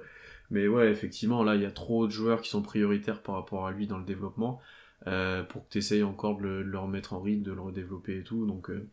Mais 0.49 0.67
ouais, 0.67 0.89
effectivement, 0.91 1.43
là, 1.43 1.55
il 1.55 1.61
y 1.61 1.65
a 1.65 1.71
trop 1.71 2.07
de 2.07 2.11
joueurs 2.11 2.41
qui 2.41 2.49
sont 2.49 2.63
prioritaires 2.63 3.21
par 3.21 3.35
rapport 3.35 3.67
à 3.67 3.71
lui 3.71 3.85
dans 3.85 3.99
le 3.99 4.05
développement. 4.05 4.59
pour 5.05 5.67
que 5.67 5.69
tu 5.71 5.77
essayes 5.77 6.03
encore 6.03 6.37
de 6.37 6.43
le, 6.43 6.63
de 6.63 6.69
le 6.69 6.79
remettre 6.79 7.13
en 7.13 7.21
rythme, 7.21 7.43
de 7.43 7.51
le 7.53 7.61
redévelopper 7.61 8.19
et 8.19 8.23
tout. 8.23 8.45
Donc, 8.47 8.69
euh, 8.71 8.89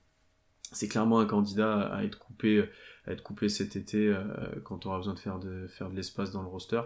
c'est 0.73 0.89
clairement 0.89 1.21
un 1.21 1.27
candidat 1.27 1.81
à 1.81 2.05
être 2.05 2.19
coupé, 2.19 2.65
être 3.07 3.23
coupé 3.23 3.49
cet 3.49 3.77
été 3.77 4.09
euh, 4.09 4.23
quand 4.65 4.87
on 4.87 4.91
aura 4.91 4.99
besoin 4.99 5.15
de 5.15 5.19
faire 5.19 5.39
de, 5.39 5.67
faire 5.67 5.91
de 5.91 5.97
l'espace 5.97 6.31
dans 6.31 6.43
le 6.43 6.49
roster. 6.49 6.83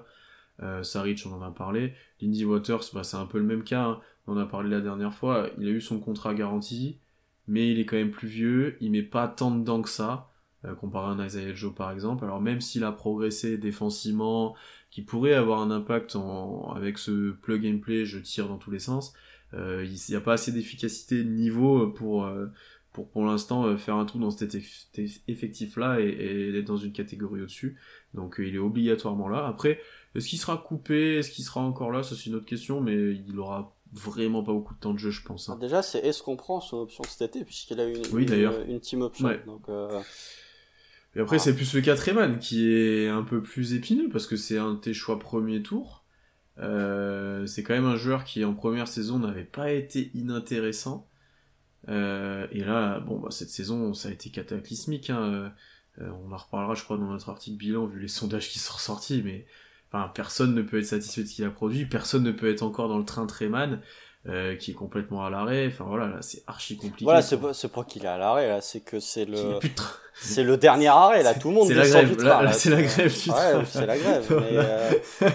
Euh, 0.63 0.83
Saric, 0.83 1.25
on 1.27 1.33
en 1.35 1.43
a 1.43 1.51
parlé. 1.51 1.95
Lindy 2.21 2.45
Waters, 2.45 2.85
bah, 2.93 3.03
c'est 3.03 3.17
un 3.17 3.27
peu 3.27 3.39
le 3.39 3.45
même 3.45 3.65
cas. 3.65 3.85
hein. 3.85 4.01
On 4.27 4.35
en 4.35 4.39
a 4.39 4.47
parlé 4.47 4.71
la 4.71 4.81
dernière 4.81 5.13
fois. 5.13 5.49
Il 5.59 5.67
a 5.69 5.71
eu 5.71 5.81
son 5.81 6.01
contrat 6.01 6.35
garanti, 6.35 6.99
mais 7.47 7.71
il 7.71 7.81
est 7.81 7.85
quand 7.85 7.97
même 7.97 8.11
plus 8.11 8.29
vieux. 8.29 8.77
Il 8.81 8.93
met 8.93 9.03
pas 9.03 9.29
tant 9.29 9.51
dedans 9.51 9.83
que 9.83 9.89
ça, 9.89 10.31
euh, 10.65 10.75
comparé 10.75 11.07
à 11.07 11.11
un 11.11 11.27
Isaiah 11.27 11.53
Joe 11.55 11.75
par 11.75 11.91
exemple. 11.91 12.25
Alors 12.25 12.41
même 12.41 12.61
s'il 12.61 12.85
a 12.85 12.93
progressé 12.93 13.59
défensivement, 13.59 14.55
qui 14.91 15.03
pourrait 15.03 15.35
avoir 15.35 15.61
un 15.61 15.73
impact 15.73 16.17
avec 16.77 16.99
ce 16.99 17.33
plug 17.33 17.67
and 17.67 17.79
play, 17.81 18.05
je 18.05 18.19
tire 18.21 18.49
dans 18.49 18.59
tous 18.59 18.71
les 18.71 18.79
sens. 18.79 19.13
Euh, 19.53 19.85
il 19.85 19.99
n'y 20.09 20.17
a 20.17 20.21
pas 20.21 20.35
assez 20.35 20.53
d'efficacité 20.53 21.23
de 21.23 21.29
niveau 21.31 21.89
pour, 21.89 22.29
pour 22.95 23.11
pour 23.11 23.27
l'instant 23.27 23.67
euh, 23.67 23.77
faire 23.77 23.97
un 23.97 24.07
trou 24.07 24.19
dans 24.19 24.31
cet 24.31 24.55
eff- 24.55 25.21
effectif 25.29 25.77
là 25.77 26.01
et, 26.01 26.05
et 26.09 26.59
être 26.59 26.65
dans 26.65 26.79
une 26.79 26.93
catégorie 26.93 27.43
au-dessus. 27.43 27.77
Donc 28.15 28.41
euh, 28.41 28.47
il 28.49 28.55
est 28.55 28.59
obligatoirement 28.59 29.29
là. 29.29 29.47
Après, 29.47 29.81
est-ce 30.15 30.29
qu'il 30.29 30.39
sera 30.39 30.57
coupé, 30.57 31.17
est-ce 31.19 31.31
qu'il 31.31 31.45
sera 31.45 31.61
encore 31.61 31.91
là, 31.93 32.03
ça 32.03 32.15
c'est 32.17 32.27
une 32.31 32.37
autre 32.37 32.47
question, 32.47 32.81
mais 32.81 32.95
il 32.95 33.39
aura 33.39 33.77
vraiment 33.93 34.43
pas 34.43 34.53
beaucoup 34.53 34.75
de 34.75 34.81
temps 34.81 34.93
de 34.95 34.99
jeu, 34.99 35.11
je 35.11 35.23
pense. 35.23 35.49
hein. 35.51 35.59
Déjà 35.61 35.83
c'est 35.83 35.99
est-ce 35.99 36.23
qu'on 36.23 36.37
prend 36.37 36.61
son 36.61 36.79
option 36.79 37.05
cet 37.07 37.37
été 37.37 37.45
puisqu'il 37.45 37.79
a 37.81 37.85
une, 37.85 38.03
Oui, 38.13 38.23
une, 38.23 38.29
d'ailleurs. 38.29 38.55
une 38.69 38.81
team 38.81 39.03
option 39.03 39.29
Ouais. 39.29 39.41
donc 39.47 39.69
euh, 39.69 40.01
Et 41.17 41.21
après, 41.21 41.37
Ah. 41.37 41.39
c'est 41.41 41.55
plus 41.55 41.75
le 41.75 41.81
cas 41.81 41.95
Treman 41.97 42.39
qui 42.39 42.73
est 42.73 43.09
un 43.09 43.23
peu 43.23 43.43
plus 43.43 43.75
épineux 43.75 44.09
parce 44.11 44.27
que 44.27 44.37
c'est 44.37 44.59
un 44.59 44.75
de 44.75 44.79
tes 44.81 44.95
choix 44.95 45.19
premier 45.19 45.63
tour. 45.63 46.05
Euh, 46.59 47.47
c'est 47.47 47.63
quand 47.65 47.75
même 47.75 47.85
un 47.87 47.97
joueur 47.97 48.23
qui 48.25 48.45
en 48.45 48.55
première 48.55 48.87
saison 48.89 49.19
n'avait 49.19 49.45
pas 49.45 49.73
été 49.73 50.11
inintéressant. 50.15 51.09
Euh, 51.89 52.47
et 52.53 52.61
là, 52.65 53.01
bon, 53.01 53.19
bah, 53.19 53.29
cette 53.31 53.51
saison, 53.51 53.95
ça 53.95 54.09
a 54.09 54.13
été 54.13 54.31
cataclysmique. 54.31 55.11
Hein. 55.11 55.53
Euh, 56.01 56.09
on 56.27 56.33
en 56.33 56.37
reparlera, 56.37 56.75
je 56.75 56.83
crois, 56.85 56.97
dans 56.97 57.05
notre 57.07 57.29
article 57.31 57.57
bilan, 57.57 57.87
vu 57.87 58.01
les 58.01 58.09
sondages 58.09 58.49
qui 58.49 58.59
sont 58.59 58.75
ressortis. 58.75 59.23
Mais 59.25 59.47
enfin, 59.93 60.11
personne 60.15 60.55
ne 60.55 60.63
peut 60.63 60.79
être 60.79 60.87
satisfait 60.87 61.23
de 61.23 61.29
ce 61.29 61.35
qu'il 61.35 61.45
a 61.45 61.51
produit. 61.51 61.87
Personne 61.87 62.23
ne 62.23 62.33
peut 62.33 62.51
être 62.51 62.63
encore 62.63 62.89
dans 62.89 62.99
le 62.99 63.05
train 63.05 63.27
Treman, 63.27 63.81
euh, 64.27 64.57
qui 64.57 64.71
est 64.71 64.75
complètement 64.75 65.25
à 65.25 65.31
l'arrêt. 65.31 65.67
Enfin 65.69 65.85
voilà, 65.85 66.09
là, 66.09 66.23
c'est 66.23 66.43
archi 66.47 66.77
compliqué. 66.77 67.05
voilà 67.05 67.21
pas 67.23 67.53
c'est 67.53 67.69
pas 67.69 67.85
qu'il 67.85 68.05
est 68.05 68.09
à 68.09 68.17
l'arrêt 68.17 68.49
là 68.49 68.61
c'est 68.63 68.81
que 68.81 68.99
c'est 68.99 69.27
le 69.27 69.59
c'est 70.15 70.45
le 70.45 70.57
dernier 70.57 70.87
arrêt 70.89 71.23
là 71.23 71.35
tout 71.39 71.49
le 71.49 71.55
monde 71.55 71.69
C'est 71.69 71.75
la 71.75 71.87
grève, 71.87 72.23
là- 72.23 72.53
c'est 72.53 72.71
la 72.71 72.83
grève 72.83 73.23
du 73.23 73.31
ouais, 73.31 73.65
c'est 73.67 73.85
la 73.87 73.99
grève 73.99 74.27
mais 74.31 74.57
euh, 74.57 74.91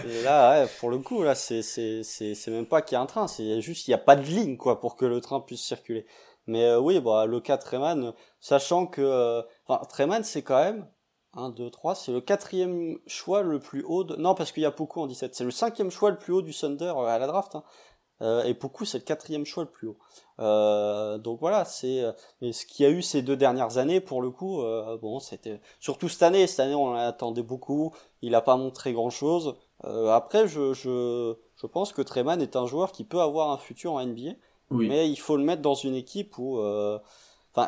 et 0.09 0.23
là 0.23 0.63
ouais, 0.63 0.69
pour 0.79 0.89
le 0.89 0.97
coup 0.97 1.21
là 1.21 1.35
c'est 1.35 1.61
c'est 1.61 2.01
c'est 2.03 2.47
même 2.51 2.65
pas 2.65 2.81
qu'il 2.81 2.95
y 2.95 2.97
a 2.97 3.01
un 3.01 3.05
train 3.05 3.27
c'est 3.27 3.61
juste 3.61 3.87
il 3.87 3.91
y 3.91 3.93
a 3.93 3.99
pas 3.99 4.15
de 4.15 4.23
ligne 4.25 4.57
quoi 4.57 4.79
pour 4.81 4.95
que 4.95 5.05
le 5.05 5.21
train 5.21 5.39
puisse 5.39 5.61
circuler 5.61 6.07
mais 6.49 6.65
euh, 6.65 6.79
oui 6.79 6.99
bah 6.99 7.25
le 7.25 7.39
cas 7.39 7.57
Treman 7.57 8.13
sachant 8.39 8.87
que 8.87 9.01
euh, 9.01 9.41
enfin 9.67 9.85
Treman 9.85 10.23
c'est 10.23 10.41
quand 10.41 10.61
même 10.61 10.87
1, 11.33 11.49
2, 11.49 11.69
3, 11.69 11.93
c'est 11.93 12.11
le 12.11 12.21
quatrième 12.21 12.97
choix 13.05 13.43
le 13.43 13.59
plus 13.59 13.83
haut. 13.83 14.03
Non, 14.17 14.33
parce 14.33 14.51
qu'il 14.51 14.63
y 14.63 14.65
a 14.65 14.71
Poku 14.71 14.99
en 14.99 15.05
17. 15.05 15.35
C'est 15.35 15.43
le 15.43 15.51
cinquième 15.51 15.91
choix 15.91 16.09
le 16.09 16.17
plus 16.17 16.33
haut 16.33 16.41
du 16.41 16.55
Thunder 16.55 16.91
euh, 16.97 17.05
à 17.05 17.19
la 17.19 17.27
draft. 17.27 17.53
Hein. 17.53 17.63
Et 18.45 18.55
Poku, 18.55 18.83
c'est 18.83 18.97
le 18.97 19.03
quatrième 19.03 19.45
choix 19.45 19.63
le 19.63 19.69
plus 19.69 19.87
haut. 19.87 21.19
Donc 21.19 21.39
voilà, 21.39 21.65
c'est... 21.65 22.03
ce 22.41 22.65
qu'il 22.65 22.83
y 22.83 22.89
a 22.89 22.91
eu 22.91 23.03
ces 23.03 23.21
deux 23.21 23.37
dernières 23.37 23.77
années, 23.77 24.01
pour 24.01 24.21
le 24.21 24.29
coup, 24.29 24.61
bon, 25.01 25.19
c'était... 25.19 25.61
Surtout 25.79 26.09
cette 26.09 26.23
année, 26.23 26.45
cette 26.47 26.59
année, 26.59 26.75
on 26.75 26.87
en 26.87 26.95
attendait 26.95 27.43
beaucoup. 27.43 27.93
Il 28.21 28.35
a 28.35 28.41
pas 28.41 28.57
montré 28.57 28.91
grand-chose. 28.91 29.55
Euh, 29.85 30.09
après, 30.09 30.47
je, 30.47 30.73
je, 30.73 31.35
je 31.55 31.67
pense 31.67 31.93
que 31.93 32.01
Treman 32.01 32.41
est 32.41 32.55
un 32.55 32.65
joueur 32.65 32.91
qui 32.91 33.03
peut 33.03 33.21
avoir 33.21 33.51
un 33.51 33.57
futur 33.57 33.93
en 33.93 34.05
NBA. 34.05 34.31
Oui, 34.71 34.87
Mais 34.87 35.09
il 35.09 35.15
faut 35.17 35.37
le 35.37 35.43
mettre 35.43 35.61
dans 35.61 35.73
une 35.73 35.95
équipe 35.95 36.37
où... 36.37 36.59
euh, 36.59 36.99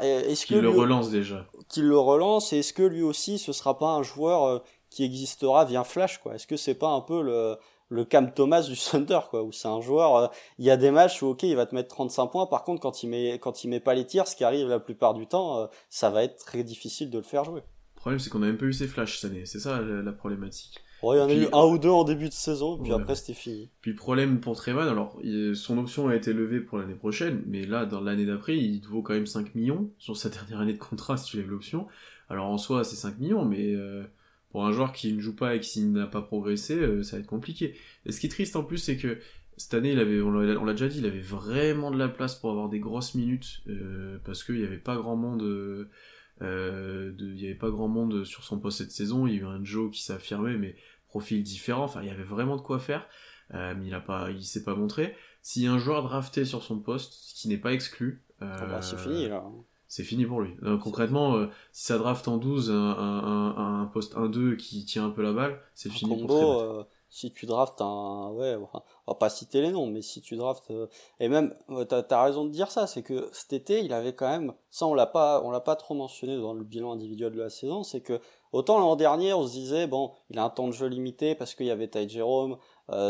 est-ce 0.02 0.46
que 0.46 0.56
qui 0.56 0.62
le 0.62 0.70
relance 0.70 1.10
déjà. 1.10 1.46
qu'il 1.68 1.86
le 1.88 1.98
relance 1.98 2.54
et 2.54 2.60
est-ce 2.60 2.72
que 2.74 2.84
lui 2.84 3.02
aussi 3.02 3.38
ce 3.38 3.52
sera 3.52 3.78
pas 3.78 3.90
un 3.90 4.04
joueur 4.04 4.44
euh, 4.46 4.60
qui 4.90 5.04
existera 5.04 5.66
via 5.66 5.84
Flash 5.84 6.20
quoi? 6.20 6.36
Est-ce 6.36 6.48
que 6.48 6.56
c'est 6.56 6.76
pas 6.76 6.90
un 6.90 7.02
peu 7.02 7.22
le 7.22 7.58
le 7.90 8.06
Cam 8.06 8.32
Thomas 8.34 8.62
du 8.62 8.78
Thunder 8.92 9.20
quoi? 9.30 9.44
Où 9.44 9.52
c'est 9.52 9.68
un 9.68 9.82
joueur 9.82 10.16
euh, 10.16 10.28
il 10.60 10.66
y 10.66 10.72
a 10.72 10.78
des 10.78 10.92
matchs 10.92 11.22
où 11.24 11.28
OK, 11.28 11.44
il 11.44 11.56
va 11.56 11.66
te 11.66 11.76
mettre 11.76 11.90
35 11.90 12.28
points 12.28 12.46
par 12.46 12.64
contre 12.64 12.80
quand 12.82 13.04
il 13.04 13.10
met 13.10 13.34
quand 13.40 13.64
il 13.64 13.70
met 13.70 13.80
pas 13.82 13.94
les 13.96 14.06
tirs 14.06 14.28
ce 14.28 14.36
qui 14.36 14.44
arrive 14.46 14.68
la 14.70 14.80
plupart 14.80 15.14
du 15.14 15.28
temps 15.28 15.58
euh, 15.58 15.68
ça 15.90 16.10
va 16.10 16.24
être 16.24 16.38
très 16.46 16.64
difficile 16.64 17.10
de 17.10 17.18
le 17.18 17.24
faire 17.26 17.44
jouer. 17.44 17.62
Le 17.96 18.00
problème, 18.00 18.20
c'est 18.20 18.30
qu'on 18.32 18.42
a 18.42 18.48
même 18.48 18.58
pas 18.58 18.66
eu 18.66 18.74
ses 18.74 18.88
flashs 18.88 19.20
cette 19.20 19.30
année. 19.30 19.46
C'est 19.46 19.60
ça 19.60 19.80
la, 19.80 20.02
la 20.02 20.12
problématique. 20.12 20.80
Il 21.04 21.18
y 21.18 21.22
en 21.22 21.30
a 21.30 21.34
eu 21.34 21.48
un 21.52 21.66
ou 21.66 21.78
deux 21.78 21.90
en 21.90 22.04
début 22.04 22.30
de 22.30 22.34
saison 22.34 22.78
puis 22.78 22.94
après 22.94 23.16
c'était 23.16 23.34
fini. 23.34 23.70
Puis 23.82 23.94
problème 23.94 24.40
pour 24.40 24.56
Treman, 24.56 24.88
alors 24.88 25.20
son 25.56 25.78
option 25.78 26.08
a 26.10 26.16
été 26.16 26.34
levée 26.34 26.60
pour 26.60 26.78
l'année 26.78 26.96
prochaine, 26.96 27.42
mais 27.48 27.66
là, 27.66 27.86
dans 27.86 28.02
l'année 28.02 28.26
d'après, 28.26 28.58
il 28.58 28.82
vaut 28.88 29.02
quand 29.02 29.14
même 29.14 29.26
5 29.26 29.56
millions 29.56 29.90
sur 29.98 30.18
sa 30.18 30.30
dernière 30.30 30.60
année 30.60 30.74
de 30.74 30.80
contrat 30.80 31.18
si 31.18 31.32
tu 31.32 31.38
lèves 31.38 31.50
l'option. 31.50 31.88
Alors 32.30 32.48
en 32.48 32.58
soi, 32.58 32.84
c'est 32.84 32.96
5 32.96 33.20
millions, 33.20 33.46
mais 33.46 33.74
euh, 33.74 34.04
pour 34.52 34.66
un 34.66 34.72
joueur 34.72 34.92
qui 34.92 35.14
ne 35.14 35.20
joue 35.20 35.36
pas 35.36 35.56
et 35.56 35.60
qui 35.60 35.84
n'a 35.84 36.08
pas 36.08 36.22
progressé, 36.22 36.76
euh, 36.78 37.04
ça 37.04 37.16
va 37.16 37.22
être 37.22 37.28
compliqué. 37.28 37.76
Et 38.06 38.12
ce 38.12 38.20
qui 38.20 38.28
est 38.28 38.30
triste 38.30 38.56
en 38.56 38.64
plus, 38.64 38.78
c'est 38.78 38.98
que 38.98 39.18
cette 39.58 39.74
année, 39.74 39.92
il 39.92 40.00
avait, 40.00 40.22
on 40.22 40.32
l'a 40.32 40.74
déjà 40.74 40.88
dit, 40.88 41.00
il 41.00 41.06
avait 41.06 41.22
vraiment 41.22 41.92
de 41.92 41.98
la 41.98 42.10
place 42.10 42.36
pour 42.36 42.52
avoir 42.52 42.70
des 42.70 42.80
grosses 42.80 43.16
minutes, 43.16 43.62
euh, 43.68 44.18
parce 44.26 44.44
qu'il 44.44 44.56
n'y 44.56 44.64
avait 44.64 44.78
pas 44.78 44.96
grand 44.96 45.16
monde, 45.16 45.44
euh, 45.44 47.12
de, 47.12 47.16
il 47.20 47.40
y 47.40 47.46
avait 47.46 47.56
pas 47.56 47.70
grand 47.70 47.88
monde 47.88 48.24
sur 48.24 48.44
son 48.44 48.60
poste 48.60 48.80
cette 48.80 48.92
saison. 48.92 49.28
Il 49.28 49.36
y 49.36 49.38
a 49.38 49.42
eu 49.42 49.46
un 49.46 49.64
Joe 49.64 49.92
qui 49.92 50.12
affirmé, 50.12 50.58
mais 50.58 50.76
profil 51.12 51.44
différent. 51.44 51.84
Enfin, 51.84 52.02
il 52.02 52.08
y 52.08 52.12
avait 52.12 52.24
vraiment 52.24 52.56
de 52.56 52.62
quoi 52.62 52.80
faire, 52.80 53.08
mais 53.52 53.86
il 53.86 53.94
a 53.94 54.00
pas, 54.00 54.32
il 54.32 54.44
s'est 54.44 54.64
pas 54.64 54.76
montré. 54.76 55.16
S'il 55.42 55.64
y 55.64 55.68
a 55.68 55.72
un 55.72 55.78
joueur 55.78 56.04
drafté 56.04 56.46
sur 56.46 56.64
son 56.64 56.80
poste, 56.80 57.14
ce 57.14 57.34
qui 57.36 57.50
n'est 57.50 57.58
pas 57.58 57.74
exclu, 57.74 58.24
ah 58.40 58.66
bah, 58.66 58.82
c'est 58.82 58.98
fini 58.98 59.28
là 59.28 59.44
c'est 59.92 60.06
fini 60.06 60.26
pour 60.26 60.40
lui. 60.40 60.56
concrètement, 60.82 61.36
euh, 61.36 61.48
si 61.74 61.84
ça 61.84 61.98
draft 61.98 62.26
en 62.30 62.38
12 62.38 62.72
un, 62.72 62.76
un, 62.76 63.82
un, 63.82 63.86
poste 63.88 64.16
1-2 64.16 64.56
qui 64.56 64.86
tient 64.86 65.06
un 65.06 65.10
peu 65.10 65.22
la 65.22 65.34
balle, 65.34 65.60
c'est 65.76 65.90
fini 65.90 66.12
combo, 66.12 66.28
pour 66.28 66.62
euh, 66.62 66.84
Si 67.10 67.34
tu 67.34 67.46
draftes 67.46 67.82
un... 67.82 68.30
Ouais, 68.32 68.56
enfin, 68.56 68.84
on 69.06 69.12
va 69.12 69.18
pas 69.18 69.30
citer 69.30 69.60
les 69.60 69.70
noms, 69.70 69.88
mais 69.88 70.02
si 70.02 70.22
tu 70.22 70.38
draftes... 70.38 70.72
Euh, 70.72 70.88
et 71.20 71.28
même, 71.28 71.54
t'as 71.90 72.06
as 72.10 72.24
raison 72.24 72.46
de 72.46 72.52
dire 72.52 72.72
ça, 72.72 72.88
c'est 72.88 73.04
que 73.04 73.28
cet 73.34 73.52
été, 73.52 73.84
il 73.84 73.92
avait 73.92 74.16
quand 74.16 74.30
même... 74.30 74.54
Ça, 74.70 74.88
on 74.88 74.94
l'a 74.94 75.08
pas, 75.08 75.42
on 75.44 75.52
l'a 75.52 75.60
pas 75.60 75.76
trop 75.76 75.94
mentionné 75.94 76.38
dans 76.38 76.54
le 76.54 76.64
bilan 76.64 76.94
individuel 76.94 77.34
de 77.34 77.42
la 77.42 77.50
saison, 77.50 77.84
c'est 77.84 78.00
que 78.00 78.22
autant 78.52 78.80
l'an 78.80 78.96
dernier, 78.96 79.34
on 79.34 79.46
se 79.48 79.54
disait, 79.54 79.88
bon, 79.88 80.12
il 80.30 80.40
a 80.40 80.44
un 80.44 80.50
temps 80.50 80.68
de 80.68 80.74
jeu 80.74 80.88
limité 80.88 81.36
parce 81.36 81.56
qu'il 81.56 81.66
y 81.66 81.72
avait 81.72 81.88
Ty 81.88 82.08
Jerome, 82.08 82.58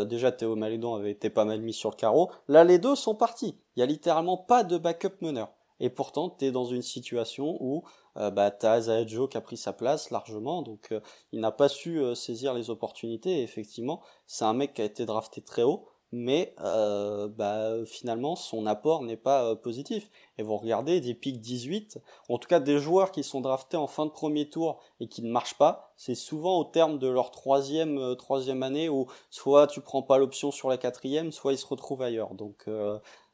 déjà 0.06 0.30
Théo 0.30 0.54
Malédon 0.54 0.94
avait 0.94 1.10
été 1.10 1.28
pas 1.28 1.44
mal 1.44 1.60
mis 1.60 1.72
sur 1.72 1.90
le 1.90 1.96
carreau. 1.96 2.30
Là, 2.48 2.64
les 2.64 2.78
deux 2.78 2.94
sont 2.94 3.14
partis. 3.14 3.58
Il 3.76 3.80
y 3.80 3.82
a 3.82 3.86
littéralement 3.86 4.36
pas 4.36 4.62
de 4.62 4.78
backup 4.78 5.20
meneur 5.20 5.48
et 5.82 5.90
pourtant 5.90 6.30
tu 6.30 6.50
dans 6.50 6.64
une 6.64 6.80
situation 6.80 7.58
où 7.60 7.82
euh, 8.16 8.30
bah, 8.30 8.50
tu 8.50 8.66
as 8.66 9.04
qui 9.04 9.36
a 9.36 9.40
pris 9.40 9.56
sa 9.56 9.72
place 9.72 10.10
largement, 10.10 10.62
donc 10.62 10.92
euh, 10.92 11.00
il 11.32 11.40
n'a 11.40 11.50
pas 11.50 11.68
su 11.68 11.98
euh, 11.98 12.14
saisir 12.14 12.54
les 12.54 12.70
opportunités, 12.70 13.40
et 13.40 13.42
effectivement 13.42 14.00
c'est 14.26 14.44
un 14.44 14.54
mec 14.54 14.74
qui 14.74 14.82
a 14.82 14.84
été 14.84 15.04
drafté 15.04 15.42
très 15.42 15.62
haut, 15.62 15.88
mais 16.12 16.54
euh, 16.60 17.28
bah, 17.28 17.84
finalement 17.86 18.36
son 18.36 18.66
apport 18.66 19.02
n'est 19.02 19.16
pas 19.16 19.56
positif. 19.56 20.10
Et 20.38 20.42
vous 20.42 20.56
regardez 20.56 21.00
des 21.00 21.14
pics 21.14 21.40
18, 21.40 21.98
en 22.28 22.38
tout 22.38 22.48
cas 22.48 22.60
des 22.60 22.78
joueurs 22.78 23.10
qui 23.10 23.24
sont 23.24 23.40
draftés 23.40 23.76
en 23.76 23.86
fin 23.86 24.06
de 24.06 24.10
premier 24.10 24.48
tour 24.48 24.78
et 25.00 25.08
qui 25.08 25.22
ne 25.22 25.30
marchent 25.30 25.58
pas, 25.58 25.92
c'est 25.96 26.14
souvent 26.14 26.58
au 26.58 26.64
terme 26.64 26.98
de 26.98 27.08
leur 27.08 27.30
troisième, 27.30 28.16
troisième 28.16 28.62
année 28.62 28.88
où 28.88 29.06
soit 29.30 29.66
tu 29.66 29.80
prends 29.80 30.02
pas 30.02 30.18
l'option 30.18 30.50
sur 30.50 30.68
la 30.68 30.78
quatrième, 30.78 31.32
soit 31.32 31.52
ils 31.52 31.58
se 31.58 31.66
retrouvent 31.66 32.02
ailleurs. 32.02 32.34
Donc 32.34 32.66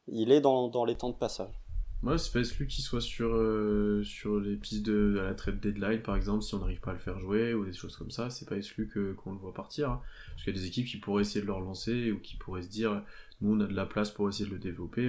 il 0.09 0.33
est 0.33 0.41
dans, 0.41 0.69
dans 0.69 0.85
les 0.85 0.95
temps 0.95 1.11
de 1.11 1.15
passage. 1.15 1.68
Moi, 2.03 2.17
c'est 2.17 2.33
pas 2.33 2.39
exclu 2.39 2.69
qu'il 2.69 2.85
soit 2.85 3.01
sur, 3.01 3.35
euh, 3.35 4.03
sur 4.05 4.39
les 4.39 4.57
pistes 4.57 4.87
de 4.87 5.15
la 5.17 5.35
trade 5.35 5.59
deadline, 5.59 6.01
par 6.01 6.15
exemple, 6.15 6.45
si 6.45 6.55
on 6.55 6.61
n'arrive 6.61 6.81
pas 6.81 6.93
à 6.93 6.95
le 6.95 7.01
faire 7.01 7.19
jouer 7.19 7.55
ou 7.55 7.65
des 7.65 7.73
choses 7.73 7.97
comme 7.97 8.13
ça, 8.13 8.31
c'est 8.31 8.49
pas 8.49 8.57
exclu 8.57 8.87
que, 8.87 9.15
qu'on 9.15 9.33
le 9.33 9.39
voit 9.39 9.53
partir. 9.53 9.91
Hein. 9.91 10.01
Parce 10.31 10.45
qu'il 10.45 10.55
y 10.55 10.57
a 10.57 10.61
des 10.61 10.67
équipes 10.67 10.87
qui 10.87 10.99
pourraient 10.99 11.23
essayer 11.23 11.41
de 11.41 11.47
le 11.47 11.53
relancer 11.53 12.13
ou 12.13 12.21
qui 12.21 12.37
pourraient 12.37 12.63
se 12.63 12.69
dire, 12.69 13.03
nous, 13.41 13.53
on 13.57 13.61
a 13.61 13.67
de 13.67 13.75
la 13.75 13.85
place 13.85 14.13
pour 14.13 14.29
essayer 14.29 14.47
de 14.47 14.55
le 14.55 14.61
développer. 14.61 15.09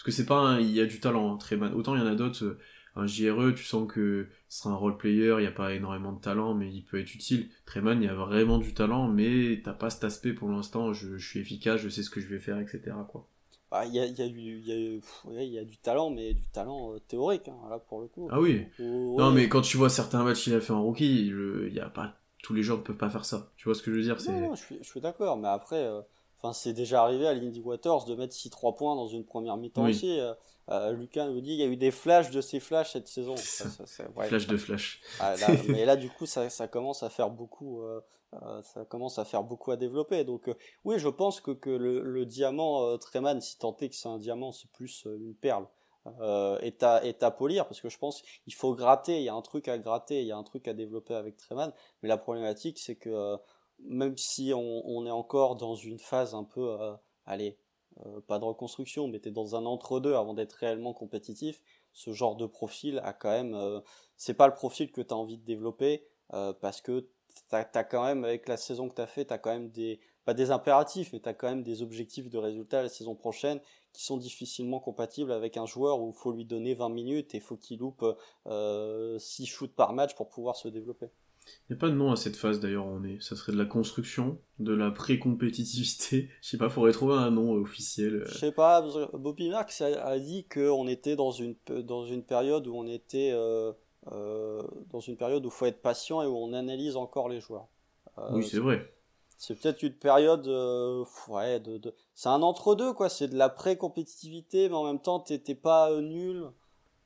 Parce 0.00 0.02
que 0.04 0.12
c'est 0.12 0.24
pas 0.24 0.38
un, 0.38 0.60
il 0.60 0.70
y 0.70 0.80
a 0.80 0.86
du 0.86 0.98
talent, 0.98 1.34
hein, 1.34 1.36
très. 1.36 1.56
Autant 1.56 1.94
il 1.94 2.00
y 2.00 2.02
en 2.02 2.06
a 2.06 2.14
d'autres, 2.14 2.42
euh, 2.42 2.58
un 2.96 3.06
JRE, 3.06 3.54
tu 3.54 3.64
sens 3.64 3.86
que 3.86 4.28
ce 4.48 4.62
sera 4.62 4.70
un 4.70 4.76
role 4.76 4.96
player, 4.96 5.34
il 5.36 5.42
n'y 5.42 5.46
a 5.46 5.52
pas 5.52 5.74
énormément 5.74 6.14
de 6.14 6.20
talent, 6.22 6.54
mais 6.54 6.72
il 6.72 6.84
peut 6.84 6.98
être 6.98 7.14
utile. 7.14 7.50
Treman, 7.66 8.02
il 8.02 8.06
y 8.06 8.08
a 8.08 8.14
vraiment 8.14 8.56
du 8.56 8.72
talent, 8.72 9.08
mais 9.08 9.60
t'as 9.62 9.74
pas 9.74 9.90
cet 9.90 10.04
aspect 10.04 10.32
pour 10.32 10.48
l'instant, 10.48 10.94
je, 10.94 11.18
je 11.18 11.28
suis 11.28 11.40
efficace, 11.40 11.82
je 11.82 11.90
sais 11.90 12.02
ce 12.02 12.08
que 12.08 12.22
je 12.22 12.28
vais 12.28 12.38
faire, 12.38 12.58
etc. 12.58 12.92
quoi. 13.10 13.28
Bah, 13.70 13.84
il 13.86 13.94
y, 13.94 14.00
a, 14.00 14.06
y, 14.06 14.20
a 14.20 14.26
y, 14.26 15.00
y, 15.44 15.58
a 15.58 15.64
du 15.64 15.76
talent, 15.76 16.10
mais 16.10 16.34
du 16.34 16.46
talent 16.48 16.92
euh, 16.92 16.98
théorique, 17.06 17.46
hein, 17.46 17.68
là, 17.70 17.78
pour 17.78 18.00
le 18.00 18.08
coup. 18.08 18.28
Ah 18.32 18.40
oui. 18.40 18.66
Non, 18.80 19.30
mais 19.30 19.48
quand 19.48 19.60
tu 19.60 19.76
vois 19.76 19.88
certains 19.88 20.24
matchs 20.24 20.42
qu'il 20.42 20.54
a 20.54 20.60
fait 20.60 20.72
en 20.72 20.82
rookie, 20.82 21.28
il 21.28 21.72
y 21.72 21.78
a 21.78 21.88
pas, 21.88 22.14
tous 22.42 22.52
les 22.52 22.64
joueurs 22.64 22.78
ne 22.78 22.82
peuvent 22.82 22.96
pas 22.96 23.10
faire 23.10 23.24
ça. 23.24 23.52
Tu 23.56 23.66
vois 23.66 23.76
ce 23.76 23.82
que 23.82 23.92
je 23.92 23.96
veux 23.96 24.02
dire 24.02 24.16
Non, 24.28 24.40
non 24.40 24.54
je 24.56 24.64
suis, 24.64 24.78
je 24.82 24.88
suis 24.88 25.00
d'accord, 25.00 25.36
mais 25.36 25.46
après, 25.46 25.84
euh, 25.84 26.00
c'est 26.52 26.72
déjà 26.72 27.02
arrivé 27.02 27.28
à 27.28 27.34
l'Indy 27.34 27.60
Waters 27.60 28.06
de 28.06 28.16
mettre 28.16 28.34
6-3 28.34 28.76
points 28.76 28.96
dans 28.96 29.06
une 29.06 29.24
première 29.24 29.56
mi-temps 29.56 29.88
aussi. 29.88 30.18
Euh, 30.18 30.34
euh, 30.70 30.92
Lucas 30.92 31.26
nous 31.26 31.40
dit 31.40 31.52
il 31.52 31.58
y 31.58 31.62
a 31.62 31.66
eu 31.66 31.76
des 31.76 31.90
flashs 31.90 32.30
de 32.30 32.40
ces 32.40 32.60
flashs 32.60 32.92
cette 32.92 33.08
saison. 33.08 33.36
Ça, 33.36 33.68
ça, 33.68 34.04
Flash 34.24 34.46
de 34.46 34.56
flash. 34.56 35.00
Ah, 35.20 35.34
mais 35.68 35.84
là, 35.84 35.96
du 35.96 36.10
coup, 36.10 36.26
ça 36.26 36.48
commence 36.68 37.02
à 37.02 37.10
faire 37.10 37.30
beaucoup. 37.30 37.82
Euh, 38.34 38.62
ça 38.62 38.84
commence 38.84 39.18
à 39.18 39.24
faire 39.24 39.42
beaucoup 39.42 39.70
à 39.72 39.76
développer. 39.76 40.24
Donc 40.24 40.48
euh, 40.48 40.54
oui, 40.84 40.98
je 40.98 41.08
pense 41.08 41.40
que, 41.40 41.70
le, 41.70 42.26
diamant 42.26 42.84
euh, 42.84 42.96
Treman, 42.96 43.40
si 43.40 43.58
tant 43.58 43.76
est 43.78 43.88
que 43.88 43.94
c'est 43.94 44.08
un 44.08 44.18
diamant, 44.18 44.52
c'est 44.52 44.70
plus 44.70 45.06
une 45.06 45.34
perle. 45.34 45.66
Euh, 46.20 46.58
est, 46.60 46.82
à, 46.82 47.30
polir 47.30 47.66
parce 47.66 47.82
que 47.82 47.90
je 47.90 47.98
pense 47.98 48.22
qu'il 48.22 48.54
faut 48.54 48.74
gratter, 48.74 49.18
il 49.18 49.24
y 49.24 49.28
a 49.28 49.34
un 49.34 49.42
truc 49.42 49.68
à 49.68 49.76
gratter, 49.76 50.22
il 50.22 50.26
y 50.26 50.32
a 50.32 50.36
un 50.36 50.42
truc 50.42 50.66
à 50.66 50.72
développer 50.72 51.14
avec 51.14 51.36
Treman. 51.36 51.72
Mais 52.02 52.08
la 52.08 52.16
problématique, 52.16 52.78
c'est 52.78 52.96
que 52.96 53.36
même 53.80 54.16
si 54.16 54.52
on, 54.54 55.06
est 55.06 55.10
encore 55.10 55.56
dans 55.56 55.74
une 55.74 55.98
phase 55.98 56.34
un 56.34 56.44
peu, 56.44 56.78
allez, 57.26 57.58
pas 58.26 58.38
de 58.38 58.44
reconstruction, 58.44 59.08
mais 59.08 59.18
t'es 59.18 59.30
dans 59.30 59.56
un 59.56 59.66
entre-deux 59.66 60.14
avant 60.14 60.32
d'être 60.32 60.54
réellement 60.54 60.94
compétitif, 60.94 61.60
ce 61.92 62.12
genre 62.12 62.36
de 62.36 62.46
profil 62.46 63.00
a 63.04 63.12
quand 63.12 63.30
même, 63.30 63.82
c'est 64.16 64.34
pas 64.34 64.46
le 64.46 64.54
profil 64.54 64.92
que 64.92 65.02
tu 65.02 65.12
as 65.12 65.16
envie 65.16 65.36
de 65.36 65.44
développer 65.44 66.06
parce 66.30 66.80
que 66.80 67.10
t'as 67.48 67.66
as 67.74 67.84
quand 67.84 68.04
même, 68.04 68.24
avec 68.24 68.48
la 68.48 68.56
saison 68.56 68.88
que 68.88 68.94
t'as 68.94 69.06
fait, 69.06 69.26
t'as 69.26 69.38
quand 69.38 69.50
même 69.50 69.70
des, 69.70 70.00
pas 70.24 70.34
des 70.34 70.50
impératifs, 70.50 71.12
mais 71.12 71.20
t'as 71.20 71.34
quand 71.34 71.48
même 71.48 71.62
des 71.62 71.82
objectifs 71.82 72.30
de 72.30 72.38
résultats 72.38 72.82
la 72.82 72.88
saison 72.88 73.14
prochaine 73.14 73.60
qui 73.92 74.04
sont 74.04 74.16
difficilement 74.16 74.78
compatibles 74.78 75.32
avec 75.32 75.56
un 75.56 75.66
joueur 75.66 76.00
où 76.00 76.12
il 76.14 76.18
faut 76.18 76.32
lui 76.32 76.44
donner 76.44 76.74
20 76.74 76.88
minutes 76.90 77.34
et 77.34 77.38
il 77.38 77.42
faut 77.42 77.56
qu'il 77.56 77.80
loupe 77.80 78.04
euh, 78.46 79.18
6 79.18 79.46
shoots 79.46 79.74
par 79.74 79.92
match 79.92 80.14
pour 80.14 80.28
pouvoir 80.28 80.56
se 80.56 80.68
développer. 80.68 81.06
Il 81.68 81.72
n'y 81.72 81.76
a 81.76 81.80
pas 81.80 81.88
de 81.88 81.94
nom 81.94 82.12
à 82.12 82.16
cette 82.16 82.36
phase 82.36 82.60
d'ailleurs, 82.60 82.86
on 82.86 83.02
est. 83.02 83.20
Ça 83.20 83.34
serait 83.34 83.52
de 83.52 83.58
la 83.58 83.64
construction, 83.64 84.38
de 84.58 84.74
la 84.74 84.90
pré-compétitivité. 84.90 86.30
Je 86.42 86.48
sais 86.48 86.58
pas, 86.58 86.68
faudrait 86.68 86.92
trouver 86.92 87.14
un 87.14 87.30
nom 87.30 87.52
officiel. 87.52 88.22
Je 88.26 88.38
sais 88.38 88.52
pas, 88.52 88.82
Bobby 89.14 89.48
Marks 89.48 89.80
a, 89.80 90.18
dit 90.18 90.46
qu'on 90.46 90.86
était 90.86 91.16
dans 91.16 91.30
une, 91.30 91.56
dans 91.68 92.04
une 92.04 92.22
période 92.22 92.66
où 92.66 92.76
on 92.76 92.86
était 92.86 93.30
euh, 93.32 93.72
euh, 94.12 94.62
dans 94.90 95.00
une 95.00 95.16
période 95.16 95.44
où 95.44 95.48
il 95.48 95.52
faut 95.52 95.66
être 95.66 95.82
patient 95.82 96.22
et 96.22 96.26
où 96.26 96.36
on 96.36 96.52
analyse 96.52 96.96
encore 96.96 97.28
les 97.28 97.40
joueurs. 97.40 97.68
Euh, 98.18 98.30
oui, 98.32 98.44
c'est 98.44 98.58
vrai. 98.58 98.92
C'est 99.36 99.58
peut-être 99.58 99.82
une 99.82 99.94
période, 99.94 100.46
euh, 100.48 101.04
ouais, 101.28 101.60
de, 101.60 101.78
de... 101.78 101.94
c'est 102.14 102.28
un 102.28 102.42
entre-deux, 102.42 102.92
quoi. 102.92 103.08
C'est 103.08 103.28
de 103.28 103.36
la 103.36 103.48
pré-compétitivité, 103.48 104.68
mais 104.68 104.74
en 104.74 104.84
même 104.84 105.00
temps, 105.00 105.20
t'es 105.20 105.54
pas 105.54 105.98
nul. 106.00 106.44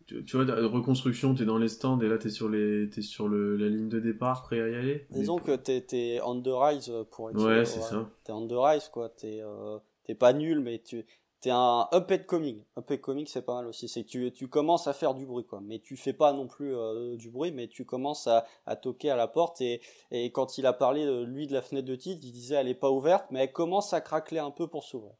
Tu, 0.06 0.22
vois, 0.32 0.44
reconstruction, 0.44 1.34
t'es 1.34 1.44
dans 1.46 1.58
les 1.58 1.68
stands 1.68 1.98
et 2.00 2.08
là 2.08 2.18
t'es 2.18 2.28
sur 2.28 2.50
les, 2.50 2.90
es 2.94 3.02
sur 3.02 3.26
le, 3.26 3.56
la 3.56 3.68
ligne 3.68 3.88
de 3.88 4.00
départ, 4.00 4.42
prêt 4.42 4.60
à 4.60 4.68
y 4.68 4.74
aller. 4.74 5.06
Disons 5.10 5.38
que 5.38 5.56
t'es, 5.56 5.86
es 5.92 6.20
on 6.22 6.42
the 6.42 6.48
rise 6.48 6.92
pour 7.10 7.30
être. 7.30 7.42
Ouais, 7.42 7.64
c'est 7.64 7.80
ça. 7.80 8.10
T'es 8.24 8.32
on 8.32 8.46
the 8.46 8.52
rise, 8.52 8.88
quoi. 8.88 9.08
T'es 9.08 10.14
pas 10.14 10.32
nul, 10.32 10.60
mais 10.60 10.80
tu, 10.80 11.06
c'est 11.44 11.50
un 11.50 11.86
up 11.92 12.10
coming. 12.26 12.62
Up 12.78 13.00
coming, 13.02 13.26
c'est 13.26 13.42
pas 13.42 13.56
mal 13.56 13.66
aussi. 13.66 13.86
C'est 13.86 14.04
tu, 14.04 14.32
tu 14.32 14.48
commences 14.48 14.86
à 14.86 14.94
faire 14.94 15.12
du 15.12 15.26
bruit, 15.26 15.44
quoi. 15.44 15.60
Mais 15.62 15.78
tu 15.78 15.94
fais 15.94 16.14
pas 16.14 16.32
non 16.32 16.46
plus 16.46 16.74
euh, 16.74 17.16
du 17.16 17.28
bruit, 17.28 17.52
mais 17.52 17.68
tu 17.68 17.84
commences 17.84 18.26
à, 18.26 18.46
à 18.64 18.76
toquer 18.76 19.10
à 19.10 19.16
la 19.16 19.28
porte. 19.28 19.60
Et, 19.60 19.82
et 20.10 20.32
quand 20.32 20.56
il 20.56 20.64
a 20.64 20.72
parlé, 20.72 21.04
lui, 21.26 21.46
de 21.46 21.52
la 21.52 21.60
fenêtre 21.60 21.86
de 21.86 21.96
titre, 21.96 22.22
il 22.24 22.32
disait 22.32 22.54
elle 22.54 22.68
est 22.68 22.74
pas 22.74 22.90
ouverte, 22.90 23.26
mais 23.30 23.40
elle 23.40 23.52
commence 23.52 23.92
à 23.92 24.00
craquer 24.00 24.38
un 24.38 24.50
peu 24.50 24.68
pour 24.68 24.84
s'ouvrir. 24.84 25.12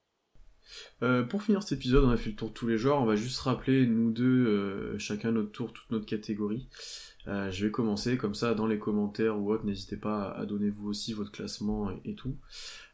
Euh, 1.03 1.23
pour 1.23 1.43
finir 1.43 1.63
cet 1.63 1.79
épisode, 1.79 2.05
on 2.05 2.11
a 2.11 2.17
fait 2.17 2.31
le 2.31 2.37
tour 2.37 2.49
de 2.49 2.55
tous 2.55 2.67
les 2.67 2.79
joueurs. 2.79 3.01
On 3.01 3.07
va 3.07 3.17
juste 3.17 3.41
rappeler, 3.41 3.87
nous 3.87 4.11
deux, 4.11 4.47
euh, 4.47 4.99
chacun 4.99 5.33
notre 5.33 5.53
tour, 5.53 5.73
toute 5.73 5.91
notre 5.91 6.07
catégorie. 6.07 6.69
Euh, 7.27 7.51
je 7.51 7.65
vais 7.65 7.71
commencer 7.71 8.17
comme 8.17 8.35
ça 8.35 8.55
dans 8.55 8.67
les 8.67 8.79
commentaires 8.79 9.39
ou 9.39 9.53
autres. 9.53 9.65
N'hésitez 9.65 9.97
pas 9.97 10.31
à 10.31 10.45
donner 10.45 10.69
vous 10.69 10.89
aussi 10.89 11.13
votre 11.13 11.33
classement 11.33 11.91
et, 12.05 12.15
tout. 12.15 12.37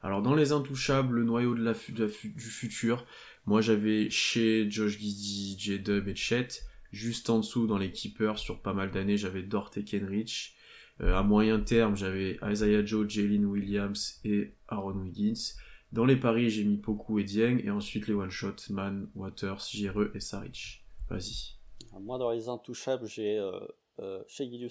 Alors 0.02 0.22
dans 0.22 0.34
les 0.34 0.52
intouchables, 0.52 1.16
le 1.16 1.24
noyau 1.24 1.54
de 1.54 1.62
la, 1.62 1.74
du 1.74 2.50
futur, 2.50 3.04
moi 3.46 3.60
j'avais 3.60 4.08
chez 4.10 4.70
Josh 4.70 4.98
Giddy, 4.98 5.56
J-Dub 5.58 6.08
et 6.08 6.14
Chet. 6.14 6.48
Juste 6.92 7.30
en 7.30 7.38
dessous 7.38 7.66
dans 7.66 7.78
les 7.78 7.92
keepers 7.92 8.38
sur 8.38 8.62
pas 8.62 8.72
mal 8.72 8.90
d'années, 8.90 9.16
j'avais 9.16 9.42
Dort 9.42 9.70
et 9.76 9.84
Kenrich. 9.84 10.56
À 11.00 11.22
moyen 11.22 11.60
terme, 11.60 11.96
j'avais 11.96 12.38
Isaiah 12.42 12.84
Joe, 12.84 13.08
Jalen 13.08 13.46
Williams 13.46 14.20
et 14.24 14.52
Aaron 14.68 14.98
Wiggins. 15.00 15.54
Dans 15.92 16.04
les 16.04 16.16
paris, 16.16 16.50
j'ai 16.50 16.64
mis 16.64 16.76
Poku 16.76 17.18
et 17.18 17.24
Dieng, 17.24 17.58
et 17.64 17.70
ensuite 17.70 18.06
les 18.06 18.14
one-shot, 18.14 18.56
Man, 18.70 19.10
Waters, 19.16 19.60
Jire 19.70 20.10
et 20.14 20.20
Saric. 20.20 20.84
Vas-y. 21.08 21.56
Moi, 22.00 22.18
dans 22.18 22.30
les 22.30 22.48
intouchables, 22.48 23.06
j'ai 23.06 23.38
euh, 23.38 23.58
euh, 23.98 24.22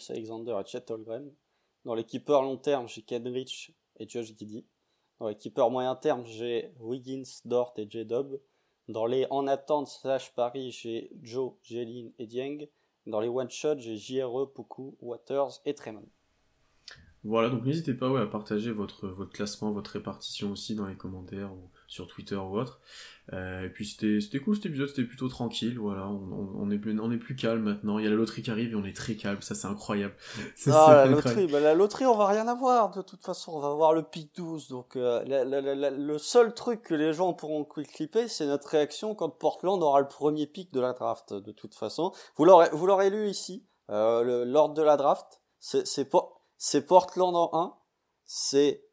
Alexander 0.09 0.55
et 0.59 0.65
Chet 0.65 0.89
Holgren. 0.89 1.29
Dans 1.83 1.93
les 1.93 2.05
keepers 2.05 2.41
long 2.41 2.57
terme, 2.57 2.87
j'ai 2.87 3.01
Kenrich 3.01 3.75
et 3.99 4.07
Josh 4.07 4.27
Giddy. 4.37 4.65
Dans 5.19 5.27
les 5.27 5.35
keepers 5.35 5.69
moyen 5.69 5.95
terme, 5.95 6.25
j'ai 6.25 6.73
Wiggins, 6.79 7.23
Dort 7.43 7.73
et 7.75 7.89
J-Dub. 7.89 8.39
Dans 8.87 9.05
les 9.05 9.27
en 9.29 9.45
attente 9.47 9.87
slash 9.87 10.33
Paris, 10.33 10.71
j'ai 10.71 11.11
Joe, 11.21 11.53
Jeline 11.63 12.13
et 12.17 12.27
Dieng. 12.27 12.67
Dans 13.05 13.19
les 13.19 13.27
one-shot, 13.27 13.79
j'ai 13.79 13.97
JRE, 13.97 14.53
Poku, 14.53 14.97
Waters 15.01 15.59
et 15.65 15.73
Tremont. 15.73 16.07
Voilà, 17.25 17.49
donc 17.49 17.65
n'hésitez 17.65 17.93
pas 17.93 18.09
ouais, 18.09 18.21
à 18.21 18.25
partager 18.25 18.71
votre, 18.71 19.07
votre 19.07 19.31
classement, 19.31 19.71
votre 19.71 19.91
répartition 19.91 20.51
aussi 20.51 20.75
dans 20.75 20.87
les 20.87 20.95
commentaires 20.95 21.51
ou 21.51 21.69
sur 21.87 22.07
Twitter 22.07 22.35
ou 22.35 22.57
autre. 22.57 22.79
Euh, 23.33 23.65
et 23.65 23.69
puis 23.69 23.85
c'était, 23.85 24.39
cool 24.39 24.55
cet 24.55 24.67
épisode, 24.67 24.89
c'était 24.89 25.03
plutôt 25.03 25.27
tranquille, 25.27 25.77
voilà, 25.77 26.07
on, 26.07 26.55
on, 26.57 26.71
est 26.71 26.79
plus, 26.79 26.99
on 26.99 27.11
est 27.11 27.17
plus 27.17 27.35
calme 27.35 27.61
maintenant, 27.61 27.99
il 27.99 28.05
y 28.05 28.07
a 28.07 28.09
la 28.09 28.15
loterie 28.15 28.41
qui 28.41 28.49
arrive 28.49 28.71
et 28.71 28.75
on 28.75 28.85
est 28.85 28.95
très 28.95 29.15
calme, 29.15 29.39
ça 29.41 29.53
c'est 29.53 29.67
incroyable. 29.67 30.15
Ça, 30.55 30.85
ah, 30.87 30.95
la 30.95 31.05
loterie, 31.05 31.45
bah, 31.45 31.59
la 31.59 31.75
loterie 31.75 32.07
on 32.07 32.17
va 32.17 32.25
rien 32.25 32.47
avoir 32.47 32.89
de 32.89 33.03
toute 33.03 33.23
façon, 33.23 33.51
on 33.51 33.59
va 33.59 33.69
avoir 33.69 33.93
le 33.93 34.01
pic 34.01 34.31
12, 34.35 34.69
donc 34.69 34.95
euh, 34.95 35.23
la, 35.25 35.45
la, 35.45 35.61
la, 35.61 35.89
le 35.91 36.17
seul 36.17 36.55
truc 36.55 36.81
que 36.81 36.95
les 36.95 37.13
gens 37.13 37.33
pourront 37.33 37.65
clipper 37.65 38.27
c'est 38.27 38.47
notre 38.47 38.67
réaction 38.69 39.13
quand 39.13 39.29
Portland 39.29 39.81
aura 39.83 39.99
le 39.99 40.07
premier 40.07 40.47
pic 40.47 40.73
de 40.73 40.79
la 40.79 40.93
draft, 40.93 41.33
de 41.33 41.51
toute 41.51 41.75
façon. 41.75 42.11
Vous 42.35 42.45
l'aurez, 42.45 43.09
lu 43.11 43.27
ici, 43.27 43.63
euh, 43.91 44.43
l'ordre 44.43 44.73
de 44.73 44.81
la 44.81 44.97
draft, 44.97 45.39
c'est, 45.59 45.85
c'est, 45.85 46.09
c'est 46.60 46.86
Portland 46.86 47.36
en 47.36 47.49
1, 47.53 47.73
c'est 48.26 48.86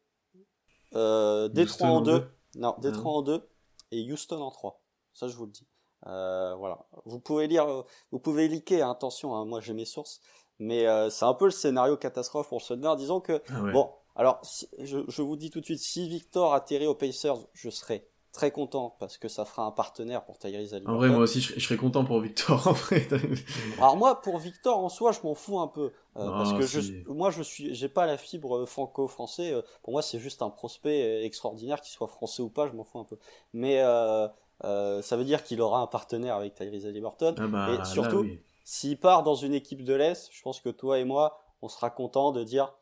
euh, 0.94 1.48
Détroit 1.48 1.88
en 1.88 2.00
2, 2.00 2.26
non, 2.54 2.76
Détroit 2.78 3.12
en 3.12 3.22
2 3.22 3.46
et 3.90 4.10
Houston 4.10 4.40
en 4.40 4.50
3. 4.50 4.80
Ça, 5.12 5.28
je 5.28 5.36
vous 5.36 5.46
le 5.46 5.50
dis. 5.50 5.66
Euh, 6.06 6.54
voilà. 6.54 6.86
Vous 7.04 7.18
pouvez 7.18 7.48
lire, 7.48 7.84
vous 8.12 8.20
pouvez 8.20 8.48
liker, 8.48 8.82
hein, 8.82 8.92
attention, 8.92 9.34
hein, 9.34 9.44
moi 9.44 9.60
j'ai 9.60 9.74
mes 9.74 9.84
sources, 9.84 10.20
mais 10.60 10.86
euh, 10.86 11.10
c'est 11.10 11.24
un 11.24 11.34
peu 11.34 11.46
le 11.46 11.50
scénario 11.50 11.96
catastrophe 11.96 12.48
pour 12.48 12.60
le 12.60 12.64
Thunder. 12.66 12.94
Disons 12.96 13.20
que, 13.20 13.42
ah 13.48 13.72
bon, 13.72 13.90
alors 14.14 14.40
je, 14.78 14.98
je, 15.08 15.22
vous 15.22 15.36
dis 15.36 15.50
tout 15.50 15.60
de 15.60 15.64
suite, 15.64 15.80
si 15.80 16.08
Victor 16.08 16.54
atterrit 16.54 16.86
aux 16.86 16.94
Pacers, 16.94 17.38
je 17.52 17.68
serai 17.68 18.08
très 18.36 18.50
content 18.50 18.94
parce 19.00 19.18
que 19.18 19.28
ça 19.28 19.44
fera 19.44 19.64
un 19.64 19.70
partenaire 19.70 20.24
pour 20.24 20.38
Tyrese 20.38 20.74
Haliburton. 20.74 20.94
En 20.94 20.98
vrai, 20.98 21.08
moi 21.08 21.20
aussi, 21.20 21.40
je, 21.40 21.58
serais 21.58 21.76
content 21.76 22.04
pour 22.04 22.20
Victor. 22.20 22.66
En 22.68 22.72
vrai. 22.72 23.08
Alors 23.78 23.96
moi, 23.96 24.20
pour 24.20 24.38
Victor 24.38 24.78
en 24.78 24.88
soi, 24.88 25.12
je 25.12 25.18
m'en 25.24 25.34
fous 25.34 25.58
un 25.58 25.68
peu 25.68 25.92
euh, 26.16 26.30
parce 26.30 26.52
que 26.52 26.62
je, 26.62 27.08
moi, 27.08 27.30
je 27.30 27.42
suis, 27.42 27.74
j'ai 27.74 27.88
pas 27.88 28.06
la 28.06 28.16
fibre 28.16 28.66
franco-français. 28.66 29.52
Euh, 29.52 29.62
pour 29.82 29.92
moi, 29.92 30.02
c'est 30.02 30.18
juste 30.18 30.42
un 30.42 30.50
prospect 30.50 31.24
extraordinaire, 31.24 31.80
qu'il 31.80 31.92
soit 31.92 32.08
français 32.08 32.42
ou 32.42 32.48
pas, 32.48 32.68
je 32.68 32.72
m'en 32.72 32.84
fous 32.84 32.98
un 32.98 33.04
peu. 33.04 33.18
Mais 33.52 33.80
euh, 33.80 34.28
euh, 34.64 35.02
ça 35.02 35.16
veut 35.16 35.24
dire 35.24 35.42
qu'il 35.42 35.60
aura 35.60 35.80
un 35.80 35.86
partenaire 35.86 36.36
avec 36.36 36.54
Tyrese 36.54 36.86
Haliburton. 36.86 37.34
Ah 37.38 37.46
bah, 37.46 37.68
et 37.72 37.84
surtout, 37.84 38.26
s'il 38.64 38.98
part 38.98 39.22
dans 39.22 39.34
une 39.34 39.54
équipe 39.54 39.84
de 39.84 39.94
l'Est, 39.94 40.28
je 40.32 40.42
pense 40.42 40.60
que 40.60 40.68
toi 40.68 40.98
et 40.98 41.04
moi, 41.04 41.40
on 41.62 41.68
sera 41.68 41.90
content 41.90 42.32
de 42.32 42.44
dire 42.44 42.74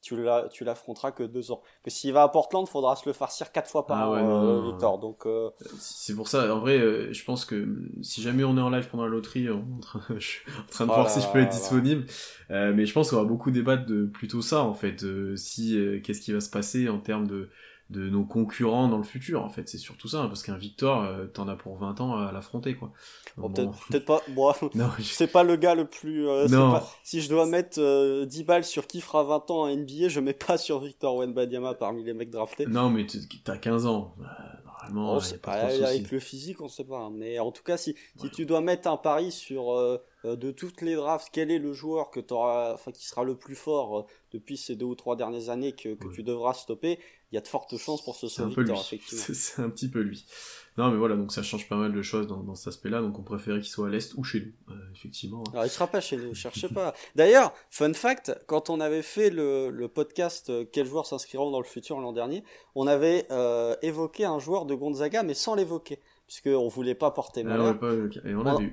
tu 0.00 0.64
l'affronteras 0.64 1.12
que 1.12 1.22
deux 1.22 1.50
ans. 1.52 1.62
Que 1.84 1.90
s'il 1.90 2.12
va 2.12 2.22
à 2.22 2.28
Portland, 2.28 2.64
il 2.66 2.70
faudra 2.70 2.96
se 2.96 3.08
le 3.08 3.12
farcir 3.12 3.52
quatre 3.52 3.70
fois 3.70 3.86
par 3.86 3.98
ah 3.98 4.10
an, 4.10 4.46
euh, 4.46 4.70
Victor. 4.70 4.98
Donc 4.98 5.26
euh, 5.26 5.50
c'est 5.78 6.14
pour 6.14 6.28
ça. 6.28 6.54
En 6.54 6.60
vrai, 6.60 6.78
euh, 6.78 7.12
je 7.12 7.24
pense 7.24 7.44
que 7.44 7.68
si 8.02 8.22
jamais 8.22 8.44
on 8.44 8.56
est 8.56 8.60
en 8.60 8.70
live 8.70 8.88
pendant 8.88 9.04
la 9.04 9.10
loterie, 9.10 9.48
je 10.16 10.18
suis 10.18 10.42
en 10.58 10.70
train 10.70 10.86
de 10.86 10.92
voir 10.92 11.10
si 11.10 11.20
je 11.20 11.28
peux 11.28 11.40
être 11.40 11.52
disponible. 11.52 12.04
mais 12.48 12.86
je 12.86 12.92
pense 12.92 13.10
qu'on 13.10 13.16
va 13.16 13.24
beaucoup 13.24 13.50
débattre 13.50 13.86
de 13.86 14.06
plutôt 14.06 14.42
ça 14.42 14.62
en 14.62 14.74
fait. 14.74 15.04
si 15.36 15.78
qu'est-ce 16.02 16.20
qui 16.20 16.32
va 16.32 16.40
se 16.40 16.50
passer 16.50 16.88
en 16.88 16.98
termes 16.98 17.26
de 17.26 17.50
de 17.90 18.08
nos 18.08 18.24
concurrents 18.24 18.88
dans 18.88 18.98
le 18.98 19.04
futur 19.04 19.44
en 19.44 19.48
fait. 19.48 19.68
C'est 19.68 19.78
surtout 19.78 20.06
ça 20.06 20.22
hein, 20.22 20.28
parce 20.28 20.44
qu'un 20.44 20.56
Victor 20.56 21.02
euh, 21.02 21.26
t'en 21.26 21.48
as 21.48 21.56
pour 21.56 21.76
20 21.76 22.00
ans 22.00 22.16
à 22.16 22.30
l'affronter 22.30 22.76
quoi. 22.76 22.92
Peut-être 23.36 24.04
pas. 24.04 24.22
Moi 24.28 24.56
c'est 25.00 25.26
pas 25.26 25.42
le 25.42 25.56
gars 25.56 25.74
le 25.74 25.86
plus 25.86 26.28
euh, 26.28 26.46
non. 26.48 26.80
si 27.02 27.20
je 27.20 27.28
dois 27.28 27.46
mettre 27.46 27.78
10 27.78 27.80
euh, 27.80 28.44
balles 28.44 28.64
sur 28.64 28.86
qui 28.86 29.00
fera 29.00 29.24
20 29.24 29.50
ans 29.50 29.62
en 29.62 29.76
NBA 29.76 30.08
je 30.08 30.20
mets 30.20 30.34
pas 30.34 30.56
sur 30.56 30.78
Victor 30.78 31.16
Wenbanyama 31.16 31.74
parmi 31.74 32.04
les 32.04 32.14
mecs 32.14 32.30
draftés. 32.30 32.66
Non 32.66 32.90
mais 32.90 33.06
t'as 33.44 33.56
15 33.56 33.86
ans. 33.86 34.14
Bah, 34.18 34.26
normalement 34.64 35.18
oh, 35.18 35.36
pas, 35.42 35.52
avec 35.52 36.10
le 36.10 36.20
physique 36.20 36.60
on 36.60 36.68
sait 36.68 36.84
pas 36.84 36.98
hein. 36.98 37.10
mais 37.12 37.38
en 37.38 37.50
tout 37.50 37.62
cas 37.62 37.76
si, 37.76 37.96
si 38.16 38.30
tu 38.30 38.46
dois 38.46 38.60
mettre 38.60 38.88
un 38.88 38.96
pari 38.96 39.30
sur 39.30 39.76
de 40.24 40.50
toutes 40.52 40.80
les 40.80 40.94
drafts 40.94 41.28
quel 41.32 41.50
est 41.50 41.58
le 41.58 41.72
joueur 41.72 42.10
que 42.10 42.20
auras, 42.32 42.74
enfin 42.74 42.92
qui 42.92 43.06
sera 43.06 43.24
le 43.24 43.34
plus 43.34 43.56
fort 43.56 44.06
depuis 44.32 44.56
ces 44.56 44.76
deux 44.76 44.86
ou 44.86 44.94
trois 44.94 45.16
dernières 45.16 45.50
années 45.50 45.72
que, 45.72 45.94
que 45.94 46.08
tu 46.14 46.22
devras 46.22 46.54
stopper 46.54 46.98
il 47.32 47.36
y 47.36 47.38
a 47.38 47.40
de 47.40 47.48
fortes 47.48 47.76
chances 47.76 48.02
pour 48.04 48.16
ce 48.16 48.28
soit 48.28 48.46
Victor, 48.46 48.80
effectivement. 48.80 49.24
C'est 49.32 49.62
un 49.62 49.70
petit 49.70 49.88
peu 49.88 50.00
lui. 50.00 50.26
Non, 50.78 50.90
mais 50.90 50.98
voilà, 50.98 51.16
donc 51.16 51.32
ça 51.32 51.42
change 51.42 51.68
pas 51.68 51.76
mal 51.76 51.92
de 51.92 52.00
choses 52.02 52.26
dans, 52.26 52.42
dans 52.42 52.54
cet 52.54 52.68
aspect-là, 52.68 53.00
donc 53.00 53.18
on 53.18 53.22
préférait 53.22 53.60
qu'il 53.60 53.68
soit 53.68 53.88
à 53.88 53.90
l'Est 53.90 54.14
ou 54.16 54.24
chez 54.24 54.40
nous, 54.40 54.74
euh, 54.74 54.78
effectivement. 54.94 55.42
Alors 55.52 55.66
il 55.66 55.70
sera 55.70 55.86
pas 55.88 56.00
chez 56.00 56.16
nous, 56.16 56.34
cherchez 56.34 56.68
pas. 56.68 56.94
D'ailleurs, 57.16 57.52
fun 57.70 57.92
fact, 57.92 58.32
quand 58.46 58.70
on 58.70 58.80
avait 58.80 59.02
fait 59.02 59.30
le, 59.30 59.70
le 59.70 59.88
podcast 59.88 60.48
euh, 60.48 60.64
Quels 60.70 60.86
joueurs 60.86 61.06
s'inscriront 61.06 61.50
dans 61.50 61.60
le 61.60 61.66
futur 61.66 62.00
l'an 62.00 62.12
dernier, 62.12 62.44
on 62.74 62.86
avait 62.86 63.26
euh, 63.30 63.74
évoqué 63.82 64.24
un 64.24 64.38
joueur 64.38 64.64
de 64.64 64.74
Gonzaga, 64.74 65.22
mais 65.22 65.34
sans 65.34 65.54
l'évoquer 65.54 65.98
puisqu'on 66.30 66.68
voulait 66.68 66.94
pas 66.94 67.10
porter 67.10 67.42
ah 67.44 67.48
malheur. 67.48 67.76
et 68.24 68.34
on, 68.36 68.46
a 68.46 68.56
vu. 68.56 68.72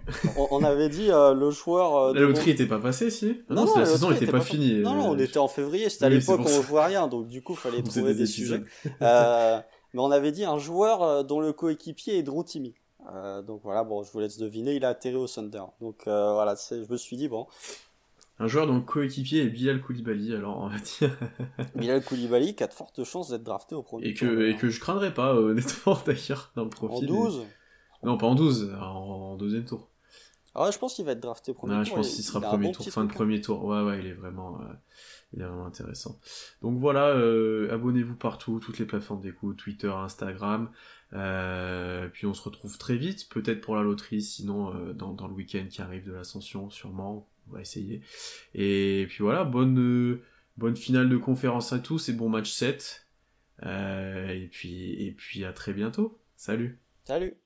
on, 0.51 0.63
avait 0.63 0.89
dit 0.89 1.09
euh, 1.09 1.33
le 1.33 1.49
joueur. 1.49 1.97
Euh, 1.97 2.13
la 2.13 2.21
loterie 2.21 2.51
était 2.51 2.67
pas 2.67 2.77
passée, 2.77 3.09
si? 3.09 3.41
Ah 3.49 3.55
Non, 3.55 3.65
non, 3.65 3.77
la, 3.77 3.85
saison 3.87 4.11
était 4.11 4.27
pas, 4.27 4.41
finie. 4.41 4.81
Non, 4.81 4.93
non, 4.93 5.09
on 5.09 5.17
était 5.17 5.39
en 5.39 5.47
février, 5.47 5.89
c'était 5.89 6.05
à 6.05 6.09
l'époque 6.09 6.41
où 6.41 6.49
on 6.49 6.61
voit 6.61 6.85
rien, 6.85 7.07
donc 7.07 7.27
du 7.27 7.41
coup, 7.41 7.55
fallait 7.55 7.81
trouver 7.81 8.13
des, 8.13 8.27
sujets. 8.27 8.61
euh, 9.01 9.59
mais 9.93 9.99
on 9.99 10.11
avait 10.11 10.31
dit 10.31 10.45
un 10.45 10.59
joueur 10.59 11.01
euh, 11.01 11.23
dont 11.23 11.39
le 11.39 11.51
coéquipier 11.51 12.19
est 12.19 12.23
Drew 12.23 12.43
Timmy. 12.43 12.75
Euh, 13.11 13.41
donc 13.41 13.61
voilà, 13.63 13.83
bon, 13.83 14.03
je 14.03 14.11
vous 14.11 14.19
laisse 14.19 14.37
deviner, 14.37 14.75
il 14.75 14.85
a 14.85 14.89
atterri 14.89 15.15
au 15.15 15.27
Thunder. 15.27 15.63
Donc 15.81 16.03
voilà, 16.05 16.53
je 16.69 16.91
me 16.91 16.97
suis 16.97 17.17
dit, 17.17 17.27
bon, 17.27 17.47
un 18.39 18.47
joueur 18.47 18.67
dont 18.67 18.75
le 18.75 18.81
coéquipier 18.81 19.43
est 19.43 19.49
Bilal 19.49 19.81
Koulibaly, 19.81 20.35
alors 20.35 20.59
on 20.59 20.67
va 20.67 20.77
dire. 20.77 21.17
Bilal 21.75 22.03
Koulibaly 22.03 22.55
qui 22.55 22.63
a 22.63 22.67
de 22.67 22.73
fortes 22.73 23.03
chances 23.03 23.29
d'être 23.29 23.43
drafté 23.43 23.73
au 23.73 23.81
premier 23.81 24.07
et 24.07 24.13
que, 24.13 24.49
Et 24.49 24.55
que 24.55 24.69
je 24.69 24.79
craindrais 24.79 25.13
pas, 25.13 25.33
euh, 25.33 25.51
honnêtement, 25.51 25.97
d'ailleurs, 26.05 26.51
dans 26.55 26.63
le 26.63 26.69
profil. 26.69 27.09
En 27.11 27.23
12 27.23 27.45
Non, 28.03 28.17
pas 28.17 28.27
en 28.27 28.35
12, 28.35 28.75
en, 28.79 29.35
deuxième 29.37 29.65
tour. 29.65 29.89
Ah 30.53 30.65
ouais, 30.65 30.71
je 30.71 30.79
pense 30.79 30.95
qu'il 30.95 31.05
va 31.05 31.11
être 31.11 31.19
drafté 31.19 31.51
au 31.51 31.53
premier 31.55 31.75
tour. 31.75 31.83
Je 31.85 31.93
pense 31.93 32.15
qu'il 32.15 32.23
sera 32.23 32.41
premier 32.41 32.71
tour, 32.71 32.85
fin 32.87 33.05
de 33.05 33.13
premier 33.13 33.41
tour. 33.41 33.63
Ouais, 33.65 33.81
ouais, 33.81 33.99
il 33.99 34.07
est 34.07 34.13
vraiment, 34.13 34.59
euh, 34.61 34.73
il 35.33 35.41
est 35.41 35.45
vraiment 35.45 35.67
intéressant. 35.67 36.19
Donc 36.61 36.77
voilà, 36.77 37.09
euh, 37.09 37.71
abonnez-vous 37.71 38.15
partout, 38.15 38.59
toutes 38.59 38.79
les 38.79 38.85
plateformes 38.85 39.21
d'écoute, 39.21 39.57
Twitter, 39.57 39.89
Instagram. 39.89 40.71
Euh, 41.13 42.07
puis 42.09 42.25
on 42.25 42.33
se 42.33 42.41
retrouve 42.41 42.77
très 42.77 42.97
vite, 42.97 43.29
peut-être 43.29 43.61
pour 43.61 43.75
la 43.75 43.83
loterie, 43.83 44.21
sinon 44.21 44.73
dans, 44.93 45.13
dans 45.13 45.27
le 45.27 45.33
week-end 45.33 45.65
qui 45.69 45.81
arrive 45.81 46.05
de 46.05 46.13
l'ascension, 46.13 46.69
sûrement 46.71 47.27
on 47.49 47.55
va 47.55 47.61
essayer. 47.61 48.01
Et 48.53 49.05
puis 49.09 49.19
voilà, 49.19 49.43
bonne, 49.43 49.79
euh, 49.79 50.23
bonne 50.57 50.75
finale 50.75 51.09
de 51.09 51.17
conférence 51.17 51.73
à 51.73 51.79
tous 51.79 52.09
et 52.09 52.13
bon 52.13 52.29
match 52.29 52.51
7. 52.51 53.07
Euh, 53.63 54.29
et, 54.29 54.47
puis, 54.47 54.93
et 55.03 55.11
puis 55.11 55.45
à 55.45 55.53
très 55.53 55.73
bientôt. 55.73 56.19
Salut. 56.35 56.79
Salut. 57.03 57.37